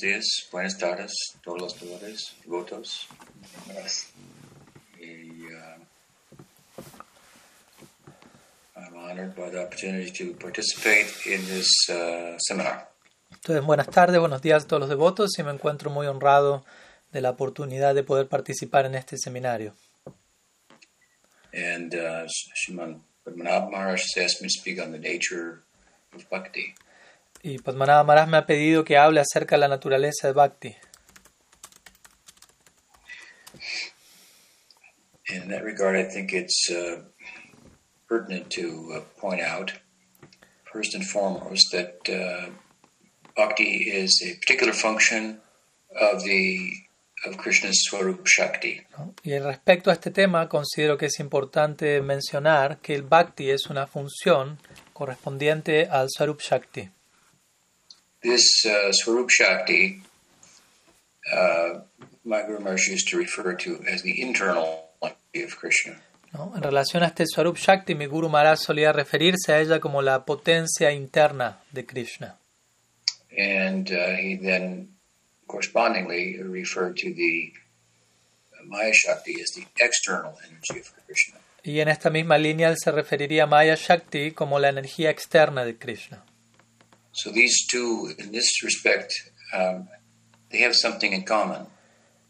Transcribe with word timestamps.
días, 0.00 0.48
buenas 0.50 0.76
tardes, 0.76 1.12
todos 1.42 1.60
los 1.60 1.80
devotos, 1.80 2.36
devotos. 2.44 3.08
Y, 4.98 5.46
uh, 5.46 5.78
I'm 8.76 8.96
honored 8.96 9.36
by 9.36 9.50
the 9.50 9.62
opportunity 9.62 10.10
to 10.10 10.34
participate 10.34 11.06
in 11.26 11.46
this 11.46 11.68
uh, 11.88 12.36
seminar. 12.38 12.90
Entonces, 13.30 13.64
buenas 13.64 13.88
tardes, 13.88 14.18
buenos 14.18 14.42
días 14.42 14.64
a 14.64 14.66
todos 14.66 14.80
los 14.80 14.88
devotos 14.88 15.38
y 15.38 15.42
me 15.44 15.52
encuentro 15.52 15.90
muy 15.90 16.06
honrado 16.06 16.64
de 17.12 17.20
la 17.20 17.30
oportunidad 17.30 17.94
de 17.94 18.02
poder 18.02 18.26
participar 18.26 18.86
en 18.86 18.96
este 18.96 19.16
seminario. 19.16 19.74
And 21.52 21.94
uh, 21.94 22.26
Padmanabh 23.24 23.70
Maharaj 23.70 24.02
asked 24.18 24.42
me 24.42 24.48
to 24.48 24.58
speak 24.58 24.80
on 24.80 24.90
the 24.90 24.98
nature 24.98 25.62
of 26.14 26.28
bhakti. 26.28 26.74
Y 27.46 27.58
Padmanabha 27.58 28.04
Maharaj 28.04 28.28
me 28.28 28.38
ha 28.38 28.46
pedido 28.46 28.84
que 28.84 28.96
hable 28.96 29.20
acerca 29.20 29.56
de 29.56 29.60
la 29.60 29.68
naturaleza 29.68 30.28
de 30.28 30.32
Bhakti. 30.32 30.74
In 35.28 35.48
that 35.48 35.62
regard, 35.62 35.94
I 35.94 36.08
think 36.08 36.32
it's 36.32 36.70
uh, 36.70 37.02
pertinent 38.08 38.48
to 38.52 38.94
uh, 38.94 39.00
point 39.20 39.42
out, 39.42 39.72
first 40.72 40.94
and 40.94 41.04
foremost, 41.04 41.70
that 41.72 41.98
uh, 42.08 42.48
bhakti 43.36 43.90
is 43.90 44.22
a 44.24 44.38
particular 44.40 44.72
function 44.72 45.42
of 46.00 46.24
the 46.24 46.72
of 47.26 47.36
Krishna's 47.36 47.82
Swarup 47.82 48.26
Shakti. 48.26 48.80
Y 49.22 49.38
respecto 49.38 49.90
a 49.90 49.92
este 49.92 50.10
tema, 50.10 50.48
considero 50.48 50.96
que 50.96 51.06
es 51.06 51.20
importante 51.20 52.00
mencionar 52.00 52.78
que 52.78 52.94
el 52.94 53.02
Bhakti 53.02 53.50
es 53.50 53.66
una 53.66 53.86
función 53.86 54.58
correspondiente 54.94 55.88
al 55.90 56.08
Swarup 56.08 56.40
Shakti. 56.40 56.88
This 58.24 58.64
uh, 58.64 58.90
Swarup 58.90 59.28
Shakti, 59.28 60.00
uh, 61.30 61.80
my 62.24 62.40
Guru 62.46 62.58
Maharaj 62.58 62.88
used 62.88 63.08
to 63.08 63.18
refer 63.18 63.52
to 63.52 63.84
as 63.86 64.00
the 64.00 64.22
internal 64.22 64.88
energy 65.02 65.44
of 65.44 65.54
Krishna. 65.58 66.00
¿no? 66.32 66.52
En 66.56 66.62
relación 66.62 67.02
a 67.02 67.08
este 67.08 67.26
Swarup 67.26 67.58
Shakti, 67.58 67.94
mi 67.94 68.06
Guru 68.06 68.30
Maharaj 68.30 68.58
solía 68.58 68.92
referirse 68.92 69.52
a 69.52 69.60
ella 69.60 69.78
como 69.78 70.00
la 70.00 70.24
potencia 70.24 70.90
interna 70.90 71.60
de 71.72 71.84
Krishna. 71.84 72.38
And 73.36 73.90
uh, 73.90 74.16
he 74.16 74.38
then 74.40 74.88
correspondingly 75.46 76.40
referred 76.42 76.96
to 76.96 77.12
the 77.12 77.52
Maya 78.64 78.94
Shakti 78.94 79.34
as 79.42 79.50
the 79.54 79.66
external 79.84 80.32
energy 80.48 80.80
of 80.80 80.90
Krishna. 81.06 81.40
Y 81.62 81.80
en 81.80 81.88
esta 81.88 82.08
misma 82.08 82.38
línea 82.38 82.68
él 82.68 82.76
se 82.78 82.90
referiría 82.90 83.44
a 83.44 83.46
Maya 83.46 83.74
Shakti 83.74 84.32
como 84.32 84.58
la 84.58 84.70
energía 84.70 85.10
externa 85.10 85.64
de 85.66 85.76
Krishna. 85.76 86.24
So 87.14 87.30
these 87.30 87.66
two, 87.70 88.12
in 88.18 88.32
this 88.32 88.62
respect, 88.62 89.12
um, 89.54 89.88
they 90.50 90.58
have 90.58 90.74
something 90.74 91.12
in 91.12 91.24
common. 91.24 91.66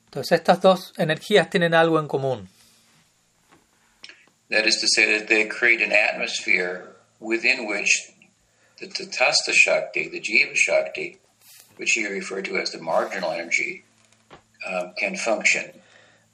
Entonces 0.07 0.33
estas 0.39 0.61
dos 0.61 0.93
energías 0.97 1.51
tienen 1.51 1.75
algo 1.75 1.99
en 1.99 2.07
común. 2.07 2.49
That 4.51 4.67
is 4.67 4.79
to 4.81 4.87
say 4.89 5.19
that 5.19 5.27
they 5.29 5.47
create 5.49 5.83
an 5.83 5.93
atmosphere 5.93 6.95
within 7.19 7.67
which 7.67 7.89
the 8.79 8.87
Tatastha 8.87 9.53
Shakti, 9.53 10.09
the 10.09 10.21
Jiva 10.21 10.55
Shakti, 10.55 11.19
which 11.79 11.93
he 11.93 12.07
referred 12.07 12.45
to 12.45 12.57
as 12.59 12.71
the 12.71 12.79
marginal 12.81 13.33
energy, 13.33 13.85
um, 14.69 14.93
can 14.99 15.17
function. 15.17 15.73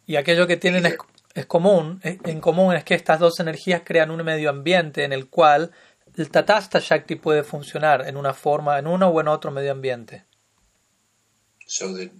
Y 0.06 0.16
aquello 0.16 0.46
que 0.46 0.56
tienen 0.56 0.84
es, 0.86 0.96
es 1.34 1.46
común, 1.46 2.00
es- 2.02 2.18
en 2.24 2.40
común 2.40 2.74
es 2.74 2.82
que 2.84 2.94
estas 2.94 3.20
dos 3.20 3.38
energías 3.38 3.82
crean 3.84 4.10
un 4.10 4.22
medio 4.24 4.50
ambiente 4.50 5.04
en 5.04 5.12
el 5.12 5.28
cual 5.28 5.70
el 6.16 6.30
Tatastha 6.30 6.80
Shakti 6.80 7.16
puede 7.16 7.42
funcionar 7.44 8.06
en 8.06 8.16
una 8.16 8.34
forma, 8.34 8.78
en 8.78 8.86
uno 8.86 9.08
o 9.08 9.20
en 9.20 9.28
otro 9.28 9.50
medio 9.50 9.72
ambiente. 9.72 10.24
So 11.66 11.94
that 11.94 12.10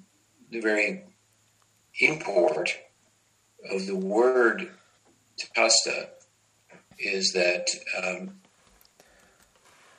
the 0.51 0.61
very 0.61 1.05
import 2.01 2.71
of 3.71 3.87
the 3.87 3.97
word 3.97 4.71
Tatastha 5.39 6.11
is 6.99 7.33
that 7.33 7.67
um, 8.03 8.41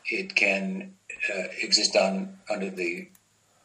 it 0.05 0.35
can 0.35 0.93
uh, 1.33 1.47
exist 1.61 1.95
on 1.95 2.39
under 2.49 2.69
the 2.69 3.09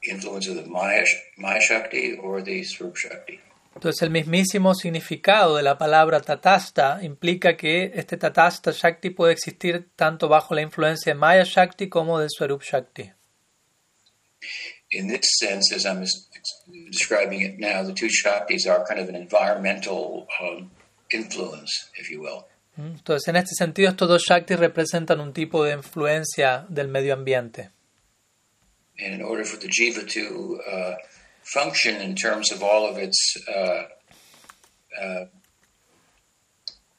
influence 0.08 0.48
of 0.48 0.56
the 0.56 0.66
Maya, 0.66 1.04
Maya 1.36 1.60
Shakti 1.60 2.14
or 2.14 2.42
the 2.42 2.62
Swarup 2.64 2.96
Shakti. 2.96 3.40
Entonces 3.76 4.00
el 4.00 4.10
mismísimo 4.10 4.74
significado 4.74 5.56
de 5.56 5.62
la 5.62 5.76
palabra 5.76 6.22
Tatastha 6.22 6.98
implica 7.02 7.58
que 7.58 7.92
este 7.94 8.16
Tatastha 8.16 8.72
Shakti 8.72 9.10
puede 9.10 9.34
existir 9.34 9.90
tanto 9.94 10.28
bajo 10.28 10.54
la 10.54 10.62
influencia 10.62 11.12
de 11.12 11.18
Maya 11.18 11.44
Shakti 11.44 11.90
como 11.90 12.18
de 12.18 12.28
Swarup 12.30 12.62
Shakti. 12.62 13.12
In 14.92 15.08
this 15.08 15.26
sense, 15.38 15.74
as 15.74 15.84
I'm 15.84 16.02
describing 16.90 17.42
it 17.42 17.58
now, 17.58 17.84
the 17.84 17.92
two 17.92 18.08
Shaktis 18.08 18.66
are 18.66 18.82
kind 18.88 18.98
of 18.98 19.10
an 19.10 19.14
environmental 19.14 20.26
um, 20.40 20.70
influence, 21.12 21.90
if 21.98 22.10
you 22.10 22.22
will. 22.22 22.46
¿Mm? 22.76 22.96
Entonces 22.96 23.28
en 23.28 23.36
este 23.36 23.54
sentido 23.54 23.90
estos 23.90 24.08
dos 24.08 24.24
Shaktis 24.26 24.58
representan 24.58 25.20
un 25.20 25.34
tipo 25.34 25.62
de 25.64 25.74
influencia 25.74 26.64
del 26.70 26.88
medio 26.88 27.12
ambiente. 27.12 27.72
And 28.98 29.12
in 29.12 29.22
order 29.22 29.44
for 29.44 29.58
the 29.58 29.68
jiva 29.68 30.06
to 30.14 30.60
uh, 30.66 30.94
function 31.52 32.00
in 32.00 32.14
terms 32.14 32.52
of 32.52 32.62
all 32.62 32.88
of 32.88 32.98
its 32.98 33.36
uh, 33.48 33.84
uh, 35.00 35.24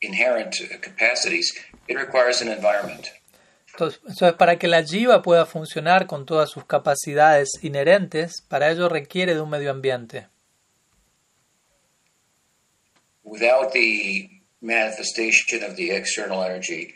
inherent 0.01 0.55
capacities, 0.81 1.53
it 1.87 1.95
requires 1.95 2.41
an 2.41 2.47
environment. 2.47 3.11
Entonces, 3.73 3.99
entonces, 4.07 4.33
para 4.37 4.57
que 4.57 4.67
la 4.67 4.83
jiva 4.83 5.21
pueda 5.21 5.45
funcionar 5.45 6.07
con 6.07 6.25
todas 6.25 6.49
sus 6.49 6.65
capacidades 6.65 7.49
inherentes, 7.61 8.41
para 8.47 8.71
ello 8.71 8.89
requiere 8.89 9.35
de 9.35 9.41
un 9.41 9.49
medio 9.49 9.69
ambiente. 9.69 10.27
Without 13.23 13.73
the 13.73 14.29
manifestation 14.61 15.63
of 15.63 15.75
the 15.75 15.91
external 15.91 16.43
energy, 16.43 16.95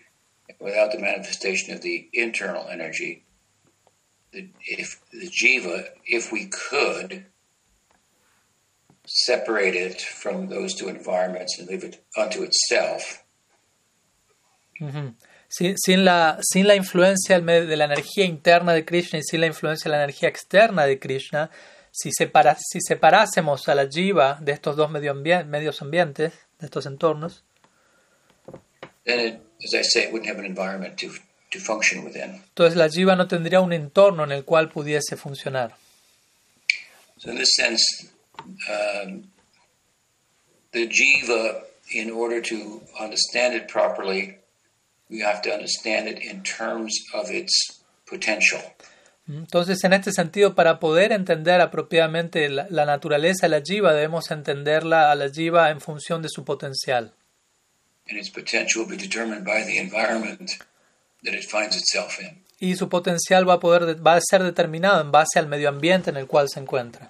without 0.60 0.92
the 0.92 0.98
manifestation 0.98 1.76
of 1.76 1.82
the 1.82 2.10
internal 2.14 2.68
energy, 2.70 3.26
the, 4.32 4.50
if 4.62 5.02
the 5.12 5.30
jiva, 5.30 5.90
if 6.06 6.32
we 6.32 6.48
could 6.48 7.26
separate 9.06 9.76
it 9.76 10.02
from 10.02 10.50
those 10.50 10.76
two 10.76 10.90
environments 10.90 11.60
and 11.60 11.68
leave 11.70 11.84
it 11.84 12.02
unto 12.18 12.44
itself. 12.44 13.24
Sin, 15.48 15.76
sin 15.78 16.06
la, 16.06 16.40
sin 16.42 16.68
la 16.68 16.76
influencia 16.76 17.40
de 17.40 17.76
la 17.78 17.86
energía 17.86 18.26
interna 18.26 18.74
de 18.74 18.86
Krishna 18.86 19.20
y 19.20 19.24
sin 19.24 19.42
la 19.42 19.48
influencia 19.48 19.92
de 19.92 19.98
la 19.98 20.04
energía 20.04 20.30
externa 20.30 20.86
de 20.86 20.98
Krishna, 20.98 21.52
si, 21.92 22.12
separa, 22.12 22.56
si 22.58 22.80
separásemos 22.82 23.68
a 23.68 23.76
la 23.76 23.88
jiva 23.88 24.38
de 24.42 24.54
estos 24.54 24.76
dos 24.78 24.90
medio 24.90 25.12
ambien- 25.14 25.46
medios 25.48 25.82
ambientes, 25.82 26.34
de 26.60 26.66
estos 26.66 26.86
entornos, 26.86 27.44
then 29.04 29.20
it, 29.20 29.40
as 29.66 29.74
I 29.74 29.84
say, 29.84 30.04
it 30.04 30.14
wouldn't 30.14 30.30
have 30.30 30.40
an 30.40 30.46
environment 30.46 30.96
to 31.00 31.10
to 31.52 31.60
function 31.60 32.06
within. 32.06 32.36
entonces 32.36 32.78
la 32.78 32.88
jiva 32.88 33.16
no 33.18 33.28
tendría 33.28 33.60
un 33.60 33.74
entorno 33.74 34.24
en 34.24 34.32
el 34.32 34.46
cual 34.46 34.70
pudiese 34.70 35.18
funcionar. 35.18 35.76
So 37.18 37.30
in 37.30 37.38
this 37.38 37.52
sense, 37.56 37.84
um, 38.70 39.24
the 40.72 40.88
jiva, 40.88 41.64
in 41.94 42.12
order 42.12 42.42
to 42.42 42.82
understand 43.00 43.54
it 43.54 43.68
properly, 43.68 44.38
we 45.10 45.20
have 45.20 45.42
to 45.42 45.52
understand 45.52 46.08
it 46.08 46.20
in 46.20 46.44
terms 46.44 46.94
of 47.14 47.30
its 47.30 47.84
potential. 48.06 48.62
Entonces, 49.28 49.84
en 49.84 49.94
este 49.94 50.12
sentido, 50.12 50.56
para 50.56 50.80
poder 50.80 51.12
entender 51.12 51.62
apropiadamente 51.62 52.50
la, 52.50 52.68
la 52.70 52.86
naturaleza 52.86 53.48
de 53.48 53.50
la 53.50 53.62
jiva, 53.62 53.94
debemos 53.94 54.32
entenderla 54.32 55.12
a 55.12 55.16
la 55.16 55.30
jiva 55.30 55.70
en 55.70 55.80
función 55.80 56.22
de 56.22 56.30
su 56.30 56.44
potencial. 56.44 57.14
And 58.10 58.20
its 58.20 58.30
potential 58.30 58.84
will 58.84 58.90
be 58.90 58.98
determined 58.98 59.46
by 59.46 59.64
the 59.64 59.78
environment 59.78 60.52
that 61.24 61.34
it 61.34 61.46
finds 61.50 61.78
itself 61.78 62.20
in. 62.20 62.44
Y 62.60 62.76
su 62.76 62.90
potencial 62.90 63.48
va 63.48 63.54
a, 63.56 63.60
poder, 63.60 64.06
va 64.06 64.16
a 64.16 64.22
ser 64.22 64.44
determinado 64.44 65.02
en 65.02 65.12
base 65.12 65.40
al 65.40 65.48
medio 65.48 65.70
ambiente 65.70 66.10
en 66.10 66.18
el 66.18 66.28
cual 66.28 66.48
se 66.50 66.60
encuentra. 66.60 67.10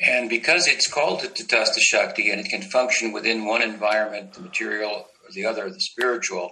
And 0.00 0.28
because 0.28 0.66
it's 0.68 0.86
called 0.86 1.20
the 1.22 1.28
Tatastha 1.28 1.80
Shakti 1.80 2.30
and 2.30 2.40
it 2.40 2.48
can 2.50 2.62
function 2.62 3.12
within 3.12 3.46
one 3.46 3.62
environment, 3.62 4.34
the 4.34 4.40
material, 4.42 4.90
or 5.24 5.30
the 5.34 5.46
other, 5.46 5.70
the 5.70 5.80
spiritual, 5.80 6.50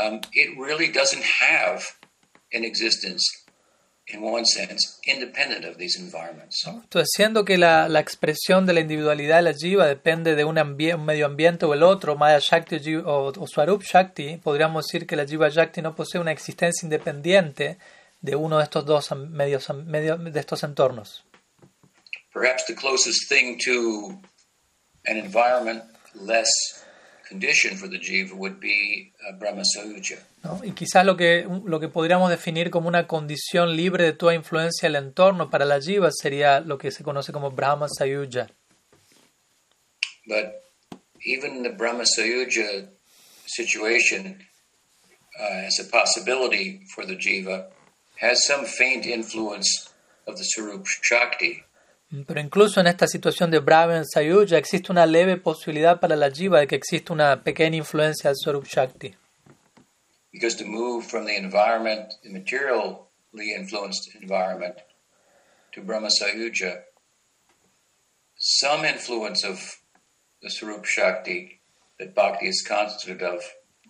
um, 0.00 0.20
it 0.32 0.58
really 0.58 0.90
doesn't 0.90 1.22
have 1.22 1.84
an 2.52 2.64
existence, 2.64 3.22
in 4.08 4.20
one 4.22 4.44
sense, 4.44 4.98
independent 5.06 5.64
of 5.64 5.78
these 5.78 5.96
environments. 5.96 6.64
Entonces, 6.66 7.08
siendo 7.14 7.44
que 7.44 7.56
la, 7.56 7.88
la 7.88 8.00
expresión 8.00 8.66
de 8.66 8.72
la 8.72 8.80
individualidad 8.80 9.36
de 9.36 9.42
la 9.42 9.54
jiva 9.54 9.86
depende 9.86 10.34
de 10.34 10.44
un, 10.44 10.58
un 10.58 11.04
medio 11.06 11.26
ambiente 11.26 11.66
o 11.66 11.74
el 11.74 11.84
otro, 11.84 12.16
Maya 12.16 12.40
Shakti 12.40 12.96
o, 12.96 13.02
o, 13.06 13.26
o 13.28 13.46
Swarup 13.46 13.84
Shakti, 13.84 14.38
podríamos 14.38 14.86
decir 14.86 15.06
que 15.06 15.14
la 15.14 15.24
jiva 15.24 15.48
Shakti 15.48 15.82
no 15.82 15.94
posee 15.94 16.20
una 16.20 16.32
existencia 16.32 16.84
independiente 16.84 17.78
de 18.20 18.34
uno 18.34 18.58
de 18.58 18.64
estos 18.64 18.84
dos 18.84 19.12
medios, 19.12 19.68
medio- 19.86 20.16
de 20.16 20.40
estos 20.40 20.64
entornos. 20.64 21.24
Perhaps 22.32 22.64
the 22.66 22.74
closest 22.74 23.28
thing 23.28 23.58
to 23.64 24.18
an 25.06 25.16
environment 25.16 25.82
less 26.14 26.50
condition 27.28 27.76
for 27.76 27.88
the 27.88 27.98
jiva 27.98 28.34
would 28.34 28.58
be 28.60 29.12
uh, 29.28 29.32
Brahma 29.38 29.62
Sayuja. 29.64 30.18
¿no? 30.42 30.60
Y 30.64 30.72
quizás 30.72 31.04
lo 31.04 31.16
que, 31.16 31.46
lo 31.64 31.78
que 31.78 31.88
podríamos 31.88 32.30
definir 32.30 32.70
como 32.70 32.88
una 32.88 33.06
condición 33.06 33.76
libre 33.76 34.04
de 34.04 34.12
toda 34.12 34.34
influencia 34.34 34.88
del 34.88 34.96
entorno 34.96 35.48
para 35.50 35.64
la 35.64 35.80
jiva 35.80 36.10
sería 36.10 36.60
lo 36.60 36.76
que 36.78 36.90
se 36.90 37.04
conoce 37.04 37.32
como 37.32 37.50
Brahma 37.50 37.86
Sayuja. 37.88 38.48
But 40.26 40.62
even 41.24 41.62
the 41.62 41.70
Brahma 41.70 42.04
Sayuja 42.04 42.88
situation 43.46 44.38
uh, 45.40 45.66
as 45.66 45.78
a 45.78 45.84
possibility 45.84 46.80
for 46.94 47.04
the 47.04 47.16
jiva 47.16 47.66
has 48.20 48.44
some 48.44 48.64
faint 48.64 49.06
influence 49.06 49.88
of 50.26 50.36
the 50.36 50.44
Sarup 50.44 50.86
Shakti. 50.86 51.64
Pero 52.26 52.40
incluso 52.40 52.80
en 52.80 52.88
esta 52.88 53.06
situación 53.06 53.50
de 53.50 53.60
Brahma 53.60 54.02
Sayuja 54.04 54.58
existe 54.58 54.90
una 54.90 55.06
leve 55.06 55.36
posibilidad 55.36 56.00
para 56.00 56.16
la 56.16 56.30
jiva 56.30 56.58
de 56.58 56.66
que 56.66 56.74
existe 56.74 57.12
una 57.12 57.42
pequeña 57.44 57.76
influencia 57.76 58.30
del 58.30 58.36
Swarup 58.36 58.66
Shakti. 58.66 59.14
Because 60.32 60.56
to 60.56 60.64
move 60.64 61.06
from 61.06 61.24
the 61.24 61.36
environment, 61.36 62.12
the 62.22 62.30
materially 62.30 63.54
influenced 63.56 64.14
environment, 64.20 64.76
to 65.72 65.82
Brahma 65.82 66.08
Sayuja, 66.08 66.82
some 68.36 68.84
influence 68.84 69.44
of 69.44 69.58
the 70.42 70.48
Sarup 70.48 70.84
Shakti 70.84 71.60
that 71.98 72.14
Bhakti 72.14 72.46
is 72.46 72.64
constituted 72.66 73.22
of 73.22 73.42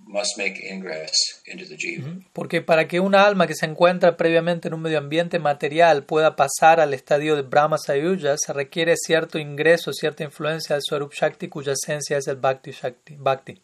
must 0.06 0.36
make 0.38 0.60
ingress 0.68 1.12
into 1.46 1.64
the 1.66 1.76
jiva. 1.76 2.08
Porque 2.32 2.62
para 2.62 2.88
que 2.88 3.00
una 3.00 3.24
alma 3.26 3.46
que 3.46 3.54
se 3.54 3.66
encuentra 3.66 4.16
previamente 4.16 4.68
en 4.68 4.74
un 4.74 4.82
medio 4.82 4.98
ambiente 4.98 5.38
material 5.38 6.04
pueda 6.04 6.34
pasar 6.36 6.80
al 6.80 6.94
estadio 6.94 7.36
de 7.36 7.42
Brahma 7.42 7.78
Sayuja, 7.78 8.36
se 8.36 8.52
requiere 8.52 8.94
cierto 8.96 9.38
ingreso, 9.38 9.92
cierta 9.92 10.24
influencia 10.24 10.74
del 10.74 10.82
Swarup 10.82 11.12
Shakti, 11.12 11.48
cuya 11.48 11.72
esencia 11.74 12.18
es 12.18 12.26
el 12.26 12.36
Bhakti 12.36 12.72
Shakti. 12.72 13.16
Bhakti. 13.18 13.60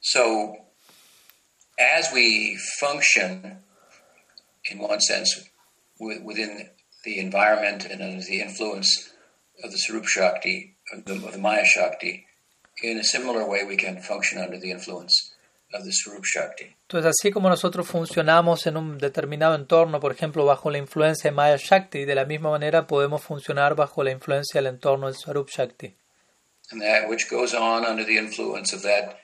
So, 0.00 0.56
as 1.78 2.10
we 2.12 2.56
function, 2.80 3.58
in 4.70 4.78
one 4.78 5.00
sense, 5.00 5.48
wi- 5.98 6.20
within 6.22 6.70
the 7.04 7.18
environment 7.18 7.84
and 7.90 8.02
under 8.02 8.24
the 8.24 8.40
influence 8.40 9.10
of 9.62 9.70
the 9.70 9.78
Sarup 9.78 10.06
Shakti, 10.06 10.76
of 10.92 11.04
the, 11.04 11.14
of 11.14 11.32
the 11.32 11.38
Maya 11.38 11.64
Shakti, 11.64 12.26
in 12.82 12.98
a 12.98 13.04
similar 13.04 13.48
way 13.48 13.64
we 13.64 13.76
can 13.76 14.00
function 14.00 14.38
under 14.38 14.58
the 14.58 14.70
influence 14.70 15.32
of 15.72 15.84
the 15.84 15.92
Sarup 15.92 16.24
Shakti. 16.24 16.76
Entonces, 16.88 17.14
así 17.18 17.32
como 17.32 17.48
nosotros 17.48 17.86
funcionamos 17.88 18.66
en 18.66 18.76
un 18.76 18.98
determinado 18.98 19.54
entorno, 19.54 20.00
por 20.00 20.12
ejemplo, 20.12 20.44
bajo 20.44 20.70
la 20.70 20.78
influencia 20.78 21.30
de 21.30 21.34
Maya 21.34 21.56
Shakti, 21.56 22.04
de 22.04 22.14
la 22.14 22.24
misma 22.24 22.50
manera 22.50 22.86
podemos 22.86 23.22
funcionar 23.22 23.74
bajo 23.74 24.04
la 24.04 24.10
influencia 24.10 24.60
del 24.60 24.74
entorno 24.74 25.06
del 25.06 25.16
Swarup 25.16 25.48
Shakti. 25.48 25.94
And 26.70 26.82
that 26.82 27.08
which 27.08 27.28
goes 27.30 27.54
on 27.54 27.84
under 27.84 28.04
the 28.04 28.18
influence 28.18 28.74
of 28.74 28.82
that 28.82 29.20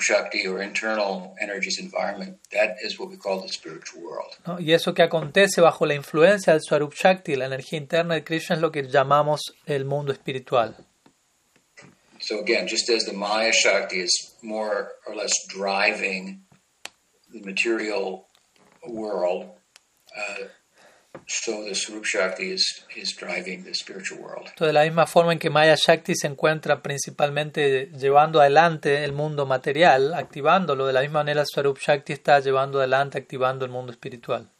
Shakti 0.00 0.46
or 0.46 0.62
internal 0.62 1.34
energies 1.40 1.78
environment, 1.78 2.38
that 2.52 2.76
is 2.82 2.98
what 2.98 3.10
we 3.10 3.16
call 3.16 3.40
the 3.40 3.48
spiritual 3.48 4.02
world. 4.02 4.34
¿no? 4.46 4.60
Y 4.60 4.72
eso 4.72 4.94
que 4.94 5.02
acontece 5.02 5.60
bajo 5.60 5.86
la 5.86 5.94
influencia 5.94 6.52
del 6.52 6.62
Swarup 6.62 6.94
Shakti, 6.94 7.36
la 7.36 7.46
energía 7.46 7.78
interna 7.78 8.14
de 8.14 8.24
Krishna, 8.24 8.56
es 8.56 8.62
lo 8.62 8.70
que 8.70 8.82
llamamos 8.82 9.40
el 9.66 9.84
mundo 9.84 10.12
espiritual. 10.12 10.74
So 12.20 12.40
again, 12.40 12.66
just 12.66 12.88
as 12.88 13.04
the 13.04 13.12
Maya 13.12 13.52
Shakti 13.52 14.00
is 14.00 14.34
more 14.42 14.92
or 15.06 15.14
less 15.14 15.32
driving 15.48 16.40
the 17.32 17.40
material 17.42 18.26
world, 18.88 19.50
uh, 20.16 20.44
Entonces, 21.24 21.88
de 24.58 24.72
la 24.72 24.84
misma 24.84 25.06
forma 25.06 25.32
en 25.32 25.38
que 25.38 25.50
Maya 25.50 25.76
Shakti 25.76 26.14
se 26.14 26.26
encuentra 26.26 26.82
principalmente 26.82 27.90
llevando 27.98 28.40
adelante 28.40 29.04
el 29.04 29.12
mundo 29.12 29.46
material, 29.46 30.14
activándolo, 30.14 30.86
de 30.86 30.92
la 30.92 31.00
misma 31.00 31.20
manera 31.20 31.44
Swarup 31.44 31.78
Shakti 31.78 32.12
está 32.12 32.40
llevando 32.40 32.78
adelante, 32.78 33.18
activando 33.18 33.64
el 33.64 33.70
mundo 33.70 33.92
espiritual. 33.92 34.50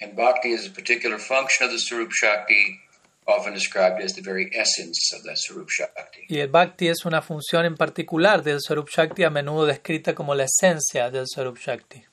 And 0.00 0.16
Bhakti 0.16 0.52
is 0.52 0.66
a 0.66 0.72
particular 0.72 1.18
function 1.20 1.68
of 1.68 1.72
the 1.72 1.78
Sarup 1.78 2.10
Shakti, 2.10 2.80
often 3.26 3.54
described 3.54 4.02
as 4.02 4.14
the 4.14 4.22
very 4.22 4.50
essence 4.52 5.14
of 5.14 5.22
that 5.22 5.36
Shakti. 5.68 6.26
Y 6.28 6.40
el 6.40 6.48
Bhakti 6.48 6.88
es 6.88 7.04
una 7.04 7.22
función 7.22 7.64
en 7.64 7.76
particular 7.76 8.42
del 8.42 8.60
Swarup 8.60 8.88
Shakti, 8.88 9.22
a 9.22 9.30
menudo 9.30 9.66
descrita 9.66 10.14
como 10.14 10.34
la 10.34 10.44
esencia 10.44 11.10
del 11.10 11.26
Swarup 11.28 11.58
Shakti. 11.58 12.04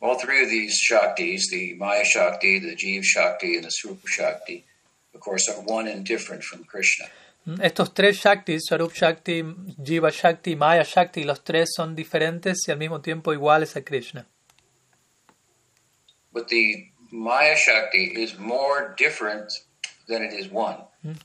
All 0.00 0.18
three 0.18 0.42
of 0.44 0.50
these 0.50 0.78
Shaktis, 0.80 1.42
the 1.50 1.74
Maya 1.74 2.04
Shakti, 2.04 2.58
the 2.60 2.76
Jeev 2.76 3.02
Shakti, 3.02 3.56
and 3.56 3.64
the 3.64 3.70
Sarup 3.70 4.06
Shakti, 4.06 4.64
of 5.14 5.20
course, 5.20 5.48
are 5.48 5.60
one 5.62 5.88
and 5.88 6.04
different 6.04 6.44
from 6.44 6.64
Krishna. 6.64 7.06
Estos 7.60 7.94
tres 7.94 8.20
Shaktis, 8.20 8.60
Swarup 8.68 8.92
Shakti, 8.92 9.42
Jiva 9.42 10.12
Shakti 10.12 10.54
Maya 10.54 10.84
Shakti, 10.84 11.24
los 11.24 11.42
tres 11.42 11.70
son 11.74 11.96
diferentes 11.96 12.58
y 12.68 12.72
al 12.72 12.78
mismo 12.78 13.00
tiempo 13.00 13.32
iguales 13.32 13.74
a 13.76 13.82
Krishna. 13.82 14.26
But 16.32 16.48
the 16.48 16.92
Maya 17.10 17.56
Shakti 17.56 18.12
is 18.22 18.38
more 18.38 18.94
different 18.98 19.50
than 20.08 20.22
it 20.22 20.32
is 20.34 20.48
one. 20.52 20.76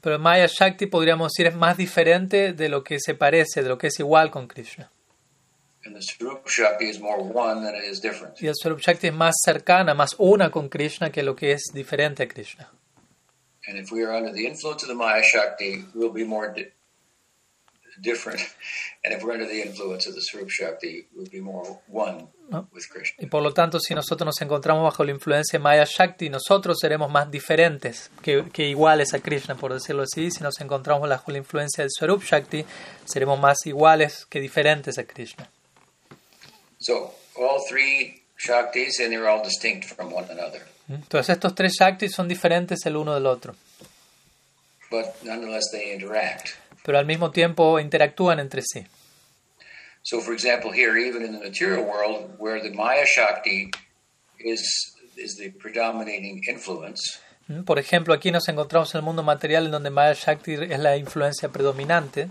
Pero 0.01 0.17
Maya 0.17 0.47
Shakti 0.47 0.85
podríamos 0.85 1.33
decir 1.33 1.47
es 1.47 1.55
más 1.55 1.75
diferente 1.75 2.53
de 2.53 2.69
lo 2.69 2.83
que 2.83 2.99
se 2.99 3.15
parece, 3.15 3.61
de 3.61 3.69
lo 3.69 3.77
que 3.77 3.87
es 3.87 3.99
igual 3.99 4.31
con 4.31 4.47
Krishna. 4.47 4.89
And 5.85 5.95
the 5.95 5.99
Sarup 6.01 6.47
Shakti 6.47 6.89
is 6.89 6.99
more 6.99 7.21
one 7.21 7.63
than 7.63 7.75
it 7.75 7.83
is 7.83 7.99
different. 8.01 8.41
Y 8.41 8.47
el 8.47 8.53
Swarup 8.55 8.79
Shakti 8.79 9.07
es 9.07 9.13
más 9.13 9.35
cercana, 9.43 9.93
más 9.93 10.15
una 10.17 10.49
con 10.49 10.69
Krishna 10.69 11.11
que 11.11 11.23
lo 11.23 11.35
que 11.35 11.51
es 11.51 11.63
diferente 11.73 12.23
a 12.23 12.27
Krishna. 12.27 12.69
And 13.67 13.77
if 13.77 13.91
we 13.91 14.03
are 14.03 14.15
under 14.15 14.31
the 14.33 14.45
influence 14.47 14.83
of 14.83 14.89
the 14.89 14.95
Maya 14.95 15.21
Shakti, 15.23 15.85
we'll 15.93 16.11
be 16.13 16.23
more 16.25 16.53
di- 16.53 16.71
different. 18.01 18.39
And 19.03 19.13
if 19.13 19.23
we're 19.23 19.33
under 19.33 19.45
the 19.47 19.61
influence 19.61 20.07
of 20.07 20.15
the 20.15 20.21
Sarup 20.21 20.49
Shakti, 20.49 21.07
we'll 21.15 21.29
be 21.29 21.41
more 21.41 21.79
one 21.87 22.27
No. 22.49 22.67
with 22.73 22.87
Krishna. 22.89 23.23
Y 23.23 23.27
por 23.27 23.41
lo 23.41 23.53
tanto, 23.53 23.79
si 23.79 23.93
nosotros 23.93 24.25
nos 24.25 24.41
encontramos 24.41 24.83
bajo 24.83 25.03
la 25.03 25.11
influencia 25.11 25.59
de 25.59 25.63
Maya 25.63 25.85
Shakti, 25.85 26.29
nosotros 26.29 26.77
seremos 26.79 27.11
más 27.11 27.29
diferentes 27.29 28.09
que, 28.21 28.45
que 28.51 28.67
iguales 28.67 29.13
a 29.13 29.19
Krishna, 29.19 29.55
por 29.55 29.73
decirlo 29.73 30.03
así. 30.03 30.31
Si 30.31 30.41
nos 30.43 30.59
encontramos 30.61 31.07
bajo 31.09 31.31
la 31.31 31.37
influencia 31.37 31.83
del 31.83 31.91
Swarup 31.91 32.23
Shakti, 32.23 32.65
seremos 33.05 33.39
más 33.39 33.57
iguales 33.65 34.25
que 34.29 34.39
diferentes 34.39 34.97
a 34.97 35.03
Krishna. 35.03 35.49
So 36.83 37.13
all 37.39 37.61
three 37.69 38.21
Shaktis, 38.37 38.99
and 38.99 39.11
they're 39.11 39.27
all 39.29 39.41
distinct 39.43 39.85
from 39.85 40.11
one 40.11 40.25
another. 40.29 40.61
Entonces 40.89 41.29
estos 41.29 41.55
tres 41.55 41.77
Shaktis 41.79 42.11
son 42.13 42.27
diferentes 42.27 42.85
el 42.85 42.97
uno 42.97 43.13
del 43.13 43.25
otro, 43.25 43.55
But 44.91 45.15
nonetheless, 45.23 45.71
they 45.71 45.93
interact. 45.93 46.49
pero 46.83 46.97
al 46.97 47.05
mismo 47.05 47.31
tiempo 47.31 47.79
interactúan 47.79 48.39
entre 48.39 48.61
sí. 48.61 48.85
So, 50.03 50.19
for 50.19 50.33
example, 50.33 50.71
here, 50.73 50.97
even 50.97 51.23
in 51.23 51.31
the 51.31 51.39
material 51.39 51.83
world, 51.85 52.35
where 52.37 52.61
the 52.61 52.71
Maya 52.75 53.05
Shakti 53.05 53.71
is 54.39 54.61
is 55.15 55.37
the 55.37 55.51
predominating 55.51 56.43
influence, 56.49 56.99
¿Mm? 57.47 57.63
Por 57.63 57.79
ejemplo, 57.79 58.13
aquí 58.13 58.29
nos 58.31 58.47
encontramos 58.49 58.93
en 58.93 58.99
el 58.99 59.03
mundo 59.05 59.23
material 59.23 59.65
en 59.65 59.71
donde 59.71 59.89
Maya 59.89 60.13
Shakti 60.13 60.53
es 60.55 60.79
la 60.79 60.97
influencia 60.97 61.47
predominante, 61.49 62.27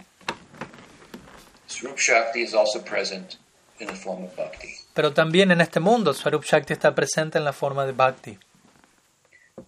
Swarup 1.66 1.98
Shakti 1.98 2.42
is 2.42 2.52
also 2.54 2.80
present 2.84 3.38
in 3.82 3.88
the 3.88 3.94
form 3.94 4.24
of 4.24 4.34
bhakti. 4.36 4.68
pero 4.94 5.12
también 5.12 5.50
en 5.50 5.60
este 5.60 5.80
mundo 5.80 6.14
Swarup 6.14 6.44
Shakti 6.44 6.72
está 6.72 6.94
presente 6.94 7.38
en 7.38 7.44
la 7.44 7.52
forma 7.52 7.84
de 7.84 7.92
Bhakti. 7.92 8.38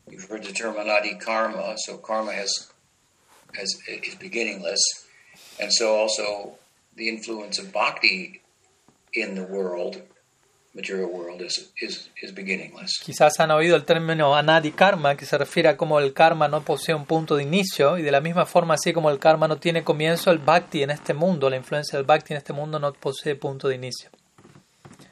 You've 0.08 0.28
heard 0.28 0.44
the 0.44 0.52
term 0.52 0.76
anadi 0.76 1.18
karma, 1.18 1.74
so 1.76 1.98
karma 1.98 2.32
has, 2.32 2.70
has 3.54 3.68
is 3.86 4.14
beginningless, 4.14 4.80
and 5.60 5.70
so 5.72 5.96
also 5.96 6.58
the 6.96 7.08
influence 7.08 7.58
of 7.58 7.72
bhakti 7.72 8.40
in 9.12 9.34
the 9.34 9.42
world, 9.42 10.00
material 10.74 11.06
world, 11.06 11.40
is 11.40 11.72
is 11.80 12.10
is 12.20 12.34
beginningless. 12.34 13.00
Quizás 13.02 13.38
han 13.38 13.50
oído 13.50 13.76
el 13.76 13.84
término 13.84 14.34
anadi 14.34 14.72
karma, 14.72 15.16
que 15.16 15.24
se 15.24 15.38
refiere 15.38 15.68
a 15.68 15.76
cómo 15.76 16.00
el 16.00 16.12
karma 16.12 16.48
no 16.48 16.64
posee 16.64 16.94
un 16.94 17.06
punto 17.06 17.36
de 17.36 17.44
inicio, 17.44 17.98
y 17.98 18.02
de 18.02 18.10
la 18.10 18.20
misma 18.20 18.46
forma, 18.46 18.74
así 18.74 18.92
como 18.92 19.10
el 19.10 19.18
karma 19.18 19.48
no 19.48 19.56
tiene 19.56 19.84
comienzo, 19.84 20.30
el 20.30 20.38
bhakti 20.38 20.82
en 20.82 20.90
este 20.90 21.14
mundo, 21.14 21.48
la 21.48 21.56
influencia 21.56 21.96
del 21.96 22.06
bhakti 22.06 22.32
en 22.32 22.38
este 22.38 22.52
mundo 22.52 22.78
no 22.78 22.92
posee 22.92 23.36
punto 23.36 23.68
de 23.68 23.76
inicio. 23.76 24.10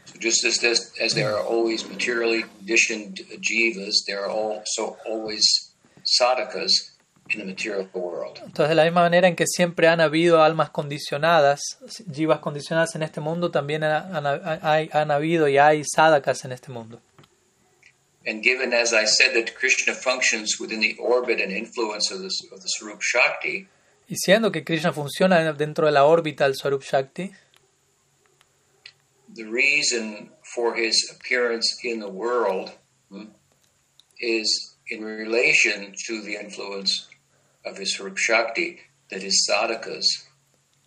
So 0.07 0.19
just 0.21 0.45
as 0.45 0.59
this, 0.59 0.93
as 1.01 1.15
there 1.15 1.29
are 1.29 1.43
always 1.43 1.89
materially 1.89 2.45
conditioned 2.59 3.21
jivas, 3.41 4.05
there 4.07 4.21
are 4.21 4.31
also 4.31 4.97
always 5.07 5.73
sadhakas 6.05 6.92
Entonces, 7.35 8.69
de 8.69 8.75
la 8.75 8.85
misma 8.85 9.03
manera 9.03 9.27
en 9.29 9.37
que 9.37 9.47
siempre 9.47 9.89
han 9.89 10.01
habido 10.01 10.43
almas 10.43 10.71
condicionadas, 10.71 11.61
jivas 12.15 12.41
condicionadas 12.41 12.95
en 12.95 13.03
este 13.03 13.21
mundo, 13.21 13.51
también 13.51 13.85
han, 13.85 14.27
han- 14.27 14.61
hay- 14.63 14.91
han 14.93 15.11
habido 15.11 15.49
y 15.49 15.59
hay 15.59 15.83
sadakas 15.85 16.45
en 16.45 16.53
este 16.53 16.71
mundo. 16.71 17.01
And 18.27 18.43
given, 18.43 18.73
as 18.73 18.93
I 18.93 19.05
said, 19.07 19.33
that 19.35 19.53
Krishna 19.59 19.95
functions 19.95 20.61
within 20.61 20.81
the 20.81 20.97
orbit 21.01 21.41
and 21.41 21.51
influence 21.51 22.13
of 22.13 22.21
the, 22.21 22.29
of 22.55 22.61
the 22.63 22.69
Sarup 22.79 23.01
Shakti, 23.01 23.67
Y 24.09 24.17
siendo 24.17 24.53
que 24.53 24.63
Krishna 24.63 24.93
funciona 24.93 25.53
dentro 25.55 25.87
de 25.87 25.93
la 25.93 26.05
órbita 26.05 26.45
del 26.45 26.55
Swarup 26.55 26.83
Shakti, 26.83 27.33
the 29.35 29.45
reason 29.45 30.31
for 30.55 30.75
his 30.77 31.11
appearance 31.17 31.79
in 31.83 32.01
the 32.01 32.09
world 32.09 32.71
hmm, 33.11 33.29
is 34.21 34.77
in 34.91 35.03
relation 35.05 35.95
to 36.07 36.21
the 36.23 36.35
influence 36.37 37.09
of 37.65 37.79
his 37.79 37.93
Swarup 37.95 38.19
Shakti 38.19 38.79
that 39.11 39.23
his 39.23 39.45
sadhakas 39.49 40.05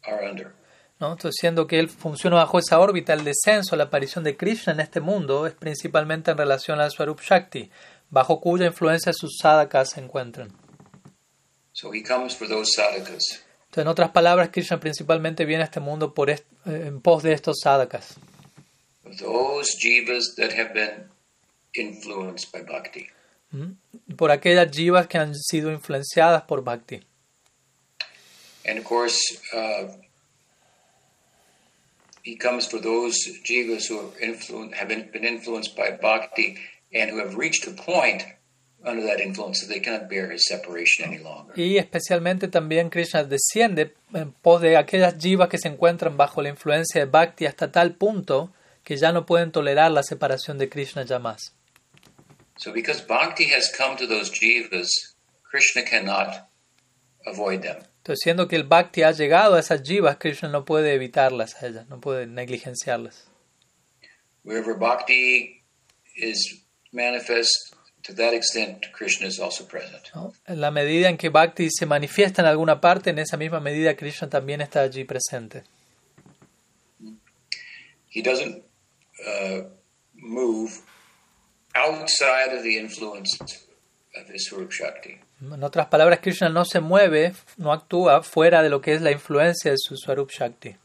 are 0.04 0.28
under. 0.30 0.54
¿no? 1.00 1.12
Entonces, 1.14 1.36
siendo 1.40 1.68
que 1.68 1.80
él 1.80 1.90
funciona 1.90 2.38
bajo 2.38 2.58
esa 2.60 2.80
órbita, 2.80 3.14
el 3.14 3.24
descenso, 3.24 3.76
la 3.76 3.86
aparición 3.86 4.24
de 4.24 4.38
Krishna 4.38 4.74
en 4.74 4.80
este 4.80 5.02
mundo 5.02 5.46
es 5.46 5.54
principalmente 5.54 6.32
en 6.32 6.38
relación 6.38 6.80
al 6.80 6.92
Swarup 6.92 7.22
Shakti, 7.22 7.70
bajo 8.10 8.40
cuya 8.40 8.66
influencia 8.68 9.12
sus 9.14 9.38
sadhakas 9.42 9.90
se 9.92 10.00
encuentran. 10.02 10.52
So 11.74 11.92
he 11.94 12.02
comes 12.04 12.36
for 12.36 12.48
those 12.48 12.72
sadhakas. 12.76 13.42
Entonces, 13.66 13.82
en 13.82 13.88
otras 13.90 14.12
palabras, 14.12 14.50
Krishna 14.54 14.80
principalmente 14.80 15.44
viene 15.44 15.64
a 15.64 15.66
este 15.66 15.82
mundo 15.82 16.14
por 16.14 16.30
est- 16.30 16.46
eh, 16.66 16.86
en 16.88 17.02
pos 17.02 17.24
de 17.24 17.34
estos 17.34 17.58
sadhakas, 17.62 18.16
Those 19.20 19.68
jivas 19.80 20.34
that 20.38 20.52
have 20.58 20.74
been 20.74 21.10
influenced 21.74 22.52
by 22.52 22.62
bhakti. 22.64 23.08
Por 24.18 24.32
aquellas 24.32 24.70
jivas 24.72 25.08
que 25.08 25.18
han 25.18 25.34
sido 25.36 25.72
influenciadas 25.72 26.44
por 26.44 26.64
Bhakti. 26.64 27.02
And 28.68 28.80
of 28.80 28.86
course, 28.86 29.20
uh, 29.54 29.88
he 32.24 32.36
comes 32.36 32.66
for 32.66 32.80
those 32.80 33.16
jivas 33.44 33.88
who 33.88 34.00
have, 34.00 34.18
influ- 34.20 34.74
have 34.74 34.88
been, 34.88 35.10
been 35.12 35.24
influenced 35.24 35.76
by 35.76 35.92
bhakti 35.92 36.58
and 36.92 37.12
who 37.12 37.20
have 37.20 37.36
reached 37.38 37.68
a 37.68 37.72
point 37.72 38.24
under 38.84 39.06
that 39.06 39.20
influence 39.20 39.62
that 39.62 39.72
they 39.72 39.80
cannot 39.80 40.10
bear 40.10 40.32
his 40.32 40.44
separation 40.48 41.06
any 41.06 41.20
longer. 41.20 41.54
Y 41.56 41.78
especialmente 41.78 42.48
también 42.48 42.90
Krishna 42.90 43.24
desciende 43.24 43.94
en 44.14 44.32
pos 44.32 44.62
de 44.62 44.78
aquellas 44.78 45.16
jivas 45.20 45.50
que 45.50 45.58
se 45.58 45.68
encuentran 45.68 46.18
bajo 46.18 46.42
la 46.42 46.50
influencia 46.50 47.02
de 47.02 47.10
Bhakti 47.10 47.46
hasta 47.46 47.72
tal 47.72 47.94
punto 47.94 48.52
que 48.84 48.98
ya 48.98 49.12
no 49.12 49.26
pueden 49.26 49.52
tolerar 49.52 49.92
la 49.92 50.04
separación 50.04 50.58
de 50.58 50.70
Krishna 50.70 51.04
ya 51.04 51.20
más. 51.20 51.54
So, 52.58 52.72
because 52.72 53.02
bhakti 53.02 53.46
has 53.50 53.72
come 53.78 53.98
to 53.98 54.08
those 54.08 54.32
jivas, 54.32 54.88
Krishna 55.44 55.84
cannot 55.84 56.48
avoid 57.26 57.62
them. 57.62 57.78
Entonces, 58.06 58.22
siendo 58.22 58.48
que 58.48 58.56
el 58.56 58.66
Bhakti 58.66 59.02
ha 59.02 59.12
llegado 59.12 59.56
a 59.56 59.60
esas 59.60 59.82
jivas, 59.82 60.18
Krishna 60.18 60.48
no 60.50 60.64
puede 60.64 60.94
evitarlas 60.94 61.56
a 61.56 61.68
ellas, 61.68 61.88
no 61.90 62.00
puede 62.00 62.28
negligenciarlas. 62.28 63.26
Wherever 64.44 64.78
bhakti 64.78 65.64
is 66.16 66.62
manifest, 66.92 67.76
to 68.04 68.14
that 68.14 68.34
extent, 68.34 68.86
Krishna 68.94 69.26
is 69.26 69.40
also 69.40 69.66
present. 69.66 70.04
¿no? 70.14 70.34
En 70.46 70.62
la 70.62 70.70
medida 70.70 71.10
en 71.10 71.18
que 71.18 71.30
Bhakti 71.30 71.70
se 71.72 71.88
manifiesta 71.88 72.44
en 72.44 72.48
alguna 72.48 72.80
parte, 72.80 73.10
en 73.10 73.18
esa 73.18 73.38
misma 73.38 73.60
medida 73.60 73.96
Krishna 73.96 74.30
también 74.30 74.62
está 74.62 74.82
allí 74.82 75.04
presente. 75.04 75.64
He 78.14 78.22
doesn't 78.22 78.64
uh, 79.26 79.64
move 80.14 80.80
outside 81.76 82.56
of 82.56 82.64
the 82.64 82.78
influence 82.78 83.38
of 84.16 84.28
his 84.30 84.50
Shakti. 84.70 85.20
En 85.42 85.64
otras 85.64 85.88
palabras, 85.88 86.20
Krishna 86.22 86.50
no 86.50 86.64
se 86.64 86.80
mueve, 86.80 87.34
no 87.58 87.74
actúa 87.74 88.24
fuera 88.24 88.64
de 88.64 88.70
lo 88.70 88.82
que 88.82 88.94
es 88.94 89.02
la 89.02 89.12
influencia 89.12 89.72
de 89.72 89.78
su 89.78 89.98
Swarup 89.98 90.32
Shakti, 90.32 90.76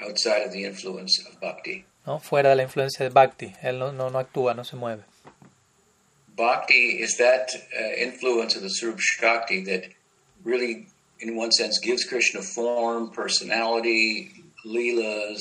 outside 0.00 0.44
of 0.44 0.52
the 0.52 0.64
influence 0.64 1.24
of 1.26 1.40
bhakti. 1.40 1.84
¿no? 2.08 2.18
fuera 2.18 2.50
de 2.50 2.56
la 2.56 2.62
influencia 2.62 3.04
de 3.04 3.10
Bhakti. 3.10 3.52
Él 3.62 3.78
no, 3.78 3.92
no, 3.92 4.08
no 4.10 4.18
actúa, 4.18 4.54
no 4.54 4.64
se 4.64 4.76
mueve. 4.76 5.04
Bhakti 6.36 7.02
is 7.02 7.16
that 7.18 7.50
uh, 7.78 7.94
influence 7.98 8.56
of 8.56 8.62
the 8.62 8.70
Swarup 8.70 8.98
Shakti 8.98 9.62
that 9.64 9.84
really, 10.44 10.86
in 11.20 11.36
one 11.36 11.50
sense, 11.52 11.78
gives 11.78 12.04
Krishna 12.04 12.40
form, 12.40 13.10
personality, 13.10 14.30
leelas, 14.64 15.40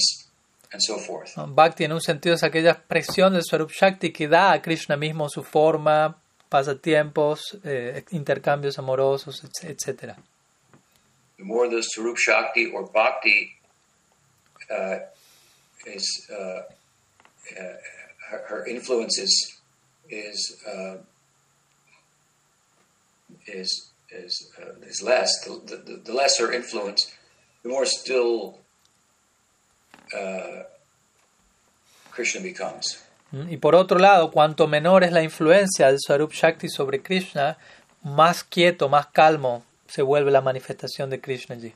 and 0.71 0.81
so 0.81 0.97
forth. 0.97 1.33
Bhakti 1.35 1.85
en 1.85 1.93
un 1.93 2.01
sentido 2.01 2.35
es 2.35 2.43
aquella 2.43 2.71
expresión 2.71 3.33
del 3.33 3.43
Swarup 3.43 3.71
Shakti 3.71 4.11
que 4.11 4.27
da 4.27 4.51
a 4.51 4.61
Krishna 4.61 4.97
mismo 4.97 5.29
su 5.29 5.43
forma, 5.43 6.17
pasatiempos, 6.49 7.59
eh, 7.63 8.03
intercambios 8.11 8.77
amorosos, 8.79 9.43
etc. 9.63 10.15
The 11.37 11.43
more 11.43 11.69
the 11.69 11.81
Swarup 11.81 12.17
Shakti 12.17 12.71
or 12.71 12.89
Bhakti 12.91 13.55
uh, 14.69 14.99
is, 15.85 16.27
uh, 16.31 16.35
uh, 16.35 16.63
her, 18.29 18.43
her 18.49 18.65
influence 18.67 19.19
is 19.19 19.53
is 20.09 20.63
uh, 20.67 20.97
is 23.45 23.91
is, 24.09 24.51
uh, 24.59 24.85
is 24.85 25.01
less. 25.03 25.29
The, 25.45 25.77
the, 25.85 26.01
the 26.03 26.13
lesser 26.13 26.51
influence, 26.51 27.11
the 27.63 27.69
more 27.69 27.85
still 27.85 28.59
uh, 30.13 30.63
Krishna 32.11 32.41
becomes. 32.41 33.03
¿Mm? 33.31 33.49
Y 33.49 33.57
por 33.57 33.75
otro 33.75 33.99
lado, 33.99 34.31
cuanto 34.31 34.67
menor 34.67 35.03
es 35.03 35.11
la 35.11 35.21
influencia 35.21 35.87
del 35.87 35.99
Swarup 35.99 36.31
Shakti 36.33 36.69
sobre 36.69 37.01
Krishna, 37.01 37.57
más 38.03 38.43
quieto, 38.43 38.89
más 38.89 39.07
calmo 39.07 39.63
se 39.87 40.01
vuelve 40.01 40.31
la 40.31 40.41
manifestación 40.41 41.09
de 41.09 41.19
Krishna 41.19 41.55
allí. 41.55 41.73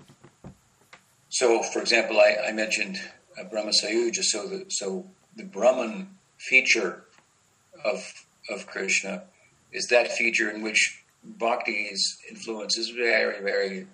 So, 1.29 1.63
for 1.63 1.81
example, 1.81 2.17
I, 2.19 2.49
I 2.49 2.53
mentioned 2.53 2.97
uh, 3.37 3.43
Brahma 3.45 3.71
Sayuja. 3.71 4.21
So, 4.21 4.47
the, 4.47 4.65
so 4.69 5.05
the 5.35 5.45
Brahman 5.45 6.17
feature 6.37 7.05
of 7.85 8.03
of 8.49 8.67
Krishna 8.67 9.23
is 9.71 9.87
that 9.87 10.11
feature 10.11 10.49
in 10.49 10.61
which 10.61 11.03
Bhakti's 11.23 12.17
influence 12.29 12.77
is 12.77 12.89
very, 12.89 13.41
very 13.41 13.87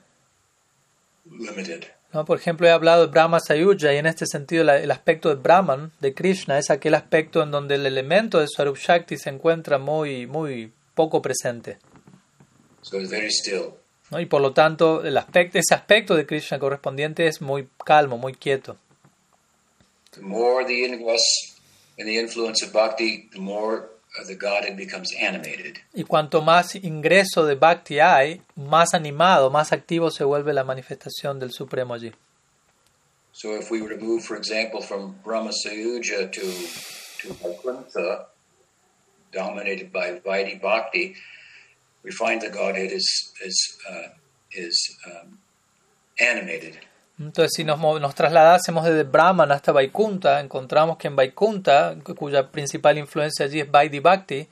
limited. 1.30 1.88
¿No? 2.14 2.24
Por 2.26 2.38
ejemplo, 2.40 2.66
he 2.68 2.72
hablado 2.72 3.06
de 3.06 3.12
Brahma 3.12 3.40
Sayuja 3.40 3.94
y 3.94 3.98
en 3.98 4.06
este 4.06 4.26
sentido 4.26 4.64
la- 4.64 4.78
el 4.78 4.92
aspecto 4.92 5.30
de 5.30 5.36
Brahman, 5.36 5.92
de 6.00 6.14
Krishna, 6.14 6.58
es 6.58 6.70
aquel 6.70 6.96
aspecto 6.96 7.44
en 7.44 7.52
donde 7.52 7.76
el 7.76 7.86
elemento 7.86 8.40
de 8.40 8.48
Swarup 8.48 8.78
Shakti 8.78 9.18
se 9.18 9.30
encuentra 9.30 9.78
muy, 9.78 10.26
muy 10.26 10.72
poco 10.96 11.22
presente. 11.22 11.78
So 12.82 12.98
it's 13.00 13.10
very 13.10 13.30
still. 13.30 13.74
¿no? 14.10 14.22
Y 14.22 14.26
por 14.26 14.42
lo 14.42 14.54
tanto, 14.54 15.04
el 15.04 15.18
aspecto, 15.18 15.60
ese 15.60 15.74
aspecto 15.76 16.16
de 16.16 16.26
Krishna 16.26 16.60
correspondiente 16.60 17.28
es 17.28 17.42
muy 17.42 17.68
calmo, 17.84 18.18
muy 18.18 18.34
quieto. 18.34 18.78
The 20.12 20.22
more 20.22 20.66
the 20.66 22.14
influence 22.20 22.66
of 22.66 22.72
Bhakti, 22.72 23.30
the 23.34 23.40
more 23.40 23.90
the 24.26 24.36
Godhead 24.36 24.76
becomes 24.76 25.14
animated. 25.20 25.78
Y 25.94 26.04
cuanto 26.04 26.42
más 26.42 26.76
ingreso 26.76 27.46
de 27.46 27.56
Bhakti 27.56 28.00
hay, 28.00 28.42
más 28.56 28.94
animado, 28.94 29.52
más 29.52 29.72
activo 29.72 30.10
se 30.10 30.24
vuelve 30.24 30.54
la 30.54 30.64
manifestación 30.64 31.40
del 31.40 31.52
Supremo 31.52 31.94
allí. 31.94 32.12
So 33.34 33.56
if 33.56 33.70
we 33.70 33.82
were 33.82 33.96
to 33.96 34.04
move, 34.04 34.24
for 34.24 34.36
example, 34.36 34.82
from 34.82 35.16
Brahma 35.24 35.52
Sayuja 35.52 36.32
to 36.32 36.42
to 37.22 37.34
Vaikuntha, 37.34 38.28
dominated 39.32 39.92
by 39.92 40.20
Vaidhi 40.26 40.60
Bhakti, 40.60 41.16
we 42.04 42.12
find 42.12 42.42
the 42.42 42.50
Godhead 42.50 42.92
is 42.92 43.32
is 43.46 43.78
uh, 43.88 44.10
is 44.52 44.98
um, 45.06 45.38
animated. 46.20 46.80
Entonces, 47.20 47.52
si 47.56 47.64
nos, 47.64 47.80
nos 47.80 48.14
trasladásemos 48.16 48.86
desde 48.86 49.04
Brahman 49.04 49.52
hasta 49.52 49.72
Vaikunta, 49.72 50.40
encontramos 50.40 50.98
que 50.98 51.08
en 51.08 51.16
Vaikunta, 51.16 51.96
cu- 52.04 52.14
cuya 52.16 52.52
principal 52.52 52.98
influencia 52.98 53.46
allí 53.46 53.60
es 53.62 53.72
Vaidhi 53.72 54.00
Bhakti, 54.00 54.48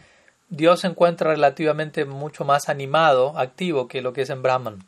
Dios 0.50 0.82
se 0.82 0.88
encuentra 0.88 1.30
relativamente 1.32 2.06
mucho 2.06 2.44
más 2.44 2.68
animado, 2.70 3.38
activo 3.38 3.88
que 3.88 4.02
lo 4.02 4.14
que 4.14 4.22
es 4.24 4.30
en 4.32 4.42
Brahman. 4.42 4.84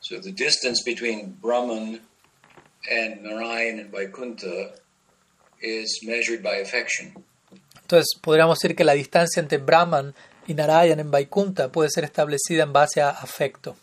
So 0.00 0.20
the 0.20 0.32
distance 0.32 0.82
between 0.84 1.36
Brahman 1.40 2.00
and 2.90 3.22
Narayan 3.22 3.80
and 3.80 3.90
Vaikuntha 3.92 4.72
is 5.60 6.00
measured 6.04 6.42
by 6.42 6.60
affection. 6.60 7.12
Entonces, 7.82 8.06
podríamos 8.20 8.58
decir 8.58 8.74
que 8.76 8.84
la 8.84 8.94
distancia 8.94 9.40
entre 9.40 9.58
Brahman 9.58 10.14
y 10.46 10.54
Narayan 10.54 10.98
en 11.00 11.10
Vaikunta 11.10 11.70
puede 11.70 11.90
ser 11.90 12.04
establecida 12.04 12.62
en 12.62 12.72
base 12.72 13.00
a 13.02 13.10
afecto 13.10 13.76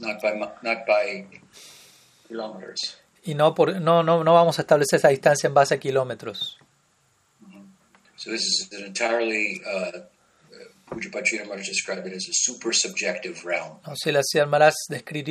not 0.00 0.20
by 0.22 0.34
mi- 0.34 0.52
not 0.62 0.86
by 0.86 1.26
kilometers. 2.28 2.98
y 3.24 3.34
no, 3.34 3.54
por, 3.54 3.80
no, 3.80 4.02
no, 4.02 4.24
no 4.24 4.34
vamos 4.34 4.58
a 4.58 4.62
establecer 4.62 4.98
esa 4.98 5.08
distancia 5.08 5.46
en 5.46 5.54
base 5.54 5.74
a 5.74 5.78
kilómetros. 5.78 6.58
So 8.16 8.30
this 8.30 8.42
is 8.42 8.68
an 8.72 8.84
entirely 8.84 9.60
uh, 9.66 10.00
Maharaj 11.46 11.66
described 11.66 12.06
it 12.06 12.12
as 12.12 12.28
a 12.28 12.32
super 12.32 12.72
subjective 12.74 13.42
realm. 13.44 13.78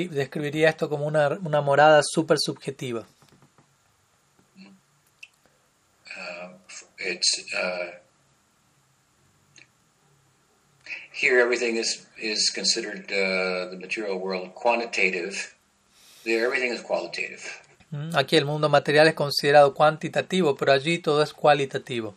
describiría 0.08 0.70
esto 0.70 0.90
como 0.90 1.06
una, 1.06 1.30
una 1.44 1.62
morada 1.62 2.02
súper 2.04 2.38
subjetiva. 2.40 3.06
Uh, 6.18 6.54
it's 7.00 7.46
uh, 7.56 7.92
here 11.22 11.40
everything 11.40 11.78
is 11.78 12.06
is 12.18 12.50
considered 12.50 13.04
uh, 13.12 13.70
the 13.72 13.78
material 13.80 14.18
world 14.18 14.54
quantitative. 14.56 15.56
There 16.26 16.46
everything 16.46 16.72
is 16.74 16.82
qualitative. 16.82 17.42
¿Mm? 17.92 18.16
Aquí 18.16 18.38
el 18.38 18.46
mundo 18.46 18.70
material 18.70 19.08
es 19.08 19.16
considerado 19.16 19.74
cuantitativo, 19.74 20.56
pero 20.56 20.72
allí 20.72 21.00
todo 21.00 21.22
es 21.22 21.34
cualitativo. 21.34 22.16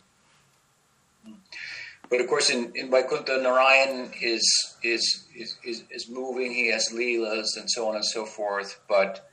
But 2.09 2.21
of 2.21 2.27
course, 2.27 2.51
in, 2.51 2.71
in 2.75 2.89
Vaikuntha, 2.91 3.41
Narayan 3.41 4.11
is, 4.21 4.43
is 4.83 5.25
is 5.35 5.57
is 5.63 5.83
is 5.89 6.09
moving. 6.09 6.51
He 6.53 6.71
has 6.71 6.89
leelas 6.93 7.57
and 7.57 7.69
so 7.69 7.87
on 7.89 7.95
and 7.95 8.05
so 8.05 8.25
forth. 8.25 8.79
But 8.87 9.27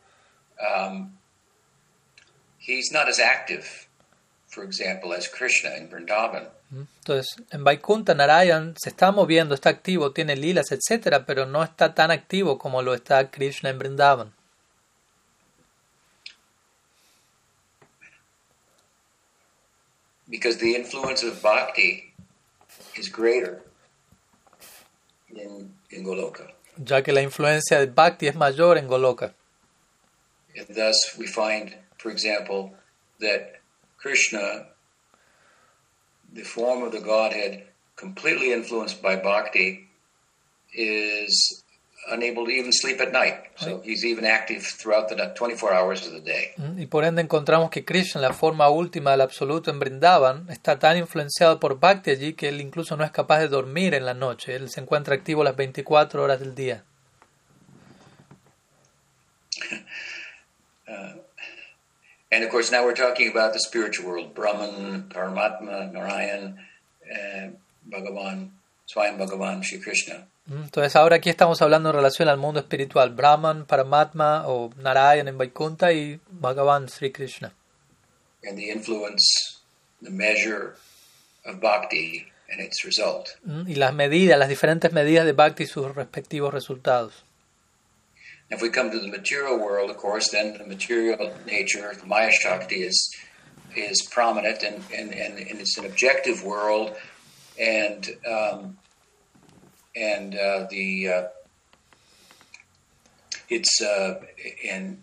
um, 0.61 1.19
he's 2.59 2.91
not 2.93 3.09
as 3.09 3.19
active 3.19 3.89
for 4.53 4.63
example, 4.65 5.15
as 5.15 5.27
Krishna 5.27 5.71
in 5.79 5.89
Vrindavan. 5.89 6.47
Entonces, 6.73 7.37
en 7.51 7.65
Vaikuntha 7.65 8.15
Narayan 8.15 8.75
se 8.79 8.89
está 8.89 9.13
moviendo, 9.13 9.55
está 9.55 9.69
activo, 9.69 10.13
tiene 10.13 10.37
lilas, 10.37 10.73
etcétera, 10.73 11.27
pero 11.27 11.45
no 11.45 11.63
está 11.63 11.95
tan 11.95 12.11
activo 12.11 12.59
como 12.59 12.81
lo 12.81 12.95
está 12.95 13.31
Krishna 13.31 13.69
en 13.69 13.79
Vrindavan. 13.79 14.33
Because 20.29 20.59
the 20.59 20.75
influence 20.75 21.23
of 21.23 21.43
bhakti 21.43 22.15
is 22.97 23.11
greater 23.11 23.63
in, 25.29 25.75
in 25.91 26.05
Goloka. 26.05 26.55
Ya 26.77 27.03
que 27.03 27.13
la 27.13 27.21
influencia 27.21 27.79
de 27.79 27.87
Bhakti 27.87 28.29
es 28.29 28.35
mayor 28.35 28.79
en 28.79 28.89
Goloka. 28.89 29.35
And 30.57 30.69
thus 30.75 30.97
we 31.19 31.27
find, 31.27 31.77
for 31.99 32.11
example, 32.11 32.73
that 33.21 33.61
Krishna, 33.99 34.69
the 36.35 36.45
form 36.45 36.83
of 36.83 36.93
the 36.93 37.01
Godhead, 37.01 37.65
completely 37.97 38.53
influenced 38.53 39.03
by 39.03 39.17
bhakti, 39.17 39.89
is 40.75 41.63
unable 42.11 42.45
to 42.45 42.51
even 42.51 42.73
sleep 42.73 43.01
at 43.01 43.13
night. 43.13 43.35
So 43.57 43.81
he's 43.85 44.05
even 44.05 44.25
active 44.25 44.63
throughout 44.63 45.09
the 45.09 45.15
24 45.15 45.73
hours 45.73 46.07
of 46.07 46.13
the 46.13 46.21
day. 46.21 46.53
Mm, 46.57 46.81
Y 46.81 46.87
por 46.87 47.05
ende 47.05 47.23
encontramos 47.23 47.71
que 47.71 47.85
Krishna, 47.85 48.21
la 48.21 48.33
forma 48.33 48.69
última 48.69 49.13
del 49.13 49.21
absoluto 49.21 49.71
en 49.71 49.79
Brindavan, 49.79 50.49
está 50.51 50.79
tan 50.79 50.97
influenciado 50.97 51.61
por 51.61 51.79
Bhakti 51.79 52.11
allí 52.11 52.35
que 52.35 52.49
él 52.49 52.61
incluso 52.61 52.97
no 52.97 53.05
es 53.05 53.11
capaz 53.13 53.39
de 53.41 53.49
dormir 53.49 53.95
en 53.95 54.05
la 54.05 54.15
noche. 54.15 54.55
Él 54.57 54.69
se 54.71 54.81
encuentra 54.81 55.15
activo 55.15 55.45
las 55.45 55.55
24 55.57 56.23
horas 56.23 56.41
del 56.41 56.55
día. 56.55 56.85
And 62.33 62.43
of 62.45 62.51
course, 62.51 62.73
now 62.73 62.83
we're 62.85 62.95
talking 62.97 63.29
about 63.31 63.53
the 63.53 63.61
spiritual 63.61 64.07
world 64.09 64.35
Brahman, 64.35 65.09
Paramatma, 65.11 65.93
Narayan, 65.93 66.57
uh, 67.05 67.49
Bhagavan, 67.89 68.49
Swayam 68.89 69.19
Bhagavan, 69.19 69.63
Shri 69.63 69.81
Krishna. 69.81 70.27
Mm, 70.49 70.65
Entonces 70.65 70.97
ahora 70.97 71.17
aquí 71.17 71.29
estamos 71.31 71.61
hablando 71.61 71.91
en 71.91 71.97
relación 71.97 72.29
al 72.29 72.39
mundo 72.39 72.59
espiritual, 72.61 73.11
Brahman, 73.11 73.67
Paramatma 73.67 74.45
o 74.49 74.71
Narayan 74.79 75.29
en 75.29 75.37
Vaikuntha 75.37 75.93
y 75.93 76.19
Bhagavan 76.31 76.89
Sri 76.89 77.11
Krishna. 77.13 77.53
and 78.45 78.57
the 78.59 78.71
influence, 78.71 79.23
the 80.01 80.11
measure 80.11 80.75
of 81.47 81.61
bhakti 81.61 82.27
and 82.51 82.61
its 82.61 82.83
result. 82.85 83.29
Mm, 83.47 83.69
Y 83.69 83.75
las 83.77 83.93
medidas, 83.95 84.37
las 84.39 84.49
diferentes 84.49 84.93
medidas 84.93 85.27
de 85.27 85.33
Bhakti 85.33 85.63
y 85.65 85.67
sus 85.67 85.95
respectivos 85.95 86.53
resultados. 86.53 87.25
If 88.53 88.61
we 88.61 88.69
come 88.69 88.91
to 88.91 88.99
the 88.99 89.09
material 89.09 89.59
world, 89.59 89.91
of 89.91 89.97
course, 89.97 90.29
then 90.31 90.59
the 90.59 90.67
material 90.67 91.35
nature, 91.47 91.93
the 91.99 92.07
Maya 92.07 92.31
Shakti, 92.31 92.83
is 92.83 92.99
is 93.75 94.07
prominent, 94.11 94.63
and 94.63 94.77
and, 94.95 95.13
and, 95.13 95.39
and 95.39 95.61
it's 95.61 95.79
an 95.79 95.87
objective 95.87 96.45
world, 96.45 96.95
and 97.59 98.07
um, 98.29 98.79
and 99.97 100.35
uh, 100.35 100.67
the 100.71 101.09
uh, 101.09 101.23
it's 103.49 103.81
uh, 103.83 104.21
in 104.63 104.99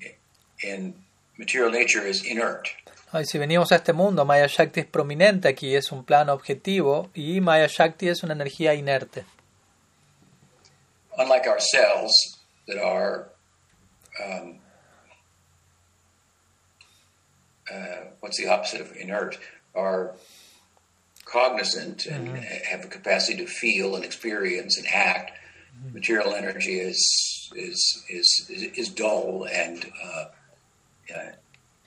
in 0.63 0.93
material 1.37 1.71
nature 1.71 2.05
is 2.05 2.23
inert. 2.23 2.69
Ay, 3.11 3.23
si 3.25 3.39
venimos 3.39 3.71
a 3.71 3.75
este 3.75 3.91
mundo, 3.91 4.23
Maya 4.23 4.47
Shakti 4.47 4.81
es 4.81 4.85
prominente 4.85 5.47
aquí, 5.47 5.75
es 5.75 5.91
un 5.91 6.03
plano 6.03 6.31
objetivo 6.33 7.09
y 7.15 7.41
Maya 7.41 7.67
Shakti 7.67 8.07
es 8.07 8.21
una 8.21 8.33
energía 8.33 8.75
inerte. 8.75 9.25
unlike 11.19 11.47
our 11.47 11.59
cells 11.59 12.11
that 12.67 12.77
are 12.77 13.29
um, 14.23 14.55
uh, 17.71 18.05
what's 18.19 18.37
the 18.37 18.47
opposite 18.47 18.81
of 18.81 18.95
inert 18.95 19.37
are 19.75 20.15
cognizant 21.25 22.05
and 22.05 22.37
have 22.37 22.83
a 22.83 22.87
capacity 22.87 23.37
to 23.37 23.45
feel 23.45 23.95
and 23.95 24.03
experience 24.03 24.77
and 24.77 24.87
act. 24.87 25.31
Material 25.93 26.33
energy 26.33 26.79
is 26.79 27.51
is 27.55 28.03
is 28.09 28.47
is, 28.49 28.63
is 28.77 28.89
dull 28.89 29.47
and 29.51 29.85
uh, 30.03 30.25
uh, 31.15 31.31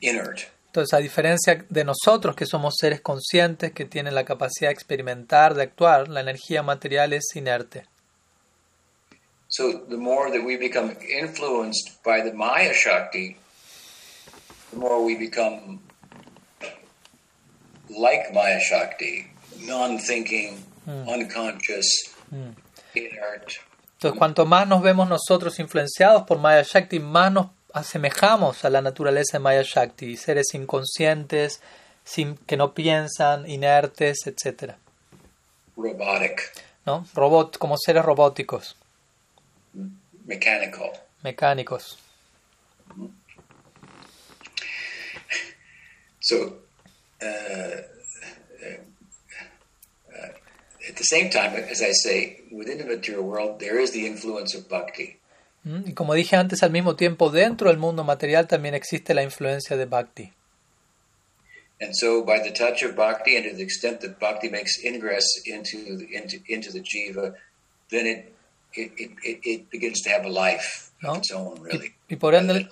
inert. 0.01 0.51
Entonces, 0.69 0.95
a 0.95 1.03
diferencia 1.03 1.67
de 1.69 1.85
nosotros, 1.85 2.35
que 2.35 2.47
somos 2.47 2.77
seres 2.79 3.03
conscientes, 3.03 3.73
que 3.73 3.85
tienen 3.85 4.15
la 4.15 4.25
capacidad 4.25 4.71
de 4.71 4.73
experimentar, 4.73 5.53
de 5.55 5.65
actuar, 5.65 6.09
la 6.09 6.21
energía 6.21 6.63
material 6.63 7.13
es 7.13 7.25
inerte. 7.35 7.85
So 9.53 9.85
the 9.87 9.99
more 9.99 10.31
that 10.31 10.43
we 10.43 10.57
become 10.57 10.97
influenced 11.07 12.03
by 12.03 12.23
the 12.23 12.33
Maya 12.33 12.73
Shakti, 12.73 13.37
the 14.71 14.79
more 14.79 15.05
we 15.05 15.15
become 15.15 15.81
like 17.91 18.33
Maya 18.33 18.59
Shakti, 18.59 19.27
non-thinking, 19.61 20.57
unconscious, 20.89 21.87
inert. 22.95 23.61
Entonces, 23.99 24.19
cuanto 24.19 24.47
más 24.47 24.67
nos 24.67 24.81
vemos 24.81 25.07
nosotros 25.07 25.59
influenciados 25.59 26.23
por 26.23 26.39
Maya 26.39 26.63
Shakti, 26.63 26.99
más 26.99 27.31
nos 27.31 27.49
asemejamos 27.75 28.65
a 28.65 28.71
la 28.71 28.81
naturaleza 28.81 29.37
de 29.37 29.41
Maya 29.41 29.63
Shakti, 29.63 30.17
seres 30.17 30.55
inconscientes, 30.55 31.61
sin, 32.05 32.39
que 32.47 32.57
no 32.57 32.73
piensan, 32.73 33.47
inertes, 33.47 34.27
etc. 34.27 34.77
robotic, 35.77 36.41
¿no? 36.87 37.07
Robot, 37.15 37.59
como 37.59 37.77
seres 37.77 38.03
robóticos, 38.03 38.77
mechanical. 40.27 40.93
mecánicos. 41.23 41.99
So, 46.25 46.55
uh, 47.21 47.27
uh, 47.27 48.79
uh, 50.15 50.33
at 50.89 50.97
the 50.97 51.03
same 51.03 51.31
time, 51.31 51.53
as 51.57 51.83
I 51.83 51.91
say, 51.91 52.43
within 52.53 52.79
the 52.79 52.85
material 52.85 53.25
world, 53.25 53.59
there 53.59 53.81
is 53.81 53.91
the 53.91 54.07
influence 54.07 54.55
of 54.55 54.69
bhakti. 54.69 55.19
¿Mm? 55.65 55.89
Y 55.89 55.93
como 55.95 56.15
dije 56.15 56.37
antes, 56.37 56.63
al 56.63 56.71
mismo 56.71 56.95
tiempo, 56.95 57.31
dentro 57.31 57.69
del 57.69 57.79
mundo 57.79 58.05
material 58.05 58.47
también 58.47 58.75
existe 58.75 59.15
la 59.15 59.25
influencia 59.25 59.77
de 59.77 59.87
Bhakti. 59.87 60.33
And 61.81 61.93
so, 61.97 62.23
by 62.25 62.39
the 62.39 62.53
touch 62.53 62.85
of 62.85 62.95
bhakti, 62.95 63.37
and 63.37 63.45
to 63.51 63.57
the 63.57 63.65
extent 63.65 64.01
that 64.03 64.21
bhakti 64.21 64.49
makes 64.49 64.79
ingress 64.85 65.27
into 65.45 66.07
into 66.13 66.39
into 66.47 66.71
the 66.71 66.81
jiva, 66.81 67.35
then 67.91 68.07
it 68.07 68.33
it, 68.75 68.93
it, 69.25 69.41
it, 69.45 69.71
begins 69.71 70.01
to 70.03 70.11
have 70.11 70.25
a 70.25 70.31
life 70.31 70.91
No. 71.03 71.13
of 71.13 71.19
its 71.19 71.33
own, 71.33 71.61
really, 71.63 71.95
Y 72.09 72.17
por 72.17 72.33
rather 72.33 72.51
ende, 72.51 72.69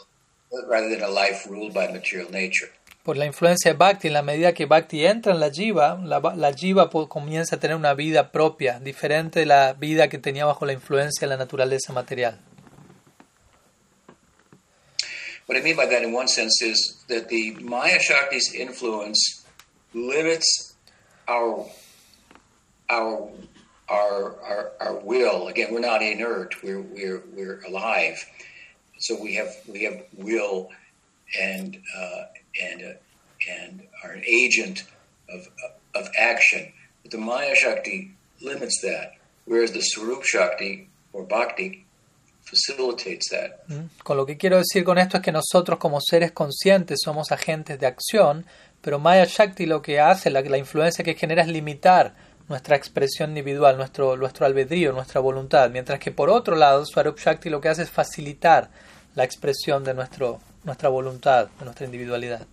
than, 0.51 0.69
rather 0.69 0.89
than 0.89 1.03
a 1.03 1.09
life 1.09 1.47
ruled 1.49 1.73
by 1.75 1.89
material 1.93 2.31
nature. 2.31 2.71
por 3.03 3.17
la 3.17 3.25
influencia 3.27 3.73
de 3.73 3.79
Bhakti, 3.79 4.09
en 4.09 4.13
la 4.15 4.23
medida 4.23 4.53
que 4.53 4.67
Bhakti 4.67 5.05
entra 5.07 5.33
en 5.33 5.41
la 5.41 5.51
jiva, 5.51 5.99
la, 6.05 6.21
la 6.37 6.53
jiva 6.53 6.91
comienza 6.91 7.57
a 7.57 7.59
tener 7.59 7.75
una 7.77 7.95
vida 7.95 8.31
propia, 8.31 8.79
diferente 8.79 9.41
de 9.41 9.47
la 9.47 9.73
vida 9.73 10.09
que 10.09 10.19
tenía 10.19 10.45
bajo 10.45 10.67
la 10.67 10.73
influencia 10.75 11.27
de 11.27 11.35
la 11.35 11.37
naturaleza 11.39 11.93
material. 11.93 12.39
What 15.47 15.57
I 15.59 15.63
mean 15.63 15.77
by 15.77 15.87
that, 15.87 16.03
in 16.03 16.15
one 16.15 16.29
sense, 16.29 16.63
is 16.63 17.05
that 17.09 17.29
the 17.29 17.57
Maya 17.61 17.99
Shakti's 17.99 18.55
influence 18.55 19.45
limits 19.93 20.77
our 21.27 21.67
our 22.89 23.29
our 23.91 24.37
our, 24.43 24.73
our 24.81 24.97
will. 25.01 25.49
Again, 25.49 25.73
we're 25.73 25.81
not 25.81 26.03
inert; 26.03 26.63
we're 26.63 26.81
we're 26.81 27.23
we're 27.35 27.61
alive. 27.67 28.25
So 28.99 29.21
we 29.21 29.35
have 29.35 29.55
we 29.67 29.85
have 29.85 30.03
will, 30.17 30.69
and 31.39 31.77
uh, 31.97 32.25
and 32.63 32.83
uh, 32.83 33.51
and 33.51 33.83
are 34.05 34.13
an 34.13 34.23
agent 34.27 34.85
of 35.29 35.49
of 35.95 36.09
action. 36.17 36.73
But 37.03 37.11
the 37.11 37.19
Maya 37.19 37.55
Shakti 37.55 38.15
limits 38.41 38.81
that, 38.83 39.15
whereas 39.45 39.73
the 39.73 39.81
Swarup 39.81 40.25
Shakti 40.25 40.89
or 41.13 41.25
Bhakti 41.25 41.85
facilitates 42.45 43.29
that. 43.31 43.67
¿Mm? 43.69 43.91
Con 44.03 44.17
lo 44.17 44.27
que 44.27 44.37
quiero 44.37 44.59
decir 44.59 44.85
con 44.85 44.99
esto 44.99 45.17
es 45.17 45.23
que 45.23 45.33
nosotros 45.33 45.79
como 45.79 46.01
seres 46.01 46.33
conscientes 46.33 47.01
somos 47.03 47.33
agentes 47.33 47.79
de 47.79 47.87
acción, 47.87 48.45
pero 48.81 48.99
Maya 48.99 49.25
Shakti 49.25 49.67
lo 49.67 49.83
que 49.83 50.01
hace, 50.01 50.31
la, 50.31 50.43
la 50.43 50.59
influencia 50.59 51.05
que 51.05 51.15
genera 51.15 51.43
es 51.43 51.49
limitar 51.49 52.15
nuestra 52.51 52.75
expresión 52.75 53.31
individual, 53.31 53.77
nuestro, 53.77 54.17
nuestro 54.17 54.45
albedrío, 54.45 54.93
nuestra 54.93 55.21
voluntad, 55.21 55.71
mientras 55.71 56.01
que 56.01 56.11
por 56.11 56.29
otro 56.29 56.57
lado 56.57 56.85
Swarup 56.85 57.17
Shakti 57.17 57.49
lo 57.49 57.61
que 57.61 57.69
hace 57.69 57.85
es 57.85 57.91
facilitar 57.91 58.69
la 59.15 59.23
expresión 59.23 59.85
de 59.85 59.95
nuestro, 59.95 60.41
nuestra 60.65 60.89
voluntad, 60.89 61.49
de 61.59 61.65
nuestra 61.65 61.87
individualidad. 61.87 62.47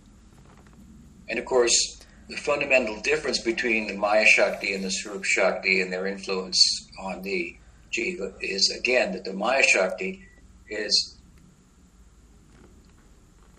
And 1.28 1.40
of 1.40 1.44
course, 1.44 1.98
the 2.28 2.36
fundamental 2.36 3.00
difference 3.02 3.42
between 3.42 3.88
the 3.88 3.94
Maya 3.94 4.24
Shakti 4.24 4.72
and 4.72 4.84
the 4.84 4.90
Swarup 4.90 5.24
Shakti 5.24 5.82
and 5.82 5.92
their 5.92 6.06
influence 6.06 6.58
on 7.02 7.20
the 7.22 7.56
Jiva 7.92 8.32
is 8.40 8.70
again 8.78 9.12
that 9.12 9.24
the 9.24 9.32
Maya 9.32 9.64
Shakti 9.64 10.24
is 10.70 11.18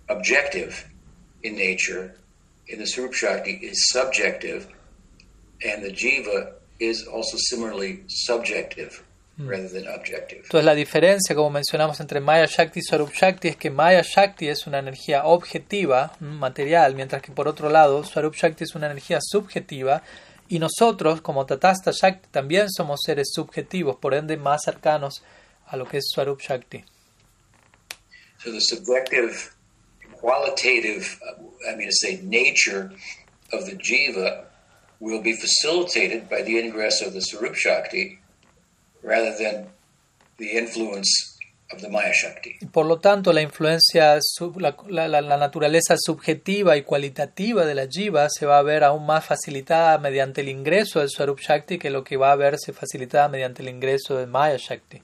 objective 0.08 0.86
in 1.44 1.58
nature, 1.58 2.16
and 2.72 2.80
the 2.80 2.88
Swarup 2.88 3.14
Shakti 3.14 3.60
is 3.62 3.90
subjective, 3.90 4.68
and 5.64 5.84
the 5.84 5.92
Jiva 5.92 6.54
is 6.80 7.08
also 7.08 7.38
similarly 7.38 8.04
subjective. 8.08 9.04
rather 9.40 9.70
than 9.70 9.88
objective. 9.88 10.42
Entonces 10.44 10.66
la 10.66 10.76
diferencia, 10.76 11.34
como 11.34 11.50
mencionamos, 11.50 12.00
entre 12.00 12.20
Maya 12.20 12.46
Shakti 12.46 12.80
y 12.80 12.84
Swarup 12.84 13.12
Shakti 13.14 13.48
es 13.48 13.56
que 13.56 13.70
Maya 13.70 14.02
Shakti 14.04 14.50
es 14.50 14.68
una 14.68 14.80
energía 14.80 15.26
objetiva, 15.26 16.14
mm, 16.20 16.26
material, 16.26 16.96
mientras 16.96 17.22
que 17.22 17.32
por 17.32 17.48
otro 17.48 17.70
lado 17.70 18.04
Swarup 18.04 18.36
Shakti 18.36 18.66
es 18.66 18.76
una 18.76 18.88
energía 18.88 19.20
subjetiva 19.22 20.04
y 20.50 20.60
nosotros, 20.60 21.22
como 21.22 21.46
Tatasta 21.46 21.92
Shakti, 21.92 22.28
también 22.32 22.70
somos 22.70 23.00
seres 23.06 23.30
subjetivos, 23.34 23.96
por 23.98 24.14
ende 24.14 24.36
más 24.36 24.64
cercanos 24.66 25.24
a 25.68 25.78
lo 25.78 25.86
que 25.86 25.98
es 25.98 26.10
Swarup 26.10 26.42
Shakti. 26.42 26.84
So 28.44 28.52
the 28.52 28.62
subjective, 28.62 29.52
qualitative, 30.20 31.18
uh, 31.22 31.72
I 31.72 31.76
mean 31.76 31.88
to 31.88 31.96
say, 31.96 32.20
nature 32.24 32.92
of 33.52 33.66
the 33.66 33.76
jiva 33.78 34.49
will 35.00 35.22
be 35.22 35.34
facilitated 35.34 36.28
by 36.30 36.42
the 36.44 36.60
ingress 36.60 37.02
of 37.02 37.14
the 37.14 37.22
Sarup 37.22 37.56
Shakti 37.56 38.20
rather 39.04 39.34
than 39.38 39.68
the 40.38 40.58
influence 40.58 41.10
of 41.72 41.82
the 41.82 41.88
Maya 41.90 42.12
Shakti. 42.14 42.58
Por 42.72 42.86
lo 42.86 42.98
tanto, 43.00 43.32
la 43.32 43.42
influencia, 43.42 44.18
sub- 44.22 44.60
la, 44.60 44.76
la- 44.88 45.08
la- 45.08 45.38
naturaleza 45.38 45.96
subjetiva 45.98 46.76
y 46.78 46.82
cualitativa 46.84 47.64
de 47.66 47.76
la 47.76 47.88
jiva 47.88 48.28
se 48.30 48.46
va 48.46 48.58
a 48.58 48.64
ver 48.64 48.84
aún 48.84 49.06
más 49.06 49.26
facilitada 49.26 49.98
mediante 50.00 50.42
el 50.42 50.50
ingreso 50.50 51.00
del 51.00 51.10
Swarup 51.10 51.40
Shakti 51.40 51.78
que 51.78 51.90
lo 51.92 52.04
que 52.04 52.18
va 52.18 52.32
a 52.32 52.36
verse 52.36 52.74
facilitada 52.74 53.30
mediante 53.30 53.62
el 53.62 53.70
ingreso 53.70 54.18
del 54.18 54.28
Maya 54.28 54.58
Shakti. 54.58 55.02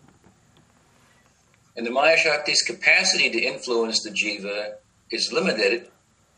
And 1.78 1.86
the 1.86 1.92
Maya 1.92 2.18
Shakti's 2.18 2.64
capacity 2.64 3.30
to 3.30 3.38
influence 3.38 4.00
the 4.04 4.12
jiva 4.12 4.76
is 5.12 5.32
limited 5.32 5.88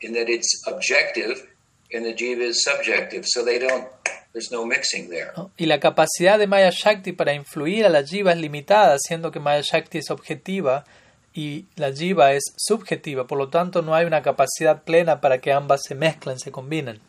in 0.01 0.13
that 0.13 0.27
it's 0.29 0.61
objective 0.67 1.47
and 1.93 2.05
the 2.05 2.13
jiva 2.13 2.43
is 2.43 2.63
subjective. 2.63 3.25
So 3.25 3.43
they 3.43 3.59
don't, 3.59 3.87
there's 4.33 4.51
no 4.51 4.65
mixing 4.65 5.09
there. 5.09 5.31
Y 5.57 5.65
la 5.65 5.79
capacidad 5.79 6.37
de 6.37 6.47
Maya 6.47 6.71
Shakti 6.71 7.13
para 7.13 7.33
influir 7.33 7.85
a 7.85 7.89
la 7.89 8.03
jiva 8.03 8.31
es 8.31 8.39
limitada, 8.39 8.97
siendo 8.99 9.31
que 9.31 9.39
Maya 9.39 9.61
Shakti 9.61 9.99
es 9.99 10.11
objetiva 10.11 10.85
y 11.33 11.65
la 11.75 11.91
jiva 11.91 12.33
es 12.33 12.43
subjetiva. 12.57 13.27
Por 13.27 13.37
lo 13.37 13.49
tanto, 13.49 13.81
no 13.81 13.95
hay 13.95 14.05
una 14.05 14.21
capacidad 14.21 14.83
plena 14.83 15.21
para 15.21 15.39
que 15.39 15.51
ambas 15.51 15.81
se 15.83 15.95
mezclen, 15.95 16.39
se 16.39 16.51
combinen. 16.51 16.99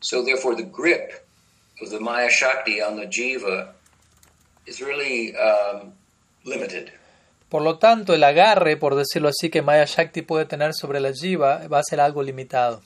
So 0.00 0.24
therefore, 0.24 0.56
the 0.56 0.70
grip 0.70 1.10
of 1.82 1.90
the 1.90 2.00
Maya 2.00 2.30
Shakti 2.30 2.80
on 2.80 2.96
the 2.96 3.06
jiva 3.06 3.74
is 4.66 4.80
really 4.80 5.34
um, 5.36 5.92
limited. 6.44 6.92
Por 7.50 7.62
lo 7.62 7.78
tanto, 7.78 8.14
el 8.14 8.22
agarre, 8.22 8.76
por 8.76 8.94
decirlo 8.94 9.28
así, 9.28 9.50
que 9.50 9.60
Maya 9.60 9.84
Shakti 9.84 10.22
puede 10.22 10.46
tener 10.46 10.72
sobre 10.72 11.00
la 11.00 11.12
jiva 11.12 11.66
va 11.66 11.80
a 11.80 11.82
ser 11.82 12.00
algo 12.00 12.22
limitado. 12.22 12.80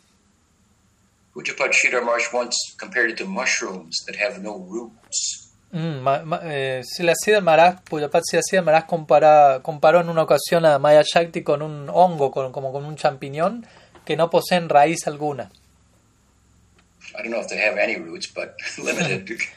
Sridhar 1.34 2.04
Marsh 2.04 2.32
once 2.32 2.56
compared 2.78 3.10
it 3.10 3.16
to 3.18 3.26
mushrooms 3.26 3.96
that 4.06 4.16
have 4.16 4.40
no 4.40 4.56
roots. 4.58 5.50
Mm, 5.72 6.00
ma- 6.02 6.22
ma- 6.22 6.40
eh, 6.44 6.82
Srila 6.84 7.14
Siddhar 7.20 7.42
Maharaj, 7.42 7.80
Pujapat 7.84 8.22
Srila 8.30 8.42
Siddhar 8.48 8.64
Maharaj 8.64 8.86
compara- 8.86 9.60
comparó 9.62 10.00
en 10.00 10.08
una 10.08 10.22
ocasión 10.22 10.64
a 10.64 10.78
Maya 10.78 11.02
Shakti 11.02 11.42
con 11.42 11.62
un 11.62 11.88
hongo, 11.90 12.30
con- 12.30 12.52
como 12.52 12.70
con 12.72 12.84
un 12.84 12.94
champiñón, 12.96 13.66
que 14.04 14.16
no 14.16 14.30
poseen 14.30 14.68
raíz 14.68 15.06
alguna. 15.08 15.50
I 17.16 17.22
don't 17.22 17.30
know 17.30 17.40
if 17.40 17.48
they 17.48 17.58
have 17.60 17.78
any 17.78 17.96
roots, 17.96 18.32
but 18.32 18.54
limited. 18.78 19.26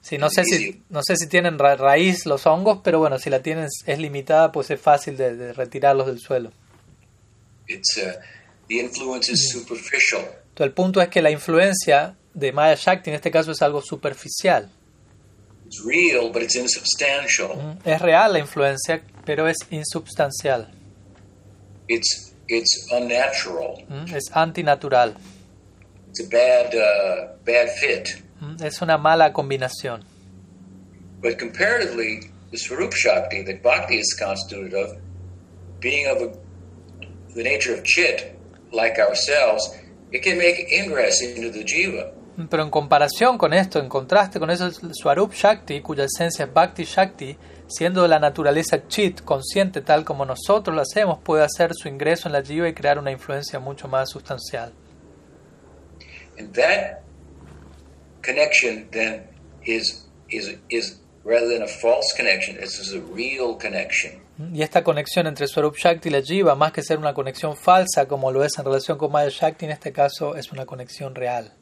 Sí, 0.00 0.18
no, 0.18 0.28
sé 0.28 0.44
si, 0.44 0.82
no 0.90 1.00
sé 1.02 1.16
si 1.16 1.26
tienen 1.28 1.58
ra- 1.58 1.76
raíz 1.76 2.26
los 2.26 2.44
hongos, 2.46 2.80
pero 2.84 2.98
bueno, 2.98 3.18
si 3.18 3.30
la 3.30 3.40
tienen 3.40 3.68
es 3.86 3.98
limitada, 3.98 4.52
pues 4.52 4.70
es 4.70 4.78
fácil 4.78 5.16
de, 5.16 5.34
de 5.34 5.54
retirarlos 5.54 6.06
del 6.06 6.18
suelo. 6.20 6.52
it's 7.66 7.96
uh, 7.96 8.12
the 8.68 8.80
influence 8.80 9.32
is 9.32 9.50
superficial. 9.50 10.22
Entonces, 10.54 10.66
el 10.68 10.72
punto 10.72 11.02
es 11.02 11.08
que 11.08 11.20
la 11.20 11.32
influencia 11.32 12.14
de 12.32 12.52
Maya 12.52 12.76
Shakti 12.76 13.10
en 13.10 13.16
este 13.16 13.32
caso 13.32 13.50
es 13.50 13.60
algo 13.60 13.82
superficial. 13.82 14.70
It's 15.66 15.82
real, 15.84 16.30
but 16.32 16.42
it's 16.42 16.54
insubstantial. 16.54 17.56
Mm, 17.56 17.78
Es 17.88 18.00
real 18.00 18.32
la 18.34 18.38
influencia, 18.38 19.02
pero 19.24 19.48
es 19.48 19.56
insubstancial, 19.70 20.70
It's 21.88 22.34
it's 22.46 22.86
unnatural. 22.92 23.84
Mm, 23.88 24.14
es 24.14 24.30
antinatural, 24.32 25.16
It's 26.10 26.20
a 26.20 26.28
bad 26.30 26.72
uh, 26.72 27.36
bad 27.44 27.68
fit. 27.80 28.22
Mm, 28.40 28.62
es 28.62 28.80
una 28.80 28.96
mala 28.96 29.32
combinación. 29.32 30.04
But 31.20 31.36
comparatively, 31.40 32.30
the 32.52 32.58
Swarup 32.58 32.92
Shakti 32.92 33.42
that 33.42 33.60
Bhakti 33.60 33.98
is 33.98 34.14
constituted 34.16 34.74
of, 34.74 34.98
being 35.80 36.06
of 36.06 36.22
a, 36.22 36.32
the 37.34 37.42
nature 37.42 37.74
of 37.74 37.82
chit, 37.82 38.38
like 38.72 39.00
ourselves, 39.00 39.74
it 40.14 40.22
can 40.22 40.38
make 40.38 40.68
ingress 40.70 41.20
into 41.22 41.50
the 41.50 41.64
jiva. 41.64 42.12
Pero 42.48 42.62
en 42.62 42.70
comparación 42.70 43.36
con 43.36 43.52
esto, 43.52 43.80
en 43.80 43.88
contraste 43.88 44.38
con 44.38 44.50
eso, 44.50 44.70
Swarup 44.92 45.32
Shakti, 45.32 45.80
cuya 45.80 46.04
esencia 46.04 46.44
es 46.44 46.52
Bhakti 46.52 46.84
Shakti, 46.84 47.36
siendo 47.66 48.06
la 48.06 48.18
naturaleza 48.18 48.86
chit, 48.88 49.22
consciente 49.22 49.80
tal 49.82 50.04
como 50.04 50.24
nosotros 50.24 50.74
lo 50.74 50.82
hacemos, 50.82 51.18
puede 51.22 51.44
hacer 51.44 51.72
su 51.74 51.88
ingreso 51.88 52.28
en 52.28 52.32
la 52.32 52.42
jiva 52.42 52.68
y 52.68 52.74
crear 52.74 52.98
una 52.98 53.10
influencia 53.10 53.58
mucho 53.58 53.88
más 53.88 54.10
sustancial. 54.10 54.72
And 56.38 56.52
that 56.54 57.02
connection 58.22 58.88
then 58.90 59.28
is 59.64 60.08
is 60.28 60.56
is 60.68 61.00
rather 61.24 61.48
than 61.48 61.62
a 61.62 61.68
false 61.68 62.12
connection, 62.16 62.56
this 62.56 62.78
is 62.78 62.92
a 62.92 63.00
real 63.14 63.56
connection. 63.56 64.23
Y 64.52 64.62
esta 64.62 64.82
conexión 64.82 65.26
entre 65.26 65.46
Swarup 65.46 65.76
Shakti 65.76 66.08
y 66.08 66.12
la 66.12 66.20
jiva, 66.20 66.54
más 66.56 66.72
que 66.72 66.82
ser 66.82 66.98
una 66.98 67.14
conexión 67.14 67.56
falsa 67.56 68.06
como 68.08 68.32
lo 68.32 68.44
es 68.44 68.58
en 68.58 68.64
relación 68.64 68.98
con 68.98 69.12
Maya 69.12 69.30
Shakti, 69.30 69.66
en 69.66 69.70
este 69.70 69.92
caso 69.92 70.34
es 70.34 70.50
una 70.50 70.66
conexión 70.66 71.14
real. 71.14 71.52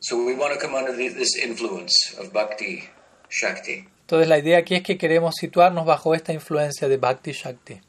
So 0.00 0.16
we 0.16 0.34
want 0.34 0.54
to 0.54 0.58
come 0.58 0.74
under 0.74 0.96
the, 0.96 1.10
this 1.10 1.36
influence 1.36 2.16
of 2.18 2.32
Bhakti 2.32 2.88
Shakti. 3.28 3.86
Entonces 4.00 4.28
la 4.28 4.38
idea 4.38 4.58
aquí 4.58 4.76
es 4.76 4.82
que 4.82 4.96
queremos 4.96 5.34
situarnos 5.36 5.84
bajo 5.84 6.14
esta 6.14 6.32
influencia 6.32 6.88
de 6.88 6.96
Bhakti 6.96 7.32
Shakti. 7.32 7.80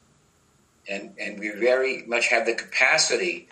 and 0.88 1.12
and 1.18 1.38
we 1.38 1.50
very 1.50 2.02
much 2.06 2.28
have 2.28 2.44
the 2.46 2.54
capacity 2.54 3.48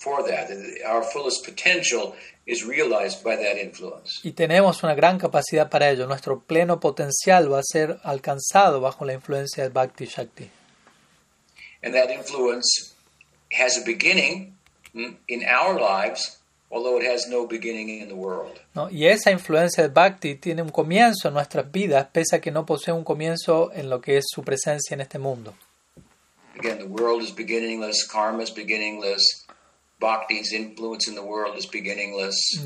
for 0.00 0.22
that. 0.26 0.50
Our 0.86 1.02
fullest 1.02 1.44
potential 1.44 2.16
is 2.46 2.64
realized 2.64 3.22
by 3.22 3.36
that 3.36 3.56
influence. 3.56 4.20
Y 4.24 4.32
tenemos 4.32 4.82
una 4.82 4.94
gran 4.94 5.18
capacidad 5.18 5.70
para 5.70 5.90
ello. 5.90 6.06
Nuestro 6.06 6.40
pleno 6.40 6.80
potencial 6.80 7.52
va 7.52 7.60
a 7.60 7.62
ser 7.62 8.00
alcanzado 8.02 8.80
bajo 8.80 9.04
la 9.04 9.12
influencia 9.12 9.62
de 9.62 9.68
Bhakti 9.68 10.06
Shakti. 10.06 10.50
And 11.82 11.94
that 11.94 12.10
influence 12.10 12.94
has 13.52 13.78
a 13.78 13.84
beginning 13.84 14.54
in 14.94 15.44
our 15.44 15.78
lives, 15.78 16.38
although 16.70 16.98
it 16.98 17.06
has 17.06 17.28
no 17.28 17.46
beginning 17.46 17.88
in 17.88 18.08
the 18.08 18.14
world. 18.14 18.60
¿no? 18.74 18.90
Y 18.90 19.06
esa 19.06 19.30
influencia 19.30 19.82
de 19.82 19.88
Bhakti 19.88 20.34
tiene 20.36 20.62
un 20.62 20.70
comienzo 20.70 21.28
en 21.28 21.34
nuestras 21.34 21.70
vidas, 21.70 22.08
pese 22.12 22.36
a 22.36 22.40
que 22.40 22.50
no 22.50 22.66
posee 22.66 22.92
un 22.92 23.04
comienzo 23.04 23.70
en 23.72 23.88
lo 23.88 24.00
que 24.00 24.18
es 24.18 24.24
su 24.28 24.42
presencia 24.42 24.94
en 24.94 25.00
este 25.00 25.18
mundo. 25.18 25.54
Again, 26.58 26.78
the 26.78 26.84
world 26.84 27.22
is 27.22 27.34
beginningless, 27.34 28.06
karma 28.06 28.42
is 28.42 28.50
beginningless, 28.50 29.46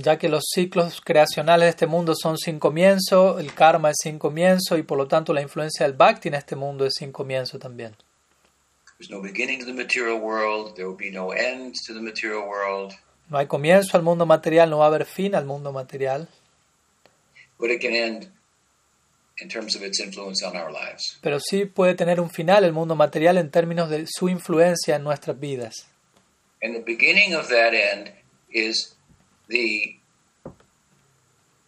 Ya 0.03 0.19
que 0.19 0.29
los 0.29 0.45
ciclos 0.55 1.01
creacionales 1.01 1.67
de 1.67 1.71
este 1.71 1.87
mundo 1.87 2.15
son 2.15 2.39
sin 2.39 2.59
comienzo, 2.59 3.39
el 3.39 3.53
karma 3.55 3.91
es 3.91 3.97
sin 4.03 4.19
comienzo 4.19 4.79
y 4.79 4.83
por 4.83 4.99
lo 4.99 5.09
tanto 5.09 5.33
la 5.33 5.43
influencia 5.43 5.85
del 5.87 5.97
Bhakti 5.97 6.29
en 6.29 6.35
este 6.35 6.55
mundo 6.57 6.87
es 6.87 6.95
sin 6.97 7.11
comienzo 7.13 7.59
también. 7.59 7.97
No 9.11 9.21
beginning 9.21 9.59
to 9.59 9.67
the 9.67 9.73
material 9.73 10.19
world, 10.21 10.75
there 10.77 10.87
will 10.87 10.97
be 10.97 11.11
no 11.11 11.33
end 11.33 11.75
to 11.87 11.93
the 11.93 12.01
material 12.01 12.49
world, 12.49 12.95
No 13.29 13.39
hay 13.39 13.47
comienzo 13.47 13.97
al 13.97 14.03
mundo 14.03 14.25
material, 14.25 14.71
no 14.71 14.79
va 14.79 14.85
a 14.85 14.89
haber 14.89 15.05
fin 15.05 15.35
al 15.35 15.45
mundo 15.45 15.73
material, 15.73 16.29
but 17.59 17.71
it 17.71 17.81
can 17.83 17.95
end 17.95 18.31
in 19.41 19.49
terms 19.49 19.75
of 19.77 19.83
its 19.83 19.99
influence 20.01 20.43
on 20.47 20.57
our 20.57 20.71
lives. 20.73 21.19
pero 21.21 21.39
sí 21.41 21.65
puede 21.67 21.95
tener 21.95 22.21
un 22.21 22.31
final 22.31 22.65
el 22.65 22.73
mundo 22.73 22.95
material 22.95 23.37
en 23.37 23.51
términos 23.51 23.91
de 23.91 24.07
su 24.09 24.29
influencia 24.29 24.97
en 24.97 25.03
nuestras 25.03 25.39
vidas. 25.39 25.87
And 26.65 26.75
the 26.75 26.81
beginning 26.83 27.35
of 27.35 27.49
that 27.51 27.75
end 27.75 28.11
is 28.51 28.97
the 29.49 29.99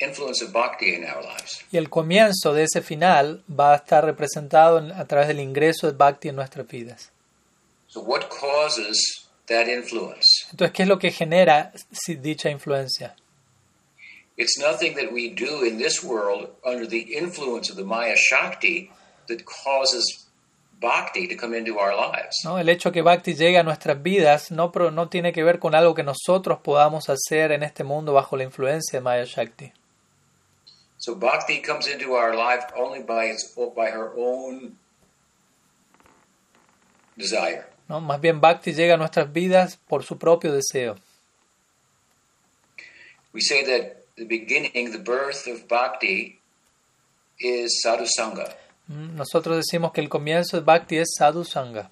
influence 0.00 0.40
of 0.42 0.52
bhakti 0.54 0.94
in 0.94 1.04
our 1.04 1.22
lives. 1.22 1.62
Y 1.70 1.76
el 1.78 1.88
comienzo 1.90 2.54
de 2.54 2.62
ese 2.64 2.80
final 2.82 3.42
va 3.48 3.74
a 3.74 3.76
estar 3.76 4.04
representado 4.06 4.78
en- 4.78 4.92
a 4.92 5.06
través 5.06 5.28
del 5.28 5.40
ingreso 5.40 5.86
de 5.86 5.92
Bhakti 5.96 6.28
en 6.28 6.36
nuestras 6.36 6.66
vidas. 6.66 7.10
So, 7.88 8.00
what 8.00 8.28
causes 8.30 9.28
that 9.48 9.68
influence? 9.68 10.46
Entonces, 10.50 10.72
¿qué 10.74 10.82
es 10.84 10.88
lo 10.88 10.98
que 10.98 11.10
genera 11.10 11.72
dicha 12.22 12.48
influencia? 12.50 13.14
It's 14.38 14.58
nothing 14.58 14.94
that 14.96 15.12
we 15.12 15.28
do 15.30 15.62
in 15.64 15.78
this 15.78 16.02
world 16.02 16.48
under 16.64 16.86
the 16.86 17.16
influence 17.16 17.70
of 17.70 17.76
the 17.76 17.84
Maya 17.84 18.16
Shakti 18.16 18.90
that 19.28 19.44
causes 19.44 20.25
bhakti 20.80 21.28
to 21.28 21.36
come 21.36 21.56
into 21.56 21.78
our 21.78 21.94
lives. 21.94 22.36
¿no? 22.44 22.58
El 22.58 22.68
hecho 22.68 22.92
que 22.92 23.02
Bhakti 23.02 23.34
llegue 23.34 23.58
a 23.58 23.62
nuestras 23.62 24.02
vidas 24.02 24.50
no, 24.50 24.70
no 24.92 25.08
tiene 25.08 25.32
que 25.32 25.42
ver 25.42 25.58
con 25.58 25.74
algo 25.74 25.94
que 25.94 26.02
nosotros 26.02 26.58
podamos 26.62 27.08
hacer 27.08 27.52
en 27.52 27.62
este 27.62 27.84
mundo 27.84 28.12
bajo 28.12 28.36
la 28.36 28.44
influencia 28.44 28.98
de 28.98 29.02
Maya 29.02 29.24
Shakti. 29.24 29.72
So, 30.98 31.14
bhakti 31.14 31.60
comes 31.62 31.86
into 31.88 32.14
our 32.14 32.34
life 32.34 32.66
only 32.74 33.02
by, 33.02 33.26
its, 33.26 33.54
by 33.54 33.90
her 33.90 34.12
own 34.16 34.76
desire. 37.16 37.66
¿no? 37.88 38.00
Más 38.00 38.20
bien 38.20 38.40
Bhakti 38.40 38.72
llega 38.72 38.94
a 38.94 38.96
nuestras 38.96 39.32
vidas 39.32 39.78
por 39.88 40.04
su 40.04 40.18
propio 40.18 40.52
deseo. 40.52 40.96
We 43.32 43.40
say 43.42 43.62
that 43.64 44.06
the 44.16 44.24
beginning, 44.24 44.92
the 44.92 44.98
birth 44.98 45.46
of 45.46 45.68
bhakti 45.68 46.40
is 47.38 47.82
sadhusanga. 47.84 48.54
Mm, 48.88 49.16
Nosotros 49.16 49.56
decimos 49.56 49.92
que 49.92 50.00
el 50.00 50.08
comienzo 50.08 50.56
de 50.56 50.62
Bhakti 50.64 50.96
es 50.98 51.08
sadhu 51.16 51.44
sangha, 51.44 51.90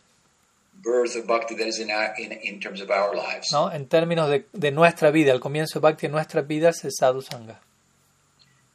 Birth 0.77 1.17
of 1.17 1.27
bhakti 1.27 1.55
that 1.57 1.67
is 1.67 1.79
in, 1.79 1.91
our, 1.91 2.13
in, 2.19 2.33
in 2.43 2.61
terms 2.61 2.81
of 2.83 2.91
our 2.91 3.15
lives. 3.15 3.51
¿no? 3.53 3.73
En 3.73 3.87
términos 3.89 4.29
de, 4.29 4.47
de 4.53 4.71
nuestra 4.71 5.11
vida, 5.11 5.33
el 5.33 5.41
comienzo 5.41 5.79
de 5.79 5.83
Bhakti 5.83 6.07
en 6.07 6.13
nuestras 6.13 6.47
vidas 6.47 6.85
es 6.85 6.97
sadhu 6.99 7.23
sangha. 7.23 7.59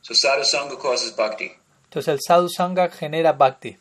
So 0.01 0.13
sadhusanga 0.15 0.75
causes 0.81 1.15
bhakti, 1.15 1.51
Entonces 1.85 2.07
el 2.07 2.19
sadhu 2.25 2.49
sangha 2.49 2.89
genera 2.89 3.33
Bhakti, 3.33 3.77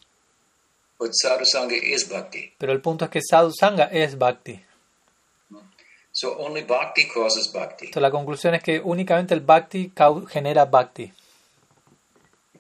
but 0.99 1.13
sadhusanga 1.15 1.75
is 1.77 2.09
bhakti. 2.09 2.53
pero 2.59 2.73
el 2.73 2.81
punto 2.83 3.05
es 3.07 3.11
que 3.11 3.21
sadhu 3.23 3.53
sangha 3.53 3.85
es 3.91 4.19
Bhakti. 4.19 4.61
So 6.13 6.37
only 6.39 6.63
bhakti 6.65 7.07
causes 7.09 7.51
bhakti. 7.53 7.87
Entonces 7.87 8.03
la 8.03 8.11
conclusión 8.11 8.55
es 8.55 8.63
que 8.63 8.81
únicamente 8.81 9.33
el 9.35 9.41
Bhakti 9.41 9.93
genera 10.29 10.65
Bhakti. 10.65 11.13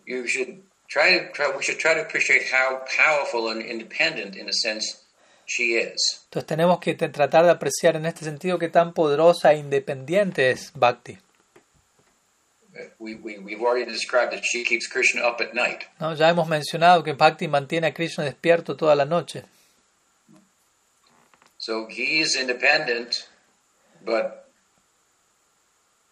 You 0.06 0.24
should 0.26 0.62
try 0.88 1.18
to 1.18 1.32
try. 1.32 1.50
We 1.56 1.62
should 1.62 1.78
try 1.78 1.94
to 1.94 2.00
appreciate 2.00 2.50
how 2.50 2.82
powerful 2.96 3.50
and 3.50 3.62
independent, 3.62 4.36
in 4.36 4.48
a 4.48 4.52
sense, 4.52 5.04
she 5.46 5.76
is. 5.76 6.24
Entonces 6.30 6.46
tenemos 6.46 6.80
que 6.80 6.94
tratar 6.94 7.44
de 7.44 7.50
apreciar 7.50 7.96
en 7.96 8.06
este 8.06 8.24
sentido 8.24 8.58
qué 8.58 8.68
tan 8.68 8.92
poderosa 8.92 9.52
e 9.52 9.58
independiente 9.58 10.50
es 10.50 10.72
Bhakti. 10.74 11.18
We, 12.98 13.14
we, 13.16 13.38
we've 13.38 13.60
already 13.60 13.90
described 13.90 14.32
that 14.32 14.44
she 14.44 14.62
keeps 14.62 14.86
Krishna 14.86 15.22
up 15.22 15.40
at 15.40 15.52
night. 15.52 15.84
¿no? 15.98 16.14
Ya 16.14 16.28
hemos 16.28 16.46
mencionado 16.48 17.02
que 17.02 17.12
Bhakti 17.12 17.48
mantiene 17.48 17.88
a 17.88 17.94
Krishna 17.94 18.24
despierto 18.24 18.76
toda 18.76 18.94
la 18.94 19.04
noche. 19.04 19.44
So 21.58 21.88
he 21.88 22.20
is 22.20 22.36
independent, 22.36 23.28
but 24.04 24.47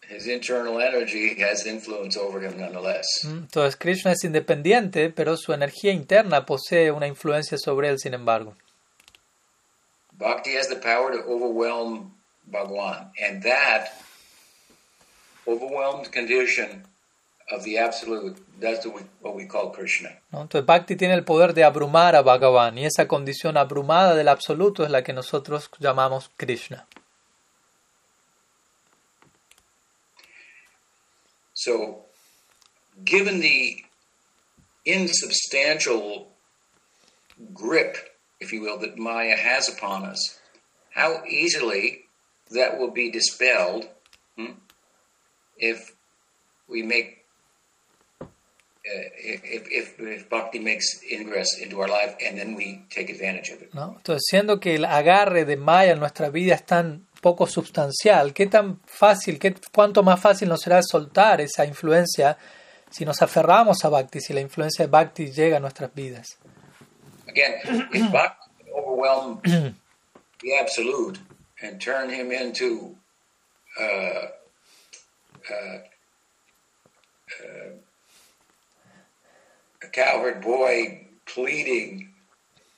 his 0.08 0.26
internal 0.26 0.80
energy 0.80 1.34
has 1.40 1.66
influence 1.66 2.16
over 2.16 2.40
him 2.40 2.58
nonetheless. 2.58 3.06
¿Mm? 3.24 3.38
Entonces 3.44 3.76
Krishna 3.76 4.12
es 4.12 4.24
independiente, 4.24 5.10
pero 5.10 5.36
su 5.36 5.52
energía 5.52 5.92
interna 5.92 6.46
posee 6.46 6.90
una 6.90 7.06
influencia 7.06 7.58
sobre 7.58 7.88
él, 7.88 7.98
sin 7.98 8.14
embargo. 8.14 8.54
Bhakti 10.18 10.56
has 10.56 10.68
the 10.68 10.76
power 10.76 11.12
to 11.12 11.18
overwhelm 11.28 12.12
Bhagwan, 12.46 13.10
and 13.20 13.42
that 13.42 13.88
overwhelmed 15.46 16.10
condition 16.12 16.84
of 17.50 17.64
the 17.64 17.78
absolute, 17.78 18.36
that's 18.60 18.86
what 18.86 18.94
we, 18.96 19.02
what 19.20 19.34
we 19.34 19.46
call 19.46 19.72
Krishna. 19.72 20.10
¿no? 20.32 20.42
Entonces 20.42 20.66
Bhakti 20.66 20.96
tiene 20.96 21.14
el 21.14 21.24
poder 21.24 21.54
de 21.54 21.64
abrumar 21.64 22.16
a 22.16 22.22
Bhagavan, 22.22 22.78
y 22.78 22.86
esa 22.86 23.06
condición 23.06 23.56
abrumada 23.56 24.14
del 24.14 24.28
absoluto 24.28 24.84
es 24.84 24.90
la 24.90 25.02
que 25.02 25.12
nosotros 25.12 25.70
llamamos 25.78 26.30
Krishna. 26.36 26.86
So, 31.56 32.04
given 33.02 33.40
the 33.40 33.82
insubstantial 34.84 36.28
grip, 37.54 37.96
if 38.40 38.52
you 38.52 38.60
will, 38.60 38.78
that 38.80 38.98
Maya 38.98 39.36
has 39.36 39.66
upon 39.68 40.04
us, 40.04 40.38
how 40.90 41.24
easily 41.26 42.04
that 42.50 42.78
will 42.78 42.90
be 42.90 43.10
dispelled 43.10 43.88
hmm, 44.36 44.52
if 45.56 45.96
we 46.68 46.82
make, 46.82 47.24
uh, 48.20 48.26
if, 48.84 49.96
if, 49.98 50.28
Bhakti 50.28 50.58
makes 50.58 51.02
ingress 51.10 51.58
into 51.58 51.80
our 51.80 51.88
life 51.88 52.16
and 52.22 52.38
then 52.38 52.54
we 52.54 52.82
take 52.90 53.08
advantage 53.08 53.48
of 53.48 53.62
it. 53.62 53.72
¿no? 53.74 53.96
Entonces, 53.96 54.24
siendo 54.28 54.60
que 54.60 54.74
el 54.74 54.84
agarre 54.84 55.46
de 55.46 55.56
Maya 55.56 55.92
en 55.92 56.00
nuestra 56.00 56.28
vida 56.28 56.54
es 56.54 56.66
tan 56.66 57.05
poco 57.26 57.48
sustancial, 57.48 58.32
¿qué 58.32 58.46
tan 58.46 58.80
fácil, 58.86 59.36
qué, 59.40 59.52
cuánto 59.74 60.04
más 60.04 60.20
fácil 60.20 60.48
nos 60.48 60.60
será 60.60 60.80
soltar 60.80 61.40
esa 61.40 61.64
influencia 61.64 62.38
si 62.88 63.04
nos 63.04 63.20
aferramos 63.20 63.84
a 63.84 63.88
Bhakti, 63.88 64.20
si 64.20 64.32
la 64.32 64.40
influencia 64.40 64.84
de 64.84 64.90
Bhakti 64.92 65.32
llega 65.32 65.56
a 65.56 65.60
nuestras 65.60 65.92
vidas? 65.92 66.38
Again, 67.26 67.88
if 67.92 68.12
Bhakti 68.12 68.70
overwhelm 68.72 69.40
the 69.42 70.54
absolute 70.60 71.18
and 71.60 71.80
turn 71.80 72.10
him 72.10 72.30
into 72.30 72.94
uh, 73.80 74.26
uh, 75.50 75.78
uh, 77.42 77.72
a 79.82 79.88
cowherd 79.92 80.40
boy 80.42 81.08
pleading 81.24 82.08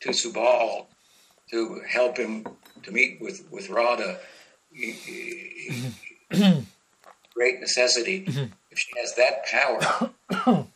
to 0.01 0.09
Subal 0.09 0.87
to 1.51 1.83
help 1.87 2.17
him 2.17 2.47
to 2.83 2.91
meet 2.91 3.21
with, 3.21 3.47
with 3.51 3.69
Radha, 3.69 4.19
great 7.35 7.61
necessity. 7.61 8.25
If 8.71 8.79
she 8.79 8.91
has 9.01 9.15
that 9.17 9.45
power, 9.51 9.81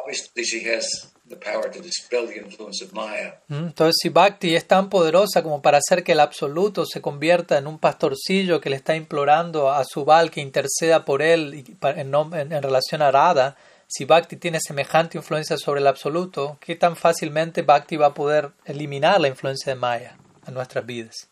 obviously 0.00 0.44
she 0.44 0.64
has 0.74 0.86
the 1.26 1.36
power 1.36 1.70
to 1.70 1.80
dispel 1.80 2.26
the 2.26 2.36
influence 2.36 2.82
of 2.84 2.92
Maya. 2.92 3.40
¿Mm? 3.48 3.68
Entonces, 3.68 3.96
si 4.02 4.08
Bhakti 4.10 4.54
es 4.54 4.66
tan 4.66 4.90
poderosa 4.90 5.42
como 5.42 5.62
para 5.62 5.78
hacer 5.78 6.04
que 6.04 6.12
el 6.12 6.20
absoluto 6.20 6.84
se 6.84 7.00
convierta 7.00 7.56
en 7.56 7.66
un 7.66 7.78
pastorcillo 7.78 8.60
que 8.60 8.68
le 8.70 8.76
está 8.76 8.94
implorando 8.94 9.70
a 9.72 9.84
Subal 9.84 10.30
que 10.30 10.40
interceda 10.42 11.04
por 11.06 11.22
él 11.22 11.64
en, 11.82 12.14
en- 12.14 12.52
en 12.52 12.62
relación 12.62 13.00
a 13.02 13.10
Radha, 13.10 13.56
si 13.86 14.04
Bhakti 14.04 14.36
tiene 14.36 14.58
semejante 14.60 15.16
influencia 15.18 15.56
sobre 15.56 15.80
el 15.80 15.86
absoluto, 15.86 16.58
¿qué 16.60 16.76
tan 16.76 16.94
fácilmente 16.96 17.62
Bhakti 17.62 17.96
va 17.96 18.06
a 18.08 18.14
poder 18.14 18.50
eliminar 18.66 19.20
la 19.20 19.28
influencia 19.28 19.72
de 19.72 19.78
Maya 19.80 20.16
en 20.46 20.54
nuestras 20.54 20.84
vidas? 20.84 21.28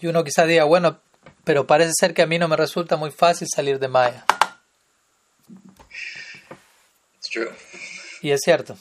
Y 0.00 0.06
uno 0.06 0.24
quizá 0.24 0.46
diga, 0.46 0.64
bueno, 0.64 1.00
pero 1.44 1.66
parece 1.66 1.92
ser 1.98 2.14
que 2.14 2.22
a 2.22 2.26
mí 2.26 2.38
no 2.38 2.48
me 2.48 2.56
resulta 2.56 2.96
muy 2.96 3.10
fácil 3.10 3.48
salir 3.52 3.78
de 3.78 3.88
Maya. 3.88 4.24
It's 7.18 7.28
true. 7.30 7.52
Y 8.22 8.30
es 8.30 8.40
cierto. 8.44 8.76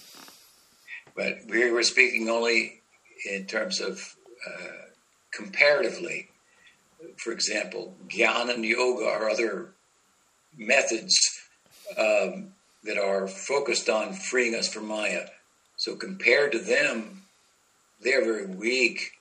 But 1.15 1.45
we 1.47 1.71
were 1.71 1.83
speaking 1.83 2.29
only 2.29 2.81
in 3.25 3.45
terms 3.45 3.79
of 3.79 4.15
uh, 4.47 4.89
comparatively. 5.31 6.29
For 7.17 7.31
example, 7.33 7.95
jnana 8.07 8.53
and 8.53 8.63
yoga 8.65 9.05
are 9.05 9.29
other 9.29 9.73
methods 10.57 11.15
um, 11.97 12.53
that 12.83 12.97
are 12.97 13.27
focused 13.27 13.89
on 13.89 14.13
freeing 14.13 14.55
us 14.55 14.67
from 14.67 14.87
Maya. 14.87 15.27
So 15.81 15.97
compared 15.97 16.51
to 16.51 16.59
them, 16.59 17.23
they're 18.03 18.23
very 18.23 18.45
weak, 18.45 19.17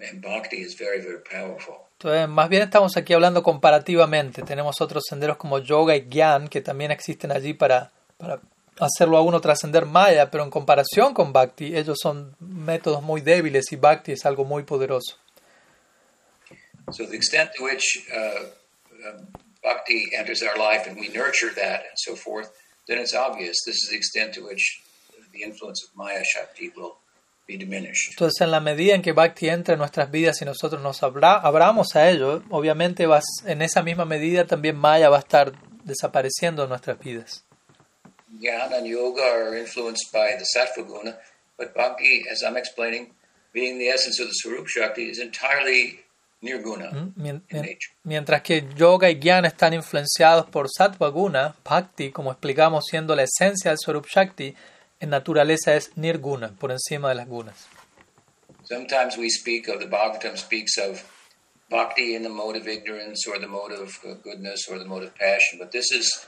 and 0.00 0.22
bhakti 0.22 0.62
is 0.62 0.74
very, 0.74 1.02
very 1.02 1.20
powerful. 1.20 1.86
Entonces, 1.98 2.30
más 2.30 2.48
bien 2.48 2.62
estamos 2.62 2.96
aquí 2.96 3.12
hablando 3.12 3.42
comparativamente. 3.42 4.40
Tenemos 4.42 4.80
otros 4.80 5.04
senderos 5.06 5.36
como 5.36 5.58
yoga 5.58 5.94
y 5.94 6.08
gyan 6.08 6.48
que 6.48 6.62
también 6.62 6.92
existen 6.92 7.30
allí 7.30 7.52
para, 7.52 7.92
para 8.16 8.40
hacerlo 8.80 9.18
a 9.18 9.22
uno 9.22 9.42
trascender 9.42 9.84
Maya, 9.84 10.30
pero 10.30 10.44
en 10.44 10.50
comparación 10.50 11.12
con 11.12 11.34
Bhakti, 11.34 11.76
ellos 11.76 11.98
son 12.02 12.36
métodos 12.40 13.02
muy 13.02 13.20
débiles 13.20 13.70
y 13.70 13.76
Bhakti 13.76 14.12
es 14.12 14.24
algo 14.24 14.46
muy 14.46 14.62
poderoso. 14.62 15.18
So 16.90 17.04
the 17.04 17.16
extent 17.16 17.50
to 17.58 17.64
which 17.64 18.08
uh, 18.10 18.46
um, 19.06 19.26
bhakti 19.62 20.10
enters 20.18 20.42
our 20.42 20.56
life 20.56 20.88
and 20.88 20.98
we 20.98 21.08
nurture 21.08 21.52
that 21.54 21.84
and 21.84 21.96
so 21.96 22.16
forth, 22.16 22.50
then 22.88 22.98
it's 22.98 23.14
obvious 23.14 23.58
this 23.66 23.76
is 23.76 23.90
the 23.90 23.96
extent 23.96 24.32
to 24.34 24.40
which 24.40 24.81
Entonces, 27.48 28.40
en 28.40 28.50
la 28.50 28.60
medida 28.60 28.94
en 28.94 29.02
que 29.02 29.12
Bhakti 29.12 29.48
entra 29.48 29.74
en 29.74 29.78
nuestras 29.78 30.10
vidas 30.10 30.40
y 30.40 30.44
nosotros 30.44 30.80
nos 30.80 31.02
abra- 31.02 31.40
abramos 31.40 31.94
a 31.96 32.08
ello, 32.10 32.42
obviamente 32.50 33.06
vas, 33.06 33.24
en 33.46 33.62
esa 33.62 33.82
misma 33.82 34.04
medida 34.04 34.46
también 34.46 34.76
Maya 34.76 35.08
va 35.10 35.16
a 35.16 35.20
estar 35.20 35.52
desapareciendo 35.84 36.62
en 36.64 36.68
nuestras 36.70 36.98
vidas. 36.98 37.44
Jnana 38.40 38.76
and 38.78 38.86
yoga 38.86 39.22
are 39.22 39.58
influenced 39.60 40.10
by 40.12 40.36
the 40.38 40.44
sattva 40.44 40.82
guna, 40.86 41.18
but 41.58 41.74
bhakti, 41.74 42.24
as 42.32 42.42
I'm 42.42 42.56
explaining, 42.56 43.12
being 43.52 43.78
the 43.78 43.88
essence 43.88 44.20
of 44.22 44.28
the 44.28 44.34
Swarup 44.34 44.68
Shakti, 44.68 45.10
is 45.10 45.18
entirely 45.18 46.00
nirguna 46.40 46.90
¿Mm? 46.90 47.12
Mien- 47.16 47.42
in 47.50 47.58
nature. 47.60 47.92
Mientras 48.04 48.40
que 48.42 48.64
yoga 48.74 49.10
y 49.10 49.20
jnana 49.20 49.48
están 49.48 49.74
influenciados 49.74 50.46
por 50.46 50.68
sattva 50.70 51.08
guna, 51.10 51.54
bhakti, 51.62 52.10
como 52.10 52.30
explicamos 52.32 52.84
siendo 52.88 53.14
la 53.14 53.24
esencia 53.24 53.70
del 53.70 53.78
Swarup 53.78 54.06
Shakti, 54.06 54.54
en 55.02 55.10
naturaleza 55.10 55.74
es 55.74 55.90
nirguna, 55.96 56.52
por 56.58 56.70
encima 56.72 57.08
de 57.10 57.16
las 57.16 57.28
gunas. 57.28 57.66
Sometimes 58.64 59.18
we 59.18 59.28
speak 59.28 59.68
of, 59.68 59.78
the 59.80 59.86
Bhagavatam 59.86 60.36
speaks 60.36 60.78
of 60.78 61.02
bhakti 61.68 62.14
in 62.14 62.22
the 62.22 62.28
mode 62.28 62.56
of 62.58 62.66
ignorance 62.68 63.26
or 63.28 63.38
the 63.40 63.46
mode 63.46 63.72
of 63.74 63.90
goodness 64.22 64.68
or 64.70 64.78
the 64.78 64.84
mode 64.84 65.04
of 65.04 65.12
passion, 65.14 65.58
but 65.58 65.70
this 65.72 65.90
is 65.92 66.26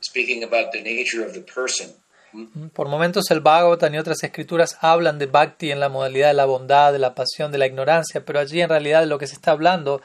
speaking 0.00 0.44
about 0.44 0.70
the 0.72 0.80
nature 0.82 1.24
of 1.26 1.32
the 1.34 1.40
person. 1.40 1.92
¿Mm? 2.32 2.68
Por 2.68 2.88
momentos 2.88 3.30
el 3.30 3.40
Bhagavatam 3.40 3.94
y 3.94 3.98
otras 3.98 4.22
escrituras 4.22 4.76
hablan 4.80 5.18
de 5.18 5.26
bhakti 5.26 5.70
en 5.72 5.80
la 5.80 5.88
modalidad 5.88 6.28
de 6.28 6.34
la 6.34 6.44
bondad, 6.44 6.92
de 6.92 6.98
la 6.98 7.14
pasión, 7.14 7.50
de 7.50 7.58
la 7.58 7.66
ignorancia, 7.66 8.24
pero 8.24 8.38
allí 8.38 8.60
en 8.60 8.68
realidad 8.68 9.04
lo 9.06 9.18
que 9.18 9.26
se 9.26 9.34
está 9.34 9.50
hablando 9.52 10.00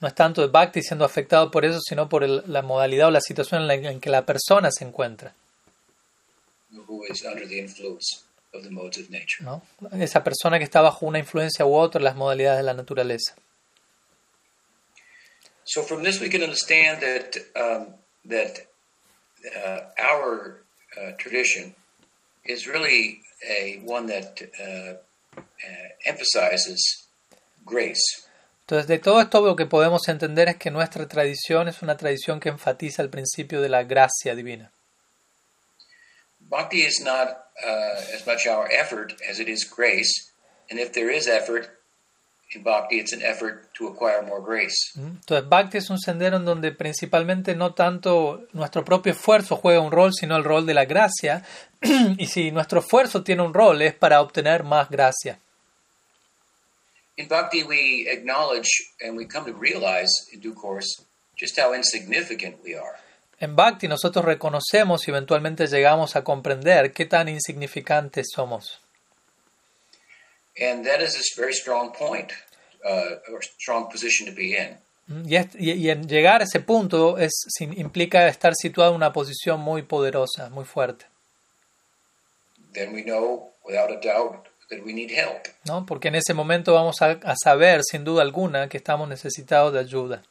no 0.00 0.08
es 0.08 0.14
tanto 0.14 0.40
de 0.42 0.48
bhakti 0.48 0.82
siendo 0.82 1.04
afectado 1.04 1.50
por 1.50 1.64
eso, 1.64 1.78
sino 1.80 2.08
por 2.08 2.24
el- 2.24 2.42
la 2.46 2.62
modalidad 2.62 3.08
o 3.08 3.10
la 3.10 3.20
situación 3.20 3.62
en 3.62 3.68
la 3.68 3.74
en 3.74 4.00
que 4.00 4.10
la 4.10 4.26
persona 4.26 4.70
se 4.70 4.84
encuentra. 4.84 5.32
Who 6.70 7.04
is 7.08 7.24
under 7.24 7.46
the 7.46 7.58
influence 7.58 8.24
of 8.52 8.62
the 8.62 8.70
modes 8.70 8.98
of 8.98 9.10
nature. 9.10 9.44
¿no? 9.44 9.62
Esa 9.92 10.22
persona 10.22 10.58
que 10.58 10.64
está 10.64 10.80
bajo 10.80 11.06
una 11.06 11.18
influencia 11.18 11.64
u 11.64 11.74
otra 11.74 12.00
las 12.00 12.16
modalidades 12.16 12.58
de 12.58 12.64
la 12.64 12.74
naturaleza. 12.74 13.34
So 15.64 15.82
from 15.82 16.02
this 16.02 16.20
we 16.20 16.28
can 16.28 16.42
understand 16.42 17.00
that 17.00 17.36
um, 17.56 17.94
that 18.24 18.66
uh, 19.54 19.80
our 19.98 20.62
uh, 20.96 21.12
tradition 21.18 21.74
is 22.44 22.66
really 22.66 23.20
a 23.48 23.80
one 23.84 24.06
that 24.06 24.40
uh, 24.60 24.94
uh, 25.38 25.88
emphasizes 26.04 27.08
grace. 27.64 28.26
Entonces, 28.68 28.88
de 28.88 28.98
todo 28.98 29.20
esto 29.20 29.40
lo 29.42 29.54
que 29.54 29.66
podemos 29.66 30.08
entender 30.08 30.48
es 30.48 30.56
que 30.56 30.72
nuestra 30.72 31.06
tradición 31.06 31.68
es 31.68 31.82
una 31.82 31.96
tradición 31.96 32.40
que 32.40 32.48
enfatiza 32.48 33.02
el 33.02 33.10
principio 33.10 33.60
de 33.60 33.68
la 33.68 33.84
gracia 33.84 34.34
divina. 34.34 34.72
Bhakti 36.48 36.78
is 36.78 37.00
not 37.04 37.28
uh, 37.64 38.14
as 38.14 38.26
much 38.26 38.46
our 38.46 38.68
effort 38.70 39.14
as 39.28 39.40
it 39.40 39.48
is 39.48 39.64
grace, 39.64 40.30
and 40.70 40.78
if 40.78 40.92
there 40.92 41.10
is 41.10 41.26
effort 41.26 41.70
in 42.54 42.62
bhakti, 42.62 43.00
it's 43.00 43.12
an 43.12 43.22
effort 43.22 43.74
to 43.74 43.88
acquire 43.88 44.22
more 44.22 44.40
grace. 44.40 44.92
¿Mm? 44.94 45.18
Entonces, 45.20 45.48
Bhakti 45.48 45.78
es 45.78 45.90
un 45.90 45.98
sendero 45.98 46.36
en 46.36 46.44
donde 46.44 46.72
principalmente 46.72 47.56
no 47.56 47.74
tanto 47.74 48.46
nuestro 48.52 48.84
propio 48.84 49.12
esfuerzo 49.12 49.56
juega 49.56 49.80
un 49.80 49.90
rol, 49.90 50.12
sino 50.12 50.36
el 50.36 50.44
rol 50.44 50.64
de 50.64 50.74
la 50.74 50.84
gracia. 50.84 51.44
y 52.18 52.26
si 52.26 52.52
nuestro 52.52 52.80
esfuerzo 52.80 53.24
tiene 53.24 53.42
un 53.42 53.52
rol, 53.52 53.82
es 53.82 53.94
para 53.94 54.20
obtener 54.20 54.62
más 54.62 54.88
gracia. 54.88 55.40
In 57.16 57.28
bhakti, 57.28 57.62
we 57.64 58.06
acknowledge 58.08 58.68
and 59.00 59.16
we 59.16 59.26
come 59.26 59.50
to 59.50 59.58
realize 59.58 60.10
in 60.32 60.40
due 60.40 60.54
course 60.54 61.02
just 61.34 61.58
how 61.58 61.74
insignificant 61.74 62.56
we 62.62 62.74
are. 62.76 62.96
En 63.38 63.54
Bhakti 63.54 63.86
nosotros 63.86 64.24
reconocemos 64.24 65.06
y 65.06 65.10
eventualmente 65.10 65.66
llegamos 65.66 66.16
a 66.16 66.24
comprender 66.24 66.92
qué 66.92 67.04
tan 67.04 67.28
insignificantes 67.28 68.28
somos. 68.34 68.80
And 70.58 70.86
that 70.86 71.02
is 71.02 71.16
a 71.16 71.40
very 71.40 71.52
strong 71.52 71.92
point, 71.92 72.32
or 72.82 73.42
strong 73.42 73.90
position 73.90 74.26
to 74.26 74.34
be 74.34 74.56
in. 74.56 74.78
Y, 75.08 75.88
en 75.88 76.08
llegar 76.08 76.40
a 76.40 76.44
ese 76.44 76.60
punto 76.60 77.18
es, 77.18 77.32
implica 77.60 78.26
estar 78.26 78.54
situado 78.56 78.90
en 78.90 78.96
una 78.96 79.12
posición 79.12 79.60
muy 79.60 79.82
poderosa, 79.82 80.48
muy 80.50 80.64
fuerte. 80.64 81.06
Then 82.72 82.92
we 82.92 83.02
know 83.02 83.52
without 83.64 83.90
a 83.90 84.00
doubt 84.00 84.46
that 84.70 84.80
we 84.84 84.92
need 84.92 85.10
help. 85.10 85.46
¿no? 85.64 85.86
Porque 85.86 86.08
en 86.08 86.16
ese 86.16 86.34
momento 86.34 86.74
vamos 86.74 87.02
a, 87.02 87.10
a 87.22 87.36
saber, 87.36 87.82
sin 87.84 88.04
duda 88.04 88.22
alguna, 88.22 88.68
que 88.68 88.78
estamos 88.78 89.08
necesitados 89.08 89.72
de 89.72 89.80
ayuda. 89.80 90.22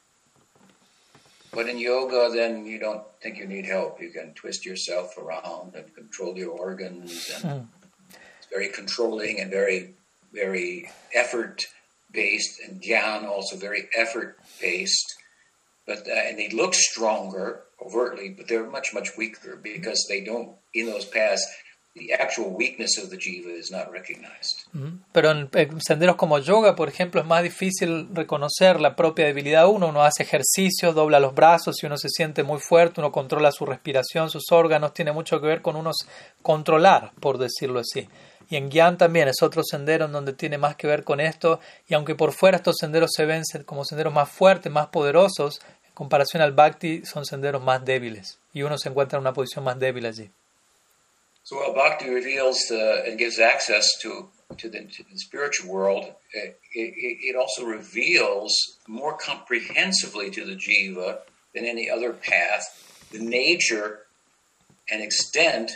But 1.56 1.70
in 1.70 1.78
yoga, 1.80 2.30
then 2.34 2.66
you 2.66 2.80
don't 2.80 3.04
think 3.22 3.38
you 3.38 3.48
need 3.48 3.66
help. 3.66 4.02
You 4.02 4.10
can 4.10 4.34
twist 4.34 4.66
yourself 4.66 5.18
around 5.18 5.74
and 5.74 5.96
control 5.96 6.38
your 6.38 6.52
organs, 6.52 7.32
and 7.42 7.70
it's 8.10 8.48
very 8.52 8.68
controlling 8.68 9.40
and 9.40 9.50
very, 9.50 9.94
very 10.34 10.90
effort 11.14 11.66
based. 12.12 12.60
And 12.68 12.82
dhyan 12.82 13.24
also 13.24 13.56
very 13.56 13.88
effort 13.98 14.38
based. 14.60 15.16
But 15.88 16.00
uh, 16.10 16.14
and 16.14 16.38
they 16.38 16.50
look 16.50 16.74
stronger 16.74 17.62
overtly, 17.84 18.30
but 18.30 18.50
they're 18.50 18.70
much 18.70 18.94
much 18.94 19.12
weaker 19.18 19.56
because 19.56 20.06
they 20.10 20.22
don't 20.22 20.58
in 20.74 20.88
those 20.88 21.06
paths. 21.06 21.46
The 21.96 22.14
actual 22.14 22.50
weakness 22.50 22.98
of 23.02 23.10
the 23.10 23.18
jiva 23.18 23.58
is 23.58 23.72
not 23.72 23.90
recognized. 23.90 24.68
Pero 25.14 25.32
en, 25.32 25.50
en 25.54 25.80
senderos 25.80 26.18
como 26.18 26.40
yoga, 26.40 26.76
por 26.76 26.90
ejemplo, 26.90 27.22
es 27.22 27.28
más 27.28 27.42
difícil 27.42 28.10
reconocer 28.14 28.82
la 28.82 28.98
propia 28.98 29.26
debilidad 29.26 29.62
de 29.62 29.70
uno. 29.70 29.88
Uno 29.88 30.04
hace 30.04 30.24
ejercicios, 30.24 30.94
dobla 30.94 31.22
los 31.22 31.34
brazos 31.34 31.82
y 31.82 31.86
uno 31.86 31.98
se 31.98 32.10
siente 32.10 32.44
muy 32.44 32.60
fuerte, 32.60 33.00
uno 33.00 33.14
controla 33.14 33.50
su 33.54 33.66
respiración, 33.66 34.30
sus 34.30 34.52
órganos, 34.52 34.94
tiene 34.94 35.14
mucho 35.14 35.40
que 35.40 35.48
ver 35.48 35.62
con 35.62 35.78
unos 35.78 35.96
controlar, 36.42 37.14
por 37.22 37.38
decirlo 37.38 37.80
así. 37.80 38.10
Y 38.50 38.58
en 38.58 38.70
Gyan 38.70 38.98
también 38.98 39.30
es 39.30 39.42
otro 39.42 39.64
sendero 39.64 40.06
en 40.06 40.12
donde 40.12 40.34
tiene 40.34 40.58
más 40.58 40.76
que 40.76 40.88
ver 40.88 41.06
con 41.06 41.22
esto. 41.22 41.62
Y 41.88 41.94
aunque 41.94 42.16
por 42.16 42.34
fuera 42.34 42.58
estos 42.58 42.76
senderos 42.78 43.12
se 43.16 43.26
ven 43.26 43.44
como 43.66 43.86
senderos 43.86 44.14
más 44.14 44.30
fuertes, 44.30 44.70
más 44.70 44.88
poderosos, 44.88 45.62
en 45.86 45.94
comparación 45.94 46.44
al 46.44 46.52
Bhakti 46.52 47.06
son 47.06 47.26
senderos 47.26 47.64
más 47.64 47.86
débiles. 47.86 48.38
Y 48.54 48.64
uno 48.64 48.78
se 48.78 48.90
encuentra 48.90 49.18
en 49.18 49.22
una 49.22 49.34
posición 49.34 49.64
más 49.64 49.80
débil 49.80 50.06
allí. 50.06 50.30
So 51.46 51.58
while 51.58 51.74
bhakti 51.74 52.10
reveals 52.10 52.72
uh, 52.72 53.04
and 53.06 53.20
gives 53.20 53.40
access 53.40 53.88
to 54.02 54.30
to 54.58 54.70
the, 54.70 54.80
to 54.80 55.04
the 55.12 55.18
spiritual 55.18 55.72
world, 55.72 56.06
it, 56.34 56.60
it, 56.74 57.18
it 57.30 57.36
also 57.36 57.66
reveals 57.66 58.52
more 58.88 59.16
comprehensively 59.18 60.30
to 60.32 60.46
the 60.46 60.56
jiva 60.56 61.20
than 61.54 61.66
any 61.66 61.90
other 61.90 62.14
path 62.14 62.64
the 63.12 63.20
nature 63.20 64.00
and 64.90 65.02
extent 65.04 65.72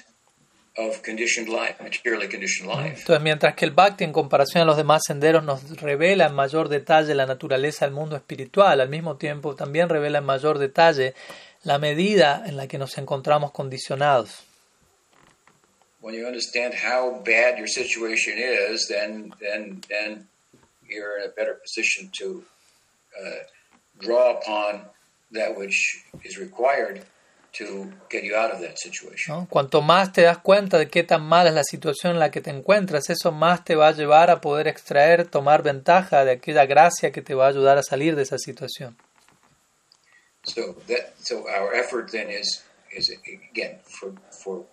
of 0.77 1.03
conditioned 1.03 1.49
life, 1.49 1.75
materially 1.81 2.27
conditioned 2.27 2.67
life. 2.69 3.01
Entonces, 3.01 3.21
mientras 3.21 3.53
que 3.53 3.65
el 3.65 3.71
Bhakti, 3.71 4.03
en 4.03 4.13
comparación 4.13 4.63
a 4.63 4.65
los 4.65 4.77
demás 4.77 5.03
senderos, 5.05 5.43
nos 5.43 5.69
revela 5.79 6.27
en 6.27 6.33
mayor 6.33 6.69
detalle 6.69 7.13
la 7.13 7.27
naturaleza 7.27 7.85
del 7.85 7.93
mundo 7.93 8.15
espiritual, 8.15 8.81
al 8.81 8.89
mismo 8.89 9.17
tiempo 9.17 9.55
también 9.55 9.89
revela 9.89 10.17
en 10.19 10.25
mayor 10.25 10.57
detalle 10.57 11.13
la 11.63 11.77
medida 11.77 12.43
en 12.47 12.57
la 12.57 12.67
que 12.67 12.77
nos 12.77 12.97
encontramos 12.97 13.51
condicionados. 13.51 14.48
When 16.01 16.13
you 16.13 16.25
understand 16.25 16.73
how 16.73 17.21
bad 17.25 17.57
your 17.57 17.67
situation 17.67 18.35
is, 18.37 18.87
then 18.87 19.33
then 19.39 19.81
then 19.89 20.27
you're 20.87 21.19
in 21.19 21.25
a 21.25 21.33
better 21.33 21.55
position 21.55 22.09
to 22.19 22.43
uh, 23.19 23.43
draw 23.99 24.37
upon 24.37 24.81
that 25.31 25.57
which 25.57 26.03
is 26.23 26.37
required 26.37 27.05
to 27.51 27.91
get 28.09 28.23
you 28.23 28.35
out 28.35 28.51
of 28.51 28.61
that 28.61 28.77
situation. 28.77 29.35
¿no? 29.35 29.47
Cuanto 29.49 29.81
más 29.81 30.13
te 30.13 30.21
das 30.21 30.37
cuenta 30.37 30.77
de 30.77 30.87
qué 30.87 31.03
tan 31.03 31.23
mala 31.23 31.49
es 31.49 31.55
la 31.55 31.63
situación 31.63 32.13
en 32.13 32.19
la 32.19 32.31
que 32.31 32.41
te 32.41 32.51
encuentras, 32.51 33.09
eso 33.09 33.31
más 33.31 33.65
te 33.65 33.75
va 33.75 33.89
a 33.89 33.91
llevar 33.91 34.29
a 34.29 34.39
poder 34.39 34.67
extraer, 34.67 35.27
tomar 35.27 35.63
ventaja 35.63 36.25
de 36.25 36.31
aquella 36.31 36.65
gracia 36.65 37.11
que 37.11 37.21
te 37.21 37.33
va 37.33 37.45
a 37.45 37.49
ayudar 37.49 37.77
a 37.77 37.83
salir 37.83 38.15
de 38.15 38.23
esa 38.23 38.37
situación. 38.37 38.95
So 40.43 40.75
that 40.87 41.13
so 41.21 41.45
our 41.49 41.75
effort 41.75 42.11
then 42.11 42.29
is 42.29 42.63
is 42.95 43.11
again 43.51 43.79
for 43.83 44.13
for 44.31 44.65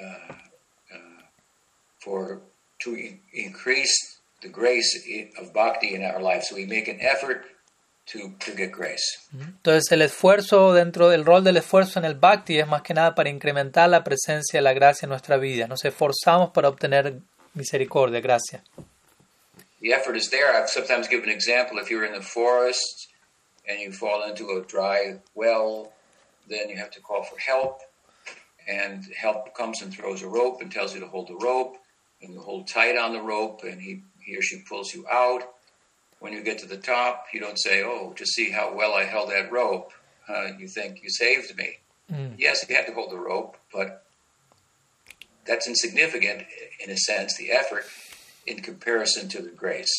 Uh, 0.00 0.32
uh, 0.94 1.22
for 1.98 2.40
to 2.80 2.94
in- 2.94 3.20
increase 3.32 3.94
the 4.42 4.48
grace 4.48 4.90
of 5.38 5.52
bhakti 5.52 5.94
in 5.94 6.02
our 6.02 6.20
life. 6.20 6.42
So 6.44 6.56
we 6.56 6.66
make 6.66 6.88
an 6.88 6.98
effort 7.00 7.44
to 8.06 8.34
to 8.40 8.52
get 8.54 8.72
grace. 8.72 9.18
Mm-hmm. 9.34 9.48
Entonces 9.62 9.92
el 9.92 10.02
esfuerzo 10.02 10.72
dentro 10.72 11.08
del 11.10 11.24
rol 11.24 11.44
del 11.44 11.58
esfuerzo 11.58 11.98
en 11.98 12.06
el 12.06 12.14
bhakti 12.14 12.58
es 12.58 12.66
más 12.66 12.82
que 12.82 12.94
nada 12.94 13.14
para 13.14 13.28
incrementar 13.28 13.88
la 13.90 14.02
presencia 14.02 14.58
de 14.58 14.62
la 14.62 14.72
gracia 14.72 15.06
en 15.06 15.10
nuestra 15.10 15.36
vida. 15.36 15.66
Nos 15.66 15.84
esforzamos 15.84 16.50
para 16.50 16.68
obtener 16.68 17.20
misericordia, 17.54 18.20
gracia. 18.20 18.62
The 19.80 19.92
effort 19.92 20.16
is 20.16 20.28
there. 20.30 20.52
I've 20.52 20.68
sometimes 20.68 21.08
given 21.08 21.28
an 21.30 21.34
example. 21.34 21.78
If 21.78 21.90
you're 21.90 22.04
in 22.04 22.12
the 22.12 22.22
forest 22.24 23.08
and 23.68 23.80
you 23.80 23.92
fall 23.92 24.22
into 24.28 24.50
a 24.50 24.62
dry 24.66 25.18
well, 25.34 25.92
then 26.48 26.68
you 26.68 26.76
have 26.76 26.90
to 26.90 27.00
call 27.00 27.22
for 27.22 27.38
help. 27.38 27.80
And 28.70 29.04
help 29.16 29.52
comes 29.54 29.82
and 29.82 29.92
throws 29.92 30.22
a 30.22 30.28
rope 30.28 30.60
and 30.60 30.70
tells 30.70 30.94
you 30.94 31.00
to 31.00 31.08
hold 31.08 31.28
the 31.28 31.34
rope. 31.34 31.76
And 32.22 32.34
you 32.34 32.40
hold 32.40 32.68
tight 32.68 32.96
on 32.96 33.12
the 33.12 33.20
rope, 33.20 33.64
and 33.64 33.80
he, 33.80 34.02
he 34.20 34.36
or 34.36 34.42
she 34.42 34.62
pulls 34.68 34.94
you 34.94 35.06
out. 35.10 35.42
When 36.20 36.32
you 36.32 36.42
get 36.42 36.58
to 36.58 36.66
the 36.66 36.76
top, 36.76 37.26
you 37.32 37.40
don't 37.40 37.58
say, 37.58 37.82
Oh, 37.82 38.12
to 38.16 38.26
see 38.26 38.50
how 38.50 38.74
well 38.74 38.92
I 38.94 39.04
held 39.04 39.30
that 39.30 39.50
rope. 39.50 39.92
Uh, 40.28 40.48
you 40.58 40.68
think 40.68 41.02
you 41.02 41.08
saved 41.10 41.56
me. 41.56 41.78
Mm. 42.12 42.34
Yes, 42.38 42.64
you 42.68 42.76
had 42.76 42.86
to 42.86 42.92
hold 42.92 43.10
the 43.10 43.18
rope, 43.18 43.56
but 43.72 44.04
that's 45.46 45.66
insignificant 45.66 46.44
in 46.78 46.90
a 46.90 46.96
sense, 46.96 47.36
the 47.36 47.50
effort, 47.50 47.86
in 48.46 48.60
comparison 48.60 49.28
to 49.30 49.42
the 49.42 49.50
grace. 49.50 49.90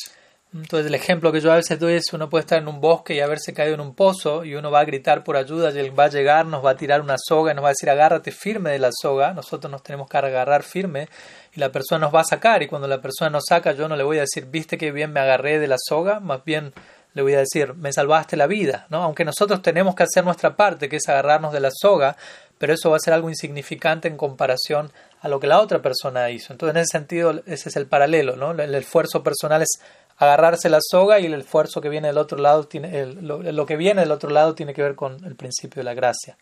Entonces 0.54 0.88
el 0.88 0.96
ejemplo 0.96 1.32
que 1.32 1.40
yo 1.40 1.50
a 1.50 1.56
veces 1.56 1.80
doy 1.80 1.94
es 1.94 2.12
uno 2.12 2.30
puede 2.30 2.42
estar 2.42 2.62
en 2.62 2.68
un 2.68 2.82
bosque 2.82 3.14
y 3.14 3.22
haberse 3.22 3.54
caído 3.54 3.76
en 3.76 3.80
un 3.80 3.96
pozo 3.96 4.44
y 4.44 4.56
uno 4.56 4.70
va 4.70 4.82
a 4.82 4.86
gritar 4.86 5.24
por 5.24 5.38
ayuda 5.38 5.72
y 5.72 5.80
él 5.80 5.98
va 5.98 6.06
a 6.06 6.10
llegar, 6.10 6.46
nos 6.46 6.66
va 6.66 6.72
a 6.72 6.76
tirar 6.76 7.00
una 7.00 7.16
soga 7.18 7.54
y 7.54 7.56
nos 7.56 7.64
va 7.64 7.70
a 7.70 7.72
decir 7.72 7.90
agárrate 7.90 8.32
firme 8.32 8.72
de 8.72 8.80
la 8.80 8.90
soga, 8.92 9.34
nosotros 9.34 9.72
nos 9.72 9.82
tenemos 9.82 10.10
que 10.10 10.18
agarrar 10.18 10.64
firme 10.64 11.08
y 11.54 11.60
la 11.62 11.72
persona 11.72 12.00
nos 12.00 12.14
va 12.14 12.20
a 12.20 12.26
sacar 12.26 12.64
y 12.64 12.68
cuando 12.68 12.90
la 12.90 13.02
persona 13.02 13.30
nos 13.30 13.46
saca 13.48 13.72
yo 13.72 13.88
no 13.88 13.96
le 13.96 14.04
voy 14.04 14.18
a 14.18 14.22
decir 14.22 14.46
viste 14.48 14.78
que 14.78 14.92
bien 14.92 15.14
me 15.14 15.22
agarré 15.22 15.58
de 15.58 15.68
la 15.68 15.78
soga, 15.80 16.20
más 16.20 16.44
bien 16.44 16.74
le 17.14 17.22
voy 17.22 17.34
a 17.34 17.40
decir 17.40 17.74
me 17.76 17.94
salvaste 17.94 18.36
la 18.36 18.48
vida, 18.48 18.88
¿no? 18.90 19.04
aunque 19.04 19.24
nosotros 19.24 19.62
tenemos 19.62 19.96
que 19.96 20.04
hacer 20.04 20.26
nuestra 20.26 20.58
parte 20.58 20.90
que 20.90 20.98
es 20.98 21.08
agarrarnos 21.08 21.54
de 21.54 21.62
la 21.62 21.70
soga, 21.72 22.18
pero 22.58 22.74
eso 22.74 22.92
va 22.92 22.98
a 22.98 23.00
ser 23.00 23.14
algo 23.14 23.30
insignificante 23.30 24.10
en 24.10 24.18
comparación 24.18 24.92
a 25.22 25.30
lo 25.30 25.40
que 25.40 25.48
la 25.48 25.60
otra 25.60 25.82
persona 25.82 26.30
hizo. 26.30 26.54
Entonces, 26.54 26.76
en 26.76 26.82
ese 26.82 26.92
sentido, 26.92 27.42
ese 27.48 27.70
es 27.70 27.76
el 27.76 27.88
paralelo, 27.88 28.36
¿no? 28.36 28.52
El 28.52 28.76
esfuerzo 28.76 29.24
personal 29.24 29.64
es 29.64 29.80
agarrarse 30.22 30.70
la 30.70 30.80
soga 30.82 31.20
y 31.20 31.26
el 31.26 31.34
esfuerzo 31.34 31.82
que 31.82 31.90
viene 31.90 32.08
del 32.08 32.18
otro 32.18 32.38
lado 32.38 32.68
tiene 32.68 33.00
el- 33.00 33.26
lo, 33.28 33.42
lo 33.42 33.66
que 33.66 33.76
viene 33.76 34.02
del 34.02 34.12
otro 34.12 34.30
lado 34.30 34.54
tiene 34.56 34.74
que 34.74 34.82
ver 34.84 34.96
con 34.96 35.24
el 35.26 35.36
principio 35.36 35.80
de 35.80 35.84
la 35.84 35.94
gracia. 35.94 36.38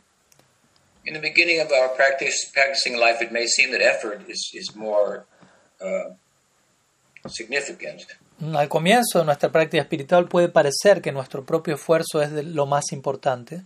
In 1.06 1.14
the 1.14 1.20
beginning 1.22 1.62
of 1.62 1.72
our 1.72 1.96
practice, 1.96 2.52
practicing 2.54 2.98
life, 3.00 3.24
it 3.24 3.32
may 3.32 3.48
seem 3.48 3.72
that 3.72 3.82
effort 3.82 4.22
is, 4.30 4.52
is 4.54 4.76
more 4.76 5.26
uh, 5.82 6.14
significant. 7.30 8.02
Al 8.54 8.68
comienzo 8.68 9.20
de 9.20 9.26
nuestra 9.26 9.50
práctica 9.52 9.82
espiritual 9.82 10.28
puede 10.28 10.50
parecer 10.50 11.02
que 11.02 11.12
nuestro 11.12 11.46
propio 11.46 11.76
esfuerzo 11.76 12.22
es 12.22 12.32
de 12.32 12.44
lo 12.44 12.66
más 12.66 12.92
importante, 12.92 13.62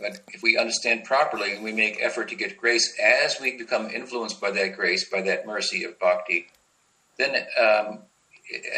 But 0.00 0.20
if 0.34 0.42
we 0.42 0.58
understand 0.58 1.04
properly 1.04 1.52
and 1.52 1.64
we 1.64 1.72
make 1.72 1.98
effort 2.02 2.28
to 2.28 2.36
get 2.36 2.56
grace 2.60 2.94
as 3.00 3.40
we 3.40 3.56
become 3.56 3.88
influenced 3.90 4.38
by 4.40 4.50
that 4.50 4.76
grace, 4.76 5.08
by 5.08 5.22
that 5.22 5.46
mercy 5.46 5.84
of 5.84 5.98
bhakti, 5.98 6.46
then 7.16 7.30
um, 7.58 8.00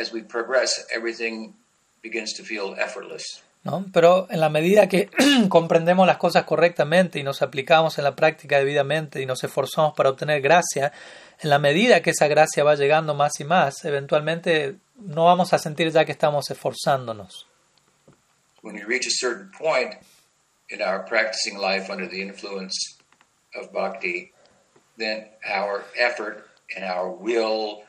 as 0.01 0.12
we 0.12 0.22
progress, 0.22 0.87
everything 0.95 1.55
begins 2.03 2.35
to 2.35 2.45
feel 2.45 2.74
effortless. 2.79 3.43
¿no? 3.64 3.85
Pero 3.93 4.29
en 4.31 4.41
la 4.41 4.49
medida 4.49 4.89
que 4.89 5.11
comprendemos 5.49 6.07
las 6.07 6.18
cosas 6.18 6.45
correctamente 6.45 7.18
y 7.18 7.24
nos 7.24 7.43
aplicamos 7.43 7.99
en 7.99 8.05
la 8.05 8.14
práctica 8.14 8.59
debidamente 8.59 9.20
y 9.20 9.27
nos 9.27 9.43
esforzamos 9.43 9.95
para 9.95 10.11
obtener 10.11 10.41
gracia, 10.41 10.93
en 11.41 11.51
la 11.51 11.59
medida 11.59 12.01
que 12.01 12.11
esa 12.11 12.29
gracia 12.29 12.62
va 12.64 12.77
llegando 12.77 13.14
más 13.14 13.41
y 13.41 13.45
más, 13.45 13.85
eventualmente 13.85 14.77
no 14.99 15.24
vamos 15.24 15.53
a 15.53 15.59
sentir 15.59 15.91
ya 15.91 16.05
que 16.05 16.12
estamos 16.12 16.51
esforzándonos. 16.51 17.47
When 18.62 18.77
we 18.77 18.85
reach 18.85 19.07
a 19.07 19.11
certain 19.11 19.51
point 19.51 19.95
in 20.70 20.81
our 20.81 21.05
practicing 21.05 21.59
life 21.59 21.91
under 21.91 22.09
the 22.09 22.20
influence 22.22 22.99
of 23.55 23.72
bhakti, 23.72 24.33
then 24.97 25.29
our 25.45 25.85
effort 25.97 26.47
and 26.74 26.85
our 26.85 27.11
will, 27.11 27.86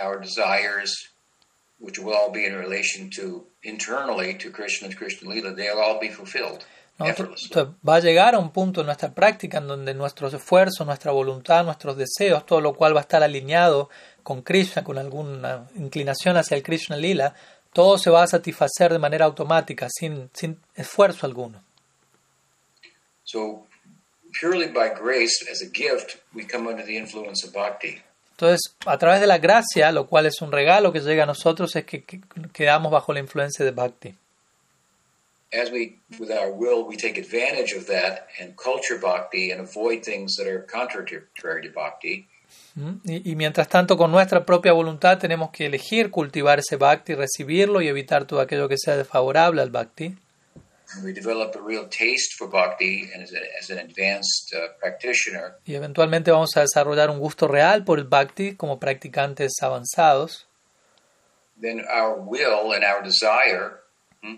our 0.00 0.20
desires, 0.20 0.94
which 1.78 1.98
will 1.98 2.14
all 2.14 2.30
be 2.30 2.46
in 2.46 2.54
relation 2.54 3.10
to 3.10 3.44
internally 3.62 4.34
to 4.34 4.50
Krishna 4.50 4.88
and 4.88 4.96
Krishna 4.96 5.28
Lila, 5.28 5.54
they'll 5.54 5.78
all 5.78 5.98
be 6.00 6.08
fulfilled. 6.08 6.64
¿no? 6.98 7.06
Entonces, 7.06 7.50
va 7.86 7.96
a 7.96 8.00
llegar 8.00 8.34
a 8.34 8.38
un 8.38 8.50
punto 8.50 8.80
en 8.80 8.86
nuestra 8.86 9.12
práctica 9.14 9.58
en 9.58 9.66
donde 9.66 9.94
nuestros 9.94 10.34
esfuerzos, 10.34 10.86
nuestra 10.86 11.12
voluntad, 11.12 11.64
nuestros 11.64 11.96
deseos, 11.96 12.44
todo 12.46 12.60
lo 12.60 12.74
cual 12.74 12.94
va 12.94 13.00
a 13.00 13.02
estar 13.02 13.22
alineado 13.22 13.88
con 14.22 14.42
Krishna, 14.42 14.84
con 14.84 14.98
alguna 14.98 15.68
inclinación 15.74 16.36
hacia 16.36 16.56
el 16.56 16.62
Krishna 16.62 16.96
Lila, 16.96 17.34
todo 17.72 17.98
se 17.98 18.10
va 18.10 18.22
a 18.22 18.26
satisfacer 18.26 18.92
de 18.92 18.98
manera 18.98 19.24
automática, 19.24 19.88
sin, 19.90 20.30
sin 20.34 20.60
esfuerzo 20.74 21.26
alguno. 21.26 21.62
So, 23.24 23.66
purely 24.38 24.68
by 24.68 24.90
grace 24.90 25.44
as 25.50 25.62
a 25.62 25.70
gift, 25.72 26.18
we 26.34 26.44
come 26.44 26.68
under 26.68 26.84
the 26.84 26.96
influence 26.96 27.46
of 27.46 27.52
bhakti. 27.54 28.02
Entonces, 28.42 28.74
a 28.86 28.98
través 28.98 29.20
de 29.20 29.28
la 29.28 29.38
gracia, 29.38 29.92
lo 29.92 30.08
cual 30.08 30.26
es 30.26 30.42
un 30.42 30.50
regalo 30.50 30.92
que 30.92 30.98
llega 30.98 31.22
a 31.22 31.26
nosotros, 31.26 31.76
es 31.76 31.84
que, 31.84 32.02
que 32.02 32.20
quedamos 32.52 32.90
bajo 32.90 33.12
la 33.12 33.20
influencia 33.20 33.64
de 33.64 33.70
Bhakti. 33.70 34.16
As 35.52 35.70
we, 35.70 36.00
with 36.18 36.32
our 36.32 36.50
will, 36.50 36.84
we 36.84 36.96
take 36.96 37.20
advantage 37.20 37.72
of 37.76 37.86
that 37.86 38.26
and 38.40 38.56
culture 38.56 38.98
bhakti 39.00 39.52
and 39.52 39.60
avoid 39.60 40.02
things 40.02 40.34
that 40.36 40.48
are 40.48 40.66
contrary 40.66 41.62
to 41.62 41.72
bhakti. 41.72 42.26
¿Mm? 42.74 42.94
Y, 43.04 43.30
y 43.30 43.36
mientras 43.36 43.68
tanto, 43.68 43.96
con 43.96 44.10
nuestra 44.10 44.44
propia 44.44 44.72
voluntad 44.72 45.18
tenemos 45.18 45.50
que 45.50 45.66
elegir 45.66 46.10
cultivar 46.10 46.58
ese 46.58 46.74
Bhakti, 46.74 47.14
recibirlo 47.14 47.80
y 47.80 47.86
evitar 47.86 48.24
todo 48.24 48.40
aquello 48.40 48.68
que 48.68 48.76
sea 48.76 48.96
desfavorable 48.96 49.62
al 49.62 49.70
Bhakti. 49.70 50.16
We 51.02 51.12
develop 51.12 51.54
a 51.56 51.62
real 51.62 51.88
taste 51.88 52.34
for 52.36 52.48
bhakti, 52.48 53.08
and 53.14 53.22
as, 53.22 53.32
a, 53.32 53.40
as 53.60 53.70
an 53.70 53.78
advanced 53.78 54.54
uh, 54.54 54.68
practitioner, 54.78 55.56
Y 55.64 55.74
eventualmente 55.74 56.30
vamos 56.30 56.56
a 56.56 56.60
desarrollar 56.60 57.10
un 57.10 57.18
gusto 57.18 57.48
real 57.48 57.84
por 57.84 57.98
el 57.98 58.04
Bhakti 58.04 58.54
como 58.56 58.78
practicantes 58.78 59.52
avanzados. 59.62 60.46
then 61.62 61.80
our 61.88 62.18
will 62.18 62.72
and 62.72 62.84
our 62.84 63.02
desire 63.02 63.80
hmm, 64.22 64.34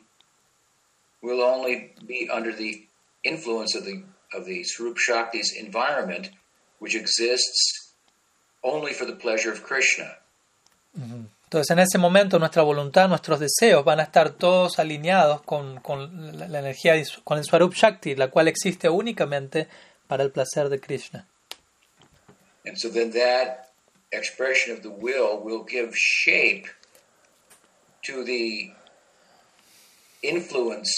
will 1.23 1.41
only 1.41 1.95
be 2.07 2.29
under 2.31 2.53
the 2.53 2.87
influence 3.25 3.75
of 3.75 3.85
the 3.85 4.03
of 4.35 4.45
the 4.47 4.65
Swarup 4.65 4.99
Shakti's 4.99 5.55
environment, 5.57 6.31
which 6.81 6.95
exists 6.97 7.95
only 8.63 8.93
for 8.93 9.05
the 9.05 9.15
pleasure 9.15 9.53
of 9.53 9.63
Krishna. 9.63 10.17
Entonces, 11.55 11.71
en 11.71 11.79
ese 11.79 11.99
momento, 11.99 12.41
nuestra 12.41 12.65
voluntad, 12.65 13.09
nuestros 13.09 13.39
deseos 13.39 13.85
van 13.85 14.01
a 14.01 14.03
estar 14.03 14.31
todos 14.31 14.81
alineados 14.81 15.41
con, 15.43 15.79
con 15.79 16.37
la, 16.37 16.49
la 16.49 16.59
energía, 16.59 17.01
con 17.23 17.39
el 17.39 17.45
Swarup 17.45 17.73
Shakti, 17.73 18.17
la 18.17 18.27
cual 18.27 18.49
existe 18.49 18.89
únicamente 18.89 19.69
para 20.09 20.25
el 20.25 20.33
placer 20.33 20.69
de 20.69 20.81
Krishna. 20.81 21.29
And 22.67 22.77
so 22.77 22.91
then 22.91 23.13
that 23.13 23.69
expression 24.11 24.77
of 24.77 24.83
the 24.83 24.89
will 24.89 25.39
will 25.45 25.65
give 25.65 25.93
shape 25.95 26.67
to 28.03 28.25
the 28.25 28.73
influence 30.23 30.91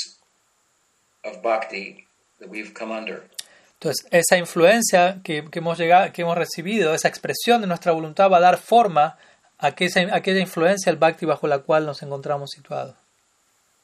of 1.22 1.42
bhakti 1.42 2.06
that 2.40 2.48
we've 2.48 2.72
come 2.72 2.96
under. 2.96 3.28
Entonces, 3.74 4.06
esa 4.10 4.38
influencia 4.38 5.20
que, 5.22 5.50
que 5.50 5.58
hemos 5.58 5.76
llegado, 5.76 6.10
que 6.14 6.22
hemos 6.22 6.38
recibido, 6.38 6.94
esa 6.94 7.08
expresión 7.08 7.60
de 7.60 7.66
nuestra 7.66 7.92
voluntad 7.92 8.30
va 8.30 8.38
a 8.38 8.40
dar 8.40 8.56
forma 8.56 9.04
a 9.04 9.25
aquella, 9.58 10.14
aquella 10.14 10.40
influencia 10.40 10.90
del 10.92 10.98
Bhakti 10.98 11.26
bajo 11.26 11.46
la 11.46 11.58
cual 11.60 11.86
nos 11.86 12.02
encontramos 12.02 12.50
situados. 12.50 12.96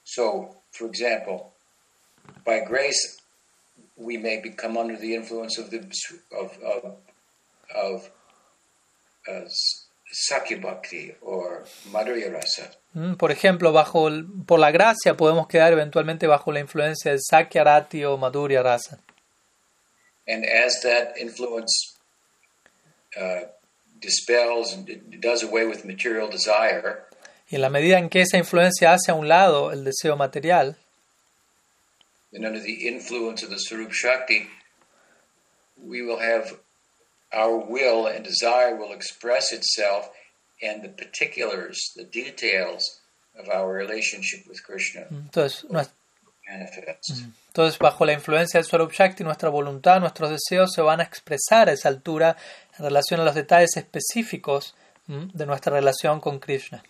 So, 0.04 0.62
for 0.72 0.88
example, 0.88 1.52
by 2.44 2.60
grace, 2.66 3.18
we 3.96 4.18
may 4.18 4.40
become 4.40 4.76
under 4.78 4.98
the 4.98 5.14
influence 5.14 5.58
of 5.60 5.70
the 5.70 5.78
of 6.32 6.50
of, 6.62 6.96
of 7.74 8.10
uh, 9.28 9.48
Sakya 10.10 10.58
Bhakti 10.60 11.14
or 11.22 11.64
Madhurya 11.92 12.30
Rasa. 12.32 12.70
Mm, 12.94 13.14
Por 13.14 13.30
ejemplo, 13.30 13.72
bajo 13.72 14.08
el- 14.08 14.26
por 14.46 14.58
la 14.58 14.70
gracia 14.70 15.16
podemos 15.16 15.46
quedar 15.46 15.72
eventualmente 15.72 16.26
bajo 16.26 16.52
la 16.52 16.60
influencia 16.60 17.10
del 17.12 17.20
Sakya 17.22 17.64
Rati 17.64 18.04
o 18.04 18.16
Madhurya 18.18 18.62
Rasa. 18.62 18.98
And 20.26 20.44
as 20.44 20.80
that 20.82 21.16
influence 21.18 21.96
uh, 23.16 23.46
dispels 24.02 24.72
and 24.74 24.86
does 25.20 25.42
away 25.42 25.64
with 25.66 25.84
material 25.84 26.28
desire, 26.28 27.04
Y 27.50 27.56
en 27.56 27.62
la 27.62 27.68
medida 27.70 27.98
en 27.98 28.08
que 28.08 28.22
esa 28.22 28.38
influencia 28.38 28.92
hace 28.92 29.10
a 29.10 29.14
un 29.14 29.28
lado 29.28 29.72
el 29.72 29.84
deseo 29.84 30.16
material, 30.16 30.76
then 32.32 32.44
under 32.46 32.60
the 32.62 32.88
influence 32.88 33.42
of 33.44 33.50
the 33.50 33.58
Sarup 33.58 33.92
Shakti, 33.92 34.48
we 35.76 36.02
will 36.02 36.18
have 36.18 36.58
our 37.32 37.56
will 37.58 38.06
and 38.06 38.24
desire 38.24 38.74
will 38.76 38.92
express 38.92 39.52
itself 39.52 40.10
and 40.62 40.82
the 40.82 40.88
particulars, 40.88 41.78
the 41.96 42.04
details 42.04 43.00
of 43.38 43.48
our 43.48 43.72
relationship 43.72 44.46
with 44.48 44.62
Krishna. 44.62 45.06
Mm, 45.10 45.28
entonces, 45.30 45.64
nues- 45.70 45.90
manifest. 46.48 47.10
Mm. 47.10 47.32
entonces 47.48 47.78
bajo 47.78 48.04
la 48.04 48.12
influencia 48.12 48.58
del 48.58 48.66
Swarup 48.66 48.92
Shakti, 48.92 49.24
nuestra 49.24 49.48
voluntad, 49.48 50.00
nuestros 50.00 50.30
deseos 50.30 50.72
se 50.72 50.82
van 50.82 51.00
a 51.00 51.04
expresar 51.04 51.68
a 51.68 51.72
esa 51.72 51.88
altura 51.88 52.36
en 52.78 52.84
relación 52.84 53.20
a 53.20 53.24
los 53.24 53.34
detalles 53.34 53.76
específicos 53.76 54.74
de 55.06 55.46
nuestra 55.46 55.72
relación 55.74 56.20
con 56.20 56.38
Krishna. 56.38 56.82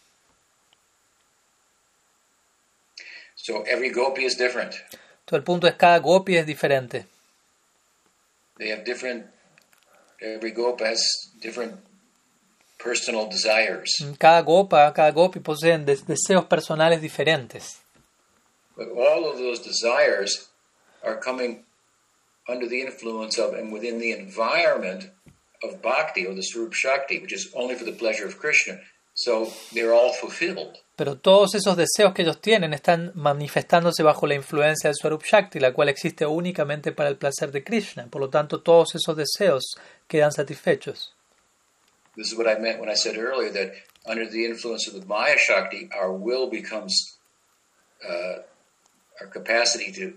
So 3.35 3.65
every 3.67 3.91
gopi 3.91 4.25
is 4.25 4.37
different. 4.37 4.75
Todo 5.25 5.37
el 5.39 5.43
punto 5.45 5.67
es 5.67 5.75
cada 5.75 5.99
gopi 5.99 6.37
es 6.37 6.47
diferente. 6.47 7.07
They 8.59 8.71
have 8.71 8.85
different, 8.85 9.27
every 10.21 10.53
gopa 10.53 10.85
has 10.91 11.03
different 11.41 11.75
personal 12.79 13.29
desires. 13.29 13.91
Cada 14.19 14.43
gopa, 14.43 14.93
cada 14.93 15.11
gopi 15.11 15.41
poseen 15.41 15.85
des- 15.85 16.07
deseos 16.07 16.45
personales 16.45 17.01
diferentes. 17.01 17.81
But 18.77 18.89
all 18.91 19.25
of 19.25 19.39
those 19.39 19.61
desires 19.61 20.49
are 21.03 21.19
coming 21.19 21.65
under 22.49 22.69
the 22.69 22.81
influence 22.83 23.39
of 23.39 23.55
and 23.55 23.73
within 23.73 23.99
the 23.99 24.13
environment 24.13 25.11
of 25.63 25.81
bhakti 25.83 26.27
or 26.27 26.35
the 26.35 26.43
Swarup 26.43 26.75
Shakti, 26.75 27.21
which 27.21 27.33
is 27.33 27.51
only 27.55 27.75
for 27.75 27.85
the 27.85 27.93
pleasure 27.93 28.27
of 28.27 28.39
Krishna. 28.39 28.79
So 29.15 29.53
they're 29.73 29.93
all 29.93 30.13
fulfilled. 30.13 30.79
Pero 30.97 31.17
todos 31.17 31.55
esos 31.55 31.77
deseos 31.77 32.15
que 32.15 32.23
ellos 32.23 32.41
tienen 32.41 32.73
están 32.73 33.13
manifestándose 33.15 34.03
bajo 34.03 34.27
la 34.27 34.35
influencia 34.35 34.89
del 34.89 34.95
Swarup 34.95 35.25
Shakti, 35.25 35.59
la 35.59 35.73
cual 35.73 35.89
existe 35.89 36.27
únicamente 36.27 36.93
para 36.93 37.09
el 37.09 37.17
placer 37.17 37.51
de 37.51 37.63
Krishna. 37.63 38.07
Por 38.09 38.21
lo 38.21 38.31
tanto, 38.31 38.61
todos 38.63 38.95
esos 38.95 39.17
deseos 39.17 39.77
quedan 40.07 40.33
satisfechos. 40.33 41.15
This 42.15 42.31
is 42.31 42.37
what 42.37 42.47
I 42.47 42.59
meant 42.59 42.79
when 42.79 42.91
I 42.91 42.95
said 42.95 43.17
earlier 43.17 43.51
that 43.53 43.73
under 44.07 44.27
the 44.29 44.45
influence 44.45 44.87
of 44.87 44.95
the 45.01 45.07
Maya 45.07 45.37
Shakti, 45.39 45.89
our 45.99 46.13
will 46.13 46.51
becomes, 46.51 47.19
uh, 48.07 48.43
our 49.21 49.29
capacity 49.29 49.93
to, 49.93 50.15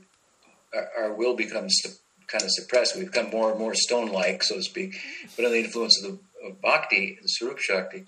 our, 0.97 1.13
will 1.13 1.35
becomes 1.35 1.81
kind 2.27 2.43
of 2.43 2.51
suppressed. 2.51 2.95
We 2.95 3.05
become 3.05 3.29
more 3.31 3.51
and 3.51 3.59
more 3.59 3.73
stone 3.75 4.11
like, 4.11 4.43
so 4.43 4.55
to 4.55 4.63
speak. 4.63 4.95
But 5.35 5.45
under 5.45 5.57
the 5.57 5.63
influence 5.65 6.03
of, 6.03 6.11
the, 6.11 6.47
of 6.47 6.61
Bhakti, 6.61 7.19
Shakti, 7.57 8.05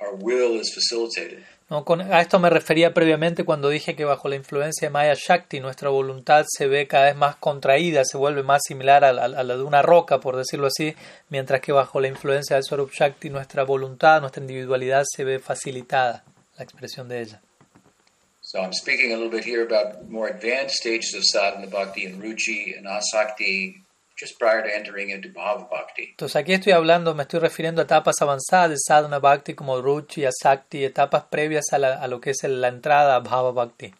our 0.00 0.14
will 0.14 0.60
is 0.60 0.72
facilitated. 0.72 1.44
¿No? 1.70 1.84
Con- 1.84 2.00
a 2.00 2.20
esto 2.22 2.38
me 2.38 2.48
refería 2.48 2.94
previamente 2.94 3.44
cuando 3.44 3.68
dije 3.68 3.94
que 3.94 4.06
bajo 4.06 4.28
la 4.28 4.36
influencia 4.36 4.88
de 4.88 4.90
Maya 4.90 5.14
Shakti 5.14 5.60
nuestra 5.60 5.90
voluntad 5.90 6.46
se 6.48 6.66
ve 6.66 6.86
cada 6.86 7.06
vez 7.06 7.16
más 7.16 7.36
contraída, 7.36 8.04
se 8.06 8.16
vuelve 8.16 8.42
más 8.42 8.62
similar 8.66 9.04
a 9.04 9.12
la, 9.12 9.24
a 9.24 9.28
la 9.44 9.56
de 9.56 9.62
una 9.62 9.82
roca, 9.82 10.18
por 10.18 10.36
decirlo 10.36 10.68
así, 10.68 10.94
mientras 11.28 11.60
que 11.60 11.72
bajo 11.72 12.00
la 12.00 12.08
influencia 12.08 12.56
del 12.56 12.64
Swarup 12.64 12.92
Shakti 12.92 13.28
nuestra 13.28 13.64
voluntad, 13.64 14.20
nuestra 14.20 14.40
individualidad 14.40 15.04
se 15.06 15.24
ve 15.24 15.40
facilitada, 15.40 16.24
la 16.56 16.64
expresión 16.64 17.06
de 17.08 17.20
ella. 17.20 17.42
So 18.50 18.60
I'm 18.62 18.72
speaking 18.72 19.12
a 19.12 19.16
little 19.16 19.30
bit 19.30 19.44
here 19.44 19.62
about 19.62 20.08
more 20.08 20.26
advanced 20.30 20.76
stages 20.76 21.12
of 21.14 21.22
sadhana 21.22 21.66
bhakti 21.66 22.06
and 22.06 22.22
ruchi 22.22 22.72
and 22.78 22.86
asakti 22.86 23.82
just 24.18 24.38
prior 24.38 24.62
to 24.62 24.74
entering 24.74 25.10
into 25.10 25.28
bhava 25.28 25.68
bhakti. 25.68 26.14
Entonces 26.16 26.34
aquí 26.34 26.54
estoy 26.54 26.72
hablando, 26.72 27.14
me 27.14 27.24
estoy 27.24 27.40
refiriendo 27.40 27.82
a 27.82 27.84
etapas 27.84 28.22
avanzadas 28.22 28.70
de 28.70 28.76
sadhana 28.78 29.18
bhakti 29.18 29.52
como 29.52 29.82
ruchi, 29.82 30.24
asakti, 30.24 30.82
etapas 30.82 31.24
previas 31.30 31.66
a, 31.72 31.78
la- 31.78 32.02
a 32.02 32.08
lo 32.08 32.20
que 32.22 32.30
es 32.30 32.42
la 32.44 32.68
entrada 32.68 33.16
a 33.16 33.20
bhava 33.20 33.52
bhakti. 33.52 33.92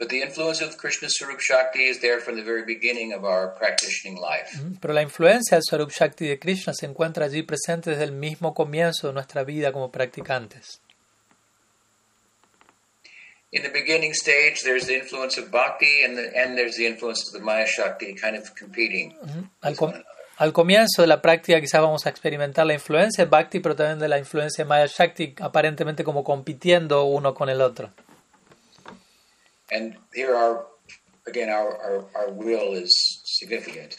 But 0.00 0.08
the 0.08 0.20
influence 0.20 0.60
of 0.60 0.76
Krishna 0.76 1.08
Swarup 1.08 1.40
Shakti 1.40 1.84
is 1.84 2.00
there 2.00 2.18
from 2.20 2.34
the 2.36 2.42
very 2.42 2.64
beginning 2.64 3.12
of 3.12 3.24
our 3.24 3.54
practicing 3.58 4.16
life. 4.16 4.60
Pero 4.80 4.92
la 4.92 5.02
influencia 5.02 5.56
del 5.56 5.62
Swarup 5.62 5.92
Shakti 5.92 6.26
de 6.26 6.38
Krishna 6.40 6.72
se 6.74 6.86
encuentra 6.86 7.26
allí 7.26 7.42
presente 7.44 7.90
desde 7.90 8.04
el 8.04 8.12
mismo 8.12 8.54
comienzo 8.54 9.06
de 9.06 9.12
nuestra 9.14 9.44
vida 9.44 9.70
como 9.72 9.92
practicantes. 9.92 10.80
In 13.50 13.62
the 13.62 13.70
beginning 13.70 14.12
stage, 14.12 14.62
there's 14.62 14.86
the 14.86 14.94
influence 14.94 15.38
of 15.38 15.50
Bhakti, 15.50 16.02
and 16.04 16.18
the 16.18 16.30
and 16.36 16.56
there's 16.56 16.76
the 16.76 16.86
influence 16.86 17.26
of 17.26 17.32
the 17.32 17.40
Maya 17.40 17.66
Shakti 17.66 18.14
kind 18.14 18.36
of 18.36 18.54
competing. 18.54 19.14
Al, 19.62 19.70
with 19.70 19.78
com- 19.78 20.02
al 20.38 20.52
comienzo 20.52 21.00
de 21.00 21.06
la 21.06 21.22
práctica 21.22 21.58
quizás 21.58 21.80
vamos 21.80 22.04
a 22.04 22.10
experimentar 22.10 22.66
la 22.66 22.74
influencia 22.74 23.24
de 23.24 23.30
Bhakti, 23.30 23.60
pero 23.60 23.74
también 23.74 23.98
de 23.98 24.08
la 24.08 24.18
influencia 24.18 24.64
de 24.64 24.68
Maya 24.68 24.86
Shakti, 24.86 25.34
aparentemente 25.40 26.04
como 26.04 26.24
compitiendo 26.24 27.04
uno 27.04 27.32
con 27.34 27.48
el 27.48 27.62
otro. 27.62 27.90
And 29.70 29.96
here, 30.14 30.34
our 30.34 30.66
again, 31.26 31.48
our, 31.48 31.76
our, 31.82 32.04
our 32.14 32.30
will 32.30 32.74
is 32.74 33.22
significant. 33.24 33.96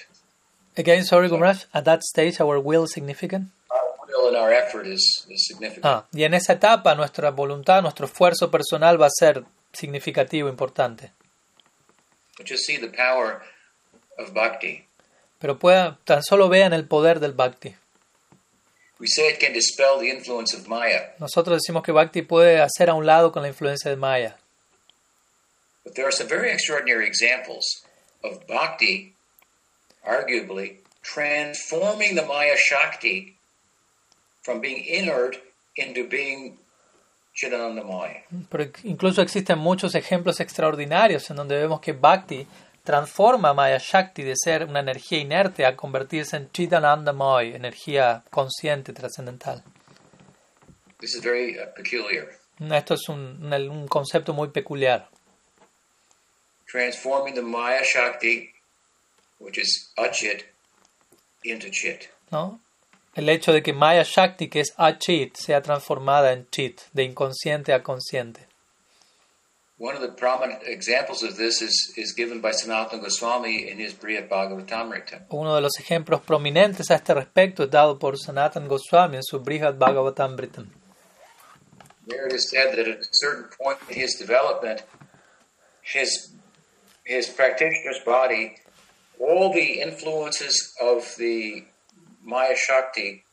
Again, 0.78 1.04
sorry, 1.06 1.28
Gumraj, 1.28 1.66
at 1.74 1.86
that 1.86 2.04
stage 2.04 2.40
our 2.40 2.60
will 2.60 2.84
is 2.84 2.92
significant. 2.94 3.50
Ah, 5.84 6.06
y 6.12 6.24
en 6.24 6.34
esa 6.34 6.54
etapa 6.54 6.96
nuestra 6.96 7.32
voluntad, 7.32 7.82
nuestro 7.82 8.06
esfuerzo 8.06 8.50
personal 8.50 9.02
va 9.02 9.08
a 9.08 9.12
ser 9.12 9.44
significativo, 9.74 10.50
importante. 10.50 11.12
Pero 15.40 15.60
pueda, 15.60 16.00
tan 16.04 16.24
solo 16.24 16.50
vean 16.50 16.74
el 16.74 16.86
poder 16.88 17.20
del 17.20 17.34
Bhakti. 17.34 17.76
We 19.00 19.08
say 19.08 19.30
it 19.30 19.40
can 19.40 19.54
dispel 19.54 19.98
the 20.00 20.10
influence 20.10 20.54
of 20.54 20.68
Maya, 20.68 21.16
Nosotros 21.20 21.62
decimos 21.62 21.84
que 21.84 21.94
Bhakti 21.94 22.22
puede 22.22 22.60
hacer 22.60 22.90
a 22.90 22.94
un 22.96 23.06
lado 23.06 23.32
con 23.32 23.42
la 23.42 23.48
influencia 23.48 23.90
de 23.90 23.96
Maya. 23.96 24.36
but 25.86 25.96
there 25.96 26.06
are 26.06 26.12
some 26.12 26.28
very 26.28 26.52
extraordinary 26.52 27.08
examples 27.08 27.66
of 28.24 28.46
Bhakti, 28.46 29.14
arguably, 30.06 30.80
transforming 31.02 32.16
the 32.16 32.26
Maya 32.26 32.56
Shakti 32.58 33.38
from 34.44 34.60
being 34.62 34.84
inert 34.86 35.38
into 35.76 36.08
being. 36.10 36.58
Pero 38.50 38.66
incluso 38.84 39.22
existen 39.22 39.60
muchos 39.60 39.96
ejemplos 39.96 40.42
extraordinarios 40.42 41.30
en 41.30 41.38
donde 41.38 41.58
vemos 41.58 41.80
que 41.80 41.94
Bhakti 41.94 42.46
transforma 42.84 43.54
Maya 43.54 43.78
Shakti 43.80 44.24
de 44.24 44.36
ser 44.36 44.66
una 44.66 44.82
energía 44.82 45.20
inerte 45.20 45.66
a 45.66 45.76
convertirse 45.78 46.36
en 46.36 46.52
Chidanandamoy, 46.52 47.56
energía 47.56 48.24
consciente, 48.30 48.92
trascendental. 48.92 49.64
This 51.00 51.16
is 51.16 51.24
very 51.24 51.58
uh, 51.58 51.74
peculiar. 51.76 52.28
Esto 52.60 52.96
es 52.96 53.08
un- 53.08 53.54
un 53.54 53.88
concepto 53.88 54.34
muy 54.34 54.50
peculiar. 54.50 55.08
Transforming 56.68 57.36
the 57.36 57.42
Maya 57.42 57.84
Shakti, 57.84 58.52
which 59.40 59.58
is 59.58 59.94
Achit, 59.98 60.44
into 61.44 61.70
Chit. 61.72 62.10
¿no? 62.32 62.60
El 63.16 63.30
hecho 63.30 63.52
de 63.52 63.64
que 63.64 63.74
Maya 63.74 64.04
Shakti, 64.04 64.50
que 64.50 64.62
es 64.62 64.74
Achit, 64.78 65.36
sea 65.36 65.62
transformada 65.62 66.32
en 66.32 66.48
Chit, 66.50 66.82
de 66.94 67.04
inconsciente 67.04 67.74
a 67.74 67.82
consciente. 67.82 68.48
One 69.82 69.96
of 69.96 70.02
the 70.02 70.12
prominent 70.12 70.62
examples 70.66 71.24
of 71.24 71.38
this 71.38 71.62
is, 71.62 71.94
is 71.96 72.14
given 72.14 72.42
by 72.42 72.52
Sanatana 72.52 73.02
Goswami 73.02 73.70
in 73.70 73.80
his 73.80 73.94
Brihad 73.94 74.28
Bhagavatamrita. 74.28 75.28
Uno 75.30 75.56
de 75.56 75.62
los 75.62 75.80
ejemplos 75.80 76.20
prominentes 76.20 76.92
a 76.92 76.96
este 76.96 77.14
respecto 77.14 77.64
es 77.64 77.72
dado 77.72 77.98
por 77.98 78.18
Sanatan 78.18 78.68
Goswami 78.68 79.16
en 79.16 79.24
su 79.24 79.40
Brihad 79.40 79.76
Bhagavatamritam. 79.76 80.68
There 82.08 82.28
it 82.28 82.34
is 82.34 82.50
said 82.50 82.72
that 82.72 82.80
at 82.80 82.88
a 82.88 83.08
certain 83.12 83.46
point 83.58 83.78
in 83.90 84.02
his 84.02 84.18
development, 84.18 84.84
his 85.82 86.34
his 87.06 87.30
practitioner's 87.30 88.00
body, 88.06 88.58
all 89.18 89.54
the 89.54 89.80
influences 89.82 90.76
of 90.82 91.16
the 91.18 91.64
Maya 92.30 92.56
Shakti 92.56 93.24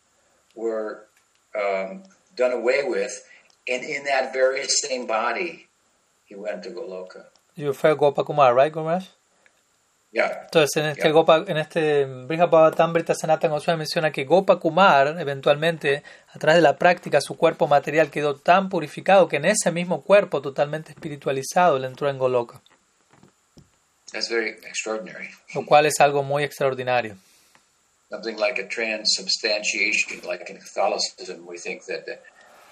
were 0.54 1.06
um, 1.54 2.02
done 2.34 2.52
away 2.52 2.82
with, 2.84 3.12
and 3.68 3.82
in 3.84 4.04
that 4.04 4.32
very 4.32 4.64
same 4.68 5.06
body, 5.06 5.66
he 6.24 6.34
went 6.34 6.62
to 6.64 6.70
Goloka. 6.70 7.26
You 7.54 7.72
fue 7.72 7.94
Gopakumar, 7.94 8.54
right, 8.54 8.72
Gurmash? 8.72 9.06
Yeah, 10.12 10.44
Entonces, 10.44 10.76
en 10.76 10.86
este, 10.86 11.08
Yeah. 11.08 11.12
Gopa, 11.12 11.44
en 11.46 11.58
este 11.58 12.06
Brihad 12.06 12.48
Bhagavatamrita 12.48 13.14
Sanatan 13.14 13.50
Goswami 13.50 13.78
menciona 13.78 14.12
que 14.12 14.24
Gopakumar, 14.24 15.16
eventualmente, 15.18 16.02
a 16.32 16.38
través 16.38 16.56
de 16.56 16.62
la 16.62 16.78
práctica, 16.78 17.20
su 17.20 17.36
cuerpo 17.36 17.66
material 17.66 18.10
quedó 18.10 18.34
tan 18.34 18.70
purificado 18.70 19.28
que 19.28 19.36
en 19.36 19.44
ese 19.44 19.72
mismo 19.72 20.02
cuerpo, 20.02 20.40
totalmente 20.40 20.92
espiritualizado, 20.92 21.78
le 21.78 21.88
entró 21.88 22.08
en 22.08 22.18
Goloka, 22.18 22.62
that's 24.12 24.30
very 24.30 24.50
extraordinary. 24.66 25.28
lo 25.54 25.66
cual 25.66 25.84
es 25.84 26.00
algo 26.00 26.22
muy 26.22 26.44
extraordinario. 26.44 27.16
Something 28.10 28.36
like 28.38 28.58
a 28.62 28.68
transubstantiation, 28.68 30.20
like 30.24 30.48
in 30.48 30.58
Catholicism, 30.58 31.44
we 31.46 31.58
think 31.58 31.84
that 31.86 32.06
the, 32.06 32.18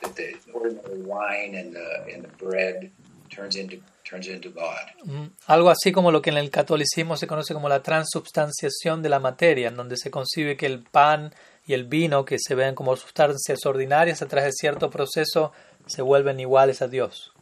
that 0.03 0.15
the 0.15 0.37
ordinary 0.53 1.03
wine 1.03 1.57
and 1.57 1.75
the, 1.75 2.15
and 2.15 2.23
the 2.23 2.45
bread 2.45 2.93
turns 3.31 3.57
into 3.57 3.81
turns 4.09 4.29
into 4.29 4.51
God. 4.51 4.93
Mm, 5.05 5.27
Algo 5.47 5.71
así 5.71 5.91
como 5.91 6.13
lo 6.13 6.21
que 6.23 6.31
en 6.31 6.37
el 6.37 6.51
catolicismo 6.51 7.17
se 7.17 7.27
conoce 7.27 7.55
como 7.55 7.69
la 7.69 7.83
transubstanciación 7.83 9.03
de 9.03 9.09
la 9.09 9.19
materia, 9.19 9.69
en 9.69 9.77
donde 9.77 9.97
se 9.97 10.11
concibe 10.11 10.57
que 10.57 10.67
el 10.67 10.83
pan 10.83 11.35
y 11.67 11.73
el 11.73 11.85
vino, 11.85 12.25
que 12.25 12.37
se 12.39 12.55
ven 12.55 12.75
como 12.75 12.95
sustancias 12.97 13.65
ordinarias, 13.65 14.23
a 14.23 14.29
través 14.29 14.51
de 14.51 14.53
cierto 14.53 14.91
proceso 14.91 15.53
se 15.87 16.03
vuelven 16.03 16.39
iguales 16.39 16.83
a 16.83 16.89
Dios. 16.89 17.33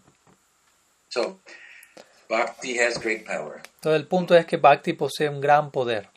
So, 1.08 1.40
bhakti 2.30 2.78
has 2.78 2.98
great 2.98 3.26
power. 3.26 3.60
Todo 3.80 3.96
el 3.96 4.06
punto 4.06 4.36
es 4.36 4.46
que 4.46 4.56
Bhakti 4.56 4.92
posee 4.94 5.28
un 5.28 5.40
gran 5.40 5.70
poder. 5.70 6.08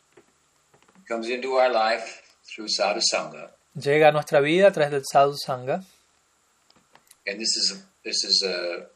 Comes 1.08 1.28
into 1.28 1.54
our 1.54 1.70
life 1.70 2.22
through 2.54 2.68
sadhusanga, 2.68 3.50
Llega 3.78 4.08
a 4.08 4.12
nuestra 4.12 4.40
vida 4.40 4.68
a 4.68 4.72
través 4.72 4.90
del 4.90 5.02
sadhu 5.04 5.34
sangha, 5.36 5.84
and 7.26 7.38
this 7.38 7.56
is 7.56 7.84
this 8.04 8.24
is 8.24 8.42
a 8.42 8.86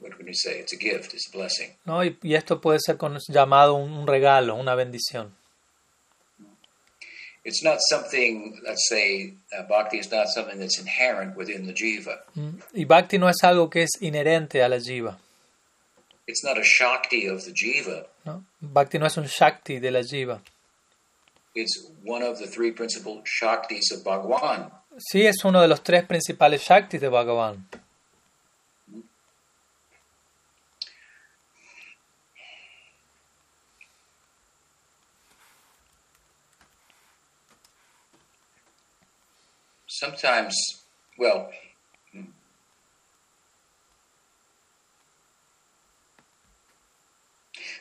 what 0.00 0.16
can 0.16 0.26
you 0.26 0.34
say? 0.34 0.58
It's 0.58 0.72
a 0.72 0.76
gift. 0.76 1.14
It's 1.14 1.28
a 1.32 1.36
blessing. 1.36 1.70
¿no? 1.84 2.02
y, 2.04 2.16
y 2.22 2.34
esto 2.34 2.60
puede 2.60 2.78
ser 2.80 2.96
con- 2.96 3.18
llamado 3.28 3.74
un, 3.74 3.92
un 3.92 4.06
regalo, 4.06 4.54
una 4.56 4.74
bendición. 4.74 5.32
It's 7.44 7.62
not 7.62 7.78
something. 7.90 8.58
Let's 8.64 8.88
say 8.88 9.34
uh, 9.56 9.62
bhakti 9.68 9.98
is 9.98 10.10
not 10.10 10.28
something 10.28 10.58
that's 10.60 10.78
inherent 10.78 11.36
within 11.36 11.66
the 11.66 11.72
jiva. 11.72 12.20
Mm, 12.36 12.60
Y 12.74 12.84
Bhakti 12.84 13.18
no 13.18 13.28
es 13.28 13.42
algo 13.42 13.68
que 13.68 13.82
es 13.82 13.90
inherente 14.00 14.62
a 14.62 14.68
la 14.68 14.78
jiva. 14.78 15.18
It's 16.26 16.44
not 16.44 16.56
a 16.56 16.62
shakti 16.62 17.26
of 17.28 17.44
the 17.44 17.52
jiva. 17.52 18.06
¿no? 18.24 18.44
Bhakti 18.60 18.98
no 18.98 19.06
es 19.06 19.16
un 19.16 19.24
Shakti 19.26 19.80
de 19.80 19.90
la 19.90 20.02
jiva. 20.04 20.40
It's 21.54 21.86
one 22.02 22.22
of 22.22 22.38
the 22.38 22.46
three 22.46 22.72
principal 22.72 23.22
shaktis 23.24 23.92
of 23.92 24.04
Bhagwan. 24.04 24.70
Sí 24.98 25.26
es 25.26 25.44
uno 25.44 25.60
de 25.60 25.68
los 25.68 25.82
tres 25.82 26.04
principales 26.04 26.62
Shaktis 26.62 27.00
de 27.00 27.08
Bhagavan. 27.08 27.64
Sometimes, 39.86 40.54
well. 41.18 41.50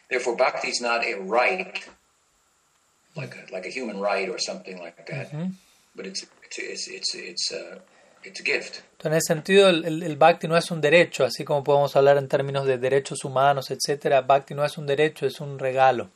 Therefore, 0.09 0.36
bhakti 0.36 0.69
is 0.69 0.82
not 0.82 1.05
a 1.05 1.15
right, 1.15 1.88
like 3.16 3.36
a, 3.38 3.51
like 3.51 3.68
a 3.68 3.72
human 3.72 3.99
right 4.01 4.30
or 4.30 4.39
something 4.39 4.80
like 4.80 5.03
that, 5.05 5.32
Ujú. 5.32 5.51
but 5.95 6.05
it's 6.05 6.26
it's 6.57 6.88
it's 6.88 7.16
it's 7.16 7.51
a 7.51 7.82
it's 8.24 8.39
a 8.39 8.43
gift. 8.43 8.82
En 9.03 9.14
ese 9.14 9.26
sentido, 9.28 9.70
el, 9.70 10.03
el- 10.03 10.16
Bhakti 10.18 10.47
no 10.47 10.55
es 10.55 10.70
un 10.72 10.80
derecho, 10.82 11.26
así 11.26 11.43
como 11.43 11.64
podemos 11.64 11.95
hablar 11.95 12.18
en 12.18 12.28
términos 12.28 12.66
de 12.66 12.78
derechos 12.78 13.24
humanos, 13.26 13.72
etcétera. 13.72 14.22
Bhakti 14.22 14.53
no 14.53 14.64
es 14.64 14.78
un 14.78 14.86
derecho, 14.86 15.26
es 15.26 15.39
un 15.41 15.57
regalo. 15.59 16.09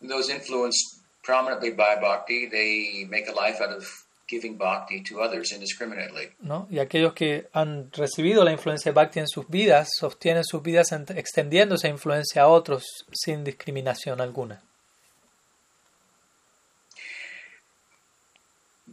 Those 0.00 0.30
influenced 0.32 1.02
prominently 1.22 1.70
by 1.70 1.96
bhakti, 2.00 2.48
they 2.48 3.04
make 3.08 3.28
a 3.28 3.32
life 3.32 3.60
out 3.62 3.76
of 3.76 3.84
giving 4.26 4.56
bhakti 4.56 5.02
to 5.02 5.20
others 5.20 5.52
indiscriminately. 5.52 6.30
¿no? 6.40 6.66
Y 6.70 6.78
aquellos 6.78 7.12
que 7.12 7.48
han 7.52 7.90
recibido 7.92 8.42
la 8.44 8.52
influencia 8.52 8.92
de 8.92 8.94
Bhakti 8.94 9.18
en 9.18 9.28
sus 9.28 9.48
vidas, 9.48 9.88
sostienen 9.98 10.44
sus 10.44 10.62
vidas 10.62 10.92
extendiendo 10.92 11.74
esa 11.74 11.88
influencia 11.88 12.42
a 12.42 12.46
otros 12.48 12.84
sin 13.12 13.44
discriminación 13.44 14.20
alguna. 14.20 14.62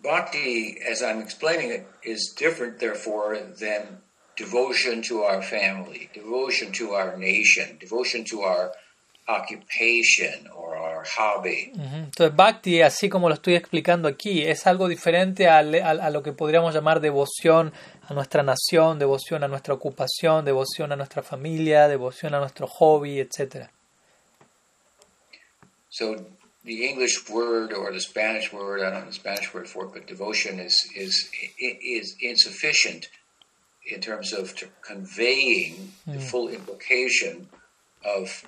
Bhakti, 0.04 0.78
as 0.90 1.02
I'm 1.02 1.22
explaining 1.22 1.72
it, 1.72 1.86
is 2.04 2.34
different, 2.38 2.80
therefore, 2.80 3.38
than 3.60 4.02
devotion 4.36 5.02
to 5.10 5.24
our 5.24 5.42
family, 5.42 6.10
devotion 6.14 6.72
to 6.74 6.94
our 6.94 7.18
nation, 7.18 7.78
devotion 7.80 8.24
to 8.26 8.42
our 8.42 8.72
occupation 9.28 10.48
or 10.56 10.78
our 10.78 11.04
hobby. 11.18 11.72
Ujú. 11.76 11.96
Entonces, 12.06 12.36
bhakti, 12.36 12.82
así 12.82 13.10
como 13.10 13.28
lo 13.28 13.36
estoy 13.36 13.56
explicando 13.56 14.08
aquí, 14.08 14.44
es 14.44 14.66
algo 14.68 14.88
diferente 14.88 15.48
al- 15.48 15.76
al- 15.76 16.00
a, 16.00 16.10
lo 16.10 16.22
que 16.24 16.32
podríamos 16.32 16.74
llamar 16.74 17.00
devoción 17.02 17.74
a 18.08 18.14
nuestra 18.14 18.44
nación, 18.44 19.00
devoción 19.00 19.44
a 19.44 19.48
nuestra 19.50 19.74
ocupación, 19.74 20.46
devoción 20.46 20.92
a 20.92 20.96
nuestra 20.96 21.24
familia, 21.24 21.88
devoción 21.88 22.36
a 22.36 22.40
nuestro 22.40 22.68
hobby, 22.68 23.20
etc. 23.20 23.68
So 25.90 26.16
the 26.68 26.80
English 26.90 27.16
word 27.30 27.70
or 27.74 27.92
the 27.92 28.00
Spanish 28.12 28.52
word, 28.54 28.82
I 28.82 28.92
don't 28.92 29.02
know 29.06 29.08
the 29.08 29.14
Spanish 29.26 29.54
word 29.54 29.68
for 29.68 29.86
it, 29.86 29.92
but 29.94 30.06
devotion 30.08 30.60
is 30.60 30.76
is 30.96 31.14
is 31.58 32.16
insufficient 32.20 33.10
in 33.94 34.00
terms 34.02 34.34
of 34.34 34.54
t- 34.54 34.68
conveying 34.82 35.74
the 36.06 36.20
full 36.20 36.50
implication 36.50 37.48
of 38.04 38.44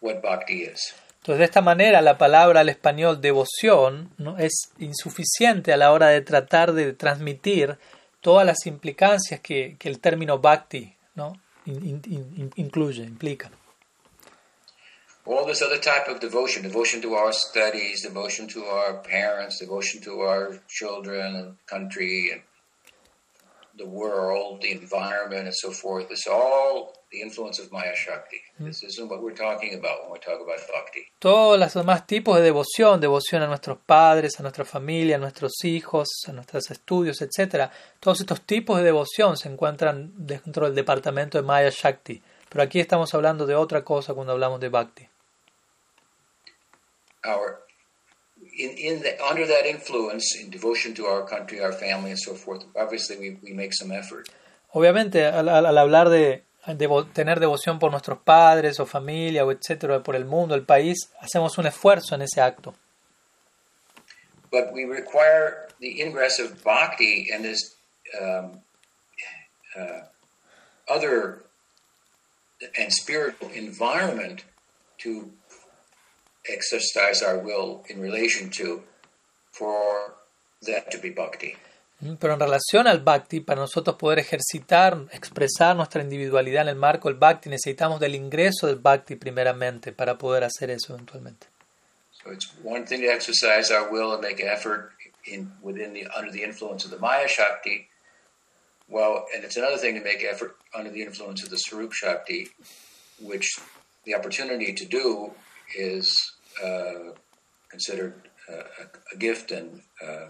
what 0.00 0.22
bhakti 0.22 0.62
is. 0.62 0.80
Entonces, 1.22 1.38
de 1.40 1.44
esta 1.46 1.60
manera, 1.60 2.00
la 2.02 2.16
palabra 2.18 2.60
al 2.60 2.68
español 2.68 3.20
devoción 3.20 4.12
¿no? 4.16 4.38
es 4.38 4.70
insuficiente 4.78 5.72
a 5.72 5.76
la 5.76 5.90
hora 5.92 6.06
de 6.08 6.20
tratar 6.20 6.72
de 6.72 6.92
transmitir 6.92 7.78
todas 8.20 8.46
las 8.46 8.64
implicancias 8.66 9.40
que, 9.40 9.74
que 9.76 9.88
el 9.88 9.98
término 9.98 10.38
bhakti 10.38 10.94
¿no? 11.16 11.32
In- 11.64 11.84
in- 11.84 12.02
in- 12.36 12.52
incluye, 12.54 13.02
implica. 13.02 13.50
All 15.26 15.44
this 15.44 15.60
other 15.60 15.78
type 15.78 16.06
of 16.08 16.20
devotion, 16.20 16.62
devotion 16.62 17.02
to 17.02 17.14
our 17.14 17.32
studies, 17.32 18.02
devotion 18.02 18.46
to 18.48 18.64
our 18.64 18.94
parents, 18.98 19.58
devotion 19.58 20.00
to 20.02 20.20
our 20.20 20.60
children 20.68 21.34
and 21.34 21.56
country 21.66 22.30
and 22.32 22.42
the 23.78 23.86
world, 23.86 24.62
the 24.62 24.70
environment, 24.72 25.44
and 25.46 25.54
so 25.54 25.70
forth, 25.70 26.10
is 26.10 26.26
all 26.26 26.94
the 27.10 27.20
influence 27.20 27.58
of 27.58 27.70
Maya 27.72 27.94
Shakti. 27.94 28.36
Mm-hmm. 28.54 28.66
This 28.66 28.82
isn't 28.82 29.08
what 29.08 29.22
we're 29.22 29.34
talking 29.34 29.74
about 29.74 30.04
when 30.04 30.12
we 30.12 30.18
talk 30.18 30.40
about 30.40 30.60
bhakti. 30.72 31.06
Todos 31.18 31.58
los 31.58 31.74
demás 31.74 32.06
tipos 32.06 32.36
de 32.36 32.42
devoción, 32.42 33.00
devoción 33.00 33.42
a 33.42 33.46
nuestros 33.46 33.78
padres, 33.78 34.38
a 34.38 34.42
nuestra 34.42 34.64
familia, 34.64 35.16
a 35.16 35.18
nuestros 35.18 35.64
hijos, 35.64 36.08
a 36.26 36.32
nuestros 36.32 36.70
estudios, 36.70 37.20
etc. 37.20 37.70
Todos 38.00 38.20
estos 38.20 38.40
tipos 38.42 38.78
de 38.78 38.84
devoción 38.84 39.36
se 39.36 39.48
encuentran 39.48 40.12
dentro 40.16 40.66
del 40.66 40.74
departamento 40.74 41.38
de 41.38 41.42
Maya 41.42 41.70
Shakti. 41.70 42.22
Pero 42.48 42.62
aquí 42.62 42.80
estamos 42.80 43.12
hablando 43.14 43.46
de 43.46 43.54
otra 43.54 43.84
cosa 43.84 44.14
cuando 44.14 44.32
hablamos 44.32 44.60
de 44.60 44.68
Bhakti. 44.68 45.08
Our 47.26 47.58
in, 48.58 48.70
in 48.78 49.02
the, 49.02 49.12
under 49.22 49.46
that 49.46 49.66
influence, 49.66 50.34
in 50.40 50.50
devotion 50.50 50.94
to 50.94 51.06
our 51.06 51.26
country, 51.26 51.60
our 51.60 51.72
family, 51.72 52.10
and 52.10 52.18
so 52.18 52.34
forth, 52.34 52.64
obviously 52.76 53.16
we, 53.18 53.38
we 53.42 53.52
make 53.52 53.72
some 53.74 53.90
effort. 53.92 54.28
Obviamente, 54.72 55.24
al, 55.26 55.48
al- 55.48 55.76
hablar 55.78 56.08
de, 56.10 56.42
devo- 56.66 57.06
tener 57.12 57.40
devoción 57.40 57.78
por 57.78 57.90
nuestros 57.90 58.18
padres 58.18 58.78
o 58.78 58.86
familia 58.86 59.44
o 59.44 59.50
etcétera, 59.52 60.02
por 60.02 60.16
el 60.16 60.24
mundo, 60.26 60.54
el 60.54 60.64
país, 60.64 61.10
hacemos 61.20 61.56
un 61.58 61.66
esfuerzo 61.66 62.14
en 62.14 62.22
ese 62.22 62.40
acto. 62.40 62.74
but 64.50 64.72
we 64.72 64.84
require 64.84 65.68
the 65.80 66.00
ingress 66.00 66.38
of 66.38 66.62
bhakti 66.62 67.28
and 67.32 67.44
this 67.44 67.74
um, 68.20 68.60
uh, 69.78 70.00
other 70.88 71.42
and 72.78 72.90
spiritual 72.92 73.50
environment 73.50 74.44
to 74.98 75.30
exercise 76.48 77.22
our 77.22 77.38
will 77.38 77.84
in 77.88 78.00
relation 78.00 78.50
to 78.50 78.82
for 79.52 80.14
that 80.62 80.90
to 80.90 80.98
be 80.98 81.10
bhakti. 81.10 81.56
Mm, 82.00 82.16
Pero 82.16 82.34
en 82.34 82.40
relación 82.40 82.86
al 82.86 83.00
Bhakti, 83.00 83.40
para 83.40 83.60
nosotros 83.60 83.96
poder 83.96 84.18
ejercitar, 84.18 85.06
expresar 85.12 85.74
nuestra 85.76 86.02
individualidad 86.02 86.62
en 86.62 86.68
el 86.68 86.76
marco 86.76 87.08
del 87.08 87.18
Bhakti, 87.18 87.48
necesitamos 87.48 88.00
del 88.00 88.14
ingreso 88.14 88.66
del 88.66 88.76
Bhakti 88.76 89.16
primeramente 89.16 89.92
para 89.92 90.18
poder 90.18 90.44
hacer 90.44 90.70
eso 90.70 90.94
eventualmente. 90.94 91.46
So 92.22 92.32
it's 92.32 92.52
one 92.62 92.84
thing 92.84 93.00
to 93.00 93.08
exercise 93.08 93.70
our 93.70 93.90
will 93.90 94.12
and 94.12 94.20
make 94.20 94.40
effort 94.42 94.92
in 95.24 95.52
within 95.62 95.92
the 95.92 96.06
under 96.16 96.30
the 96.30 96.42
influence 96.42 96.84
of 96.84 96.90
the 96.90 96.98
Maya 96.98 97.28
Shakti. 97.28 97.88
Well, 98.88 99.26
and 99.34 99.44
it's 99.44 99.56
another 99.56 99.78
thing 99.78 99.96
to 99.96 100.04
make 100.04 100.22
effort 100.22 100.56
under 100.74 100.90
the 100.90 101.02
influence 101.02 101.42
of 101.42 101.50
the 101.50 101.56
Sarup 101.56 101.92
Shakti, 101.92 102.48
which 103.20 103.58
the 104.04 104.14
opportunity 104.14 104.72
to 104.72 104.84
do 104.84 105.32
is 105.76 106.35
uh, 106.62 107.14
considered 107.68 108.14
uh, 108.48 108.52
a, 108.52 109.14
a 109.14 109.18
gift 109.18 109.52
and 109.52 109.82
uh, 110.02 110.28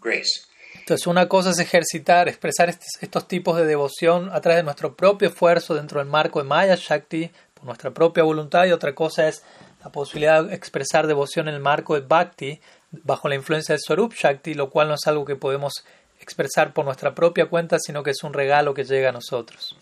grace. 0.00 0.46
Entonces, 0.74 1.06
una 1.06 1.26
cosa 1.26 1.50
es 1.50 1.58
ejercitar, 1.58 2.28
expresar 2.28 2.68
estos, 2.68 2.88
estos 3.00 3.26
tipos 3.26 3.56
de 3.56 3.64
devoción 3.64 4.30
a 4.32 4.40
través 4.40 4.58
de 4.58 4.62
nuestro 4.62 4.94
propio 4.94 5.28
esfuerzo 5.28 5.74
dentro 5.74 6.00
del 6.00 6.08
marco 6.08 6.38
de 6.38 6.44
Maya 6.48 6.76
Shakti, 6.76 7.30
por 7.54 7.64
nuestra 7.64 7.92
propia 7.92 8.22
voluntad, 8.24 8.66
y 8.66 8.72
otra 8.72 8.94
cosa 8.94 9.26
es 9.26 9.42
la 9.82 9.90
posibilidad 9.90 10.44
de 10.44 10.54
expresar 10.54 11.06
devoción 11.06 11.48
en 11.48 11.54
el 11.54 11.60
marco 11.60 11.94
de 11.94 12.06
Bhakti, 12.06 12.60
bajo 12.90 13.28
la 13.28 13.34
influencia 13.34 13.72
del 13.72 13.80
Swarup 13.80 14.14
Shakti, 14.14 14.54
lo 14.54 14.70
cual 14.70 14.88
no 14.88 14.94
es 14.94 15.06
algo 15.06 15.24
que 15.24 15.36
podemos 15.36 15.72
expresar 16.20 16.72
por 16.72 16.84
nuestra 16.84 17.14
propia 17.14 17.46
cuenta, 17.46 17.78
sino 17.78 18.02
que 18.02 18.10
es 18.10 18.22
un 18.22 18.32
regalo 18.32 18.74
que 18.74 18.84
llega 18.84 19.08
a 19.08 19.12
nosotros. 19.12 19.76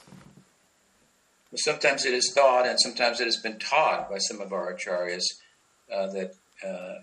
Sometimes 1.57 2.05
it 2.05 2.15
is 2.15 2.33
thought, 2.35 2.67
and 2.67 2.79
sometimes 2.81 3.21
it 3.21 3.27
has 3.27 3.41
been 3.41 3.59
taught 3.59 4.09
by 4.11 4.19
some 4.19 4.43
of 4.43 4.53
our 4.53 4.75
acharyas 4.75 5.23
uh, 5.95 6.07
that, 6.09 6.35
uh, 6.67 6.95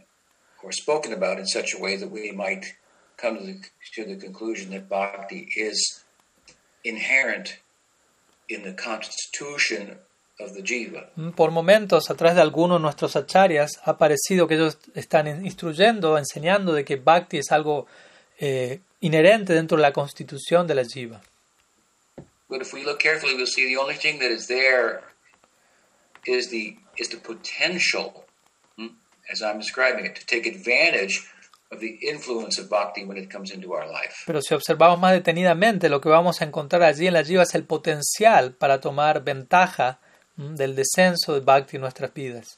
or 0.64 0.72
spoken 0.72 1.14
about 1.14 1.40
in 1.40 1.46
such 1.46 1.74
a 1.74 1.80
way 1.80 1.96
that 1.98 2.12
we 2.12 2.32
might 2.32 2.76
come 3.18 3.38
to 3.38 3.44
the, 3.44 3.60
to 3.96 4.06
the 4.06 4.16
conclusion 4.16 4.72
that 4.72 4.90
bhakti 4.90 5.50
is 5.56 6.04
inherent 6.84 7.60
in 8.50 8.64
the 8.64 8.74
constitution 8.74 9.98
of 10.40 10.54
the 10.54 10.62
jiva. 10.62 11.10
Por 11.36 11.52
momentos, 11.52 12.10
a 12.10 12.16
través 12.16 12.36
de 12.36 12.42
algunos 12.42 12.80
de 12.80 12.84
nuestros 12.84 13.16
acharyas, 13.16 13.80
ha 13.86 13.98
parecido 13.98 14.48
que 14.48 14.56
ellos 14.56 14.78
están 14.96 15.46
instruyendo, 15.46 16.18
enseñando 16.18 16.74
de 16.74 16.84
que 16.84 16.96
Bhakti 16.96 17.38
es 17.38 17.52
algo 17.52 17.88
eh, 18.40 18.80
inherente 19.02 19.54
dentro 19.54 19.78
de 19.78 19.84
la 19.84 19.94
constitución 19.94 20.68
de 20.68 20.76
la 20.76 20.84
jiva. 20.84 21.22
But 22.50 22.62
if 22.62 22.74
we 22.74 22.84
look 22.84 23.00
carefully, 23.00 23.36
we'll 23.36 23.48
see 23.48 23.66
the 23.66 23.78
only 23.78 23.96
thing 23.96 24.20
that 24.20 24.30
is 24.30 24.48
there 24.48 25.02
is 26.26 26.50
the 26.50 26.76
is 26.98 27.08
the 27.10 27.18
potential, 27.18 28.26
as 29.32 29.42
I'm 29.42 29.60
describing 29.60 30.06
it, 30.06 30.16
to 30.16 30.26
take 30.26 30.46
advantage 30.46 31.28
of 31.72 31.80
the 31.80 31.98
influence 32.02 32.60
of 32.60 32.70
bhakti 32.70 33.06
when 33.06 33.18
it 33.18 33.30
comes 33.30 33.52
into 33.52 33.74
our 33.74 33.88
life. 33.88 34.24
Pero 34.26 34.42
si 34.42 34.54
observamos 34.54 35.00
más 35.00 35.14
detenidamente, 35.14 35.90
lo 35.90 36.02
que 36.02 36.10
vamos 36.10 36.42
a 36.42 36.46
encontrar 36.46 36.84
allí 36.84 37.08
en 37.08 37.14
la 37.14 37.24
jiva 37.24 37.44
es 37.44 37.56
el 37.56 37.64
potencial 37.64 38.54
para 38.54 38.82
tomar 38.82 39.24
ventaja 39.24 40.00
del 40.36 40.76
descenso 40.76 41.34
de 41.34 41.40
Bhakti 41.42 41.78
en 41.78 41.82
nuestras 41.82 42.14
vidas. 42.14 42.58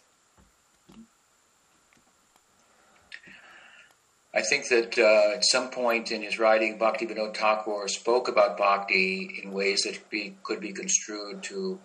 I 4.36 4.42
think 4.42 4.68
that 4.70 4.98
uh, 4.98 5.36
at 5.36 5.46
some 5.46 5.70
point 5.70 6.12
in 6.12 6.24
his 6.24 6.40
writing, 6.40 6.80
Bhakti 6.80 7.06
Vinod 7.06 7.38
Thakur 7.38 7.88
spoke 7.88 8.28
about 8.28 8.58
bhakti 8.58 9.42
in 9.44 9.52
ways 9.52 9.84
that 9.84 10.10
be, 10.10 10.36
could 10.42 10.60
be 10.60 10.74
construed 10.74 11.44
to 11.44 11.80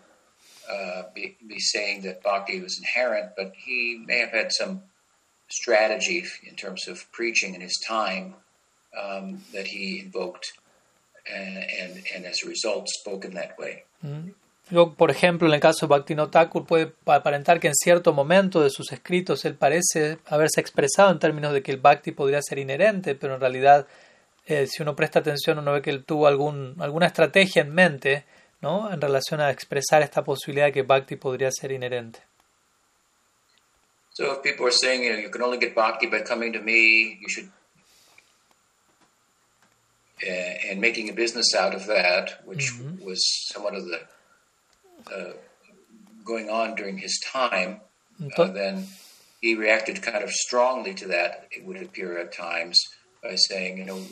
uh, 0.70 1.02
be, 1.14 1.36
be 1.46 1.58
saying 1.58 2.02
that 2.02 2.22
bhakti 2.22 2.60
was 2.60 2.78
inherent, 2.78 3.32
but 3.36 3.52
he 3.56 4.02
may 4.06 4.18
have 4.18 4.30
had 4.30 4.52
some 4.52 4.82
strategy 5.48 6.24
in 6.46 6.54
terms 6.54 6.88
of 6.88 7.10
preaching 7.12 7.54
in 7.54 7.60
his 7.60 7.78
time 7.86 8.34
um, 8.96 9.42
that 9.52 9.66
he 9.66 10.00
invoked, 10.00 10.52
and, 11.32 11.56
and, 11.56 12.02
and 12.14 12.24
as 12.26 12.42
a 12.44 12.48
result, 12.48 12.88
spoke 12.88 13.24
in 13.24 13.34
that 13.34 13.58
way. 13.58 13.84
Luego, 14.70 14.94
por 14.94 15.10
ejemplo, 15.10 15.48
en 15.48 15.54
el 15.54 15.60
caso 15.60 15.86
de 15.86 15.90
Bhaktivinoda 15.90 16.30
Thakur 16.30 16.66
puede 16.66 16.92
aparentar 17.06 17.58
que 17.58 17.68
en 17.68 17.74
cierto 17.74 18.12
momento 18.12 18.62
de 18.62 18.68
sus 18.68 18.92
escritos 18.92 19.46
él 19.46 19.54
parece 19.54 20.18
haberse 20.26 20.60
expresado 20.60 21.10
en 21.10 21.18
términos 21.18 21.54
de 21.54 21.62
que 21.62 21.72
el 21.72 21.78
Bhakti 21.78 22.12
podría 22.12 22.42
ser 22.42 22.58
inherente, 22.58 23.14
pero 23.14 23.34
en 23.34 23.40
realidad, 23.40 23.86
eh, 24.46 24.66
si 24.66 24.82
uno 24.82 24.94
presta 24.94 25.20
atención, 25.20 25.58
uno 25.58 25.72
ve 25.72 25.80
que 25.80 25.90
él 25.90 26.04
tuvo 26.04 26.26
algún, 26.26 26.76
alguna 26.80 27.06
estrategia 27.06 27.62
en 27.62 27.74
mente 27.74 28.24
¿no? 28.60 28.92
en 28.92 29.00
relación 29.00 29.40
a 29.40 29.50
expresar 29.50 30.02
esta 30.02 30.24
posibilidad 30.24 30.66
de 30.66 30.72
que 30.72 30.82
Bhakti 30.82 31.16
podría 31.16 31.50
ser 31.50 31.72
inherente. 31.72 32.20
So 34.18 34.32
if 34.32 34.42
people 34.42 34.66
are 34.66 34.72
saying, 34.72 35.04
you 35.04 35.12
know, 35.12 35.18
you 35.20 35.30
can 35.30 35.42
only 35.42 35.58
get 35.58 35.76
bhakti 35.76 36.08
by 36.08 36.22
coming 36.22 36.52
to 36.54 36.60
me, 36.60 37.20
you 37.20 37.28
should, 37.28 37.48
uh, 40.26 40.70
and 40.70 40.80
making 40.80 41.08
a 41.08 41.12
business 41.12 41.54
out 41.54 41.72
of 41.72 41.86
that, 41.86 42.40
which 42.44 42.72
was 43.00 43.20
somewhat 43.52 43.76
of 43.76 43.84
the 43.84 44.00
uh, 45.14 45.32
going 46.24 46.50
on 46.50 46.74
during 46.74 46.98
his 46.98 47.20
time, 47.32 47.80
uh, 48.36 48.44
then 48.48 48.88
he 49.40 49.54
reacted 49.54 50.02
kind 50.02 50.24
of 50.24 50.30
strongly 50.30 50.94
to 50.94 51.06
that. 51.06 51.46
It 51.52 51.64
would 51.64 51.80
appear 51.80 52.18
at 52.18 52.32
times 52.32 52.76
by 53.22 53.36
saying, 53.36 53.78
you 53.78 53.84
know, 53.84 54.02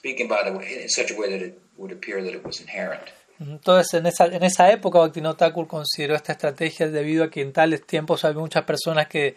speaking 0.00 0.30
about 0.30 0.46
it 0.46 0.82
in 0.82 0.88
such 0.88 1.10
a 1.10 1.14
way 1.14 1.28
that 1.30 1.42
it 1.42 1.58
would 1.76 1.92
appear 1.92 2.22
that 2.22 2.32
it 2.32 2.44
was 2.44 2.60
inherent. 2.60 3.02
Entonces, 3.38 3.94
en 3.94 4.06
esa, 4.06 4.26
en 4.26 4.42
esa 4.42 4.70
época, 4.70 4.98
Bhaktivinoda 4.98 5.36
Thakur 5.36 5.66
consideró 5.66 6.14
esta 6.14 6.32
estrategia 6.32 6.88
debido 6.88 7.24
a 7.24 7.30
que 7.30 7.40
en 7.40 7.52
tales 7.52 7.86
tiempos 7.86 8.24
había 8.24 8.40
muchas 8.40 8.64
personas 8.64 9.06
que 9.06 9.36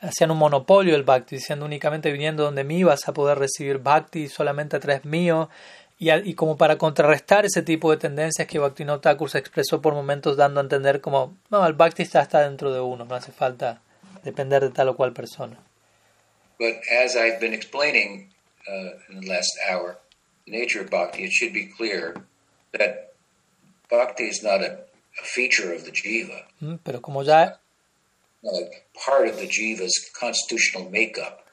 hacían 0.00 0.30
un 0.30 0.38
monopolio 0.38 0.92
del 0.92 1.02
Bhakti, 1.02 1.36
diciendo 1.36 1.64
únicamente 1.64 2.12
viniendo 2.12 2.44
donde 2.44 2.64
mí 2.64 2.84
vas 2.84 3.08
a 3.08 3.12
poder 3.12 3.38
recibir 3.38 3.78
Bhakti 3.78 4.28
solamente 4.28 4.76
a 4.76 4.80
través 4.80 5.04
mío, 5.04 5.48
Y, 6.00 6.12
y 6.12 6.34
como 6.34 6.56
para 6.56 6.76
contrarrestar 6.76 7.44
ese 7.44 7.62
tipo 7.62 7.90
de 7.90 7.96
tendencias 7.96 8.46
que 8.46 8.58
Bhaktivinoda 8.58 9.00
Thakur 9.00 9.30
se 9.30 9.38
expresó 9.38 9.80
por 9.80 9.94
momentos 9.94 10.36
dando 10.36 10.60
a 10.60 10.62
entender 10.62 11.00
como, 11.00 11.36
no, 11.50 11.66
el 11.66 11.72
Bhakti 11.72 12.02
está, 12.02 12.22
está 12.22 12.40
dentro 12.48 12.72
de 12.72 12.80
uno, 12.80 13.04
no 13.04 13.14
hace 13.14 13.32
falta 13.32 13.80
depender 14.22 14.62
de 14.62 14.70
tal 14.70 14.88
o 14.90 14.96
cual 14.96 15.12
persona. 15.12 15.56
But 16.58 16.76
as 17.02 17.16
I've 17.16 17.40
been 17.40 17.54
explaining 17.54 18.30
uh, 18.66 18.90
in 19.10 19.20
the 19.20 19.28
last 19.28 19.50
hour, 19.70 19.98
the 20.46 20.52
nature 20.52 20.80
of 20.80 20.90
bhakti, 20.90 21.24
it 21.24 21.32
should 21.32 21.52
be 21.52 21.66
clear 21.66 22.16
that 22.72 23.12
bhakti 23.90 24.24
is 24.24 24.42
not 24.42 24.62
a, 24.62 24.78
a 25.20 25.24
feature 25.24 25.72
of 25.72 25.84
the 25.84 25.90
jiva, 25.90 26.42
¿Mm? 26.62 26.78
Pero 26.84 27.00
como 27.00 27.22
ya 27.22 27.52
a 28.44 28.70
part 29.04 29.28
of 29.28 29.36
the 29.38 29.46
jiva's 29.46 30.10
constitutional 30.18 30.88
makeup. 30.90 31.46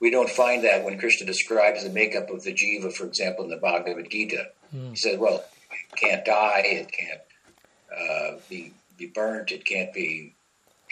We 0.00 0.10
don't 0.10 0.30
find 0.30 0.64
that 0.64 0.84
when 0.84 0.98
Krishna 0.98 1.26
describes 1.26 1.84
the 1.84 1.90
makeup 1.90 2.30
of 2.30 2.42
the 2.42 2.52
jiva, 2.52 2.92
for 2.92 3.06
example, 3.06 3.44
in 3.44 3.50
the 3.50 3.56
Bhagavad 3.56 4.10
Gita. 4.10 4.50
He 4.72 4.96
says, 4.96 5.18
well, 5.18 5.44
it 5.70 5.96
can't 5.96 6.24
die, 6.24 6.62
it 6.64 6.90
can't 6.90 7.20
uh, 7.96 8.38
be, 8.48 8.72
be 8.98 9.06
burnt, 9.06 9.52
it 9.52 9.64
can't 9.64 9.92
be 9.92 10.34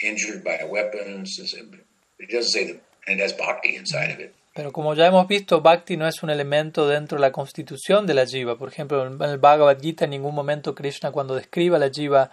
injured 0.01 0.43
by 0.43 0.65
weapons. 0.69 1.37
It 1.37 2.29
doesn't 2.29 2.51
say 2.51 2.71
that, 2.71 2.81
and 3.07 3.19
it 3.19 3.21
has 3.21 3.33
bhakti 3.33 3.75
inside 3.75 4.11
of 4.11 4.19
it. 4.19 4.33
Pero 4.53 4.71
como 4.71 4.93
ya 4.93 5.07
hemos 5.07 5.27
visto, 5.27 5.61
Bhakti 5.61 5.97
no 5.97 6.07
es 6.07 6.21
un 6.21 6.29
elemento 6.29 6.87
dentro 6.87 7.17
de 7.17 7.21
la 7.21 7.31
constitución 7.31 8.05
de 8.05 8.13
la 8.13 8.27
Jiva. 8.27 8.55
Por 8.55 8.69
ejemplo, 8.69 9.05
en 9.05 9.21
el 9.21 9.39
Bhagavad 9.39 9.81
Gita 9.81 10.05
en 10.05 10.11
ningún 10.11 10.35
momento 10.35 10.75
Krishna 10.75 11.11
cuando 11.11 11.33
describe 11.33 11.79
la 11.79 11.89
Jiva 11.89 12.29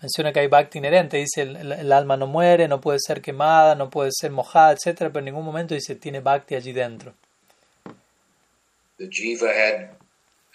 menciona 0.00 0.32
que 0.32 0.40
hay 0.40 0.46
Bhakti 0.46 0.78
inherente. 0.78 1.16
Dice 1.16 1.42
el, 1.42 1.92
alma 1.92 2.16
no 2.16 2.28
muere, 2.28 2.68
no 2.68 2.80
puede 2.80 3.00
ser 3.00 3.20
quemada, 3.20 3.74
no 3.74 3.90
puede 3.90 4.10
ser 4.12 4.30
mojada, 4.30 4.72
etcétera, 4.72 5.10
Pero 5.10 5.18
en 5.20 5.24
ningún 5.26 5.44
momento 5.44 5.74
dice 5.74 5.96
tiene 5.96 6.20
Bhakti 6.20 6.54
allí 6.54 6.72
dentro. 6.72 7.14
the 8.98 9.08
jiva 9.08 9.52
had 9.52 9.90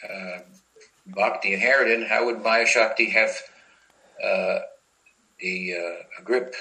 uh, 0.09 0.39
bhakti 1.07 1.53
inherited, 1.53 2.07
how 2.07 2.26
would 2.26 2.41
Maya 2.41 2.65
Shakti 2.65 3.09
have 3.09 3.36
uh, 4.24 4.59
the 5.39 5.74
uh, 5.76 6.24
grip? 6.24 6.55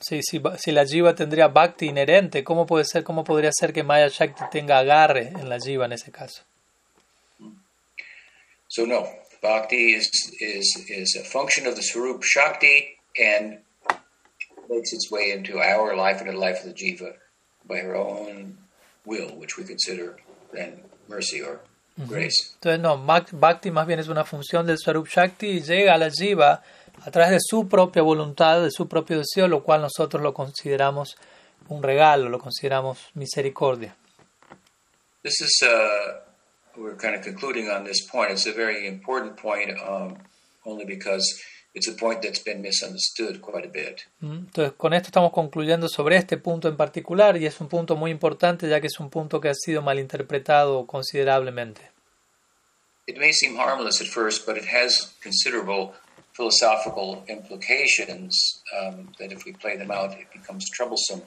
Sí, 0.00 0.20
sí, 0.22 0.40
si 0.58 0.72
la 0.72 0.84
Jiva 0.84 1.14
tendría 1.14 1.46
Bhakti 1.48 1.86
inherente, 1.86 2.42
¿cómo, 2.42 2.66
puede 2.66 2.84
ser, 2.84 3.04
¿cómo 3.04 3.22
podría 3.22 3.50
ser 3.52 3.72
que 3.72 3.82
Maya 3.84 4.08
Shakti 4.08 4.42
tenga 4.50 4.78
agarre 4.78 5.28
en 5.28 5.48
la 5.48 5.58
Jiva 5.60 5.84
en 5.86 5.92
ese 5.92 6.10
caso? 6.10 6.42
So 8.68 8.86
no, 8.86 9.06
bhakti 9.42 9.94
is 9.94 10.08
is 10.40 10.86
is 10.88 11.16
a 11.20 11.24
function 11.24 11.66
of 11.66 11.74
the 11.74 11.82
Swarup 11.82 12.22
Shakti 12.22 12.96
and 13.18 13.58
makes 14.68 14.92
its 14.92 15.10
way 15.10 15.32
into 15.32 15.58
our 15.60 15.96
life 15.96 16.20
and 16.20 16.30
the 16.30 16.36
life 16.36 16.60
of 16.60 16.66
the 16.66 16.74
jiva 16.74 17.14
by 17.66 17.78
her 17.80 17.96
own 17.96 18.56
will, 19.04 19.30
which 19.38 19.56
we 19.58 19.64
consider 19.64 20.16
then 20.52 20.80
mercy 21.08 21.42
or 21.42 21.58
grace. 22.06 22.54
Entonces, 22.60 22.80
no, 22.80 22.96
Bhak- 22.96 23.32
Bhakti 23.32 23.70
más 23.72 23.86
bien 23.88 23.98
es 23.98 24.06
una 24.08 24.24
función 24.24 24.64
del 24.66 24.78
Swarup 24.78 25.08
Shakti 25.08 25.48
y 25.48 25.60
llega 25.62 25.94
a 25.94 25.98
la 25.98 26.10
Jiva 26.10 26.62
a 27.04 27.10
través 27.10 27.30
de 27.30 27.38
su 27.40 27.68
propia 27.68 28.02
voluntad, 28.02 28.62
de 28.62 28.70
su 28.70 28.88
propio 28.88 29.18
deseo, 29.18 29.48
lo 29.48 29.62
cual 29.62 29.80
nosotros 29.82 30.22
lo 30.22 30.34
consideramos 30.34 31.16
un 31.68 31.82
regalo, 31.82 32.28
lo 32.28 32.38
consideramos 32.38 32.98
misericordia. 33.14 33.96
This 35.22 35.40
is 35.40 35.62
uh, 35.62 36.20
we're 36.76 36.96
kind 36.96 37.14
of 37.14 37.22
concluding 37.22 37.68
on 37.68 37.84
this 37.84 38.06
point. 38.06 38.30
It's 38.30 38.46
a 38.46 38.52
very 38.52 38.86
important 38.86 39.36
point, 39.36 39.70
um, 39.86 40.16
only 40.64 40.84
because 40.84 41.24
it's 41.74 41.88
a 41.88 41.92
point 41.92 42.22
that's 42.22 42.42
been 42.42 42.60
misunderstood 42.62 43.40
quite 43.40 43.66
a 43.66 43.70
bit. 43.70 44.02
¿Mm? 44.20 44.46
Entonces, 44.46 44.72
con 44.76 44.92
esto 44.94 45.08
estamos 45.08 45.32
concluyendo 45.32 45.88
sobre 45.88 46.16
este 46.16 46.36
punto 46.36 46.68
en 46.68 46.76
particular 46.76 47.36
y 47.36 47.46
es 47.46 47.60
un 47.60 47.68
punto 47.68 47.96
muy 47.96 48.10
importante 48.10 48.68
ya 48.68 48.80
que 48.80 48.88
es 48.88 48.98
un 48.98 49.10
punto 49.10 49.40
que 49.40 49.48
ha 49.48 49.54
sido 49.54 49.82
malinterpretado 49.82 50.86
considerablemente. 50.86 51.90
It 53.06 53.18
may 53.18 53.32
seem 53.32 53.56
harmless 53.56 54.00
at 54.00 54.06
first, 54.06 54.46
but 54.46 54.56
it 54.56 54.68
has 54.68 55.14
considerable 55.22 55.94
philosophical 56.40 57.22
implications 57.28 58.62
um, 58.78 59.12
that 59.18 59.30
if 59.30 59.44
we 59.44 59.52
play 59.52 59.76
them 59.76 59.90
out, 59.90 60.12
it 60.12 60.28
becomes 60.32 60.64
troublesome 60.70 61.22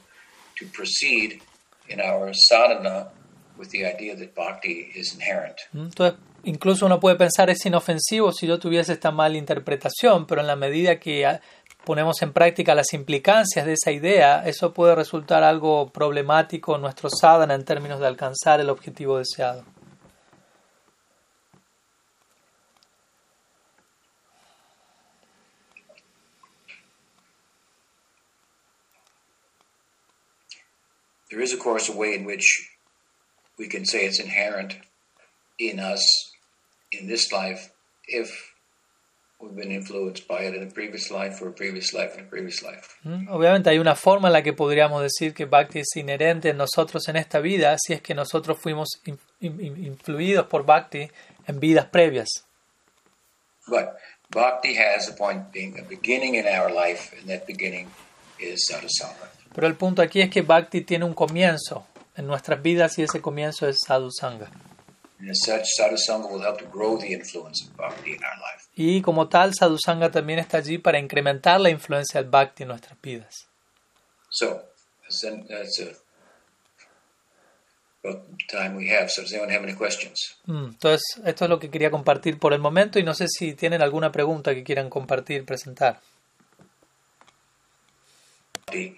to 0.57 0.65
proceed 0.73 1.41
in 1.87 1.99
our 2.01 2.33
sadhana 2.33 3.09
with 3.57 3.69
the 3.69 3.85
idea 3.85 4.15
that 4.15 4.33
bhakti 4.33 4.91
is 4.95 5.13
inherent. 5.13 5.57
¿Mm? 5.73 5.85
Entonces, 5.85 6.19
incluso 6.43 6.85
uno 6.87 6.99
puede 6.99 7.15
pensar 7.15 7.49
es 7.49 7.63
inofensivo 7.65 8.31
si 8.31 8.47
yo 8.47 8.57
tuviese 8.57 8.93
esta 8.93 9.11
mala 9.11 9.37
interpretación, 9.37 10.25
pero 10.25 10.41
en 10.41 10.47
la 10.47 10.55
medida 10.55 10.99
que 10.99 11.25
ah, 11.27 11.39
ponemos 11.85 12.21
en 12.23 12.33
práctica 12.33 12.73
las 12.73 12.93
implicancias 12.93 13.65
de 13.65 13.73
esa 13.73 13.91
idea, 13.91 14.43
eso 14.47 14.73
puede 14.73 14.95
resultar 14.95 15.43
algo 15.43 15.91
problemático 15.91 16.75
en 16.75 16.81
nuestro 16.81 17.09
sadhana 17.09 17.53
en 17.53 17.65
términos 17.65 17.99
de 17.99 18.07
alcanzar 18.07 18.59
el 18.59 18.69
objetivo 18.69 19.19
deseado. 19.19 19.63
There 31.33 31.41
is, 31.41 31.51
of 31.51 31.59
course, 31.59 31.89
a 31.89 31.97
way 31.97 32.13
in 32.13 32.25
which 32.25 32.45
we 33.57 33.67
can 33.67 33.85
say 33.85 34.05
it's 34.05 34.19
inherent 34.19 34.75
in 35.57 35.79
us 35.79 36.01
in 36.91 37.07
this 37.07 37.31
life 37.31 37.71
if 38.07 38.29
we've 39.39 39.55
been 39.55 39.71
influenced 39.71 40.27
by 40.27 40.43
it 40.43 40.53
in 40.53 40.61
a 40.61 40.71
previous 40.71 41.09
life 41.09 41.41
or 41.41 41.47
a 41.49 41.51
previous 41.51 41.91
life 41.91 42.11
and 42.15 42.27
a 42.27 42.29
previous 42.29 42.61
life. 42.61 42.87
¿Mm? 43.03 43.27
Obviamente 43.29 43.69
hay 43.71 43.79
una 43.79 43.95
forma 43.95 44.27
en 44.27 44.33
la 44.33 44.43
que 44.43 44.53
podríamos 44.53 45.01
decir 45.01 45.33
que 45.33 45.45
Bhakti 45.45 45.79
es 45.79 45.95
inherente 45.95 46.49
en 46.49 46.57
nosotros 46.57 47.07
en 47.09 47.15
esta 47.15 47.39
vida, 47.39 47.75
si 47.79 47.93
es 47.93 48.01
que 48.03 48.13
nosotros 48.13 48.59
fuimos 48.59 49.01
in- 49.05 49.17
in- 49.41 49.85
influidos 49.85 50.45
por 50.47 50.63
Bhakti 50.65 51.09
en 51.47 51.59
vidas 51.59 51.87
previas. 51.87 52.29
But 53.67 53.95
bhakti 54.29 54.75
has 54.77 55.09
a 55.09 55.13
point 55.15 55.51
being 55.51 55.79
a 55.79 55.83
beginning 55.83 56.35
in 56.35 56.45
our 56.45 56.69
life, 56.71 57.11
and 57.17 57.27
that 57.27 57.47
beginning. 57.47 57.87
Pero 59.53 59.67
el 59.67 59.75
punto 59.75 60.01
aquí 60.01 60.21
es 60.21 60.29
que 60.29 60.41
Bhakti 60.41 60.81
tiene 60.81 61.05
un 61.05 61.13
comienzo 61.13 61.85
en 62.15 62.27
nuestras 62.27 62.61
vidas 62.61 62.97
y 62.99 63.03
ese 63.03 63.21
comienzo 63.21 63.67
es 63.67 63.77
sadhusanga. 63.85 64.49
Y 68.75 69.01
como 69.01 69.29
tal, 69.29 69.53
Sadhu 69.53 69.77
Sangha 69.77 70.11
también 70.11 70.39
está 70.39 70.57
allí 70.57 70.77
para 70.77 70.99
incrementar 70.99 71.61
la 71.61 71.69
influencia 71.69 72.21
del 72.21 72.29
Bhakti 72.29 72.63
en 72.63 72.69
nuestras 72.69 72.99
vidas. 73.01 73.47
So, 74.29 74.63
that's, 75.03 75.21
that's 75.47 75.79
a, 75.79 75.91
about 78.03 78.27
the 78.27 78.35
time 78.49 78.75
we 78.75 78.89
have. 78.89 79.09
So, 79.09 79.21
does 79.21 79.31
anyone 79.31 79.53
have 79.53 79.63
any 79.63 79.77
questions? 79.77 80.35
Mm, 80.45 80.65
Entonces, 80.71 81.03
esto 81.23 81.45
es 81.45 81.49
lo 81.49 81.59
que 81.59 81.69
quería 81.69 81.91
compartir 81.91 82.39
por 82.39 82.53
el 82.53 82.59
momento 82.59 82.99
y 82.99 83.03
no 83.03 83.13
sé 83.13 83.27
si 83.29 83.53
tienen 83.53 83.81
alguna 83.81 84.11
pregunta 84.11 84.53
que 84.53 84.63
quieran 84.63 84.89
compartir, 84.89 85.45
presentar. 85.45 85.99
Bhakti 88.73 88.95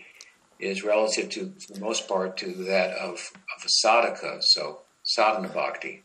is 0.59 0.83
relative 0.83 1.29
to, 1.29 1.51
for 1.59 1.73
the 1.73 1.79
most 1.79 2.07
part, 2.07 2.37
to 2.37 2.47
that 2.65 2.91
of, 2.97 3.31
of 3.55 3.63
a 3.63 3.69
sadhaka, 3.85 4.37
so 4.41 4.81
sadhana 5.03 5.49
bhakti. 5.49 6.03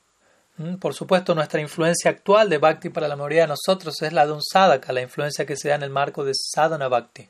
Mm, 0.58 0.78
Por 0.78 0.92
supuesto, 0.94 1.34
nuestra 1.34 1.60
influencia 1.60 2.10
actual 2.10 2.48
de 2.50 2.58
Bhakti 2.58 2.90
para 2.90 3.08
la 3.08 3.16
mayoría 3.16 3.42
de 3.42 3.48
nosotros 3.54 4.02
es 4.02 4.12
la 4.12 4.26
de 4.26 4.32
un 4.32 4.42
sadhaka, 4.42 4.92
la 4.92 5.00
influencia 5.02 5.46
que 5.46 5.56
se 5.56 5.68
da 5.68 5.76
en 5.76 5.82
el 5.84 5.90
marco 5.90 6.24
de 6.24 6.32
sadhana 6.34 6.88
Bhakti, 6.88 7.28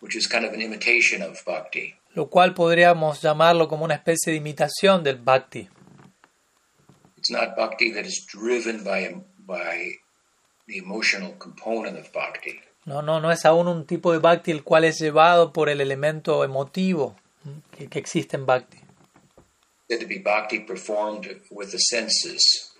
which 0.00 0.14
is 0.16 0.26
kind 0.28 0.44
of 0.44 0.52
an 0.52 0.60
imitation 0.60 1.22
of 1.22 1.42
bhakti. 1.44 1.94
lo 2.14 2.28
cual 2.28 2.54
podríamos 2.54 3.22
llamarlo 3.22 3.68
como 3.68 3.84
una 3.84 3.94
especie 3.94 4.32
de 4.32 4.38
imitación 4.38 5.02
del 5.02 5.16
Bhakti. 5.16 5.68
It's 7.16 7.30
not 7.30 7.54
bhakti 7.56 7.92
that 7.92 8.04
is 8.04 8.26
driven 8.26 8.82
by 8.84 9.14
by 9.46 9.92
the 10.68 10.78
emotional 10.78 11.34
component 11.38 11.98
of 11.98 12.10
bhakti. 12.12 12.60
No, 12.84 13.02
no, 13.02 13.20
no 13.20 13.30
es 13.30 13.44
aún 13.44 13.68
un 13.68 13.86
tipo 13.86 14.12
de 14.12 14.18
Bhakti 14.18 14.50
el 14.50 14.64
cual 14.64 14.84
es 14.84 14.98
llevado 14.98 15.52
por 15.52 15.68
el 15.68 15.80
elemento 15.80 16.42
emotivo 16.44 17.14
que, 17.76 17.88
que 17.88 17.98
existe 17.98 18.36
en 18.36 18.46
Bhakti. 18.46 18.78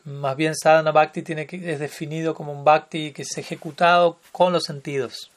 Más 0.05 0.35
bien 0.37 0.55
sadhana 0.55 0.93
bhakti 0.93 1.23
tiene 1.23 1.47
que, 1.47 1.73
es 1.73 1.79
definido 1.79 2.35
como 2.35 2.53
un 2.53 2.65
bhakti 2.65 3.13
que 3.13 3.23
es 3.23 3.37
ejecutado 3.37 4.19
con 4.33 4.53
los 4.53 4.63
sentidos, 4.65 5.31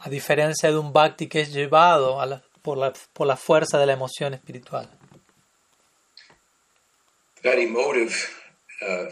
a 0.00 0.08
diferencia 0.10 0.70
de 0.70 0.76
un 0.78 0.92
bhakti 0.92 1.26
que 1.28 1.40
es 1.40 1.52
llevado 1.52 2.20
a 2.20 2.26
la- 2.26 2.42
por, 2.62 2.76
la, 2.78 2.92
por 3.12 3.26
la 3.26 3.36
fuerza 3.36 3.78
de 3.78 3.86
la 3.86 3.92
emoción 3.94 4.34
espiritual. 4.34 4.88
That 7.42 7.58
emotive 7.58 8.14
uh, 8.82 9.10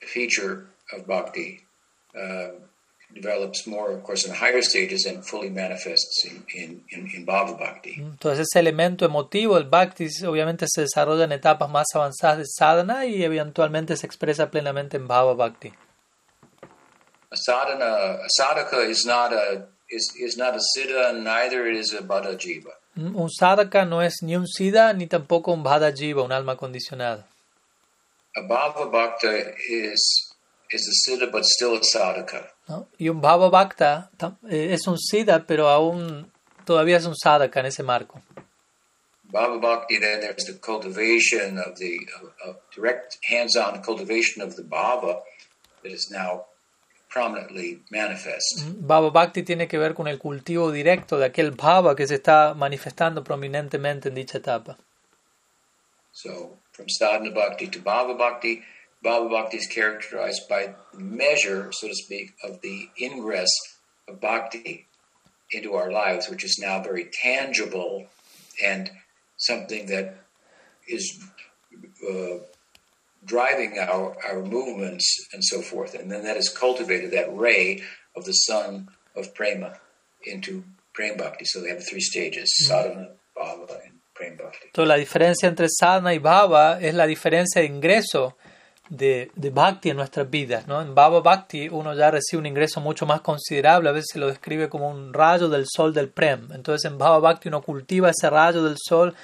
feature 0.00 0.66
of 0.92 1.06
bhakti 1.06 1.64
uh, 2.14 2.50
develops 3.14 3.66
more, 3.66 3.92
of 3.92 4.02
course, 4.02 4.26
in 4.26 4.32
higher 4.34 4.62
stages 4.62 5.06
and 5.06 5.24
fully 5.24 5.50
manifests 5.50 6.24
in, 6.24 6.42
in, 6.54 6.80
in, 6.90 7.10
in 7.14 7.26
bhava 7.26 7.58
bhakti. 7.58 7.94
Entonces 7.98 8.46
ese 8.50 8.58
elemento 8.58 9.04
emotivo 9.04 9.54
del 9.54 9.68
bhakti 9.68 10.08
obviamente 10.26 10.66
se 10.68 10.82
desarrolla 10.82 11.24
en 11.24 11.32
etapas 11.32 11.68
más 11.70 11.86
avanzadas 11.94 12.38
de 12.38 12.46
sadhana 12.46 13.06
y 13.06 13.22
eventualmente 13.22 13.96
se 13.96 14.06
expresa 14.06 14.50
plenamente 14.50 14.96
en 14.96 15.06
bhava 15.06 15.34
bhakti. 15.34 15.72
A 17.30 17.36
sadhana, 17.36 18.24
a 18.24 18.28
sadhaka 18.28 18.88
is 18.88 19.04
not 19.06 19.32
a 19.32 19.66
is, 19.88 20.14
is 20.18 20.36
not 20.36 20.54
a 20.54 20.60
siddha, 20.74 21.22
neither 21.22 21.66
is 21.66 21.92
a 21.92 22.02
bada 22.02 22.36
jiva. 22.36 22.72
Un 22.96 23.28
sadhaka 23.30 23.86
no 23.86 24.02
es 24.02 24.22
ni 24.22 24.36
un 24.36 24.46
siddha 24.46 24.92
ni 24.94 25.06
tampoco 25.06 25.52
un 25.52 25.62
bhada 25.62 25.92
jiva, 25.92 26.22
un 26.22 26.32
alma 26.32 26.56
condicionada. 26.56 27.26
A 28.36 28.42
bhava 28.42 28.90
bhakta 28.90 29.54
is, 29.68 30.32
is 30.70 30.88
a 30.88 31.10
siddha 31.10 31.30
but 31.30 31.44
still 31.44 31.76
a 31.76 31.80
sadhaka. 31.80 32.48
¿no? 32.68 32.88
Y 32.98 33.08
un 33.08 33.20
bhava 33.20 33.50
bhakta 33.50 34.10
eh, 34.50 34.72
es 34.72 34.86
un 34.86 34.98
siddha, 34.98 35.46
pero 35.46 35.68
aún 35.68 36.30
todavía 36.64 36.96
es 36.96 37.06
un 37.06 37.16
sadhaka 37.16 37.60
en 37.60 37.66
ese 37.66 37.82
marco. 37.82 38.22
Bhava 39.30 39.60
bhakti, 39.60 39.98
then 39.98 40.20
there's 40.20 40.44
the 40.44 40.58
cultivation 40.60 41.58
of 41.58 41.76
the 41.78 41.98
of, 42.20 42.32
of 42.46 42.56
direct 42.74 43.18
hands-on 43.22 43.82
cultivation 43.82 44.42
of 44.42 44.56
the 44.56 44.62
bhava 44.62 45.20
that 45.82 45.92
is 45.92 46.10
now 46.10 46.44
prominently 47.12 47.80
manifest. 47.90 48.64
Bhava 48.80 49.10
Bhakti 49.10 49.42
tiene 49.42 49.68
que 49.68 49.78
ver 49.78 49.94
con 49.94 50.08
el 50.08 50.18
cultivo 50.18 50.72
directo 50.72 51.18
de 51.18 51.26
aquel 51.26 51.50
bhava 51.50 51.94
que 51.94 52.06
se 52.06 52.14
está 52.14 52.54
manifestando 52.54 53.22
prominentemente 53.22 54.08
en 54.08 54.14
dicha 54.14 54.38
etapa. 54.38 54.78
So 56.12 56.58
from 56.72 56.88
sadhana 56.88 57.30
bhakti 57.30 57.66
to 57.68 57.78
bhava 57.78 58.16
bhakti, 58.16 58.62
bhava 59.04 59.30
bhakti 59.30 59.58
is 59.58 59.66
characterized 59.66 60.48
by 60.48 60.74
the 60.92 61.00
measure, 61.00 61.70
so 61.72 61.88
to 61.88 61.94
speak, 61.94 62.34
of 62.42 62.60
the 62.62 62.88
ingress 63.00 63.50
of 64.08 64.20
bhakti 64.20 64.86
into 65.50 65.74
our 65.74 65.92
lives, 65.92 66.28
which 66.28 66.44
is 66.44 66.58
now 66.58 66.82
very 66.82 67.08
tangible 67.22 68.06
and 68.62 68.90
something 69.36 69.86
that 69.86 70.24
is 70.88 71.22
uh, 72.08 72.38
driving 73.24 73.78
our, 73.78 74.16
our 74.26 74.42
movements 74.42 75.28
and 75.32 75.44
so 75.44 75.60
forth. 75.60 75.94
And 75.94 76.10
then 76.10 76.24
that 76.24 76.36
is 76.36 76.48
cultivated, 76.48 77.12
that 77.12 77.36
ray 77.36 77.82
of 78.16 78.24
the 78.24 78.32
sun 78.32 78.88
of 79.14 79.34
prema 79.34 79.78
into 80.24 80.64
prema 80.92 81.18
bhakti. 81.18 81.44
So 81.44 81.60
they 81.60 81.68
have 81.68 81.86
three 81.86 82.00
stages, 82.00 82.50
sadhana, 82.66 83.10
bhava. 83.36 83.91
Entonces, 84.22 84.88
la 84.88 84.96
diferencia 84.96 85.48
entre 85.48 85.66
sadhana 85.68 86.14
y 86.14 86.18
bhava 86.18 86.80
es 86.80 86.94
la 86.94 87.06
diferencia 87.06 87.60
de 87.60 87.66
ingreso 87.66 88.36
de, 88.88 89.30
de 89.34 89.50
bhakti 89.50 89.90
en 89.90 89.96
nuestras 89.96 90.28
vidas. 90.28 90.66
¿no? 90.66 90.82
En 90.82 90.94
bhava 90.94 91.20
bhakti 91.20 91.68
uno 91.68 91.94
ya 91.94 92.10
recibe 92.10 92.40
un 92.40 92.46
ingreso 92.46 92.80
mucho 92.80 93.06
más 93.06 93.22
considerable, 93.22 93.88
a 93.88 93.92
veces 93.92 94.10
se 94.12 94.18
lo 94.18 94.26
describe 94.26 94.68
como 94.68 94.90
un 94.90 95.14
rayo 95.14 95.48
del 95.48 95.66
sol 95.66 95.94
del 95.94 96.08
prem. 96.08 96.52
Entonces 96.52 96.90
en 96.90 96.98
bhava 96.98 97.18
bhakti 97.18 97.48
uno 97.48 97.62
cultiva 97.62 98.10
ese 98.10 98.28
rayo 98.28 98.62
del 98.62 98.76
sol 98.78 99.14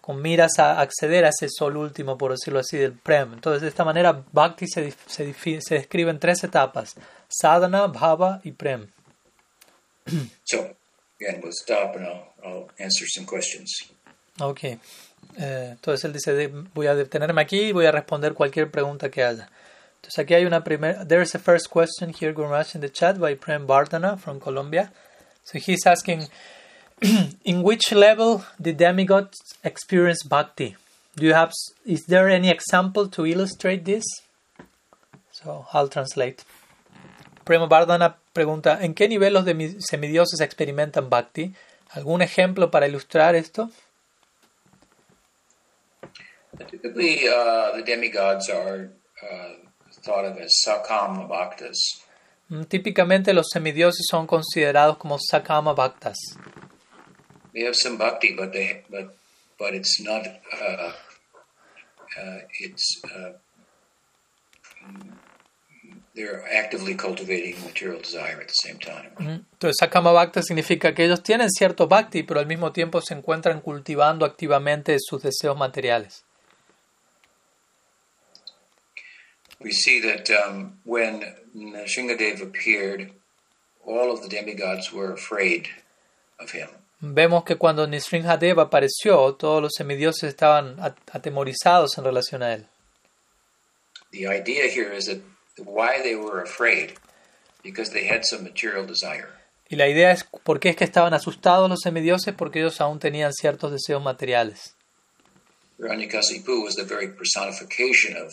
con 0.00 0.22
miras 0.22 0.58
a 0.58 0.80
acceder 0.80 1.26
a 1.26 1.28
ese 1.28 1.48
sol 1.50 1.76
último, 1.76 2.16
por 2.16 2.30
decirlo 2.30 2.60
así, 2.60 2.78
del 2.78 2.92
prem. 2.92 3.34
Entonces 3.34 3.60
de 3.60 3.68
esta 3.68 3.84
manera 3.84 4.24
bhakti 4.32 4.66
se, 4.66 4.94
se, 5.06 5.34
se 5.34 5.74
describe 5.74 6.10
en 6.10 6.18
tres 6.18 6.42
etapas, 6.44 6.94
sadhana, 7.28 7.86
bhava 7.86 8.40
y 8.44 8.52
prem. 8.52 8.90
So, 10.44 10.74
again, 11.20 11.42
we'll 11.42 11.52
stop 11.52 11.94
and 11.96 12.06
I'll, 12.06 12.32
I'll 12.42 12.70
answer 12.78 13.06
some 13.06 13.26
questions. 13.26 13.92
Ok. 14.40 14.64
Eh, 14.64 14.78
entonces 15.72 16.04
él 16.04 16.12
dice, 16.12 16.52
voy 16.74 16.86
a 16.86 16.94
detenerme 16.94 17.42
aquí 17.42 17.60
y 17.60 17.72
voy 17.72 17.86
a 17.86 17.92
responder 17.92 18.34
cualquier 18.34 18.70
pregunta 18.70 19.10
que 19.10 19.22
haya. 19.22 19.48
Entonces 19.96 20.18
aquí 20.18 20.34
hay 20.34 20.44
una 20.44 20.62
primera, 20.64 21.04
there's 21.06 21.34
a 21.34 21.38
first 21.38 21.68
question 21.68 22.12
here, 22.12 22.32
Guru 22.32 22.48
Maharaj, 22.48 22.74
in 22.74 22.80
the 22.80 22.90
chat 22.90 23.18
by 23.18 23.34
Prem 23.34 23.66
Bardana 23.66 24.16
from 24.16 24.40
Colombia. 24.40 24.92
So 25.44 25.58
he's 25.58 25.86
asking, 25.86 26.28
in 27.44 27.62
which 27.62 27.92
level 27.92 28.44
did 28.60 28.76
demigods 28.76 29.36
experience 29.64 30.22
bhakti? 30.22 30.76
Do 31.16 31.26
you 31.26 31.34
have, 31.34 31.52
is 31.84 32.04
there 32.06 32.28
any 32.28 32.48
example 32.48 33.08
to 33.08 33.26
illustrate 33.26 33.84
this? 33.84 34.04
So 35.32 35.66
I'll 35.72 35.88
translate. 35.88 36.44
Prema 37.44 37.66
Bardana 37.66 38.16
pregunta, 38.32 38.78
¿en 38.80 38.94
qué 38.94 39.08
nivel 39.08 39.32
los 39.32 39.44
semidioses 39.84 40.40
experimentan 40.40 41.08
bhakti? 41.10 41.54
¿Algún 41.90 42.22
ejemplo 42.22 42.70
para 42.70 42.86
ilustrar 42.86 43.34
esto? 43.34 43.70
Typically, 46.70 47.28
uh, 47.28 47.76
the 47.76 47.82
demigods 47.84 48.48
are 48.50 48.90
uh, 49.22 49.52
thought 50.04 50.24
of 50.24 50.36
as 50.38 50.52
sakama 50.66 51.28
bhaktas. 51.28 51.76
Mm, 52.50 52.64
Típicamente 52.66 53.32
los 53.34 53.48
semidioses 53.52 54.06
son 54.10 54.26
considerados 54.26 54.96
como 54.96 55.18
sakama 55.18 55.74
bhaktas. 55.74 56.16
They 57.52 57.64
have 57.64 57.74
some 57.74 57.96
bhakti, 57.98 58.34
but 58.36 58.52
they 58.52 58.84
but 58.90 59.14
but 59.58 59.74
it's 59.74 60.00
not. 60.00 60.26
Uh, 60.26 60.92
uh, 62.20 62.38
it's 62.60 63.00
uh, 63.04 63.32
they're 66.14 66.42
actively 66.56 66.94
cultivating 66.96 67.54
material 67.64 68.00
desire 68.00 68.40
at 68.40 68.48
the 68.48 68.54
same 68.54 68.78
time. 68.78 69.10
Mm, 69.18 69.44
Entonces 69.52 69.76
sakama 69.78 70.12
bhakta 70.12 70.42
significa 70.42 70.94
que 70.94 71.04
ellos 71.04 71.22
tienen 71.22 71.50
cierto 71.50 71.86
bhakti, 71.88 72.22
pero 72.22 72.40
al 72.40 72.46
mismo 72.46 72.72
tiempo 72.72 73.00
se 73.00 73.14
encuentran 73.14 73.60
cultivando 73.60 74.24
activamente 74.24 74.96
sus 74.98 75.22
deseos 75.22 75.56
materiales. 75.56 76.24
We 79.60 79.72
see 79.72 80.00
that 80.00 80.30
um, 80.30 80.78
when 80.84 81.22
appeared, 82.42 83.10
all 83.84 84.12
of 84.12 84.22
the 84.22 84.28
demigods 84.28 84.92
were 84.92 85.12
afraid 85.12 85.68
of 86.38 86.50
him. 86.52 86.68
Vemos 87.00 87.44
que 87.44 87.56
cuando 87.56 87.86
Nisringadev 87.86 88.58
apareció, 88.58 89.34
todos 89.36 89.62
los 89.62 89.72
semidioses 89.76 90.24
estaban 90.24 90.78
at- 90.80 90.96
atemorizados 91.12 91.96
en 91.96 92.04
relación 92.04 92.42
a 92.42 92.54
él. 92.54 92.66
The 94.10 94.26
idea 94.26 94.64
here 94.68 94.92
is 94.92 95.06
that 95.06 95.20
why 95.58 96.00
they 96.02 96.16
were 96.16 96.40
afraid, 96.42 96.94
because 97.62 97.90
they 97.90 98.06
had 98.08 98.24
some 98.24 98.42
material 98.42 98.86
desire. 98.86 99.28
Y 99.70 99.76
la 99.76 99.86
idea 99.86 100.10
es 100.12 100.24
por 100.24 100.58
qué 100.60 100.70
es 100.70 100.76
que 100.76 100.84
estaban 100.84 101.12
asustados 101.14 101.68
los 101.68 101.80
semidioses, 101.82 102.34
porque 102.34 102.58
ellos 102.60 102.80
aún 102.80 102.98
tenían 102.98 103.32
ciertos 103.32 103.70
deseos 103.70 104.02
materiales. 104.02 104.74
Hiranyakasipu 105.78 106.64
was 106.64 106.74
the 106.74 106.84
very 106.84 107.08
personification 107.08 108.16
of, 108.16 108.32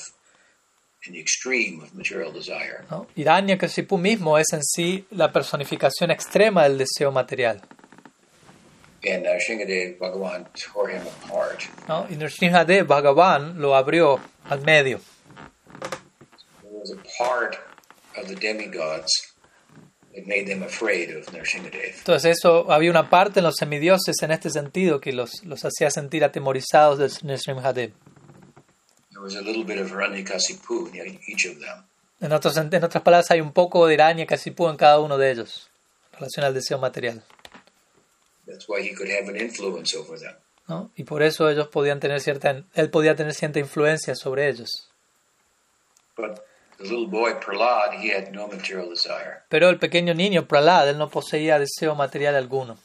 ¿no? 2.89 3.07
Hiranyakashipu 3.15 3.97
mismo 3.97 4.37
es 4.37 4.47
en 4.53 4.63
sí 4.63 5.05
la 5.11 5.31
personificación 5.31 6.11
extrema 6.11 6.63
del 6.63 6.77
deseo 6.77 7.11
material. 7.11 7.61
And 9.07 9.27
uh, 9.27 9.37
Shingadev 9.37 9.99
Bhagavan 9.99 10.47
tore 10.55 10.93
him 10.93 11.03
apart. 11.23 11.63
¿no? 11.87 12.07
Y 12.09 12.15
Nrsimhadev 12.15 12.87
Bhagavan 12.87 13.59
lo 13.59 13.75
abrió 13.75 14.19
al 14.49 14.61
medio. 14.61 14.99
There 16.63 16.71
was 16.71 16.91
a 16.91 17.23
part 17.23 17.57
of 18.17 18.27
the 18.27 18.35
demigods 18.35 19.11
that 20.15 20.25
made 20.25 20.47
them 20.47 20.63
afraid 20.63 21.11
of 21.11 21.27
Nrsingadev. 21.31 21.97
Entonces 21.99 22.37
eso 22.37 22.71
había 22.71 22.89
una 22.89 23.09
parte 23.09 23.41
en 23.41 23.43
los 23.43 23.57
semidioses 23.57 24.15
en 24.23 24.31
este 24.31 24.49
sentido 24.49 24.99
que 24.99 25.13
los, 25.13 25.43
los 25.43 25.63
hacía 25.63 25.91
sentir 25.91 26.23
atemorizados 26.23 26.97
de 26.97 27.33
Nrsimhadev. 27.33 27.93
En, 32.19 32.31
otros, 32.31 32.57
en 32.57 32.83
otras 32.83 33.03
palabras, 33.03 33.31
hay 33.31 33.41
un 33.41 33.53
poco 33.53 33.87
de 33.87 33.93
Hiranyakashipu 33.93 34.67
en 34.69 34.77
cada 34.77 34.99
uno 34.99 35.17
de 35.17 35.31
ellos 35.31 35.69
en 36.13 36.19
relación 36.19 36.45
al 36.45 36.53
deseo 36.53 36.77
material. 36.79 37.23
That's 38.45 38.67
why 38.67 38.81
he 38.81 38.93
could 38.93 39.09
have 39.09 39.27
an 39.29 39.37
influence 39.37 39.97
over 39.97 40.19
them. 40.19 40.35
¿no? 40.67 40.91
Y 40.95 41.03
por 41.03 41.23
eso 41.23 41.49
ellos 41.49 41.67
podían 41.67 41.99
tener 41.99 42.21
cierta, 42.21 42.63
él 42.73 42.89
podía 42.89 43.15
tener 43.15 43.33
cierta 43.33 43.59
influencia 43.59 44.15
sobre 44.15 44.49
ellos. 44.49 44.89
But 46.15 46.41
the 46.77 46.83
little 46.83 47.07
boy 47.07 47.33
Prahlad, 47.39 47.99
he 48.01 48.11
had 48.11 48.31
no 48.31 48.47
material 48.47 48.89
desire. 48.89 49.43
Pero 49.49 49.69
el 49.69 49.79
pequeño 49.79 50.13
niño 50.13 50.47
Prahlad, 50.47 50.89
él 50.89 50.97
no 50.97 51.09
poseía 51.09 51.59
deseo 51.59 51.95
material 51.95 52.35
alguno. 52.35 52.77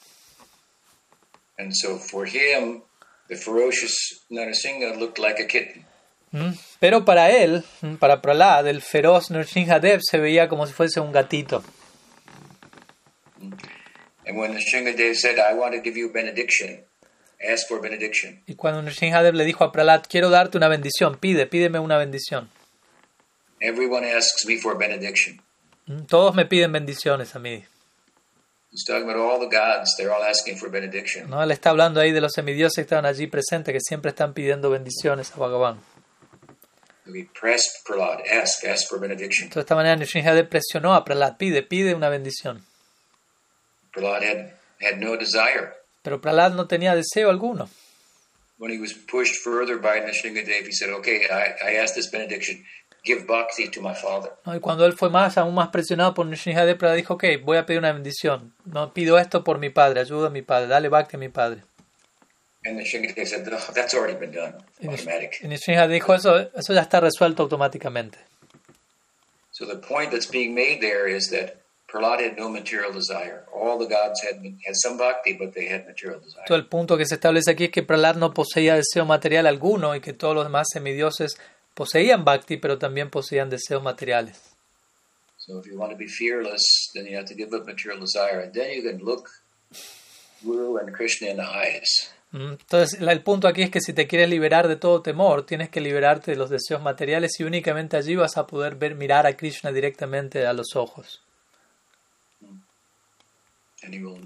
And 1.59 1.73
so 1.75 1.99
for 1.99 2.27
him, 2.27 2.83
the 3.29 3.37
ferocious 3.37 4.25
Narasingha 4.31 4.99
looked 4.99 5.19
like 5.19 5.41
a 5.41 5.47
kitten. 5.47 5.85
¿Mm? 6.33 6.53
Pero 6.79 7.05
para 7.05 7.31
él, 7.31 7.65
¿mm? 7.83 7.97
para 7.97 8.23
Prahlad, 8.23 8.67
el 8.69 8.83
feroz 8.83 9.31
Nrsimhadev 9.31 10.01
se 10.03 10.19
veía 10.19 10.49
como 10.49 10.67
si 10.67 10.73
fuese 10.73 11.01
un 11.01 11.13
gatito. 11.13 11.65
And 14.27 14.39
when 14.39 14.55
Nrsingadev 14.55 15.15
said, 15.17 15.39
I 15.39 15.55
want 15.55 15.75
to 15.75 15.81
give 15.83 15.99
you 15.99 16.13
benediction, 16.13 16.85
ask 17.53 17.67
for 17.67 17.81
benediction. 17.81 18.43
Y 18.47 18.55
cuando 18.55 18.81
Nrsimhadev 18.83 19.35
le 19.35 19.45
dijo 19.45 19.65
a 19.65 19.73
Prahlad, 19.73 20.05
quiero 20.09 20.31
darte 20.31 20.57
una 20.57 20.69
bendición, 20.69 21.19
pide, 21.19 21.47
pídeme 21.47 21.81
una 21.81 21.99
bendición. 21.99 22.49
Everyone 23.61 24.07
asks 24.07 24.47
me 24.47 24.57
for 24.57 24.79
benediction. 24.79 25.43
¿Mm? 25.87 26.05
Todos 26.07 26.35
me 26.35 26.47
piden 26.47 26.71
bendiciones 26.73 27.35
a 27.35 27.41
mí. 27.41 27.65
He's 28.73 28.85
talking 28.85 29.03
about 29.03 29.17
all 29.17 29.41
the 29.41 29.49
gods, 29.55 29.97
they're 29.97 30.13
all 30.13 30.23
asking 30.23 30.57
for 30.57 30.71
benediction. 30.71 31.29
¿no? 31.29 31.43
Él 31.43 31.51
está 31.51 31.71
hablando 31.71 32.01
ahí 32.01 32.13
de 32.13 32.21
los 32.21 32.33
semidioses 32.33 32.77
que 32.77 32.83
estaban 32.83 33.05
allí 33.05 33.27
presentes, 33.27 33.73
que 33.73 33.81
siempre 33.81 34.11
están 34.11 34.33
pidiendo 34.33 34.71
bendiciones 34.71 35.33
a 35.33 35.37
Bhagavan. 35.37 35.81
We 35.81 35.81
pressed 35.81 35.89
Prahlad, 35.89 37.00
ask, 37.00 37.00
ask 37.00 37.00
for 37.00 37.00
benediction. 37.00 37.00
Entonces, 39.43 39.55
de 39.55 39.61
esta 39.61 39.75
manera 39.75 39.97
Nrsimhadev 39.97 40.49
presionó 40.49 40.95
a 40.95 41.05
Prahlad, 41.05 41.37
pide, 41.37 41.63
pide 41.63 41.95
una 41.95 42.09
bendición. 42.09 42.65
Prahlad 43.93 44.23
had, 44.23 44.51
had 44.81 44.99
no 44.99 45.17
desire. 45.17 45.73
Pero 46.03 46.21
Prahlad 46.21 46.53
no 46.53 46.67
tenía 46.67 46.95
deseo 46.95 47.31
alguno. 47.31 47.69
When 48.59 48.71
he 48.71 48.79
was 48.79 48.93
pushed 48.93 49.37
further 49.43 49.79
by 49.79 50.01
Nrsingadev, 50.01 50.67
he 50.67 50.73
said, 50.73 50.91
Okay, 50.91 51.25
I, 51.31 51.73
I 51.73 51.77
asked 51.79 51.95
this 51.95 52.11
benediction, 52.11 52.63
give 53.05 53.27
bhakti 53.27 53.69
to 53.71 53.81
my 53.81 53.95
father. 53.95 54.33
¿no? 54.45 54.55
Y 54.55 54.61
cuando 54.61 54.85
él 54.85 54.93
fue 54.93 55.09
más, 55.09 55.39
aún 55.39 55.55
más 55.55 55.69
presionado 55.69 56.15
por 56.15 56.27
Nrsimhadev, 56.27 56.77
Prahlad 56.77 56.97
dijo, 56.97 57.15
ok, 57.15 57.25
voy 57.43 57.57
a 57.57 57.65
pedir 57.65 57.79
una 57.79 57.93
bendición. 57.93 58.55
No 58.65 58.93
pido 58.93 59.19
esto 59.19 59.45
por 59.45 59.59
mi 59.59 59.71
padre, 59.71 60.01
ayuda 60.01 60.29
a 60.29 60.31
mi 60.31 60.43
padre, 60.43 60.69
dale 60.69 60.89
bhakti 60.89 61.17
a 61.17 61.19
mi 61.19 61.31
padre. 61.31 61.63
And 62.63 62.79
the 62.79 62.85
said, 62.85 63.49
"Oh, 63.51 63.73
that's 63.73 63.95
already 63.95 64.19
been 64.19 64.33
done, 64.33 64.55
automatic. 64.87 65.39
y 65.43 65.49
Nishringa 65.49 65.89
dijo, 65.89 66.15
eso, 66.15 66.51
eso 66.55 66.75
ya 66.75 66.83
está 66.83 67.01
resuelto 67.01 67.43
automáticamente. 67.43 68.19
So 69.53 69.67
the 69.67 69.77
point 69.77 70.11
that's 70.11 70.29
being 70.31 70.55
made 70.55 70.81
there 70.81 71.09
is 71.09 71.31
that 71.31 71.57
Prahlad 71.91 72.21
had 72.21 72.37
no 72.37 72.51
material 72.51 72.93
desire. 72.93 73.45
All 73.53 73.79
the 73.79 73.87
gods 73.87 74.21
had 74.23 74.45
had 74.67 74.75
some 74.75 74.99
bhakti, 74.99 75.39
but 75.39 75.55
they 75.55 75.69
had 75.69 75.87
material 75.87 76.21
desire. 76.21 76.45
Todo 76.47 76.59
el 76.59 76.67
punto 76.67 76.99
que 76.99 77.07
se 77.07 77.15
establece 77.15 77.51
aquí 77.51 77.65
es 77.65 77.71
que 77.71 77.83
Prahlad 77.83 78.17
no 78.17 78.35
poseía 78.35 78.75
deseo 78.75 79.07
material 79.07 79.47
alguno 79.47 79.97
y 79.97 80.01
que 80.01 80.13
todos 80.13 80.35
los 80.35 80.45
demás 80.45 80.67
semidioses 80.71 81.39
poseían 81.75 82.25
bhakti, 82.27 82.59
pero 82.59 82.79
también 82.79 83.09
poseían 83.09 83.49
deseos 83.49 83.83
materiales. 83.83 84.39
So 85.39 85.59
if 85.59 85.67
you 85.67 85.79
want 85.79 85.93
to 85.93 85.97
be 85.97 86.07
fearless, 86.07 86.63
then 86.95 87.07
you 87.07 87.17
have 87.17 87.27
to 87.27 87.35
give 87.35 87.55
up 87.57 87.67
material 87.67 87.99
desire, 87.99 88.41
and 88.41 88.53
then 88.53 88.71
you 88.71 88.83
can 88.83 88.99
look 89.03 89.31
Guru 90.45 90.77
and 90.77 90.95
Krishna 90.95 91.29
in 91.29 91.39
the 91.39 91.49
eyes. 91.49 92.11
Mm, 92.33 92.53
Entonces, 92.53 93.01
el 93.01 93.23
punto 93.23 93.49
aquí 93.49 93.63
es 93.63 93.71
que 93.71 93.81
si 93.81 93.93
te 93.93 94.07
quieres 94.07 94.29
liberar 94.31 94.69
de 94.69 94.77
todo 94.77 95.03
temor, 95.03 95.45
tienes 95.47 95.69
que 95.69 95.81
liberarte 95.81 96.31
de 96.31 96.37
los 96.37 96.49
deseos 96.51 96.81
materiales 96.83 97.39
y 97.41 97.45
únicamente 97.45 97.97
allí 97.97 98.15
vas 98.17 98.37
a 98.37 98.47
poder 98.47 98.77
ver 98.77 98.95
mirar 98.95 99.27
a 99.27 99.37
Krishna 99.37 99.73
directamente 99.73 100.47
a 100.47 100.53
los 100.53 100.77
ojos. 100.77 101.23
and 103.83 103.95
he 103.95 104.03
will 104.05 104.21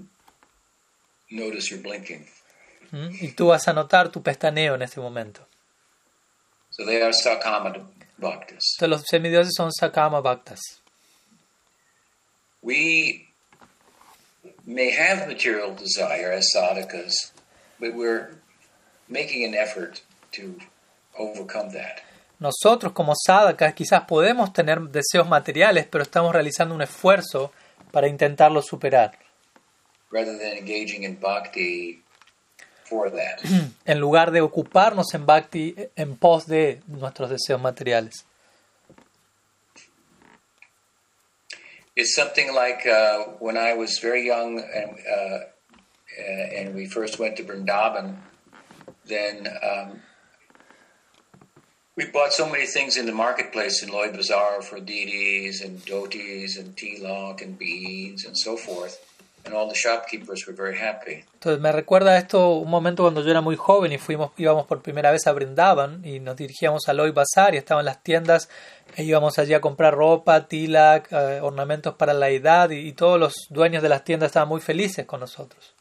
notice 1.31 1.69
you're 1.73 1.81
blinking. 1.81 2.27
Mm, 2.91 3.09
Y 3.21 3.31
tú 3.31 3.47
vas 3.47 3.67
a 3.69 3.73
notar 3.73 4.09
tu 4.11 4.21
pestaneo 4.21 4.75
en 4.75 4.81
este 4.81 4.99
momento. 4.99 5.47
So 6.71 6.85
they 6.85 7.01
are 7.01 7.13
Sakama 7.13 7.71
Bhaktas. 8.17 8.75
Entonces, 8.77 8.89
los 8.89 9.03
semidioses 9.09 9.53
son 9.55 9.71
Sakama 9.71 10.19
Bhaktas. 10.21 10.59
We 12.61 13.29
may 14.65 14.91
have 14.91 15.25
material 15.27 15.73
desire 15.75 16.33
as 16.33 16.49
sadhakas, 16.53 17.31
we're 17.79 18.29
making 19.07 19.45
an 19.45 19.53
effort 19.53 20.01
to 20.31 20.57
overcome 21.17 21.71
that. 21.71 22.01
Nosotros 22.39 22.91
como 22.93 23.13
sadhakas 23.15 23.73
quizás 23.73 24.01
podemos 24.05 24.51
tener 24.51 24.79
deseos 24.81 25.27
materiales, 25.27 25.87
pero 25.89 26.03
estamos 26.03 26.33
realizando 26.33 26.75
un 26.75 26.81
esfuerzo 26.81 27.51
para 27.91 28.07
intentarlo 28.07 28.61
superar. 28.61 29.17
rather 30.11 30.37
than 30.37 30.53
engaging 30.57 31.03
in 31.03 31.19
bhakti 31.19 32.01
for 32.85 33.11
that. 33.11 33.39
en 33.85 33.99
lugar 33.99 34.31
de 34.31 34.41
ocuparnos 34.41 35.13
en 35.13 35.25
bhakti 35.25 35.75
en 35.95 36.15
pos 36.15 36.45
de 36.47 36.81
nuestros 36.87 37.29
deseos 37.29 37.61
materiales. 37.61 38.25
it's 41.95 42.13
something 42.13 42.53
like 42.53 42.85
uh, 42.85 43.19
when 43.39 43.57
I 43.57 43.73
was 43.73 43.99
very 44.01 44.27
young 44.27 44.59
and, 44.59 44.99
uh, 45.07 45.13
uh, 45.13 45.39
and 46.17 46.75
we 46.75 46.85
first 46.85 47.19
went 47.19 47.35
to 47.37 47.43
Vrindavan, 47.43 48.17
then 49.05 49.47
um, 49.63 50.01
we 51.95 52.05
bought 52.05 52.33
so 52.33 52.49
many 52.49 52.65
things 52.65 52.97
in 52.97 53.05
the 53.05 53.13
marketplace 53.13 53.81
in 53.81 53.89
Lloyd 53.89 54.13
Bazaar 54.13 54.61
for 54.61 54.79
deities 54.79 55.61
and 55.61 55.79
dhotis 55.85 56.57
and 56.59 56.75
tilak 56.75 57.41
and 57.41 57.57
beads 57.57 58.25
and 58.25 58.37
so 58.37 58.57
forth. 58.57 58.99
And 59.45 59.53
all 59.53 59.69
the 59.69 59.75
shopkeepers 59.75 60.47
were 60.47 60.53
very 60.53 60.75
happy. 60.75 61.23
Entonces 61.35 61.61
me 61.61 61.71
recuerda 61.71 62.17
esto 62.17 62.55
un 62.55 62.69
momento 62.69 63.03
cuando 63.03 63.21
yo 63.21 63.29
era 63.29 63.41
muy 63.41 63.55
joven 63.55 63.91
y 63.91 63.99
fuimos 63.99 64.31
íbamos 64.37 64.65
por 64.65 64.81
primera 64.81 65.11
vez 65.11 65.27
a 65.27 65.33
Brindavan 65.33 66.03
y 66.03 66.19
nos 66.19 66.35
dirigíamos 66.35 66.89
a 66.89 66.93
Loy 66.93 67.11
Bazar 67.11 67.53
y 67.53 67.57
estaban 67.57 67.85
las 67.85 68.01
tiendas 68.01 68.49
e 68.95 69.03
íbamos 69.03 69.37
allí 69.37 69.53
a 69.53 69.61
comprar 69.61 69.93
ropa, 69.93 70.47
tilak, 70.47 71.11
eh, 71.11 71.41
ornamentos 71.41 71.93
para 71.93 72.15
la 72.15 72.29
edad 72.29 72.71
y, 72.71 72.87
y 72.87 72.93
todos 72.93 73.19
los 73.19 73.35
dueños 73.51 73.83
de 73.83 73.89
las 73.89 74.03
tiendas 74.03 74.29
estaban 74.29 74.49
muy 74.49 74.61
felices 74.61 75.05
con 75.05 75.19
nosotros. 75.19 75.74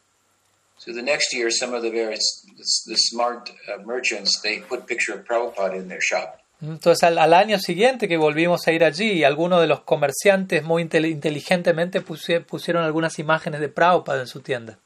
So 0.84 0.92
the 0.92 1.02
next 1.02 1.32
year, 1.32 1.50
some 1.50 1.74
of 1.74 1.82
the 1.82 1.90
very 1.90 2.16
the 2.16 2.96
smart 2.96 3.50
uh, 3.68 3.82
merchants 3.84 4.40
they 4.42 4.60
put 4.60 4.86
picture 4.86 5.14
of 5.14 5.24
Prabhupada 5.24 5.76
in 5.76 5.88
their 5.88 6.02
shop. 6.02 6.40
Entonces 6.62 7.02
al, 7.02 7.18
al 7.18 7.32
año 7.34 7.58
siguiente 7.58 8.06
que 8.08 8.16
volvimos 8.16 8.66
a 8.66 8.72
ir 8.72 8.84
allí, 8.84 9.24
algunos 9.24 9.60
de 9.60 9.66
los 9.66 9.80
comerciantes 9.80 10.62
muy 10.62 10.82
intel- 10.84 11.10
inteligentemente 11.10 12.02
pusie- 12.02 12.44
pusieron 12.44 12.84
algunas 12.84 13.18
imágenes 13.18 13.60
de 13.60 13.68
Prabhupada 13.68 14.20
en 14.20 14.26
su 14.26 14.40
tienda. 14.40 14.78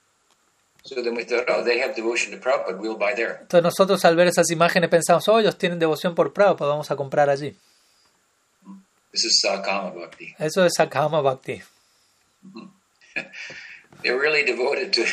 Oh, 0.91 1.63
they 1.65 1.81
have 1.83 1.95
devotion 1.95 2.31
to 2.33 2.39
Prabhupada, 2.41 2.79
we'll 2.81 2.97
buy 2.97 3.15
there. 3.15 3.39
Entonces 3.43 3.63
nosotros 3.63 4.05
al 4.05 4.17
ver 4.17 4.29
esas 4.29 4.51
imágenes 4.51 4.89
pensamos, 4.89 5.29
oh, 5.29 5.39
ellos 5.41 5.59
tienen 5.59 5.79
devoción 5.79 6.15
por 6.15 6.33
Prabhupada, 6.33 6.71
vamos 6.71 6.91
a 6.91 6.97
comprar 6.97 7.29
allí. 7.29 7.55
This 9.13 9.25
is 9.25 9.41
Sakama 9.45 9.91
Bhakti. 9.91 10.35
Eso 10.39 10.65
es 10.65 10.73
Sakama 10.77 11.21
Bhakti. 11.21 11.61
They're 14.03 14.19
really 14.19 14.45
devoted 14.45 14.93
to 14.95 15.05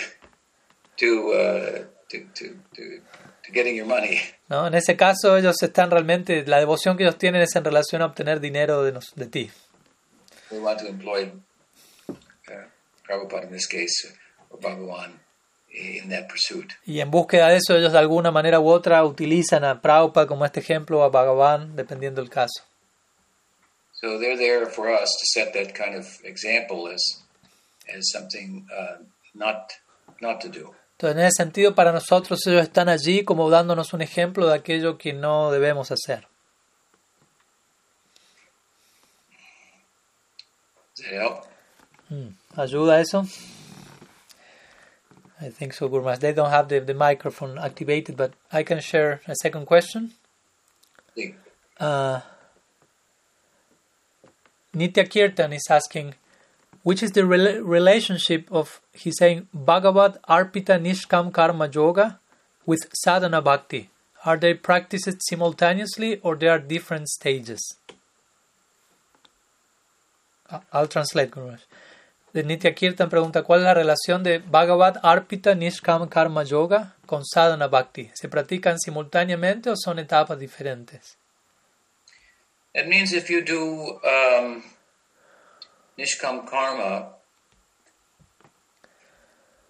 to 0.97 1.31
uh, 1.33 1.85
to, 2.09 2.19
to, 2.33 2.55
to 2.75 3.01
to 3.45 3.51
getting 3.51 3.75
your 3.75 3.85
money. 3.87 4.19
¿no? 4.49 4.67
En 4.67 4.73
ese 4.75 4.95
caso 4.95 5.37
ellos 5.37 5.61
están 5.61 5.91
realmente, 5.91 6.45
la 6.45 6.59
devoción 6.59 6.97
que 6.97 7.03
ellos 7.03 7.17
tienen 7.17 7.41
es 7.41 7.55
en 7.55 7.63
relación 7.63 8.01
a 8.01 8.05
obtener 8.07 8.39
dinero 8.39 8.83
de, 8.83 8.91
nos- 8.91 9.13
de 9.15 9.25
ti. 9.27 9.51
They 10.49 10.59
want 10.59 10.79
to 10.79 10.87
employ 10.87 11.31
uh, 12.09 12.13
Prabhupada 13.07 13.43
in 13.43 13.51
this 13.51 13.67
case, 13.67 14.13
or 14.49 14.59
Bhagavan, 14.59 15.19
in 15.71 16.09
that 16.09 16.27
pursuit. 16.29 16.73
Y 16.85 16.99
en 17.01 17.11
búsqueda 17.11 17.49
de 17.49 17.57
eso 17.57 17.75
ellos 17.75 17.91
de 17.91 17.99
alguna 17.99 18.31
manera 18.31 18.59
u 18.59 18.67
otra 18.69 19.03
utilizan 19.03 19.63
a 19.63 19.81
Prabhupada 19.81 20.27
como 20.27 20.45
este 20.45 20.59
ejemplo 20.59 20.99
o 20.99 21.03
a 21.03 21.09
Bhagavan, 21.09 21.75
dependiendo 21.75 22.21
del 22.21 22.29
caso. 22.29 22.63
So 23.93 24.19
they're 24.19 24.37
there 24.37 24.65
for 24.67 24.89
us 24.89 25.09
to 25.09 25.25
set 25.33 25.53
that 25.53 25.73
kind 25.73 25.95
of 25.95 26.05
example 26.23 26.87
as 26.93 27.01
as 27.95 28.09
something 28.11 28.65
uh, 28.71 29.03
not 29.33 29.71
not 30.21 30.41
to 30.41 30.49
do. 30.49 30.73
Entonces, 30.97 31.17
en 31.17 31.25
ese 31.25 31.43
sentido, 31.43 31.75
para 31.75 31.91
nosotros 31.91 32.39
ellos 32.47 32.61
están 32.61 32.87
allí 32.87 33.25
como 33.25 33.49
dándonos 33.49 33.93
un 33.93 34.01
ejemplo 34.01 34.47
de 34.47 34.55
aquello 34.55 34.97
que 34.97 35.11
no 35.11 35.51
debemos 35.51 35.91
hacer. 35.91 36.27
Help? 41.11 41.43
¿Ayuda 42.55 43.01
eso? 43.01 43.27
I 45.41 45.49
think 45.49 45.73
so, 45.73 45.89
Gurmas. 45.89 46.19
They 46.19 46.33
don't 46.33 46.51
have 46.51 46.69
the, 46.69 46.79
the 46.79 46.93
microphone 46.93 47.59
activated, 47.59 48.15
but 48.15 48.33
I 48.51 48.63
can 48.63 48.79
share 48.79 49.21
a 49.27 49.35
second 49.35 49.65
question. 49.65 50.13
Sí. 51.15 51.35
Uh, 51.79 52.21
Nitya 54.73 55.09
Kirtan 55.09 55.51
is 55.53 55.67
asking, 55.69 56.15
which 56.85 57.01
is 57.01 57.13
the 57.13 57.21
rela- 57.21 57.61
relationship 57.65 58.47
of, 58.51 58.79
he's 58.93 59.17
saying, 59.17 59.47
Bhagavad 59.51 60.19
Arpita 60.29 60.79
Nishkam 60.79 61.33
Karma 61.33 61.67
Yoga 61.67 62.19
with 62.67 62.87
Sadhana 62.93 63.41
Bhakti? 63.41 63.89
Are 64.23 64.37
they 64.37 64.53
practiced 64.53 65.17
simultaneously 65.27 66.19
or 66.21 66.35
there 66.35 66.51
are 66.51 66.59
different 66.59 67.09
stages? 67.09 67.59
Ah, 70.51 70.61
I'll 70.71 70.85
translate, 70.85 71.31
Guru. 71.31 71.57
De 72.35 72.43
Nitya 72.43 72.75
Kirtan 72.75 73.09
pregunta, 73.09 73.41
¿cuál 73.41 73.61
es 73.61 73.65
la 73.65 73.73
relación 73.73 74.21
de 74.21 74.37
Bhagavad 74.37 74.99
Arpita 75.01 75.55
Nishkam 75.55 76.07
Karma 76.07 76.43
Yoga 76.43 76.93
con 77.07 77.25
Sadhana 77.25 77.67
Bhakti? 77.67 78.11
¿Se 78.13 78.29
practican 78.29 78.77
simultáneamente 78.77 79.71
o 79.71 79.75
son 79.75 79.97
etapas 79.97 80.37
diferentes? 80.37 81.17
That 82.75 82.87
means 82.87 83.11
if 83.11 83.31
you 83.31 83.41
do 83.41 83.99
um, 84.03 84.61
Nishkam 85.97 86.47
Karma 86.47 87.13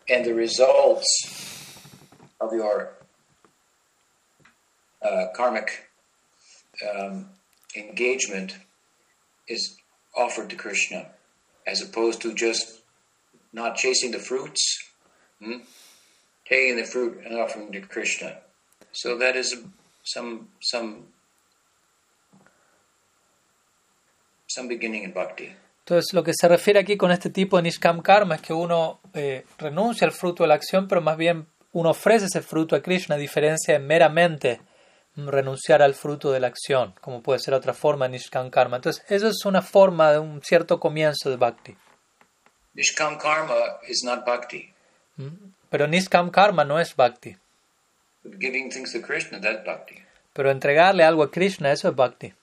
and 0.10 0.26
the 0.26 0.34
results 0.34 1.06
of 2.40 2.54
your 2.54 2.94
uh, 5.02 5.28
karmic 5.36 5.90
um, 6.90 7.28
engagement 7.76 8.58
is 9.48 9.78
offered 10.18 10.50
to 10.50 10.56
Krishna, 10.56 11.08
as 11.68 11.82
opposed 11.82 12.22
to 12.22 12.34
just 12.34 12.82
not 13.54 13.76
chasing 13.76 14.12
the 14.12 14.20
fruits, 14.20 14.84
hmm, 15.40 15.58
taking 16.48 16.78
the 16.78 16.86
fruit 16.86 17.22
and 17.26 17.38
offering 17.38 17.72
to 17.72 17.82
Krishna. 17.82 18.38
So 18.92 19.18
that 19.18 19.36
is 19.36 19.56
some 20.04 20.50
some 20.62 21.08
some 24.48 24.68
beginning 24.68 25.04
in 25.04 25.12
bhakti. 25.12 25.54
Entonces, 25.86 26.14
lo 26.14 26.24
que 26.24 26.34
se 26.34 26.48
refiere 26.48 26.80
aquí 26.80 26.98
con 26.98 27.12
este 27.12 27.30
tipo 27.30 27.58
de 27.58 27.64
Nishkam 27.64 28.02
Karma 28.02 28.36
es 28.36 28.42
que 28.42 28.54
uno 28.54 29.02
eh, 29.14 29.46
renuncia 29.60 30.08
al 30.08 30.14
fruto 30.14 30.42
de 30.42 30.48
la 30.48 30.56
acción, 30.56 30.88
pero 30.88 31.00
más 31.00 31.16
bien 31.16 31.46
uno 31.74 31.92
ofrece 31.92 32.26
ese 32.26 32.42
fruto 32.42 32.76
a 32.76 32.82
Krishna, 32.82 33.14
a 33.14 33.20
diferencia 33.20 33.76
de 33.76 33.80
meramente 33.80 34.62
mm, 35.14 35.28
renunciar 35.28 35.84
al 35.84 35.94
fruto 35.94 36.32
de 36.32 36.40
la 36.40 36.48
acción, 36.48 36.96
como 37.02 37.22
puede 37.22 37.38
ser 37.38 37.54
otra 37.54 37.76
forma 37.76 38.06
de 38.06 38.14
Nishkam 38.14 38.50
Karma. 38.50 38.78
Entonces, 38.78 39.06
eso 39.10 39.28
es 39.28 39.46
una 39.46 39.62
forma 39.62 40.12
de 40.12 40.18
un 40.18 40.42
cierto 40.42 40.80
comienzo 40.80 41.30
de 41.30 41.36
Bhakti. 41.36 41.78
Nishkam 42.74 43.20
karma 43.20 43.54
is 43.88 44.04
not 44.04 44.26
bhakti. 44.26 44.74
Pero 45.70 45.86
Nishkam 45.86 46.32
Karma 46.32 46.66
no 46.66 46.80
es 46.80 46.96
Bhakti. 46.96 47.38
But 48.24 48.40
giving 48.40 48.72
things 48.72 48.92
to 48.94 49.02
Krishna, 49.02 49.40
that's 49.40 49.64
bhakti. 49.64 50.02
Pero 50.34 50.50
entregarle 50.50 51.04
algo 51.04 51.22
a 51.22 51.30
Krishna, 51.30 51.72
eso 51.72 51.88
es 51.90 51.96
Bhakti. 51.96 52.34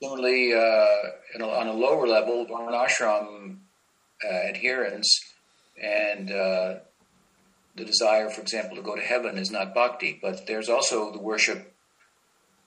Similarly, 0.00 0.54
uh, 0.54 0.58
a, 0.58 1.42
on 1.42 1.66
a 1.66 1.72
lower 1.72 2.06
level, 2.06 2.46
varnashram 2.46 3.56
uh, 4.24 4.48
adherence 4.50 5.20
and 5.82 6.30
uh, 6.30 6.74
the 7.76 7.84
desire, 7.84 8.28
for 8.30 8.40
example, 8.40 8.76
to 8.76 8.82
go 8.82 8.94
to 8.94 9.02
heaven 9.02 9.38
is 9.38 9.50
not 9.50 9.74
bhakti, 9.74 10.18
but 10.20 10.46
there's 10.46 10.68
also 10.68 11.12
the 11.12 11.20
worship 11.20 11.72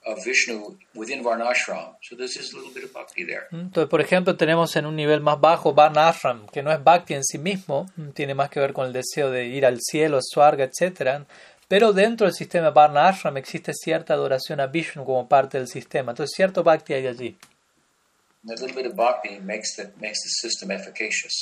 of 0.04 0.24
Vishnu 0.24 0.76
within 0.94 1.22
Varnashram. 1.22 1.94
So 2.02 2.16
there's 2.16 2.34
just 2.34 2.52
a 2.52 2.56
little 2.56 2.72
bit 2.72 2.84
of 2.84 2.92
bhakti 2.92 3.24
there. 3.24 3.46
Entonces, 3.52 3.88
por 3.88 4.00
ejemplo, 4.00 4.36
tenemos 4.36 4.74
en 4.76 4.86
un 4.86 4.96
nivel 4.96 5.20
más 5.20 5.40
bajo 5.40 5.74
Varna 5.74 6.08
Ashram, 6.08 6.46
que 6.48 6.62
no 6.62 6.72
es 6.72 6.82
bhakti 6.82 7.14
en 7.14 7.22
sí 7.22 7.38
mismo, 7.38 7.86
tiene 8.14 8.34
más 8.34 8.50
que 8.50 8.58
ver 8.58 8.72
con 8.72 8.86
el 8.86 8.92
deseo 8.92 9.30
de 9.30 9.46
ir 9.46 9.64
al 9.64 9.78
cielo, 9.80 10.18
Swarga, 10.20 10.64
etc. 10.64 11.24
Pero 11.72 11.94
dentro 11.94 12.26
del 12.26 12.34
sistema 12.34 12.68
Varna 12.68 13.08
Ashram 13.08 13.38
existe 13.38 13.72
cierta 13.72 14.12
adoración 14.12 14.60
a 14.60 14.66
Vishnu 14.66 15.06
como 15.06 15.26
parte 15.26 15.56
del 15.56 15.68
sistema. 15.68 16.12
Entonces, 16.12 16.34
cierto 16.36 16.62
bhakti 16.62 16.92
hay 16.92 17.06
allí. 17.06 17.38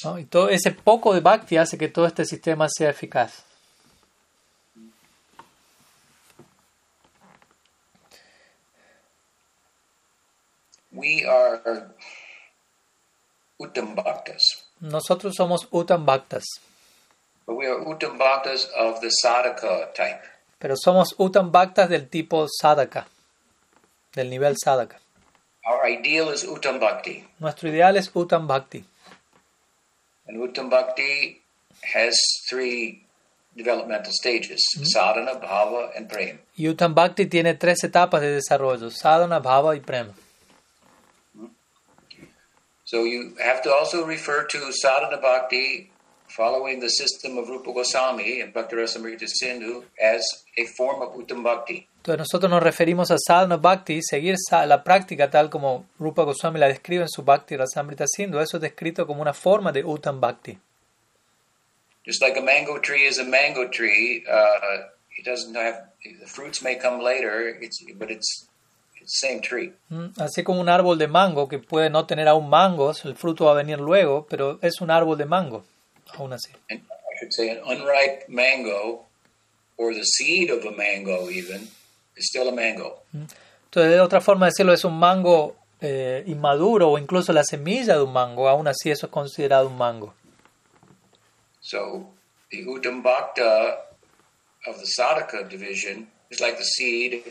¿no? 0.04 0.20
Y 0.20 0.26
todo 0.26 0.48
ese 0.48 0.70
poco 0.70 1.12
de 1.14 1.18
bhakti 1.18 1.56
hace 1.56 1.76
que 1.76 1.88
todo 1.88 2.06
este 2.06 2.24
sistema 2.24 2.68
sea 2.68 2.90
eficaz. 2.90 3.42
We 10.92 11.26
are 11.28 11.60
Nosotros 14.78 15.34
somos 15.34 15.66
Uttam 15.72 16.06
Bhaktas, 16.06 16.44
we 17.46 17.66
are 17.66 17.80
Uttam 17.84 18.18
Bhaktas 18.18 18.66
of 18.76 19.00
the 19.00 19.10
sadhaka 19.24 19.92
type. 19.94 20.22
pero 20.58 20.74
somos 20.76 21.14
Uttam 21.18 21.50
Bhaktas 21.50 21.88
del 21.88 22.08
tipo 22.08 22.46
Sadaka, 22.62 23.06
del 24.14 24.28
nivel 24.28 24.54
Sadaka. 24.56 24.96
Our 25.66 25.86
ideal 25.88 26.28
is 26.30 26.44
Uttam 26.44 26.78
Bhakti. 26.80 27.24
Nuestro 27.40 27.68
ideal 27.68 27.96
es 27.96 28.08
Uttam 28.10 28.46
Bhakti. 28.46 28.84
And 30.26 30.38
Uttam 30.38 30.70
Bhakti 30.70 31.40
has 31.94 32.14
three 32.48 33.02
developmental 33.56 34.12
stages 34.12 34.62
sadhana, 34.84 35.34
bhava, 35.40 35.90
and 35.96 36.08
prema. 36.08 36.38
Y 36.56 36.66
Uttam 36.66 36.94
Bhakti 36.94 37.26
tiene 37.26 37.54
tres 37.54 37.82
etapas 37.84 38.20
de 38.20 38.28
desarrollo, 38.40 38.90
sadhana, 38.90 39.40
bhava 39.40 39.74
y 39.74 39.80
prema. 39.80 40.12
So 42.84 43.04
you 43.04 43.34
have 43.42 43.62
to 43.62 43.72
also 43.72 44.04
refer 44.04 44.46
to 44.46 44.72
sadhana 44.72 45.18
bhakti 45.20 45.90
following 46.30 46.80
the 46.80 46.88
system 46.88 47.38
of 47.38 47.48
Rupa 47.48 47.72
Goswami 47.72 48.40
and 48.40 48.52
Bhaktirasamrita 48.54 49.26
Sindhu 49.26 49.84
as 50.00 50.22
a 50.56 50.64
form 50.76 51.02
of 51.02 51.14
Uttam 51.14 51.42
Bhakti. 51.42 51.86
Entonces 51.98 52.18
nosotros 52.18 52.50
nos 52.50 52.62
referimos 52.62 53.10
a 53.10 53.18
sadhana 53.18 53.58
bhakti, 53.58 54.00
seguir 54.02 54.36
la 54.50 54.82
práctica 54.82 55.30
tal 55.30 55.50
como 55.50 55.84
Rupa 55.98 56.22
Goswami 56.22 56.58
la 56.58 56.68
describe 56.68 57.02
en 57.02 57.08
su 57.08 57.22
Bhakti 57.22 57.56
Rasamrita 57.56 58.06
Sindhu, 58.06 58.38
eso 58.40 58.56
es 58.56 58.62
descrito 58.62 59.06
como 59.06 59.20
una 59.20 59.34
forma 59.34 59.70
de 59.70 59.84
Uttam 59.84 60.20
Bhakti. 60.20 60.58
Just 62.06 62.22
like 62.22 62.38
a 62.38 62.42
mango 62.42 62.78
tree 62.80 63.06
is 63.06 63.18
a 63.18 63.24
mango 63.24 63.68
tree, 63.68 64.24
uh, 64.26 64.88
it 65.18 65.26
doesn't 65.26 65.54
have 65.54 65.90
the 66.02 66.26
fruits 66.26 66.62
may 66.62 66.76
come 66.76 67.02
later. 67.02 67.54
It's 67.60 67.84
but 67.98 68.10
it's 68.10 68.48
same 69.04 69.40
tree. 69.40 69.72
Mm, 69.90 70.12
Así 70.18 70.42
como 70.42 70.60
un 70.60 70.68
árbol 70.68 70.98
de 70.98 71.08
mango 71.08 71.48
que 71.48 71.58
puede 71.58 71.90
no 71.90 72.06
tener 72.06 72.28
aún 72.28 72.48
mangos, 72.48 73.04
el 73.04 73.16
fruto 73.16 73.46
va 73.46 73.52
a 73.52 73.54
venir 73.54 73.78
luego, 73.78 74.26
pero 74.28 74.58
es 74.62 74.80
un 74.80 74.90
árbol 74.90 75.18
de 75.18 75.26
mango, 75.26 75.64
aún 76.18 76.32
así. 76.32 76.50
And 76.70 76.80
I 76.80 77.18
should 77.18 77.32
say 77.32 77.50
an 77.50 77.60
unripe 77.66 78.28
mango, 78.28 79.06
or 79.76 79.94
the 79.94 80.04
seed 80.04 80.50
of 80.50 80.64
a 80.64 80.72
mango 80.72 81.28
even, 81.30 81.68
is 82.16 82.28
still 82.28 82.48
a 82.48 82.52
mango. 82.52 83.02
Entonces, 83.12 83.92
de 83.92 84.00
otra 84.00 84.20
forma 84.20 84.46
de 84.46 84.50
decirlo, 84.50 84.72
es 84.72 84.84
un 84.84 84.98
mango 84.98 85.56
eh, 85.80 86.24
inmaduro 86.26 86.90
o 86.90 86.98
incluso 86.98 87.32
la 87.32 87.44
semilla 87.44 87.96
de 87.96 88.02
un 88.02 88.12
mango, 88.12 88.48
aún 88.48 88.66
así 88.68 88.90
eso 88.90 89.06
es 89.06 89.12
considerado 89.12 89.68
un 89.68 89.78
mango. 89.78 90.14
So 91.60 92.10
the 92.50 92.64
Uttam 92.64 93.02
Bhakta 93.02 93.78
of 94.66 94.78
the 94.78 94.86
Sadhaka 94.86 95.48
division 95.48 96.08
is 96.30 96.40
like 96.40 96.58
the 96.58 96.64
seed, 96.64 97.22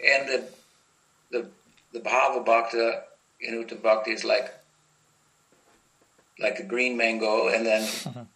and 0.00 0.28
the 0.28 0.48
the 1.30 1.48
the 1.92 2.00
Bhava 2.00 2.44
Bhakta 2.44 3.02
in 3.40 3.62
Uttam 3.62 3.82
Bhakti 3.82 4.12
is 4.12 4.24
like 4.24 4.52
like 6.38 6.60
a 6.60 6.66
green 6.66 6.96
mango, 6.96 7.48
and 7.48 7.64
then 7.64 8.28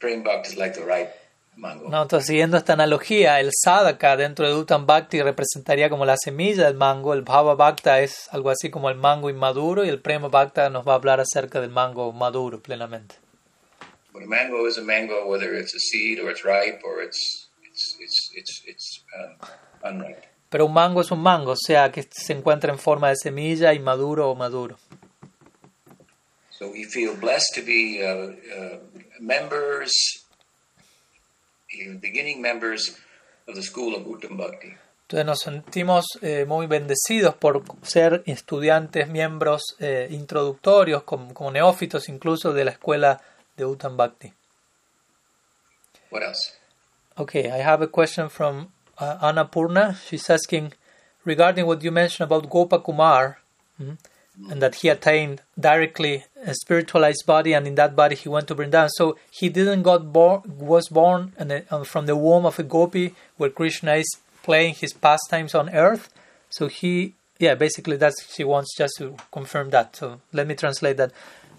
Prem 0.00 0.22
Bhakti 0.22 0.50
is 0.50 0.56
like 0.56 0.74
the 0.74 0.84
ripe 0.84 1.12
mango. 1.56 1.88
No, 1.88 2.02
entonces, 2.02 2.26
siguiendo 2.26 2.56
esta 2.56 2.74
analogía, 2.74 3.40
el 3.40 3.50
sadaka 3.52 4.16
dentro 4.16 4.46
de 4.46 4.54
Uttam 4.54 4.86
Bhakti 4.86 5.22
representaría 5.22 5.88
como 5.90 6.04
la 6.04 6.16
semilla 6.16 6.64
del 6.64 6.74
mango, 6.74 7.14
el 7.14 7.22
Bhava 7.22 7.54
Bhakta 7.54 8.00
es 8.00 8.28
algo 8.32 8.50
así 8.50 8.70
como 8.70 8.90
el 8.90 8.96
mango 8.96 9.30
inmaduro 9.30 9.84
y 9.84 9.88
el 9.88 10.00
Prema 10.00 10.28
Bhakta 10.28 10.70
nos 10.70 10.86
va 10.86 10.92
a 10.92 10.96
hablar 10.96 11.20
acerca 11.20 11.60
del 11.60 11.70
mango 11.70 12.12
maduro 12.12 12.60
plenamente. 12.60 13.16
But 14.12 14.24
a 14.24 14.26
mango 14.26 14.66
is 14.66 14.76
a 14.76 14.82
mango, 14.82 15.26
whether 15.26 15.54
it's 15.54 15.74
a 15.74 15.78
seed 15.78 16.20
or 16.20 16.30
it's 16.30 16.44
ripe 16.44 16.80
or 16.84 17.02
it's 17.02 17.48
it's 17.64 17.96
it's 17.98 18.30
it's 18.34 18.62
it's 18.66 19.04
um, 19.18 19.36
unripe. 19.82 20.28
Pero 20.50 20.66
un 20.66 20.74
mango 20.74 21.00
es 21.00 21.10
un 21.10 21.22
mango, 21.22 21.52
o 21.52 21.56
sea 21.56 21.90
que 21.90 22.02
se 22.02 22.34
encuentra 22.34 22.70
en 22.70 22.78
forma 22.78 23.08
de 23.08 23.16
semilla, 23.16 23.72
inmaduro 23.72 24.30
o 24.30 24.34
maduro. 24.34 24.76
So 26.62 26.70
we 26.70 26.84
feel 26.84 27.16
blessed 27.16 27.54
to 27.56 27.62
be 27.62 28.00
uh, 28.00 28.06
uh, 28.06 28.78
members, 29.18 29.90
beginning 32.00 32.40
members 32.40 32.96
of 33.48 33.56
the 33.56 33.62
school 33.62 33.96
of 33.96 34.06
Uttam 34.06 34.36
Bhakti. 34.36 34.72
Entonces 35.08 35.26
nos 35.26 35.40
sentimos 35.40 36.04
eh, 36.22 36.44
muy 36.46 36.68
bendecidos 36.68 37.34
por 37.34 37.64
ser 37.82 38.22
estudiantes, 38.26 39.08
miembros 39.08 39.74
eh, 39.80 40.06
introductorios, 40.12 41.02
como, 41.02 41.34
como 41.34 41.50
neófitos 41.50 42.08
incluso 42.08 42.52
de 42.52 42.64
la 42.64 42.70
escuela 42.70 43.20
de 43.56 43.64
Uttam 43.64 43.96
Bhakti. 43.96 44.32
What 46.10 46.22
else? 46.22 46.52
Okay, 47.18 47.50
I 47.50 47.60
have 47.60 47.82
a 47.82 47.88
question 47.88 48.30
from 48.30 48.68
uh, 49.00 49.18
Anna 49.20 49.46
Purna. 49.46 49.98
She's 50.08 50.30
asking 50.30 50.74
regarding 51.24 51.66
what 51.66 51.82
you 51.82 51.90
mentioned 51.90 52.30
about 52.30 52.48
Gopa 52.48 52.78
Kumar 52.78 53.40
mm, 53.80 53.98
and 54.48 54.62
that 54.62 54.76
he 54.76 54.88
attained 54.88 55.42
directly 55.58 56.24
a 56.44 56.54
spiritualized 56.54 57.24
body, 57.26 57.52
and 57.52 57.66
in 57.66 57.74
that 57.76 57.94
body 57.94 58.16
he 58.16 58.28
went 58.28 58.48
to 58.48 58.54
Vrindavan. 58.54 58.88
So 58.94 59.16
he 59.30 59.48
didn't 59.48 59.82
got 59.82 60.12
born, 60.12 60.42
was 60.58 60.88
born 60.88 61.32
a, 61.38 61.62
uh, 61.70 61.84
from 61.84 62.06
the 62.06 62.16
womb 62.16 62.46
of 62.46 62.58
a 62.58 62.62
gopi 62.62 63.14
where 63.36 63.50
Krishna 63.50 63.94
is 63.94 64.16
playing 64.42 64.74
his 64.74 64.92
pastimes 64.92 65.54
on 65.54 65.70
earth. 65.70 66.08
So 66.50 66.68
he, 66.68 67.14
yeah, 67.38 67.54
basically 67.54 67.96
that's 67.96 68.34
she 68.34 68.44
wants 68.44 68.76
just 68.76 68.94
to 68.98 69.16
confirm 69.30 69.70
that. 69.70 69.96
So 69.96 70.20
let 70.32 70.46
me 70.46 70.54
translate 70.54 70.96
that. 70.96 71.12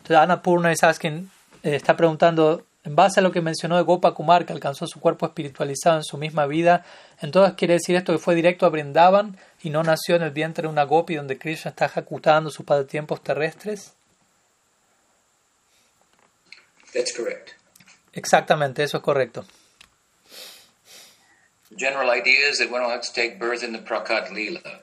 So 0.08 0.16
Anna 0.16 0.38
Purna 0.38 0.72
is 0.72 0.84
asking, 0.84 1.30
eh, 1.64 1.76
está 1.76 1.96
preguntando 1.96 2.64
en 2.86 2.96
base 2.96 3.20
a 3.20 3.24
lo 3.24 3.32
que 3.32 3.42
mencionó 3.42 3.78
de 3.78 3.84
Gopa 3.84 4.14
Kumar, 4.14 4.46
que 4.46 4.54
alcanzó 4.54 4.88
su 4.88 5.00
cuerpo 5.00 5.26
espiritualizado 5.26 5.98
en 5.98 6.04
su 6.04 6.18
misma 6.18 6.46
vida, 6.46 6.84
entonces 7.22 7.56
quiere 7.56 7.76
decir 7.76 7.96
esto 7.96 8.12
que 8.12 8.20
fue 8.20 8.36
directo 8.36 8.66
a 8.66 8.70
Brindavan 8.70 9.38
y 9.62 9.70
no 9.70 9.84
nació 9.84 10.18
en 10.18 10.24
el 10.24 10.32
vientre 10.32 10.64
de 10.64 10.68
una 10.68 10.84
gopi 10.84 11.16
donde 11.16 11.38
Krishna 11.38 11.70
está 11.70 11.86
ejecutando 11.86 12.50
sus 12.50 12.66
pasatiempos 12.66 13.22
terrestres. 13.22 13.94
That's 16.94 17.12
correct. 17.16 17.52
Exactamente, 18.14 18.84
eso 18.84 18.98
es 18.98 19.04
correcto. 19.04 19.46
The 21.70 21.76
general 21.76 22.10
idea 22.16 22.50
is 22.50 22.60
that 22.60 22.70
one 22.72 22.84
has 22.84 23.12
to 23.12 23.14
take 23.14 23.40
birth 23.40 23.64
in 23.64 23.74
the 23.74 23.80
Prakat 23.80 24.30
Leela. 24.30 24.82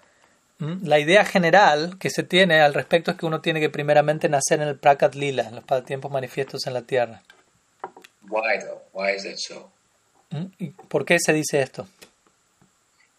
¿Mm? 0.59 0.87
La 0.87 0.99
idea 0.99 1.25
general 1.25 1.99
que 1.99 2.11
se 2.11 2.23
tiene 2.23 2.61
al 2.61 2.75
respecto 2.75 3.13
es 3.13 3.17
que 3.17 3.27
uno 3.27 3.41
tiene 3.41 3.61
que 3.61 3.71
primeramente 3.71 4.29
nacer 4.29 4.61
en 4.61 4.69
el 4.69 4.79
Prakat 4.79 5.15
Lila, 5.15 5.45
en 5.49 5.55
los 5.55 5.65
pasatiempos 5.65 6.11
manifiestos 6.11 6.67
en 6.67 6.75
la 6.75 6.83
tierra. 6.83 7.23
Why 8.29 8.59
though? 8.59 8.83
Why 8.93 9.15
is 9.15 9.23
that 9.23 9.37
so? 9.39 9.71
¿Mm? 10.31 10.47
¿Y 10.59 10.71
por 10.71 11.05
qué 11.05 11.19
se 11.19 11.33
dice 11.33 11.63
esto? 11.63 11.87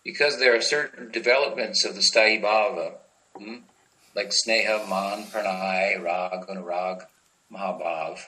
Because 0.03 0.37
there 0.37 0.53
are 0.53 0.61
certain 0.61 1.11
developments 1.11 1.85
of 1.85 1.95
the 1.95 2.01
Sthayi 2.01 2.41
Bhava, 2.41 2.93
hmm, 3.37 3.57
like 4.15 4.31
Sneha, 4.31 4.87
Man, 4.87 5.25
Pranay, 5.31 6.01
Rag, 6.03 6.47
Anurag, 6.47 7.05
Mahabhav, 7.51 8.19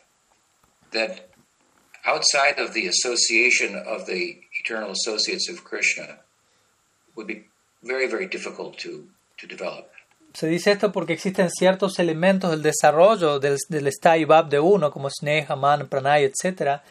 that 0.94 1.30
outside 2.06 2.60
of 2.60 2.74
the 2.74 2.88
association 2.88 3.76
of 3.76 4.06
the 4.06 4.42
eternal 4.60 4.92
associates 4.92 5.50
of 5.50 5.64
Krishna 5.64 6.20
would 7.16 7.28
be 7.28 7.46
very, 7.84 8.08
very 8.08 8.28
difficult 8.28 8.78
to, 8.80 9.08
to 9.38 9.48
develop. 9.48 9.90
Se 10.34 10.48
dice 10.48 10.72
esto 10.72 10.92
porque 10.92 11.14
existen 11.14 11.52
ciertos 11.52 12.00
elementos 12.00 12.50
del 12.50 12.64
desarrollo 12.64 13.40
del, 13.40 13.60
de 13.70 14.60
uno, 14.60 14.90
como 14.90 15.10
Sneha, 15.10 15.56
Man, 15.56 15.88
Pranay, 15.88 16.24
etc., 16.24 16.82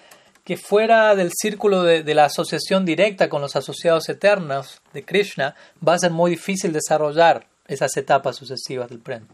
que 0.44 0.56
fuera 0.56 1.16
del 1.16 1.30
círculo 1.32 1.82
de, 1.82 2.04
de 2.04 2.14
la 2.14 2.26
asociación 2.26 2.84
directa 2.84 3.28
con 3.28 3.40
los 3.40 3.56
asociados 3.56 4.08
eternos 4.08 4.80
de 4.92 5.04
Krishna, 5.04 5.56
va 5.86 5.94
a 5.94 5.98
ser 5.98 6.12
muy 6.12 6.30
difícil 6.32 6.72
desarrollar 6.72 7.48
esas 7.66 7.96
etapas 7.96 8.36
sucesivas 8.36 8.88
del 8.88 9.00
Prem. 9.00 9.26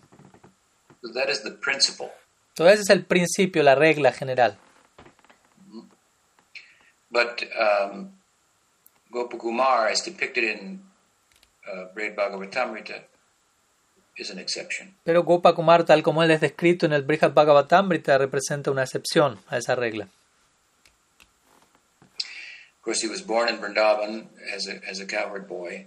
So 1.02 1.12
that 1.12 1.28
is 1.28 1.42
the 1.42 1.52
principle. 1.52 2.10
Entonces 2.58 2.80
ese 2.80 2.92
es 2.92 2.98
el 2.98 3.04
principio, 3.04 3.62
la 3.62 3.74
regla 3.74 4.12
general. 4.12 4.56
But 7.10 7.42
um, 7.58 8.10
Gopakumar, 9.10 9.90
as 9.90 10.02
depicted 10.04 10.44
in 10.44 10.82
uh, 11.66 11.86
Bhagavatamrita, 11.94 13.04
is 14.18 14.30
an 14.30 14.38
exception. 14.38 14.94
Pero 15.04 15.22
Gopa 15.22 15.54
Kumar, 15.54 15.84
tal 15.84 16.02
como 16.02 16.22
él 16.22 16.30
es 16.30 16.40
descrito 16.40 16.84
en 16.86 16.92
el 16.92 17.02
Brihad 17.02 17.32
Bhagavatamrita, 17.32 18.18
representa 18.18 18.70
una 18.70 18.82
excepción 18.82 19.38
a 19.48 19.56
esa 19.56 19.74
regla. 19.74 20.08
course, 22.88 23.02
he 23.02 23.08
was 23.08 23.20
born 23.20 23.50
in 23.50 23.58
Vrindavan 23.58 24.28
as 24.54 24.66
a, 24.66 24.80
as 24.88 24.98
a 24.98 25.04
cowherd 25.04 25.46
boy, 25.46 25.84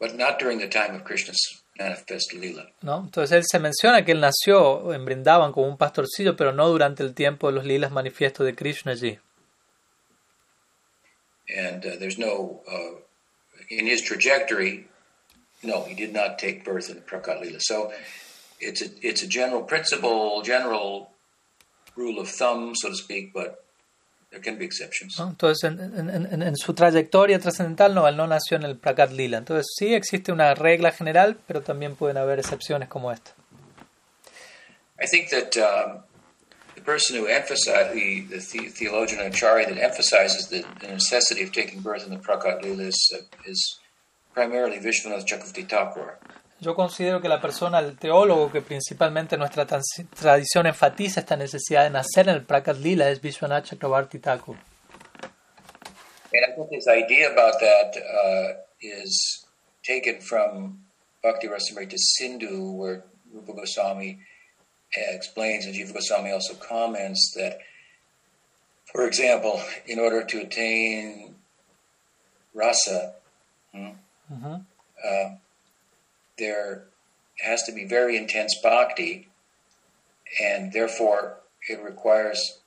but 0.00 0.16
not 0.16 0.38
during 0.38 0.58
the 0.58 0.66
time 0.66 0.94
of 0.94 1.04
Krishna's. 1.04 1.60
¿No? 2.82 3.04
Entonces 3.04 3.36
él 3.36 3.44
se 3.48 3.58
menciona 3.58 4.04
que 4.04 4.12
él 4.12 4.20
nació 4.20 4.92
en 4.92 5.04
Brindavan 5.04 5.52
como 5.52 5.68
un 5.68 5.76
pastorcillo, 5.76 6.36
pero 6.36 6.52
no 6.52 6.68
durante 6.68 7.02
el 7.02 7.14
tiempo 7.14 7.48
de 7.48 7.54
los 7.54 7.64
lilas 7.64 7.92
manifiestos 7.92 8.44
de 8.46 8.54
Krishna 8.54 8.92
allí. 8.92 9.18
And 11.48 11.84
uh, 11.86 11.96
there's 11.98 12.18
no, 12.18 12.60
uh, 12.70 13.00
in 13.70 13.86
his 13.86 14.02
trajectory, 14.02 14.86
no, 15.62 15.84
he 15.84 15.94
did 15.94 16.12
not 16.12 16.38
take 16.38 16.64
birth 16.64 16.90
in 16.90 16.96
Prakat 17.02 17.40
Lila. 17.40 17.58
So 17.60 17.90
it's 18.60 18.82
a, 18.82 18.88
it's 19.00 19.22
a 19.22 19.26
general 19.26 19.62
principle, 19.62 20.42
general 20.42 21.10
rule 21.96 22.18
of 22.20 22.28
thumb, 22.28 22.74
so 22.74 22.90
to 22.90 22.94
speak, 22.94 23.32
but 23.32 23.64
there 24.30 24.40
can 24.42 24.58
be 24.58 24.64
exceptions. 24.64 25.18
¿no? 25.18 25.28
Entonces, 25.30 25.64
en, 25.64 25.80
en- 25.80 26.26
en- 26.32 26.42
en 26.42 26.56
su 26.56 26.74
trayectoria 26.74 27.38
trascendental, 27.38 27.94
no, 27.94 28.06
él 28.08 28.16
no 28.16 28.26
nació 28.26 28.56
en 28.56 28.64
el 28.64 28.76
Prakat 28.76 29.12
Lila. 29.12 29.38
Entonces, 29.38 29.66
sí 29.76 29.94
existe 29.94 30.32
una 30.32 30.54
regla 30.54 30.92
general, 30.92 31.38
pero 31.46 31.62
también 31.62 31.96
pueden 31.96 32.16
haber 32.18 32.38
excepciones 32.38 32.88
como 32.88 33.10
esta. 33.12 33.32
I 35.00 35.06
think 35.06 35.30
that 35.30 35.56
um, 35.56 36.02
the 36.74 36.80
person 36.82 37.16
who 37.16 37.26
emphasized, 37.26 37.92
the, 37.94 38.22
the, 38.28 38.38
the 38.40 38.68
theologian 38.70 39.20
Acharya 39.20 39.66
that 39.68 39.78
emphasizes 39.78 40.48
the, 40.50 40.64
the 40.80 40.88
necessity 40.92 41.42
of 41.44 41.52
taking 41.52 41.80
birth 41.80 42.04
in 42.04 42.10
the 42.10 42.18
Prakat 42.20 42.62
Lila 42.62 42.82
is, 42.84 43.12
uh, 43.14 43.22
is 43.48 43.78
primarily 44.34 44.78
Vishwanath 44.78 45.24
Chakravarti 45.24 45.68
Thakur. 45.68 46.18
Yo 46.60 46.74
considero 46.74 47.20
que 47.20 47.28
la 47.28 47.40
persona, 47.40 47.78
el 47.78 47.96
teólogo 47.96 48.50
que 48.50 48.62
principalmente 48.62 49.36
nuestra 49.36 49.64
tradición 49.64 50.66
enfatiza 50.66 51.20
esta 51.20 51.36
necesidad 51.36 51.84
de 51.84 51.90
nacer 51.90 52.28
en 52.28 52.34
el 52.34 52.44
Prakat 52.44 52.78
Lila 52.78 53.08
es 53.10 53.20
Vishwanath 53.20 53.66
Chakravarti 53.66 54.18
Thakur. 54.18 54.56
And 56.32 56.44
I 56.44 56.54
think 56.56 56.68
his 56.72 56.88
idea 56.88 57.30
about 57.30 57.60
that 57.60 57.96
uh, 57.96 58.54
is 58.80 59.46
taken 59.84 60.20
from 60.20 60.84
Bhakti 61.22 61.46
Rasamrita 61.46 61.96
Sindhu, 61.96 62.72
where 62.72 63.04
Rupa 63.32 63.52
Goswami 63.54 64.18
explains, 65.14 65.64
and 65.64 65.74
Jiva 65.74 65.94
Goswami 65.94 66.32
also 66.32 66.54
comments 66.54 67.34
that, 67.36 67.60
for 68.92 69.06
example, 69.06 69.60
in 69.86 69.98
order 69.98 70.24
to 70.24 70.40
attain 70.40 71.36
rasa, 72.52 73.14
hmm, 73.72 73.90
Ujú. 74.32 74.64
uh, 75.04 75.30
there 76.38 76.84
has 77.44 77.64
to 77.64 77.72
be 77.72 77.84
very 77.84 78.16
intense 78.16 78.58
bhakti, 78.62 79.28
and 80.42 80.72
therefore 80.72 81.40
it 81.68 81.78
requires 81.84 82.60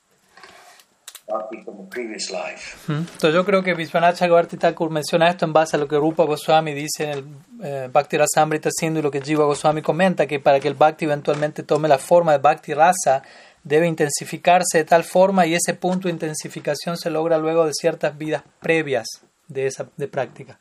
bhakti 1.28 1.64
from 1.64 1.88
previous 1.90 2.30
life. 2.30 2.78
Ujú. 2.88 3.00
Entonces 3.00 3.34
yo 3.34 3.46
creo 3.46 3.64
que 3.64 3.74
Vishwanath 3.74 4.18
Chakravarti 4.18 4.58
Thakur 4.58 4.90
menciona 4.90 5.30
esto 5.30 5.46
en 5.46 5.54
base 5.54 5.76
a 5.76 5.80
lo 5.80 5.88
que 5.88 5.98
Rupa 5.98 6.24
Goswami 6.24 6.74
dice 6.74 7.04
en 7.04 7.10
el 7.10 7.26
eh, 7.64 7.90
Bhakti 7.92 8.18
Rasamrita 8.18 8.70
Sindhu 8.72 9.00
y 9.00 9.04
lo 9.04 9.12
que 9.12 9.22
Jiva 9.22 9.46
Goswami 9.46 9.82
comenta, 9.82 10.28
que 10.28 10.40
para 10.40 10.60
que 10.60 10.68
el 10.68 10.76
Bhakti 10.76 11.06
eventualmente 11.06 11.64
tome 11.64 11.88
la 11.88 11.98
forma 11.98 12.34
de 12.34 12.40
Bhakti 12.40 12.74
Rasa, 12.74 13.24
debe 13.64 13.88
intensificarse 13.88 14.80
de 14.80 14.86
tal 14.86 15.04
forma 15.04 15.46
y 15.46 15.54
ese 15.54 15.74
punto 15.74 16.08
de 16.08 16.14
intensificación 16.14 16.98
se 16.98 17.10
logra 17.10 17.38
luego 17.38 17.66
de 17.66 17.74
ciertas 17.74 18.18
vidas 18.18 18.44
previas 18.60 19.08
de 19.48 19.68
esa 19.68 19.88
de 19.98 20.08
práctica. 20.08 20.60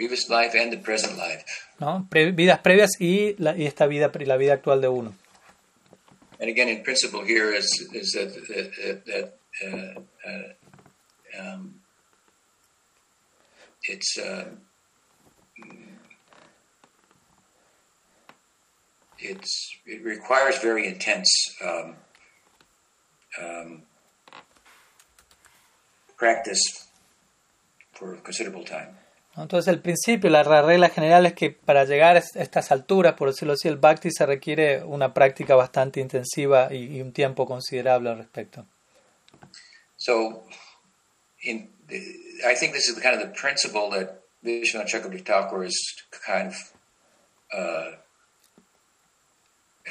Previous 0.00 0.30
life 0.30 0.54
and 0.54 0.72
the 0.72 0.78
present 0.78 1.18
life. 1.18 1.44
¿no? 1.78 2.06
Pre- 2.08 2.32
vidas 2.32 2.60
previas 2.60 2.98
y, 2.98 3.34
la, 3.38 3.54
y 3.54 3.66
esta 3.66 3.86
vida, 3.86 4.10
la 4.14 4.36
vida 4.38 4.54
actual 4.54 4.80
de 4.80 4.88
uno. 4.88 5.14
And 6.40 6.48
again, 6.48 6.70
in 6.70 6.82
principle, 6.82 7.22
here 7.22 7.52
is 7.54 7.66
is 7.92 8.12
that 8.12 8.32
that, 8.32 9.04
that 9.04 9.38
uh, 9.62 10.00
uh, 10.26 10.52
um, 11.38 11.74
it's 13.82 14.16
uh, 14.18 14.46
it's 19.18 19.76
it 19.84 20.02
requires 20.02 20.56
very 20.62 20.86
intense 20.86 21.28
um, 21.62 21.96
um, 23.38 23.82
practice 26.16 26.88
for 27.92 28.14
a 28.14 28.20
considerable 28.22 28.64
time. 28.64 28.96
Entonces, 29.36 29.72
el 29.72 29.80
principio, 29.80 30.28
la 30.28 30.42
regla 30.42 30.88
general 30.90 31.24
es 31.24 31.34
que 31.34 31.50
para 31.50 31.84
llegar 31.84 32.16
a 32.16 32.18
est- 32.18 32.36
estas 32.36 32.70
alturas, 32.72 33.14
por 33.14 33.28
decirlo 33.30 33.54
así, 33.54 33.68
el 33.68 33.76
bhakti 33.76 34.10
se 34.10 34.26
requiere 34.26 34.82
una 34.84 35.14
práctica 35.14 35.54
bastante 35.54 36.00
intensiva 36.00 36.72
y, 36.72 37.00
un 37.00 37.12
tiempo 37.12 37.46
considerable 37.46 38.10
al 38.10 38.18
respecto. 38.18 38.66
So, 39.96 40.44
in 41.42 41.70
I 41.90 42.54
think 42.54 42.72
this 42.72 42.88
is 42.88 42.98
kind 43.00 43.14
of 43.14 43.20
the 43.20 43.34
principle 43.34 43.90
that 43.90 44.20
Vishwanath 44.44 44.88
Chakravarti 44.88 45.24
Thakur 45.24 45.64
is 45.64 45.76
kind 46.26 46.48
of 46.48 46.54
uh, 47.52 47.96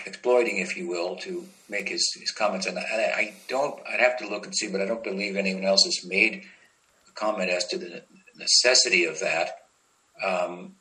exploiting, 0.05 0.57
if 0.57 0.75
you 0.77 0.87
will, 0.87 1.15
to 1.17 1.45
make 1.69 1.89
his, 1.89 2.03
his 2.19 2.31
comments. 2.31 2.65
And 2.67 2.77
I, 2.79 2.83
I 3.15 3.33
don't, 3.47 3.79
I'd 3.87 3.99
have 3.99 4.17
to 4.17 4.27
look 4.27 4.45
and 4.45 4.55
see, 4.55 4.67
but 4.67 4.81
I 4.81 4.85
don't 4.85 5.03
believe 5.03 5.35
anyone 5.35 5.63
else 5.65 5.83
has 5.85 6.05
made 6.07 6.43
a 7.07 7.11
comment 7.13 7.49
as 7.49 7.65
to 7.67 7.77
the 7.77 8.03
necessity 8.39 9.05
of 9.05 9.19
that. 9.19 9.49
Um, 10.25 10.75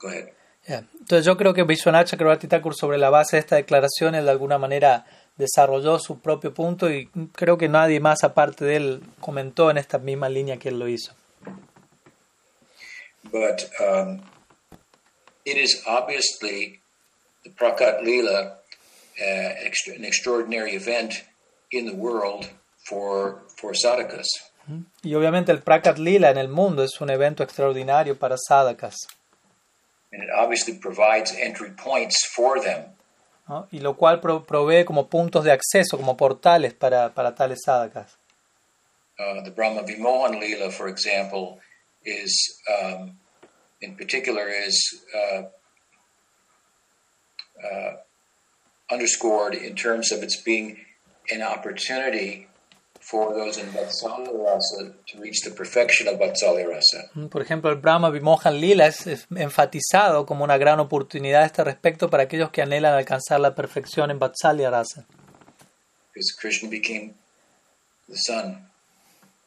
go 0.00 0.08
ahead. 0.08 0.32
Ya. 0.68 0.84
Entonces, 0.98 1.26
yo 1.26 1.36
creo 1.36 1.52
que 1.52 1.64
Vishwanath 1.64 2.08
Chakravarti 2.08 2.46
Thakur, 2.48 2.74
sobre 2.74 2.96
la 2.98 3.10
base 3.10 3.36
de 3.36 3.40
esta 3.40 3.56
declaración, 3.56 4.14
él 4.14 4.24
de 4.24 4.30
alguna 4.30 4.58
manera 4.58 5.04
desarrolló 5.36 5.98
su 5.98 6.20
propio 6.20 6.54
punto 6.54 6.90
y 6.90 7.08
creo 7.34 7.58
que 7.58 7.68
nadie 7.68 8.00
más 8.00 8.22
aparte 8.24 8.64
de 8.64 8.76
él 8.76 9.02
comentó 9.20 9.70
en 9.70 9.78
esta 9.78 9.98
misma 9.98 10.28
línea 10.28 10.56
que 10.58 10.68
él 10.68 10.78
lo 10.78 10.88
hizo. 10.88 11.12
but 13.34 13.68
um, 13.80 14.22
it 15.44 15.56
is 15.56 15.82
obviously 15.86 16.80
the 17.42 17.50
Prakat 17.50 18.02
Leela, 18.02 18.56
uh, 19.20 19.94
an 19.96 20.04
extraordinary 20.04 20.72
event 20.72 21.24
in 21.72 21.86
the 21.86 21.94
world 21.94 22.48
for 22.86 23.42
for 23.56 23.72
sadhakas. 23.72 24.26
Y 25.02 25.14
obviamente 25.14 25.52
el 25.52 25.62
Prakat 25.62 25.98
Lila 25.98 26.30
en 26.30 26.38
el 26.38 26.48
mundo 26.48 26.82
es 26.82 27.00
un 27.00 27.10
evento 27.10 27.42
extraordinario 27.42 28.18
para 28.18 28.36
sadhakas. 28.38 28.96
And 30.12 30.22
it 30.22 30.30
obviously 30.30 30.78
provides 30.78 31.32
entry 31.32 31.70
points 31.70 32.16
for 32.34 32.60
them. 32.60 32.94
¿no? 33.48 33.68
y 33.70 33.80
lo 33.80 33.94
cual 33.94 34.20
pro- 34.20 34.44
provee 34.44 34.84
como 34.84 35.08
puntos 35.08 35.44
de 35.44 35.52
acceso, 35.52 35.98
como 35.98 36.16
portales 36.16 36.72
para, 36.72 37.12
para 37.12 37.34
tales 37.34 37.60
sadhakas. 37.64 38.16
Uh, 39.18 39.42
the 39.44 39.50
Brahma 39.50 39.82
Vimohan 39.82 40.40
Leela, 40.40 40.72
for 40.72 40.88
example, 40.88 41.60
is 42.04 42.58
um, 42.68 43.18
in 43.80 43.94
particular 43.96 44.48
is 44.48 44.76
uh, 45.14 45.42
uh, 47.62 47.92
underscored 48.90 49.54
in 49.54 49.74
terms 49.74 50.10
of 50.10 50.22
its 50.22 50.36
being 50.42 50.78
an 51.30 51.42
opportunity 51.42 52.48
for 53.04 53.34
those 53.34 53.58
in 53.60 53.66
Rasa 53.74 54.94
to 55.06 55.20
reach 55.20 55.42
the 55.42 55.50
perfection 55.50 56.08
of 56.08 56.18
Rasa. 56.18 57.10
Mm, 57.14 57.26
Por 57.28 57.42
ejemplo, 57.42 57.70
el 57.70 57.76
Brahma 57.76 58.10
Vimohan 58.10 58.58
Lila 58.58 58.86
es, 58.86 59.06
es 59.06 59.26
enfatizado 59.36 60.24
como 60.24 60.42
una 60.42 60.56
gran 60.56 60.80
oportunidad 60.80 61.42
a 61.42 61.46
este 61.46 61.62
respecto 61.64 62.08
para 62.08 62.22
aquellos 62.22 62.50
que 62.50 62.62
anhelan 62.62 62.94
alcanzar 62.94 63.40
la 63.40 63.54
perfección 63.54 64.10
en 64.10 64.18
Vatsalya 64.18 64.70
Rasa. 64.70 65.04
Because 66.14 66.32
Krishna 66.40 66.70
became 66.70 67.14
the 68.08 68.16
son 68.16 68.70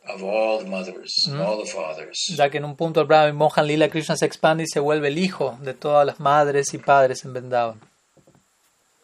of 0.08 0.22
all 0.22 0.60
the 0.60 0.70
mothers, 0.70 1.12
and 1.28 1.42
all 1.42 1.58
the 1.58 1.70
fathers. 1.70 2.28
Ya 2.38 2.50
que 2.50 2.60
en 2.60 2.66
un 2.66 2.76
punto 2.76 3.02
el 3.02 3.08
Brahma 3.08 3.26
Vimohan 3.26 3.66
Lila 3.66 3.90
Krishna 3.90 4.16
se 4.16 4.26
expande 4.26 4.64
y 4.64 4.68
se 4.68 4.80
vuelve 4.80 5.08
el 5.08 5.18
hijo 5.18 5.58
de 5.62 5.74
todas 5.74 6.06
las 6.06 6.20
madres 6.20 6.74
y 6.76 6.78
padres 6.78 7.26
en 7.26 7.34
Vrindavan. 7.34 7.80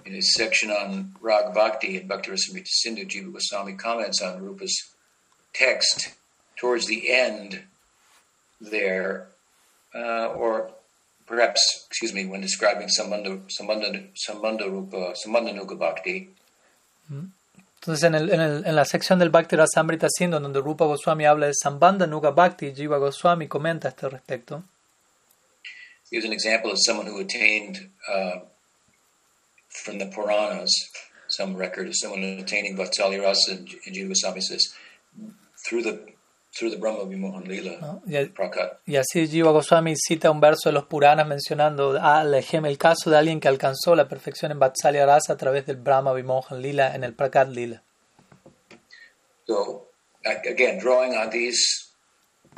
In 0.05 0.13
his 0.13 0.33
section 0.35 0.69
on 0.69 1.15
Rag 1.21 1.53
Bhakti 1.53 1.97
and 1.97 2.07
Bhakti 2.07 2.31
Rasamrita 2.31 2.67
Sindhu, 2.67 3.05
Jiva 3.05 3.31
Goswami 3.31 3.73
comments 3.73 4.21
on 4.21 4.41
Rupa's 4.41 4.75
text 5.53 6.09
towards 6.57 6.87
the 6.87 7.11
end 7.11 7.63
there, 8.59 9.27
uh, 9.95 10.27
or 10.27 10.71
perhaps, 11.25 11.85
excuse 11.87 12.13
me, 12.13 12.25
when 12.25 12.41
describing 12.41 12.87
Sambandha, 12.87 13.41
Sambandha, 13.59 14.07
Sambandha 14.27 14.69
Rupa, 14.69 15.13
Sambandha 15.25 15.53
Nuga 15.53 15.77
Bhakti, 15.77 16.29
Entonces, 17.09 18.03
en, 18.05 18.15
el, 18.15 18.31
en, 18.31 18.39
el, 18.39 18.65
en 18.65 18.75
la 18.75 18.85
sección 18.85 19.19
del 19.19 19.29
Bhakti 19.29 19.55
Rasamrita 19.57 20.07
Sindhu, 20.09 20.39
donde 20.39 20.61
Rupa 20.61 20.85
Goswami 20.85 21.25
habla 21.25 21.47
de 21.47 21.53
Sambandha 21.53 22.07
Nuga 22.07 22.31
Bhakti, 22.31 22.73
Jiva 22.73 22.97
Goswami 22.97 23.47
comenta 23.47 23.89
a 23.89 23.91
este 23.91 24.09
respecto. 24.09 24.63
gives 26.13 26.25
an 26.25 26.31
example 26.31 26.71
of 26.71 26.77
someone 26.79 27.07
who 27.07 27.19
attained 27.19 27.89
uh, 28.07 28.35
from 29.73 29.97
the 29.99 30.05
Puranas, 30.07 30.71
some 31.27 31.55
record 31.55 31.87
of 31.87 31.93
someone 31.95 32.23
attaining 32.23 32.75
Vatsalya 32.77 33.21
Rasa, 33.21 33.57
Jiva 33.91 34.09
Goswami 34.09 34.41
says, 34.41 34.73
through 35.67 35.83
the 35.83 36.13
through 36.55 36.69
the 36.69 36.77
Brahma 36.77 36.99
Vimohan 37.05 37.47
Lila, 37.47 37.79
¿no? 37.81 38.03
Y, 38.05 38.15
el- 38.15 38.31
y 38.85 38.95
así 38.97 39.27
Jiva 39.27 39.51
Goswami 39.51 39.95
cita 39.95 40.29
un 40.29 40.39
verso 40.39 40.69
de 40.69 40.73
los 40.73 40.85
Puranas 40.85 41.25
mencionando 41.25 41.97
ah, 41.99 42.23
el 42.23 42.77
caso 42.77 43.09
de 43.09 43.17
alguien 43.17 43.39
que 43.39 43.47
alcanzó 43.47 43.95
la 43.95 44.07
perfección 44.07 44.51
en 44.51 44.59
Vatsalya 44.59 45.05
Rasa 45.07 45.33
a 45.33 45.37
través 45.37 45.65
del 45.65 45.77
Brahma 45.77 46.13
Vimohan 46.13 46.61
Lila 46.61 46.93
en 46.93 47.03
el 47.03 47.13
Prakat 47.15 47.49
Lila. 47.49 47.81
So, 49.47 49.87
again, 50.23 50.77
drawing 50.79 51.15
on 51.15 51.31
these 51.31 51.89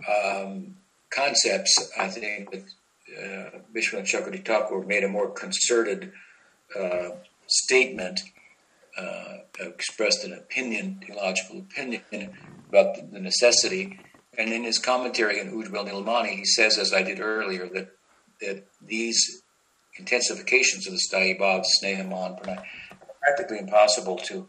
um, 0.08 0.76
concepts, 1.10 1.92
I 1.98 2.10
think 2.10 2.52
that 2.52 2.64
uh, 3.18 3.60
Vishwanath 3.74 4.06
Chakravarti 4.12 4.44
Thakur 4.46 4.82
made 4.86 5.04
a 5.06 5.08
more 5.08 5.30
concerted 5.32 6.12
uh, 6.78 7.10
statement, 7.48 8.22
uh, 8.98 9.38
expressed 9.60 10.24
an 10.24 10.34
opinion, 10.34 11.02
theological 11.06 11.60
opinion 11.60 12.34
about 12.70 13.12
the 13.12 13.20
necessity. 13.20 14.00
And 14.38 14.52
in 14.52 14.64
his 14.64 14.80
commentary 14.80 15.40
on 15.40 15.52
Ujjwal 15.52 15.90
Nilmani, 15.90 16.30
he 16.30 16.46
says, 16.46 16.78
as 16.78 16.94
I 16.94 17.04
did 17.04 17.20
earlier, 17.20 17.70
that, 17.70 17.90
that 18.42 18.66
these 18.82 19.44
intensifications 20.00 20.88
of 20.88 20.94
the 20.94 21.02
Sthayi 21.10 21.40
Bhav, 21.40 21.64
Snehaman, 21.82 22.40
are 22.46 22.64
practically 23.22 23.60
impossible 23.60 24.18
to 24.18 24.48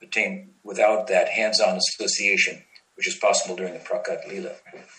attain 0.00 0.50
without 0.62 1.08
that 1.08 1.28
hands-on 1.28 1.76
association 1.76 2.62
which 2.98 3.06
is 3.06 3.16
possible 3.16 3.54
during 3.54 3.72
the 3.72 3.78
Prakat 3.78 4.26
Lila. 4.26 4.50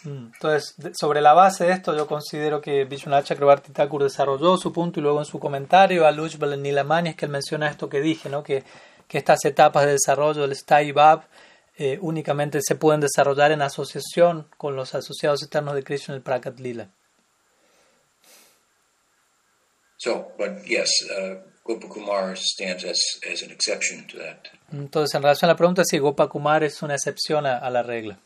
Mm. 0.06 0.32
Entonces, 0.34 0.74
sobre 0.98 1.20
la 1.20 1.34
base 1.34 1.66
de 1.66 1.74
esto, 1.74 1.94
yo 1.96 2.08
considero 2.08 2.62
que 2.62 2.86
Vishwanath 2.86 3.26
Chakrabarti 3.26 3.74
Thakur 3.74 4.04
desarrolló 4.04 4.56
su 4.56 4.72
punto 4.72 5.02
y 5.02 5.04
luego 5.04 5.20
en 5.20 5.26
su 5.26 5.38
comentario 5.38 6.08
a 6.08 6.12
Lujbal 6.12 6.62
Nilamani 6.62 7.10
es 7.10 7.16
que 7.18 7.26
él 7.26 7.32
menciona 7.32 7.70
esto 7.70 7.90
que 7.90 8.00
dije, 8.00 8.30
¿no? 8.30 8.42
que, 8.42 8.64
que 9.06 9.18
estas 9.18 9.44
etapas 9.44 9.86
de 9.86 9.92
desarrollo 9.92 10.44
del 10.44 10.56
Stai 10.56 10.94
Bab 10.94 11.24
eh, 11.78 11.98
únicamente 12.02 12.62
se 12.62 12.76
pueden 12.76 13.02
desarrollar 13.02 13.52
en 13.52 13.62
asociación 13.62 14.48
con 14.56 14.78
los 14.78 14.96
asociados 14.96 15.44
externos 15.44 15.76
de 15.76 15.84
Krishna 15.84 16.14
en 16.14 16.20
el 16.20 16.24
Prakat 16.24 16.58
Lila. 16.58 16.90
So, 19.98 20.32
but 20.38 20.66
yes, 20.66 20.90
uh, 21.12 21.36
Gopakumar 21.70 22.36
stands 22.36 22.84
as, 22.84 23.00
as 23.32 23.44
an 23.44 23.52
exception 23.52 24.08
to 24.08 24.18
that. 24.18 24.50
Entonces, 24.74 25.14
en 25.14 25.22
relación 25.22 25.50
a 25.50 25.54
la 25.54 25.56
pregunta, 25.56 25.84
sí, 25.86 26.00
Gopakumar 26.00 26.64
es 26.64 26.82
una 26.82 26.96
excepción 26.96 27.46
a, 27.46 27.58
a 27.58 27.70
la 27.70 27.84
regla. 27.84 28.18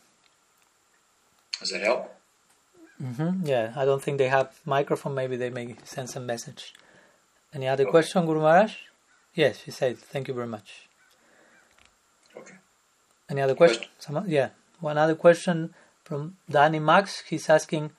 Does 1.60 1.70
that 1.72 1.82
help? 1.82 2.10
Mm 3.00 3.16
-hmm. 3.16 3.48
Yeah, 3.48 3.74
I 3.76 3.86
don't 3.86 4.02
think 4.02 4.18
they 4.18 4.30
have 4.30 4.50
microphone. 4.64 5.14
Maybe 5.14 5.38
they 5.38 5.50
may 5.50 5.76
send 5.84 6.10
some 6.10 6.26
message. 6.26 6.74
Any 7.54 7.68
other 7.68 7.86
okay. 7.86 7.92
question, 7.92 8.26
Guru 8.26 8.40
Maharaj? 8.40 8.74
Yes, 9.36 9.58
she 9.64 9.72
said. 9.72 9.98
Thank 10.12 10.28
you 10.28 10.36
very 10.36 10.48
much. 10.48 10.88
Okay. 12.36 12.56
Any 13.30 13.42
other 13.42 13.56
question? 13.56 13.90
question? 14.00 14.30
Yeah. 14.30 14.50
One 14.80 14.98
other 14.98 15.16
question 15.16 15.74
from 16.04 16.38
Danny 16.50 16.80
Max. 16.80 17.24
He's 17.30 17.50
asking, 17.50 17.92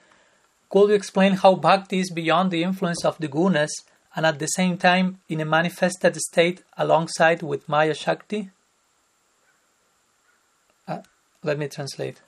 could 0.71 0.89
you 0.89 0.95
explain 0.95 1.33
how 1.43 1.55
bhakti 1.55 1.99
is 1.99 2.11
beyond 2.11 2.51
the 2.51 2.62
influence 2.62 3.05
of 3.05 3.16
the 3.19 3.29
gunas 3.29 3.73
and 4.15 4.27
at 4.27 4.39
the 4.39 4.47
same 4.47 4.77
time 4.77 5.19
in 5.28 5.41
a 5.41 5.45
manifested 5.45 6.16
state 6.16 6.62
alongside 6.77 7.43
with 7.43 7.69
Maya 7.69 7.95
Shakti? 7.95 8.51
Uh, 10.86 11.01
let 11.43 11.59
me 11.59 11.69
translate. 11.69 12.20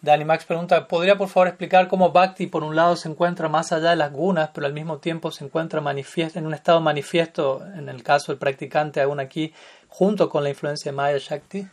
Dani 0.00 0.24
Max 0.24 0.44
pregunta, 0.44 0.86
¿podría 0.86 1.18
por 1.18 1.28
favor 1.28 1.48
explicar 1.48 1.88
cómo 1.88 2.12
Bhakti 2.12 2.46
por 2.46 2.62
un 2.62 2.76
lado 2.76 2.94
se 2.94 3.08
encuentra 3.08 3.48
más 3.48 3.72
allá 3.72 3.90
de 3.90 3.96
las 3.96 4.12
gunas, 4.12 4.50
pero 4.54 4.66
al 4.66 4.72
mismo 4.72 4.98
tiempo 4.98 5.32
se 5.32 5.44
encuentra 5.44 5.80
en 5.80 6.46
un 6.46 6.54
estado 6.54 6.80
manifiesto, 6.80 7.64
en 7.76 7.88
el 7.88 8.04
caso 8.04 8.30
del 8.30 8.38
practicante 8.38 9.00
aún 9.00 9.18
aquí, 9.18 9.52
junto 9.88 10.28
con 10.28 10.44
la 10.44 10.50
influencia 10.50 10.92
de 10.92 10.96
Maya 10.96 11.18
Shakti? 11.18 11.66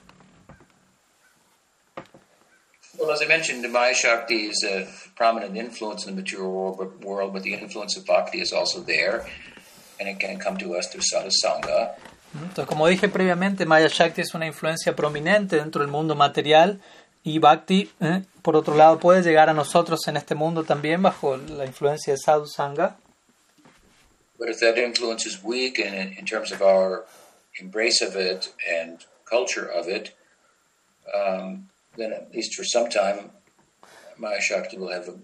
Well, 2.97 3.11
as 3.11 3.21
I 3.21 3.27
mentioned, 3.27 3.69
Maya 3.71 3.93
Shakti 3.93 4.47
is 4.47 4.63
a 4.63 4.87
prominent 5.15 5.55
influence 5.57 6.07
in 6.07 6.15
the 6.15 6.21
material 6.21 6.49
world, 7.03 7.33
but 7.33 7.43
the 7.43 7.53
influence 7.53 7.97
of 7.97 8.05
Bhakti 8.05 8.39
is 8.39 8.53
also 8.53 8.79
there. 8.81 9.25
Entonces, 12.33 12.65
como 12.65 12.87
dije 12.87 13.07
previamente, 13.07 13.65
Maya 13.65 13.87
Shakti 13.87 14.21
es 14.21 14.33
una 14.33 14.45
influencia 14.45 14.95
prominente 14.95 15.55
dentro 15.55 15.81
del 15.81 15.89
mundo 15.89 16.15
material 16.15 16.81
y 17.23 17.39
Bhakti, 17.39 17.89
eh, 18.01 18.23
por 18.41 18.55
otro 18.55 18.75
lado, 18.75 18.99
puede 18.99 19.23
llegar 19.23 19.49
a 19.49 19.53
nosotros 19.53 20.07
en 20.07 20.17
este 20.17 20.35
mundo 20.35 20.63
también 20.63 21.01
bajo 21.01 21.37
la 21.37 21.65
influencia 21.65 22.13
de 22.13 22.19
Sadhu 22.19 22.45
Sangha. 22.45 22.97
But 24.37 24.49
if 24.49 24.59
that 24.59 24.77
influence 24.77 25.25
is 25.25 25.41
weak 25.43 25.79
in, 25.79 25.93
in 25.93 26.25
terms 26.25 26.51
of 26.51 26.61
our 26.61 27.05
embrace 27.59 28.01
of 28.01 28.15
it 28.15 28.53
and 28.69 28.99
culture 29.23 29.65
of 29.65 29.87
it, 29.87 30.13
um, 31.13 31.69
then 31.95 32.11
at 32.11 32.33
least 32.33 32.53
for 32.53 32.65
some 32.65 32.89
time, 32.89 33.31
Maya 34.17 34.41
Shakti 34.41 34.77
will 34.77 34.91
have 34.91 35.07
a 35.07 35.15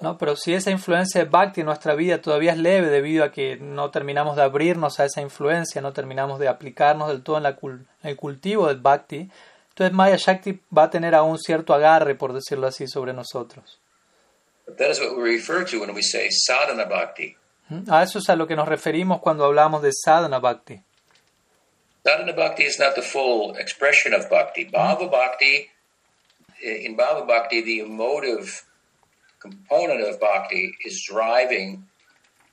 no, 0.00 0.18
pero 0.18 0.36
si 0.36 0.54
esa 0.54 0.70
influencia 0.70 1.22
de 1.22 1.30
Bhakti 1.30 1.60
en 1.60 1.66
nuestra 1.66 1.94
vida 1.94 2.20
todavía 2.20 2.52
es 2.52 2.58
leve 2.58 2.88
debido 2.88 3.24
a 3.24 3.32
que 3.32 3.56
no 3.56 3.90
terminamos 3.90 4.36
de 4.36 4.42
abrirnos 4.42 4.98
a 5.00 5.04
esa 5.04 5.20
influencia, 5.20 5.80
no 5.80 5.92
terminamos 5.92 6.38
de 6.38 6.48
aplicarnos 6.48 7.08
del 7.08 7.22
todo 7.22 7.36
en, 7.36 7.42
la, 7.44 7.56
el 8.02 8.16
cultivo 8.16 8.68
del 8.68 8.78
Bhakti, 8.78 9.30
entonces 9.76 9.94
Maya 9.94 10.16
Shakti 10.16 10.60
va 10.76 10.84
a 10.84 10.90
tener 10.90 11.14
aún 11.14 11.38
cierto 11.38 11.74
agarre, 11.74 12.14
por 12.14 12.32
decirlo 12.32 12.66
así, 12.66 12.88
sobre 12.88 13.12
nosotros. 13.12 13.78
A 17.88 18.02
eso 18.02 18.18
es 18.18 18.30
a 18.30 18.36
lo 18.36 18.46
que 18.46 18.56
nos 18.56 18.68
referimos 18.68 19.20
cuando 19.20 19.44
hablamos 19.44 19.82
de 19.82 19.90
sadhana 19.92 20.38
bhakti. 20.38 20.80
Sadhana 22.04 22.32
bhakti 22.32 22.64
is 22.64 22.78
not 22.78 22.94
the 22.94 23.02
full 23.02 23.56
expression 23.58 24.14
of 24.14 24.28
bhakti. 24.30 24.64
Bhava 24.64 25.10
bhakti 25.10 25.68
in 26.62 26.96
Bhava 26.96 27.26
Bhakti, 27.26 27.62
the 27.62 27.80
emotive 27.80 28.64
component 29.38 30.00
of 30.00 30.18
bhakti 30.20 30.72
is 30.84 31.04
driving 31.08 31.84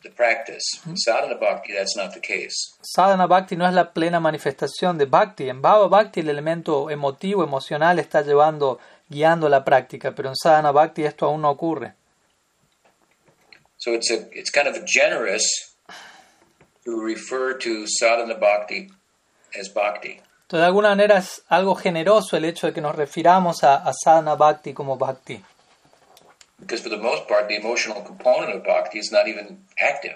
the 0.04 0.10
practice. 0.10 0.64
In 0.86 0.98
sadhana 0.98 1.36
Bhakti, 1.36 1.74
that's 1.74 1.96
not 1.96 2.14
the 2.14 2.20
case. 2.20 2.56
Sadhana 2.82 3.28
Bhakti 3.28 3.56
no 3.56 3.66
es 3.66 3.74
la 3.74 3.94
plena 3.94 4.20
manifestación 4.20 4.98
de 4.98 5.06
Bhakti. 5.06 5.50
En 5.50 5.62
Bhava 5.62 5.88
Bhakti, 5.88 6.20
el 6.20 6.30
elemento 6.30 6.90
emotivo, 6.90 7.44
emocional, 7.44 8.00
está 8.00 8.22
llevando, 8.22 8.80
guiando 9.10 9.48
la 9.50 9.64
práctica, 9.64 10.14
pero 10.14 10.30
en 10.30 10.36
Sadhana 10.36 10.72
Bhakti 10.72 11.04
esto 11.04 11.26
aún 11.26 11.42
no 11.42 11.50
ocurre. 11.50 11.94
So 13.78 13.94
it's, 13.94 14.12
a, 14.12 14.30
it's 14.32 14.50
kind 14.50 14.68
of 14.68 14.86
generous 14.86 15.44
to 16.86 17.02
refer 17.02 17.58
to 17.58 17.86
sadhana 17.88 18.38
Bhakti 18.38 18.90
as 19.60 19.70
Bhakti. 19.70 20.22
Entonces, 20.54 20.66
de 20.66 20.68
alguna 20.68 20.90
manera 20.90 21.18
es 21.18 21.44
algo 21.50 21.74
generoso 21.74 22.38
el 22.38 22.46
hecho 22.46 22.68
de 22.68 22.74
que 22.74 22.80
nos 22.80 22.96
refiramos 22.96 23.64
a, 23.64 23.78
a 23.78 23.92
sadhana 23.92 24.36
bhakti 24.36 24.72
como 24.72 24.98
bhakti. 24.98 25.44
Because 26.60 26.84
for 26.84 26.92
the 26.92 27.04
most 27.04 27.28
part, 27.28 27.48
the 27.48 27.56
emotional 27.56 28.04
component 28.04 28.54
of 28.54 28.64
bhakti 28.64 29.00
is 29.00 29.12
not 29.12 29.28
even 29.28 29.66
active. 29.80 30.14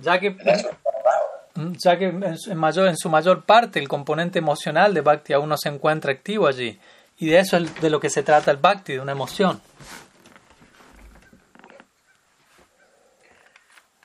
Ya 0.00 0.20
que, 0.20 0.30
mm, 0.30 1.72
ya 1.84 1.98
que 1.98 2.04
en, 2.04 2.56
mayor, 2.56 2.86
en 2.86 2.96
su 2.96 3.08
mayor 3.08 3.44
parte 3.44 3.80
el 3.80 3.88
componente 3.88 4.38
emocional 4.38 4.94
de 4.94 5.00
bhakti 5.00 5.32
aún 5.32 5.48
no 5.48 5.56
se 5.56 5.70
encuentra 5.70 6.12
activo 6.12 6.46
allí. 6.46 6.78
Y 7.18 7.26
de 7.26 7.40
eso 7.40 7.56
es 7.56 7.80
de 7.80 7.90
lo 7.90 7.98
que 7.98 8.10
se 8.10 8.22
trata 8.22 8.52
el 8.52 8.58
bhakti, 8.58 8.92
de 8.92 9.00
una 9.00 9.10
emoción. 9.10 9.60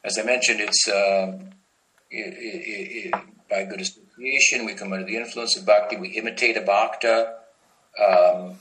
As 0.04 0.18
I 0.18 0.24
mentioned, 0.24 0.62
it's 0.62 0.88
uh, 0.88 1.32
it, 2.10 2.34
it, 2.40 3.06
it, 3.06 3.16
by 3.48 3.68
we 4.18 4.74
come 4.76 4.94
under 4.94 5.06
the 5.06 5.18
influence 5.18 5.58
of 5.58 5.66
bhakti, 5.66 5.98
we 5.98 6.10
imitate 6.10 6.58
a 6.58 6.62
bhakta 6.62 7.36
um, 8.00 8.58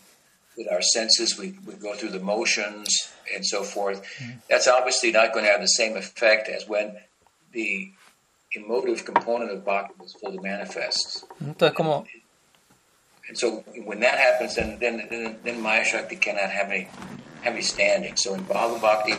with 0.56 0.70
our 0.70 0.82
senses, 0.82 1.38
we, 1.38 1.54
we 1.66 1.74
go 1.74 1.94
through 1.94 2.10
the 2.10 2.20
motions 2.20 2.88
and 3.34 3.44
so 3.44 3.62
forth. 3.62 4.04
Mm. 4.18 4.36
That's 4.48 4.68
obviously 4.68 5.10
not 5.10 5.32
going 5.32 5.44
to 5.44 5.50
have 5.50 5.60
the 5.60 5.66
same 5.66 5.96
effect 5.96 6.48
as 6.48 6.68
when 6.68 6.96
the 7.52 7.90
emotive 8.54 9.04
component 9.04 9.50
of 9.50 9.64
bhakti 9.64 9.94
is 10.04 10.14
fully 10.20 10.38
manifest. 10.38 11.24
Entonces, 11.42 11.74
como... 11.74 12.06
And 13.26 13.38
so 13.38 13.64
when 13.84 14.00
that 14.00 14.18
happens, 14.18 14.54
then, 14.54 14.78
then, 14.78 15.06
then, 15.08 15.38
then 15.42 15.60
Maya 15.62 15.82
Shakti 15.82 16.16
cannot 16.16 16.50
have 16.50 16.70
any, 16.70 16.88
have 17.40 17.54
any 17.54 17.62
standing. 17.62 18.16
So 18.16 18.34
in 18.34 18.44
Bhava 18.44 18.78
Bhakti, 18.80 19.14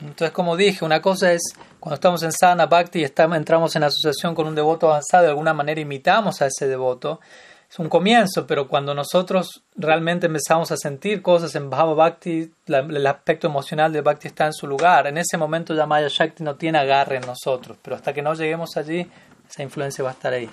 Entonces, 0.00 0.30
como 0.30 0.56
dije, 0.56 0.84
una 0.84 1.02
cosa 1.02 1.32
es 1.32 1.42
cuando 1.80 1.96
estamos 1.96 2.22
en 2.22 2.32
Sadhana 2.32 2.66
Bhakti 2.66 3.00
y 3.00 3.04
estamos, 3.04 3.36
entramos 3.36 3.74
en 3.76 3.82
asociación 3.82 4.34
con 4.34 4.46
un 4.46 4.54
devoto 4.54 4.88
avanzado, 4.88 5.24
de 5.24 5.30
alguna 5.30 5.52
manera 5.52 5.80
imitamos 5.80 6.40
a 6.40 6.46
ese 6.46 6.68
devoto. 6.68 7.20
Es 7.68 7.80
un 7.80 7.88
comienzo, 7.88 8.46
pero 8.46 8.68
cuando 8.68 8.94
nosotros 8.94 9.64
realmente 9.74 10.26
empezamos 10.26 10.70
a 10.70 10.76
sentir 10.76 11.20
cosas 11.20 11.54
en 11.56 11.68
Bhava 11.68 11.94
Bhakti, 11.94 12.52
el 12.68 13.06
aspecto 13.06 13.48
emocional 13.48 13.92
de 13.92 14.02
Bhakti 14.02 14.28
está 14.28 14.46
en 14.46 14.52
su 14.52 14.68
lugar. 14.68 15.08
En 15.08 15.18
ese 15.18 15.36
momento 15.36 15.74
ya 15.74 15.84
Maya 15.84 16.06
Shakti 16.08 16.44
no 16.44 16.54
tiene 16.54 16.78
agarre 16.78 17.16
en 17.16 17.26
nosotros, 17.26 17.76
pero 17.82 17.96
hasta 17.96 18.12
que 18.12 18.22
no 18.22 18.34
lleguemos 18.34 18.76
allí, 18.76 19.10
esa 19.48 19.62
influencia 19.62 20.04
va 20.04 20.10
a 20.10 20.12
estar 20.12 20.32
ahí. 20.32 20.48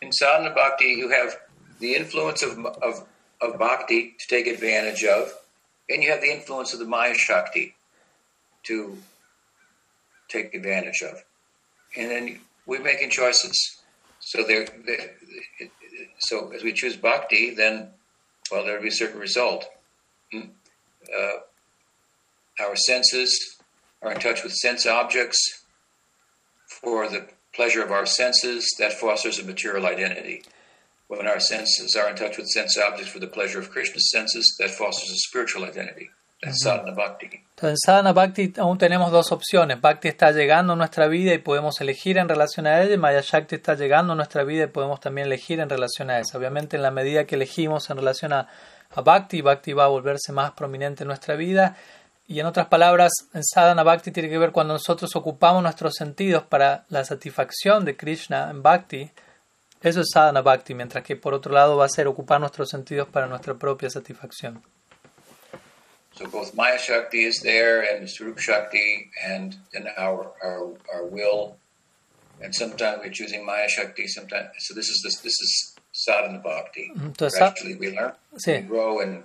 En 0.00 0.12
Sadhana 0.12 0.50
Bhakti, 0.50 1.00
you 1.00 1.10
have 1.10 1.36
the 1.80 1.96
influence 1.96 2.46
of, 2.46 2.56
of, 2.80 3.04
of 3.40 3.58
Bhakti 3.58 4.16
to 4.18 4.26
take 4.28 4.48
advantage 4.48 5.04
of. 5.04 5.32
And 5.88 6.02
you 6.02 6.10
have 6.10 6.20
the 6.20 6.32
influence 6.32 6.72
of 6.72 6.78
the 6.78 6.84
Maya 6.84 7.14
Shakti 7.14 7.74
to 8.64 8.98
take 10.28 10.54
advantage 10.54 11.02
of. 11.02 11.22
And 11.96 12.10
then 12.10 12.40
we're 12.66 12.82
making 12.82 13.10
choices. 13.10 13.78
So 14.20 14.42
there, 14.44 14.66
so 16.18 16.50
as 16.54 16.62
we 16.62 16.72
choose 16.72 16.96
bhakti, 16.96 17.54
then 17.54 17.88
well, 18.50 18.64
there'll 18.64 18.82
be 18.82 18.88
a 18.88 18.92
certain 18.92 19.20
result. 19.20 19.66
Hmm. 20.32 20.40
Uh, 21.16 21.38
our 22.60 22.76
senses 22.76 23.56
are 24.02 24.12
in 24.12 24.20
touch 24.20 24.42
with 24.42 24.52
sense 24.52 24.86
objects 24.86 25.64
for 26.66 27.08
the 27.08 27.26
pleasure 27.54 27.82
of 27.82 27.90
our 27.90 28.06
senses, 28.06 28.68
that 28.78 28.92
fosters 28.92 29.38
a 29.38 29.44
material 29.44 29.86
identity. 29.86 30.42
When 31.08 31.26
our 31.26 31.40
senses 31.40 31.96
are 31.96 32.10
in 32.10 32.16
touch 32.16 32.36
with 32.36 32.46
sense 32.48 32.78
objects 32.78 33.10
for 33.10 33.18
the 33.18 33.28
pleasure 33.28 33.58
of 33.58 33.70
Krishna's 33.70 34.10
senses, 34.10 34.44
that 34.58 34.70
fosters 34.70 35.10
a 35.10 35.16
spiritual 35.16 35.64
identity. 35.64 36.10
That's 36.42 36.62
sadhana 36.62 36.92
bhakti. 36.92 37.26
Entonces, 37.26 37.70
en 37.70 37.76
sadhana 37.78 38.12
bhakti 38.12 38.52
aún 38.58 38.78
tenemos 38.78 39.10
dos 39.10 39.32
opciones. 39.32 39.80
Bhakti 39.80 40.08
está 40.08 40.30
llegando 40.30 40.74
a 40.74 40.76
nuestra 40.76 41.08
vida 41.08 41.34
y 41.34 41.38
podemos 41.38 41.80
elegir 41.80 42.18
en 42.18 42.28
relación 42.28 42.66
a 42.66 42.82
ella. 42.82 42.94
y 42.94 42.98
Maya 42.98 43.22
Shakti 43.22 43.56
está 43.56 43.74
llegando 43.74 44.12
a 44.12 44.16
nuestra 44.16 44.44
vida 44.44 44.64
y 44.64 44.66
podemos 44.68 45.00
también 45.00 45.26
elegir 45.26 45.58
en 45.60 45.68
relación 45.68 46.10
a 46.10 46.20
esa. 46.20 46.38
Obviamente, 46.38 46.76
en 46.76 46.82
la 46.82 46.90
medida 46.90 47.24
que 47.24 47.34
elegimos 47.34 47.90
en 47.90 47.96
relación 47.96 48.32
a, 48.32 48.46
a 48.90 49.00
Bhakti, 49.00 49.40
Bhakti 49.40 49.72
va 49.72 49.86
a 49.86 49.88
volverse 49.88 50.32
más 50.32 50.52
prominente 50.52 51.02
en 51.02 51.08
nuestra 51.08 51.34
vida. 51.34 51.76
Y 52.28 52.38
en 52.40 52.46
otras 52.46 52.66
palabras, 52.66 53.10
en 53.32 53.42
sadhana 53.42 53.82
bhakti 53.82 54.10
tiene 54.10 54.28
que 54.28 54.36
ver 54.36 54.52
cuando 54.52 54.74
nosotros 54.74 55.16
ocupamos 55.16 55.62
nuestros 55.62 55.94
sentidos 55.94 56.42
para 56.42 56.84
la 56.90 57.02
satisfacción 57.02 57.86
de 57.86 57.96
Krishna 57.96 58.50
en 58.50 58.62
bhakti. 58.62 59.10
Eso 59.82 60.00
es 60.00 60.08
sadhana 60.12 60.42
bhakti, 60.42 60.74
mientras 60.74 61.04
que 61.04 61.14
por 61.16 61.34
otro 61.34 61.52
lado 61.52 61.76
va 61.76 61.84
a 61.84 61.88
ser 61.88 62.06
ocupar 62.08 62.40
nuestros 62.40 62.68
sentidos 62.68 63.08
para 63.08 63.26
nuestra 63.26 63.54
propia 63.54 63.88
satisfacción. 63.90 64.62
So 66.14 66.26
both 66.26 66.52
Maya 66.54 66.78
Shakti 66.78 67.24
is 67.24 67.40
there 67.42 67.82
and 67.82 68.08
Swarup 68.08 68.40
Shakti 68.40 69.08
and 69.24 69.56
then 69.72 69.86
our, 69.96 70.32
our, 70.42 70.74
our 70.92 71.04
will. 71.08 71.56
And 72.42 72.52
sometimes 72.52 72.98
we're 73.04 73.12
choosing 73.12 73.44
Maya 73.46 73.68
Shakti, 73.68 74.08
sometimes 74.08 74.48
so 74.58 74.74
this 74.74 74.88
is 74.88 75.00
this 75.04 75.20
this 75.22 75.32
is 75.40 75.76
sadhana 75.92 76.38
bhakti. 76.40 76.90
Entonces, 76.96 77.38
Gradually 77.38 77.76
we 77.76 77.90
learn, 77.96 78.12
Sí. 78.36 78.62
we 78.62 78.66
grow 78.66 78.98
and 79.00 79.22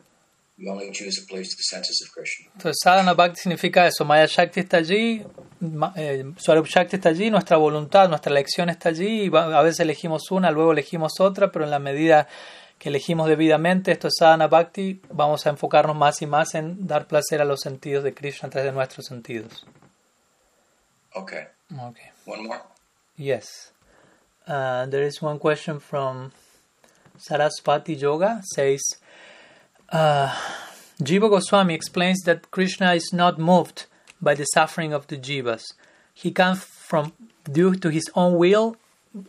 we 0.58 0.70
only 0.70 0.92
choose 0.92 1.16
to 1.20 1.26
place 1.28 1.56
the 1.56 1.64
senses 1.64 2.02
of 2.06 2.12
Krishna. 2.14 2.52
Entonces, 2.56 2.80
sadhana 2.84 3.14
bhakti 3.14 3.42
significa 3.42 3.88
eso. 3.88 4.06
Maya 4.06 4.28
Shakti 4.28 4.60
está 4.60 4.78
allí, 4.78 5.26
eh, 5.96 6.24
Swarup 6.38 6.68
Shakti 6.68 6.98
está 6.98 7.10
allí, 7.10 7.32
nuestra 7.32 7.58
voluntad, 7.58 8.08
nuestra 8.10 8.32
elección 8.32 8.70
está 8.70 8.90
allí. 8.90 9.26
y 9.26 9.32
a 9.36 9.62
veces 9.62 9.80
elegimos 9.80 10.30
una, 10.32 10.52
luego 10.52 10.72
elegimos 10.72 11.20
otra, 11.20 11.52
pero 11.52 11.66
en 11.66 11.72
la 11.72 11.80
medida 11.80 12.28
que 12.78 12.90
elegimos 12.90 13.28
debidamente, 13.28 13.92
esto 13.92 14.08
es 14.10 14.16
sadhana 14.20 14.48
bhakti, 14.48 15.02
vamos 15.12 15.46
a 15.48 15.50
enfocarnos 15.50 15.96
más 15.96 16.22
y 16.22 16.28
más 16.28 16.54
en 16.54 16.86
dar 16.86 17.08
placer 17.08 17.42
a 17.42 17.46
los 17.46 17.62
sentidos 17.62 18.04
de 18.04 18.14
Krishna 18.14 18.48
a 18.48 18.52
través 18.52 18.72
de 18.72 18.76
nuestros 18.76 19.06
sentidos. 19.06 19.66
Okay. 21.16 21.46
Okay. 21.72 22.10
One 22.26 22.44
more. 22.44 22.62
Yes. 23.18 23.72
Uh, 24.48 24.86
there 24.88 25.04
is 25.04 25.22
one 25.22 25.40
question 25.40 25.80
from 25.80 26.32
Saraswati 27.18 27.96
Yoga 27.96 28.42
says 28.44 28.82
uh, 29.90 30.36
Jiva 31.02 31.30
Goswami 31.30 31.74
explains 31.74 32.22
that 32.22 32.52
Krishna 32.52 32.94
is 32.94 33.12
not 33.14 33.40
moved 33.40 33.86
by 34.22 34.34
the 34.36 34.46
suffering 34.46 34.94
of 34.94 35.08
the 35.08 35.18
jivas. 35.18 35.64
He 36.14 36.32
comes 36.32 36.64
from 36.64 37.14
due 37.52 37.76
to 37.76 37.90
his 37.90 38.10
own 38.16 38.38
will 38.38 38.78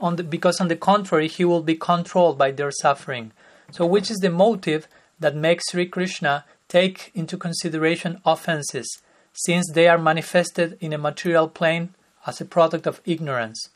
on 0.01 0.17
the, 0.17 0.23
because 0.23 0.61
on 0.61 0.69
the 0.69 0.77
contrary 0.77 1.29
he 1.29 1.45
will 1.45 1.63
be 1.63 1.75
controlled 1.75 2.39
by 2.39 2.51
their 2.51 2.71
suffering. 2.71 3.33
So 3.73 3.87
which 3.87 4.11
is 4.11 4.19
the 4.19 4.31
motive 4.31 4.87
that 5.19 5.35
makes 5.35 5.71
Sri 5.71 5.87
Krishna 5.87 6.45
take 6.69 7.11
into 7.15 7.37
consideration 7.37 8.21
offenses 8.25 9.03
since 9.33 9.71
they 9.73 9.89
are 9.89 9.99
manifested 9.99 10.79
in 10.81 10.93
a 10.93 10.99
material 10.99 11.49
plane 11.49 11.95
as 12.27 12.41
a 12.41 12.45
product 12.45 12.87
of 12.87 13.01
ignorance. 13.05 13.69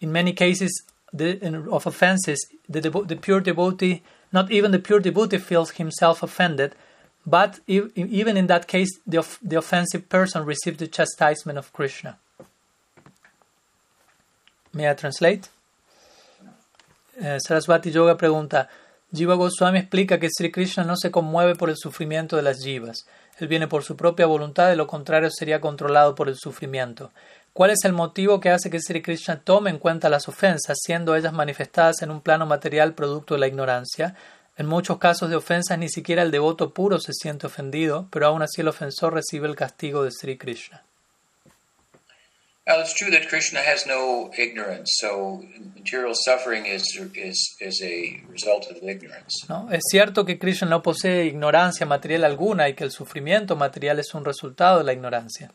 In 0.00 0.12
many 0.12 0.32
cases 0.32 0.82
the, 1.12 1.68
of 1.70 1.86
offenses, 1.86 2.46
the, 2.68 2.80
the 2.80 3.16
pure 3.16 3.40
devotee, 3.40 4.02
not 4.36 4.50
even 4.50 4.70
the 4.70 4.78
pure 4.78 5.00
devotee, 5.00 5.38
feels 5.38 5.70
himself 5.82 6.22
offended, 6.22 6.74
but 7.24 7.60
e- 7.66 7.90
even 7.96 8.36
in 8.36 8.46
that 8.48 8.66
case, 8.66 8.90
the 9.06 9.56
offensive 9.56 10.02
person 10.10 10.44
receives 10.44 10.78
the 10.78 10.86
chastisement 10.86 11.58
of 11.58 11.72
Krishna. 11.72 12.18
May 14.74 14.90
I 14.90 14.94
translate? 14.94 15.48
Eh, 17.18 17.38
Saraswati 17.40 17.90
Yoga 17.90 18.14
pregunta: 18.14 18.68
Jiva 19.10 19.36
Goswami 19.36 19.78
explica 19.78 20.18
que 20.18 20.28
Sri 20.28 20.50
Krishna 20.50 20.84
no 20.84 20.96
se 20.96 21.10
conmueve 21.10 21.54
por 21.54 21.70
el 21.70 21.76
sufrimiento 21.76 22.36
de 22.36 22.42
las 22.42 22.58
jivas. 22.62 23.06
Él 23.38 23.48
viene 23.48 23.68
por 23.68 23.84
su 23.84 23.96
propia 23.96 24.26
voluntad, 24.26 24.68
de 24.68 24.76
lo 24.76 24.86
contrario 24.86 25.30
sería 25.30 25.62
controlado 25.62 26.14
por 26.14 26.28
el 26.28 26.36
sufrimiento. 26.36 27.10
¿Cuál 27.56 27.70
es 27.70 27.86
el 27.86 27.94
motivo 27.94 28.38
que 28.38 28.50
hace 28.50 28.68
que 28.68 28.78
Sri 28.78 29.00
Krishna 29.00 29.40
tome 29.40 29.70
en 29.70 29.78
cuenta 29.78 30.10
las 30.10 30.28
ofensas, 30.28 30.76
siendo 30.78 31.16
ellas 31.16 31.32
manifestadas 31.32 32.02
en 32.02 32.10
un 32.10 32.20
plano 32.20 32.44
material 32.44 32.92
producto 32.92 33.32
de 33.32 33.40
la 33.40 33.46
ignorancia? 33.46 34.14
En 34.58 34.66
muchos 34.66 34.98
casos 34.98 35.30
de 35.30 35.36
ofensas 35.36 35.78
ni 35.78 35.88
siquiera 35.88 36.20
el 36.20 36.30
devoto 36.30 36.74
puro 36.74 37.00
se 37.00 37.14
siente 37.14 37.46
ofendido, 37.46 38.08
pero 38.12 38.26
aún 38.26 38.42
así 38.42 38.60
el 38.60 38.68
ofensor 38.68 39.14
recibe 39.14 39.48
el 39.48 39.56
castigo 39.56 40.04
de 40.04 40.10
Sri 40.10 40.36
Krishna. 40.36 40.82
Now 42.66 42.82
it's 42.82 42.92
true 42.92 43.10
that 43.10 43.26
Krishna 43.26 43.60
has 43.60 43.86
no 43.86 44.30
ignorance, 44.36 44.90
so 45.00 45.42
material 45.76 46.12
suffering 46.14 46.66
is 46.66 46.84
is 47.14 47.56
is 47.60 47.80
a 47.82 48.22
result 48.30 48.70
of 48.70 48.82
ignorance. 48.82 49.46
¿no? 49.48 49.72
Es 49.72 49.84
cierto 49.90 50.26
que 50.26 50.38
Krishna 50.38 50.68
no 50.68 50.82
posee 50.82 51.24
ignorancia 51.24 51.86
material 51.86 52.24
alguna 52.24 52.68
y 52.68 52.74
que 52.74 52.84
el 52.84 52.90
sufrimiento 52.90 53.56
material 53.56 53.98
es 53.98 54.12
un 54.12 54.26
resultado 54.26 54.76
de 54.76 54.84
la 54.84 54.92
ignorancia. 54.92 55.50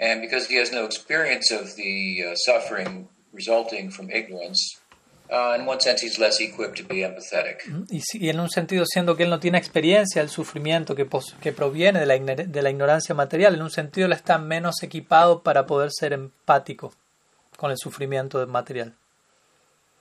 And 0.00 0.22
because 0.22 0.46
he 0.48 0.58
has 0.58 0.72
no 0.72 0.84
experience 0.86 1.50
of 1.52 1.74
the 1.76 2.24
uh, 2.24 2.34
suffering 2.34 3.06
resulting 3.34 3.90
from 3.92 4.10
ignorance, 4.10 4.78
uh, 5.30 5.54
in 5.58 5.66
one 5.66 5.78
sense, 5.78 6.00
he's 6.02 6.18
less 6.18 6.40
equipped 6.40 6.78
to 6.78 6.84
be 6.84 7.02
empathetic. 7.04 7.58
Y, 7.90 8.00
si- 8.00 8.18
y 8.18 8.30
en 8.30 8.40
un 8.40 8.48
sentido, 8.48 8.84
siendo 8.86 9.14
que 9.16 9.24
él 9.24 9.30
no 9.30 9.38
tiene 9.40 9.58
experiencia 9.58 10.22
del 10.22 10.30
sufrimiento 10.30 10.94
que, 10.96 11.04
pos- 11.04 11.36
que 11.42 11.52
proviene 11.52 12.00
de 12.00 12.06
la, 12.06 12.18
de 12.18 12.62
la 12.62 12.70
ignorancia 12.70 13.14
material, 13.14 13.54
en 13.54 13.62
un 13.62 13.70
sentido 13.70 14.06
él 14.06 14.12
está 14.14 14.38
menos 14.38 14.82
equipado 14.82 15.42
para 15.42 15.66
poder 15.66 15.90
ser 15.92 16.14
empático 16.14 16.94
con 17.58 17.70
el 17.70 17.76
sufrimiento 17.76 18.44
material. 18.46 18.94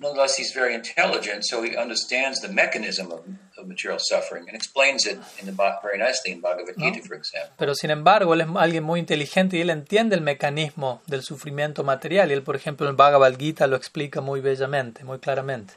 Nonetheless, 0.01 0.38
he's 0.38 0.53
very 0.53 0.73
intelligent, 0.73 1.45
so 1.45 1.61
he 1.61 1.76
understands 1.76 2.39
the 2.39 2.47
mechanism 2.47 3.11
of, 3.11 3.19
of 3.57 3.67
material 3.67 3.99
suffering 3.99 4.45
and 4.47 4.55
explains 4.55 5.05
it 5.05 5.19
in 5.39 5.45
the 5.45 5.51
very 5.51 5.97
nicely 5.97 6.31
in 6.31 6.39
Bhagavad 6.39 6.77
Gita, 6.77 7.01
for 7.05 7.15
example. 7.17 7.51
Pero 7.57 7.76
sin 7.76 7.91
embargo, 7.91 8.34
él 8.34 8.41
es 8.41 8.47
alguien 8.55 8.84
muy 8.84 9.01
inteligente 9.01 9.57
y 9.57 9.61
él 9.61 9.69
entiende 9.69 10.15
el 10.15 10.21
mecanismo 10.21 11.01
del 11.07 11.21
sufrimiento 11.21 11.84
material. 11.84 12.30
Y 12.31 12.34
él, 12.34 12.43
por 12.43 12.55
ejemplo, 12.55 12.88
en 12.88 12.95
Bhagavad 12.95 13.38
Gita 13.38 13.67
lo 13.67 13.76
explica 13.76 14.21
muy 14.21 14.39
bellamente, 14.39 15.03
muy 15.03 15.19
claramente. 15.19 15.73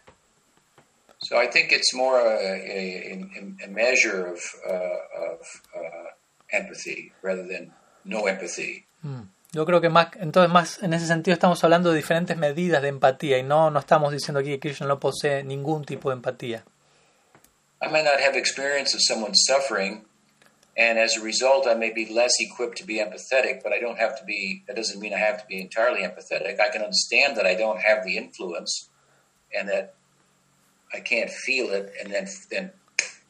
So 1.18 1.40
I 1.40 1.48
think 1.48 1.72
it's 1.72 1.92
more 1.94 2.18
a, 2.18 2.36
a, 2.36 3.12
a, 3.12 3.64
a 3.64 3.68
measure 3.68 4.26
of, 4.26 4.40
uh, 4.64 5.32
of 5.32 5.62
uh, 5.74 6.10
empathy 6.52 7.12
rather 7.22 7.46
than 7.46 7.72
no 8.04 8.26
empathy. 8.26 8.84
Yo 9.54 9.66
creo 9.66 9.82
que 9.82 9.90
más, 9.90 10.08
entonces 10.18 10.50
más 10.50 10.82
en 10.82 10.94
ese 10.94 11.06
sentido 11.06 11.34
estamos 11.34 11.62
hablando 11.62 11.90
de 11.90 11.96
diferentes 11.96 12.38
medidas 12.38 12.80
de 12.80 12.88
empatía 12.88 13.36
y 13.36 13.42
no, 13.42 13.70
no 13.70 13.80
estamos 13.80 14.10
diciendo 14.10 14.40
aquí 14.40 14.48
que 14.50 14.60
Krishna 14.60 14.86
no 14.86 14.98
posee 14.98 15.44
ningún 15.44 15.84
tipo 15.84 16.08
de 16.08 16.14
empatía. 16.16 16.64
I 17.82 17.88
may 17.88 18.02
not 18.02 18.20
have 18.20 18.38
experience 18.38 18.94
of 18.94 19.02
someone 19.02 19.34
suffering, 19.34 20.04
and 20.78 20.98
as 20.98 21.18
a 21.18 21.20
result, 21.20 21.66
I 21.66 21.74
may 21.74 21.92
be 21.92 22.06
less 22.06 22.32
equipped 22.40 22.78
to 22.78 22.86
be 22.86 22.98
empathetic, 22.98 23.62
but 23.62 23.72
I 23.72 23.80
don't 23.80 23.98
have 23.98 24.18
to 24.18 24.24
be, 24.24 24.62
that 24.68 24.76
doesn't 24.76 25.00
mean 25.00 25.12
I 25.12 25.18
have 25.18 25.42
to 25.42 25.46
be 25.46 25.60
entirely 25.60 26.00
empathetic. 26.02 26.58
I 26.58 26.70
can 26.70 26.80
understand 26.80 27.36
that 27.36 27.44
I 27.44 27.54
don't 27.54 27.80
have 27.80 28.04
the 28.04 28.16
influence 28.16 28.88
and 29.54 29.68
that 29.68 29.94
I 30.94 31.00
can't 31.00 31.28
feel 31.28 31.70
it 31.70 31.92
and 32.00 32.10
then, 32.10 32.26
then 32.50 32.70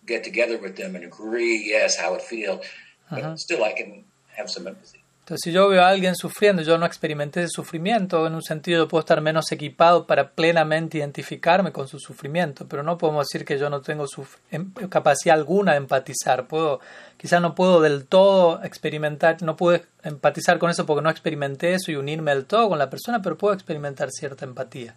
get 0.07 0.23
together 0.23 0.59
with 0.59 0.77
them 0.77 0.94
and 0.94 1.05
agree, 1.05 1.65
yes, 1.66 1.97
how 1.97 2.15
it 2.15 2.23
feels. 2.23 2.65
But 3.11 3.20
uh-huh. 3.20 3.36
still, 3.39 3.65
I 3.65 3.73
can 3.73 4.05
have 4.36 4.49
some 4.49 4.69
empathy. 4.69 5.02
Entonces, 5.23 5.43
si 5.44 5.53
yo 5.53 5.69
veo 5.69 5.85
a 5.85 5.89
alguien 5.89 6.16
sufriendo, 6.16 6.62
yo 6.62 6.78
no 6.78 6.85
experimenté 6.85 7.43
ese 7.44 7.51
sufrimiento, 7.51 8.27
en 8.27 8.35
un 8.35 8.43
sentido 8.43 8.78
yo 8.78 8.89
puedo 8.89 9.03
estar 9.03 9.20
menos 9.20 9.53
equipado 9.53 10.05
para 10.05 10.31
plenamente 10.32 10.99
identificarme 10.99 11.70
con 11.70 11.86
su 11.86 12.01
sufrimiento, 12.01 12.66
pero 12.66 12.82
no 12.82 12.99
podemos 12.99 13.28
decir 13.28 13.47
que 13.47 13.57
yo 13.57 13.70
no 13.70 13.82
tengo 13.82 14.05
em- 14.51 14.73
capacidad 14.89 15.36
alguna 15.36 15.73
de 15.73 15.78
empatizar. 15.78 16.49
Puedo, 16.49 16.81
quizás 17.16 17.40
no 17.40 17.55
puedo 17.55 17.81
del 17.81 18.07
todo 18.07 18.65
experimentar, 18.65 19.40
no 19.43 19.55
puedo 19.55 19.81
empatizar 20.03 20.59
con 20.59 20.70
eso 20.70 20.86
porque 20.86 21.03
no 21.03 21.11
experimenté 21.11 21.74
eso 21.74 21.93
y 21.93 21.94
unirme 21.94 22.35
del 22.35 22.44
todo 22.44 22.70
con 22.70 22.81
la 22.81 22.90
persona, 22.90 23.23
pero 23.23 23.39
puedo 23.39 23.55
experimentar 23.55 24.11
cierta 24.11 24.44
empatía. 24.44 24.97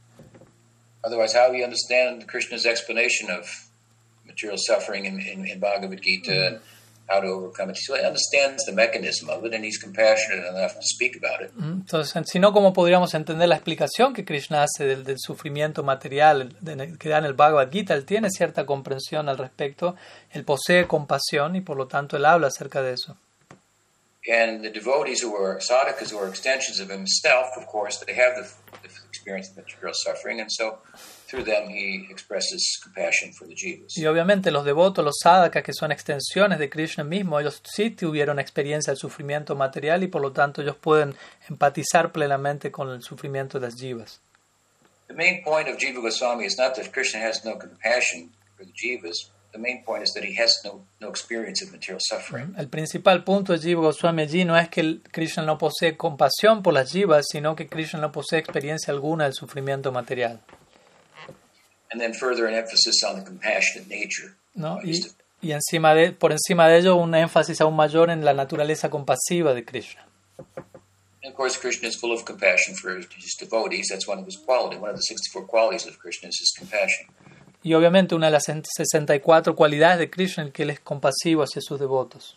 Otherwise, 1.03 1.37
how 1.37 1.51
we 1.51 1.63
understand 1.63 2.25
Krishna's 2.25 2.65
explanation 2.65 3.29
of 3.29 3.45
material 4.25 4.57
suffering 4.57 5.05
in, 5.05 5.19
in, 5.19 5.47
in 5.47 5.59
Bhagavad 5.59 6.01
Gita 6.01 6.47
and 6.47 6.59
how 7.07 7.21
to 7.21 7.27
overcome 7.27 7.69
it. 7.69 7.77
So 7.77 7.95
he 7.95 8.03
understands 8.03 8.65
the 8.65 8.71
mechanism 8.71 9.29
of 9.29 9.45
it 9.45 9.53
and 9.53 9.63
he's 9.63 9.77
compassionate 9.77 10.45
enough 10.47 10.73
to 10.73 10.81
speak 10.81 11.15
about 11.17 11.41
it. 11.41 11.51
Entonces, 11.59 12.13
si 12.27 12.39
no, 12.39 12.51
¿cómo 12.51 12.73
podríamos 12.73 13.13
entender 13.13 13.47
la 13.47 13.55
explicación 13.55 14.13
que 14.13 14.25
Krishna 14.25 14.63
hace 14.63 14.85
del, 14.85 15.03
del 15.03 15.17
sufrimiento 15.19 15.83
material 15.83 16.55
de- 16.61 16.97
que 16.97 17.09
da 17.09 17.19
en 17.19 17.25
el 17.25 17.33
Bhagavad 17.33 17.69
Gita? 17.71 17.93
Él 17.93 18.05
tiene 18.05 18.29
cierta 18.31 18.65
comprensión 18.65 19.29
al 19.29 19.37
respecto, 19.37 19.95
él 20.31 20.43
posee 20.43 20.87
compasión 20.87 21.55
y 21.55 21.61
por 21.61 21.77
lo 21.77 21.87
tanto 21.87 22.17
él 22.17 22.25
habla 22.25 22.47
acerca 22.47 22.81
de 22.81 22.93
eso. 22.93 23.17
And 24.27 24.63
the 24.63 24.71
devotees 24.71 25.21
who 25.23 25.35
are 25.37 25.59
sadhakas 25.61 26.11
who 26.11 26.17
are 26.19 26.27
extensions 26.27 26.79
of 26.79 26.89
himself, 26.89 27.45
of 27.57 27.67
course, 27.67 28.03
they 28.03 28.15
have 28.15 28.33
the, 28.35 28.47
the 28.81 28.89
experience 29.07 29.51
of 29.51 29.57
material 29.57 29.93
suffering. 29.93 30.41
And 30.41 30.49
so 30.51 30.79
through 31.27 31.43
them 31.43 31.69
he 31.69 32.07
expresses 32.09 32.79
compassion 32.81 33.33
for 33.33 33.47
the 33.47 33.55
jivas. 33.55 33.97
Y 33.97 34.05
obviamente 34.05 34.51
los 34.51 34.65
devotos, 34.65 35.03
los 35.03 35.17
sadhakas, 35.21 35.63
que 35.63 35.73
son 35.73 35.91
extensiones 35.91 36.59
de 36.59 36.69
Krishna 36.69 37.03
mismo, 37.03 37.39
ellos 37.39 37.61
sí 37.63 37.89
tuvieron 37.91 38.39
experiencia 38.39 38.91
del 38.91 38.97
sufrimiento 38.97 39.55
material 39.55 40.03
y 40.03 40.07
por 40.07 40.21
lo 40.21 40.31
tanto 40.31 40.61
ellos 40.61 40.75
pueden 40.75 41.15
empatizar 41.49 42.11
plenamente 42.11 42.71
con 42.71 42.89
el 42.89 43.01
sufrimiento 43.01 43.59
de 43.59 43.67
las 43.67 43.75
jivas. 43.75 44.21
The 45.07 45.13
main 45.13 45.43
point 45.43 45.67
of 45.67 45.77
Jiva 45.77 46.01
Goswami 46.01 46.45
is 46.45 46.57
not 46.57 46.75
that 46.75 46.91
Krishna 46.91 47.19
has 47.21 47.45
no 47.45 47.57
compassion 47.59 48.31
for 48.57 48.65
the 48.65 48.73
jivas. 48.73 49.31
The 49.51 49.59
main 49.59 49.83
point 49.85 50.03
is 50.03 50.11
that 50.13 50.23
he 50.23 50.35
has 50.41 50.59
no, 50.65 50.81
no 50.99 51.09
experience 51.09 51.63
of 51.63 51.71
material 51.71 51.99
suffering. 52.01 52.53
El 52.57 52.67
principal 52.67 53.23
punto 53.23 53.53
de 53.53 53.59
Jiva 53.59 53.81
Goswami 53.81 54.23
allí 54.23 54.43
no 54.43 54.57
es 54.57 54.67
que 54.67 54.81
el 54.81 55.01
Krishna 55.11 55.43
no 55.43 55.57
posee 55.57 55.95
compasión 55.95 56.61
por 56.61 56.73
las 56.73 56.91
jivas, 56.91 57.25
sino 57.31 57.55
que 57.55 57.67
Krishna 57.67 58.01
no 58.01 58.11
posee 58.11 58.39
experiencia 58.39 58.91
alguna 58.91 59.25
del 59.25 59.33
sufrimiento 59.33 59.91
material. 59.91 60.41
And 61.95 62.01
then 62.01 62.13
further 62.13 62.45
an 62.45 62.53
emphasis 62.53 63.03
on 63.07 63.15
the 63.15 63.23
compassionate 63.23 63.87
nature. 63.87 64.33
¿no? 64.53 64.79
Y, 64.83 64.99
y 65.41 65.53
encima 65.53 65.95
de, 65.95 66.11
por 66.11 66.33
encima 66.33 66.67
de 66.67 66.79
ello, 66.79 66.97
un 66.97 67.15
énfasis 67.15 67.61
aún 67.61 67.77
mayor 67.77 68.09
en 68.09 68.25
la 68.25 68.33
naturaleza 68.33 68.89
compasiva 68.89 69.53
de 69.53 69.63
Krishna. 69.63 70.05
And 71.23 71.31
of 71.31 71.35
course, 71.35 71.57
Krishna 71.57 71.87
is 71.87 71.95
full 71.97 72.11
of 72.11 72.25
compassion 72.25 72.75
for 72.75 72.97
his 72.97 73.37
devotees. 73.39 73.87
That's 73.89 74.09
one 74.09 74.19
of 74.19 74.25
his 74.25 74.35
qualities. 74.45 74.81
One 74.81 74.89
of 74.89 74.97
the 74.97 75.03
64 75.03 75.47
qualities 75.47 75.87
of 75.87 75.97
Krishna 75.97 76.27
is 76.27 76.37
his 76.37 76.53
compassion. 76.57 77.07
Y 77.63 77.73
obviamente 77.75 78.13
una 78.13 78.27
de 78.27 78.33
las 78.33 78.43
64 78.43 79.55
cualidades 79.55 79.99
de 79.99 80.09
Krishna 80.09 80.43
es 80.43 80.51
que 80.51 80.63
él 80.63 80.71
es 80.71 80.81
compasivo 80.81 81.43
hacia 81.43 81.61
sus 81.61 81.79
devotos. 81.79 82.35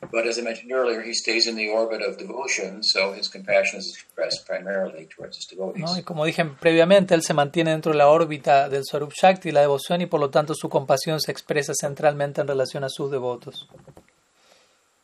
But 0.00 0.26
as 0.26 0.38
I 0.38 0.42
mentioned 0.42 0.72
earlier, 0.72 1.02
he 1.02 1.14
stays 1.14 1.46
in 1.46 1.56
the 1.56 1.70
orbit 1.70 2.02
of 2.02 2.18
devotion, 2.18 2.82
so 2.82 3.12
his 3.12 3.28
compassion 3.28 3.78
is 3.78 3.94
expressed 3.94 4.46
primarily 4.46 5.06
towards 5.06 5.38
his 5.38 5.46
devotees. 5.46 5.82
¿no? 5.82 5.96
Y 5.96 6.02
como 6.02 6.26
dije 6.26 6.44
previamente, 6.44 7.14
él 7.14 7.22
se 7.22 7.32
mantiene 7.32 7.70
dentro 7.70 7.92
de 7.92 7.98
la 7.98 8.08
órbita 8.08 8.68
del 8.68 8.84
Swarup 8.84 9.12
Shakti, 9.12 9.52
la 9.52 9.62
devoción, 9.62 10.02
y 10.02 10.06
por 10.06 10.20
lo 10.20 10.28
tanto 10.28 10.54
su 10.54 10.68
compasión 10.68 11.20
se 11.20 11.32
expresa 11.32 11.72
centralmente 11.74 12.42
en 12.42 12.48
relación 12.48 12.84
a 12.84 12.90
sus 12.90 13.10
devotos. 13.10 13.68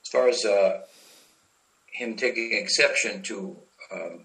As 0.02 0.10
far 0.10 0.28
as 0.28 0.44
uh, 0.44 0.82
him 1.98 2.16
taking 2.16 2.52
exception 2.52 3.23
to 3.23 3.56
um, 3.90 4.24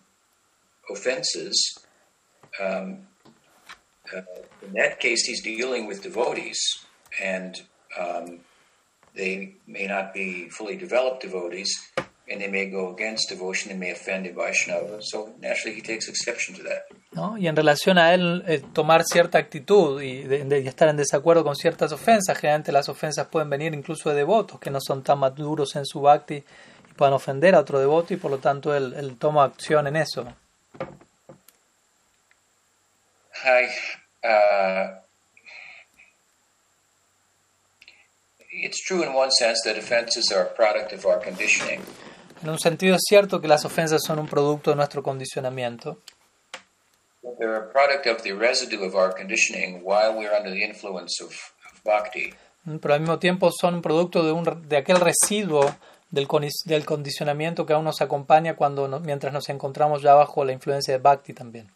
offenses, 0.89 1.77
um, 2.59 3.07
uh, 4.13 4.21
in 4.63 4.73
that 4.73 4.99
case, 4.99 5.25
he's 5.25 5.41
dealing 5.41 5.87
with 5.87 6.01
devotees, 6.01 6.59
and 7.23 7.61
um, 7.97 8.41
they 9.17 9.55
may 9.65 9.87
not 9.87 10.13
be 10.13 10.47
fully 10.49 10.77
developed 10.77 11.21
devotees, 11.23 11.71
and 12.29 12.39
they 12.39 12.47
may 12.49 12.69
go 12.69 12.93
against 12.93 13.29
devotion 13.29 13.71
and 13.71 13.79
may 13.79 13.91
offend 13.91 14.25
a 14.27 14.31
Vaishnava. 14.33 14.99
So 15.01 15.33
naturally, 15.41 15.75
he 15.75 15.81
takes 15.81 16.07
exception 16.07 16.55
to 16.57 16.63
that. 16.63 16.83
¿no? 17.13 17.37
Y 17.37 17.47
en 17.47 17.55
relación 17.55 17.97
a 17.97 18.13
él 18.13 18.43
eh, 18.47 18.61
tomar 18.73 19.03
cierta 19.03 19.37
actitud 19.39 20.01
y, 20.01 20.23
de, 20.23 20.43
de- 20.43 20.59
y 20.59 20.67
estar 20.67 20.87
en 20.89 20.97
desacuerdo 20.97 21.43
con 21.43 21.55
ciertas 21.55 21.91
ofensas, 21.91 22.37
generalmente 22.37 22.71
las 22.71 22.89
ofensas 22.89 23.27
pueden 23.27 23.49
venir 23.49 23.73
incluso 23.73 24.09
de 24.11 24.15
devotos 24.17 24.59
que 24.59 24.69
no 24.69 24.79
son 24.79 25.03
tan 25.03 25.17
maduros 25.19 25.75
en 25.75 25.85
su 25.85 25.99
bhakti 26.01 26.35
y 26.35 26.93
puedan 26.95 27.13
ofender 27.13 27.55
a 27.55 27.59
otro 27.61 27.79
devoto 27.79 28.13
y 28.13 28.17
por 28.17 28.29
lo 28.29 28.37
tanto 28.39 28.75
él, 28.75 28.93
él 28.97 29.17
toma 29.17 29.45
acción 29.45 29.87
en 29.87 29.95
eso. 29.95 30.31
Hi. 33.43 33.67
Uh, 34.23 35.06
it's 38.63 38.83
true 38.83 39.03
in 39.03 39.13
one 39.13 39.31
sense 39.31 39.61
that 39.65 39.77
offenses 39.77 40.31
are 40.31 40.43
a 40.43 40.53
product 40.53 40.93
of 40.93 41.05
our 41.05 41.19
conditioning. 41.19 41.81
En 42.43 42.49
un 42.49 42.59
sentido 42.59 42.95
es 42.95 43.01
cierto 43.07 43.41
que 43.41 43.47
las 43.47 43.65
ofensas 43.65 44.01
son 44.05 44.19
un 44.19 44.27
producto 44.27 44.71
de 44.71 44.75
nuestro 44.75 45.01
condicionamiento, 45.01 45.97
but 47.23 47.37
They're 47.37 47.57
a 47.57 47.71
product 47.71 48.07
of 48.07 48.21
the 48.23 48.33
residue 48.33 48.85
of 48.85 48.95
our 48.95 49.13
conditioning 49.13 49.81
while 49.83 50.15
we're 50.15 50.35
under 50.35 50.51
the 50.51 50.63
influence 50.63 51.21
of, 51.23 51.31
of 51.31 51.83
bhakti. 51.83 52.33
¿m? 52.65 52.79
pero 52.79 52.93
al 52.93 52.99
mismo 53.01 53.19
tiempo 53.19 53.49
son 53.51 53.75
un 53.75 53.81
producto 53.81 54.23
de, 54.23 54.31
un, 54.31 54.67
de 54.67 54.77
aquel 54.77 54.99
residuo 54.99 55.75
del, 56.11 56.27
del 56.65 56.85
condicionamiento 56.85 57.65
que 57.65 57.73
aún 57.73 57.85
nos 57.85 58.01
acompaña 58.01 58.55
cuando 58.55 58.87
mientras 58.99 59.33
nos 59.33 59.49
encontramos 59.49 60.01
ya 60.01 60.13
bajo 60.13 60.45
la 60.45 60.53
influencia 60.53 60.93
de 60.93 60.99
Bhakti 60.99 61.33
también. 61.33 61.67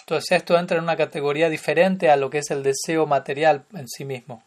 Entonces 0.00 0.32
esto 0.32 0.58
entra 0.58 0.76
en 0.78 0.82
una 0.84 0.96
categoría 0.96 1.48
diferente 1.48 2.10
a 2.10 2.16
lo 2.16 2.30
que 2.30 2.38
es 2.38 2.50
el 2.50 2.62
deseo 2.62 3.06
material 3.06 3.64
en 3.74 3.88
sí 3.88 4.04
mismo. 4.04 4.42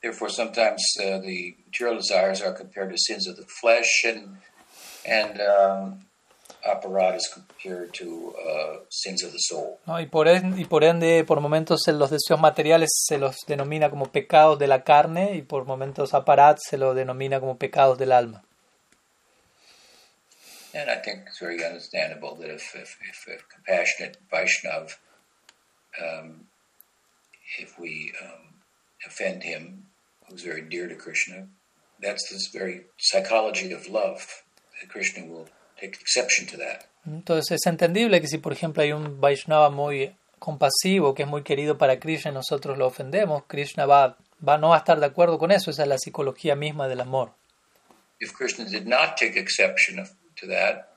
Therefore, 0.00 0.30
sometimes 0.30 0.80
uh, 1.00 1.20
the 1.22 1.56
material 1.66 1.96
desires 1.96 2.40
are 2.40 2.54
compared 2.56 2.90
to 2.90 2.96
sins 2.96 3.26
of 3.28 3.34
the 3.36 3.44
flesh, 3.60 4.04
and 4.04 4.38
and 5.04 5.40
um, 5.40 6.04
is 7.16 7.28
compared 7.34 7.92
to 7.94 8.32
uh, 8.38 8.84
sins 8.90 9.24
of 9.24 9.32
the 9.32 9.38
soul. 9.40 9.78
¿no? 9.86 10.00
Y, 10.00 10.06
por 10.06 10.28
en- 10.28 10.56
y 10.58 10.66
por 10.66 10.84
ende, 10.84 11.24
por 11.24 11.40
momentos 11.40 11.88
en 11.88 11.98
los 11.98 12.10
deseos 12.10 12.38
materiales 12.38 12.90
se 12.94 13.18
los 13.18 13.38
denomina 13.48 13.90
como 13.90 14.06
pecados 14.12 14.58
de 14.60 14.68
la 14.68 14.84
carne 14.84 15.34
y 15.34 15.42
por 15.42 15.64
momentos 15.64 16.14
aparat 16.14 16.58
se 16.60 16.78
lo 16.78 16.94
denomina 16.94 17.40
como 17.40 17.58
pecados 17.58 17.98
del 17.98 18.12
alma. 18.12 18.44
And 20.78 20.88
I 20.88 20.96
think 21.04 21.18
it's 21.26 21.40
very 21.40 21.64
understandable 21.64 22.36
that 22.36 22.50
if 22.50 22.64
if, 22.84 22.90
if 23.12 23.18
a 23.34 23.36
compassionate 23.54 24.16
Vaishnav, 24.32 24.84
um, 26.00 26.46
if 27.58 27.70
we 27.78 28.12
um, 28.22 28.44
offend 29.04 29.42
him, 29.42 29.62
who's 30.24 30.42
very 30.42 30.62
dear 30.62 30.86
to 30.88 30.94
Krishna, 30.94 31.48
that's 32.00 32.24
this 32.30 32.46
very 32.52 32.86
psychology 32.96 33.72
of 33.72 33.88
love. 33.88 34.22
That 34.80 34.88
Krishna 34.88 35.26
will 35.26 35.48
take 35.80 35.94
exception 36.00 36.46
to 36.52 36.56
that. 36.58 36.86
Entonces 37.04 37.50
es 37.50 37.66
entendible 37.66 38.20
que 38.20 38.28
si 38.28 38.38
por 38.38 38.52
ejemplo 38.52 38.82
hay 38.82 38.92
un 38.92 39.20
Vaishnava 39.20 39.70
muy 39.70 40.14
compasivo, 40.38 41.14
que 41.14 41.24
es 41.24 41.28
muy 41.28 41.42
querido 41.42 41.76
para 41.76 41.98
Krishna 41.98 42.30
y 42.30 42.34
nosotros 42.34 42.78
lo 42.78 42.86
ofendemos, 42.86 43.44
Krishna 43.48 43.86
va, 43.86 44.16
va, 44.46 44.58
no 44.58 44.68
va 44.68 44.76
a 44.76 44.78
estar 44.78 45.00
de 45.00 45.06
acuerdo 45.06 45.38
con 45.38 45.50
eso, 45.50 45.72
esa 45.72 45.82
es 45.82 45.88
la 45.88 45.98
psicología 45.98 46.54
misma 46.54 46.86
del 46.86 47.00
amor. 47.00 47.32
If 48.20 48.32
Krishna 48.32 48.64
did 48.64 48.86
not 48.86 49.16
take 49.16 49.38
exception 49.38 49.98
of, 49.98 50.10
to 50.40 50.46
that, 50.48 50.88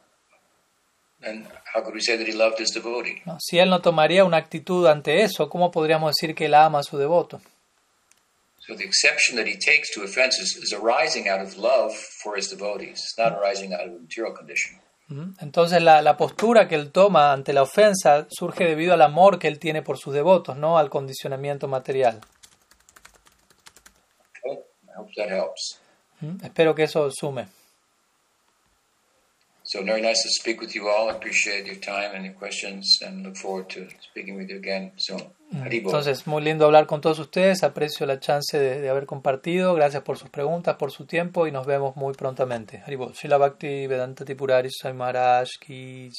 then 1.21 1.47
how 1.73 1.81
could 1.83 1.93
we 1.93 2.01
say 2.01 2.17
that 2.17 2.27
he 2.27 2.33
loved 2.33 2.59
his 2.59 2.71
devotee? 2.73 3.21
¿no? 3.25 3.37
Si 3.39 3.59
él 3.59 3.69
no 3.69 3.81
tomaría 3.81 4.23
una 4.25 4.37
actitud 4.37 4.87
ante 4.87 5.21
eso, 5.21 5.49
¿cómo 5.49 5.71
podríamos 5.71 6.13
decir 6.15 6.35
que 6.35 6.45
él 6.45 6.53
ama 6.53 6.79
a 6.79 6.83
su 6.83 6.97
devoto? 6.97 7.41
So 8.59 8.75
the 8.75 8.83
exception 8.83 9.37
that 9.37 9.47
he 9.47 9.57
takes 9.57 9.91
to 9.95 10.03
offenses 10.03 10.55
is 10.55 10.71
arising 10.71 11.27
out 11.27 11.41
of 11.41 11.57
love 11.57 11.93
for 12.23 12.37
his 12.37 12.49
devotees. 12.49 12.99
It's 12.99 13.17
not 13.17 13.33
arising 13.33 13.73
out 13.73 13.81
of 13.87 13.95
a 13.95 13.99
material 13.99 14.33
condition. 14.33 14.79
Entonces 15.41 15.81
la, 15.81 16.01
la 16.01 16.15
postura 16.15 16.69
que 16.69 16.75
él 16.75 16.91
toma 16.91 17.33
ante 17.33 17.51
la 17.51 17.63
ofensa 17.63 18.27
surge 18.29 18.63
debido 18.63 18.93
al 18.93 19.01
amor 19.01 19.39
que 19.39 19.49
él 19.49 19.59
tiene 19.59 19.81
por 19.81 19.97
sus 19.97 20.13
devotos, 20.13 20.55
no 20.55 20.77
al 20.77 20.89
condicionamiento 20.89 21.67
material. 21.67 22.21
Okay? 24.29 24.53
I 24.87 24.97
hope 24.97 25.11
that 25.17 25.29
helps. 25.29 25.81
Espero 26.41 26.73
que 26.75 26.83
eso 26.83 27.09
sume. 27.11 27.47
So 29.71 29.81
very 29.85 30.01
nice 30.01 30.21
to 30.23 30.29
speak 30.29 30.59
with 30.59 30.75
you 30.75 30.89
all. 30.89 31.07
I 31.07 31.13
appreciate 31.13 31.65
your 31.65 31.79
time 31.79 32.13
and 32.13 32.25
your 32.25 32.33
questions 32.33 32.99
and 33.01 33.23
look 33.23 33.37
forward 33.37 33.69
to 33.69 33.87
speaking 34.01 34.35
with 34.35 34.49
you 34.49 34.57
again 34.57 34.91
soon. 34.97 35.21
Haribol. 35.53 35.91
Entonces, 35.91 36.27
muy 36.27 36.41
lindo 36.41 36.65
hablar 36.65 36.87
con 36.87 36.99
todos 36.99 37.19
ustedes. 37.19 37.63
Aprecio 37.63 38.05
la 38.05 38.19
chance 38.19 38.59
de, 38.59 38.81
de 38.81 38.89
haber 38.89 39.05
compartido. 39.05 39.73
Gracias 39.73 40.03
por 40.03 40.17
sus 40.17 40.29
preguntas, 40.29 40.75
por 40.75 40.91
su 40.91 41.05
tiempo 41.05 41.47
y 41.47 41.53
nos 41.53 41.65
vemos 41.65 41.95
muy 41.95 42.13
prontamente. 42.13 42.83
Haribol. 42.85 43.13
Shila 43.13 43.37
Bhakti 43.37 43.87
Vedanta 43.87 44.25
Tipurari 44.25 44.67
Maharaj 44.93 45.47
Ki. 45.61 46.09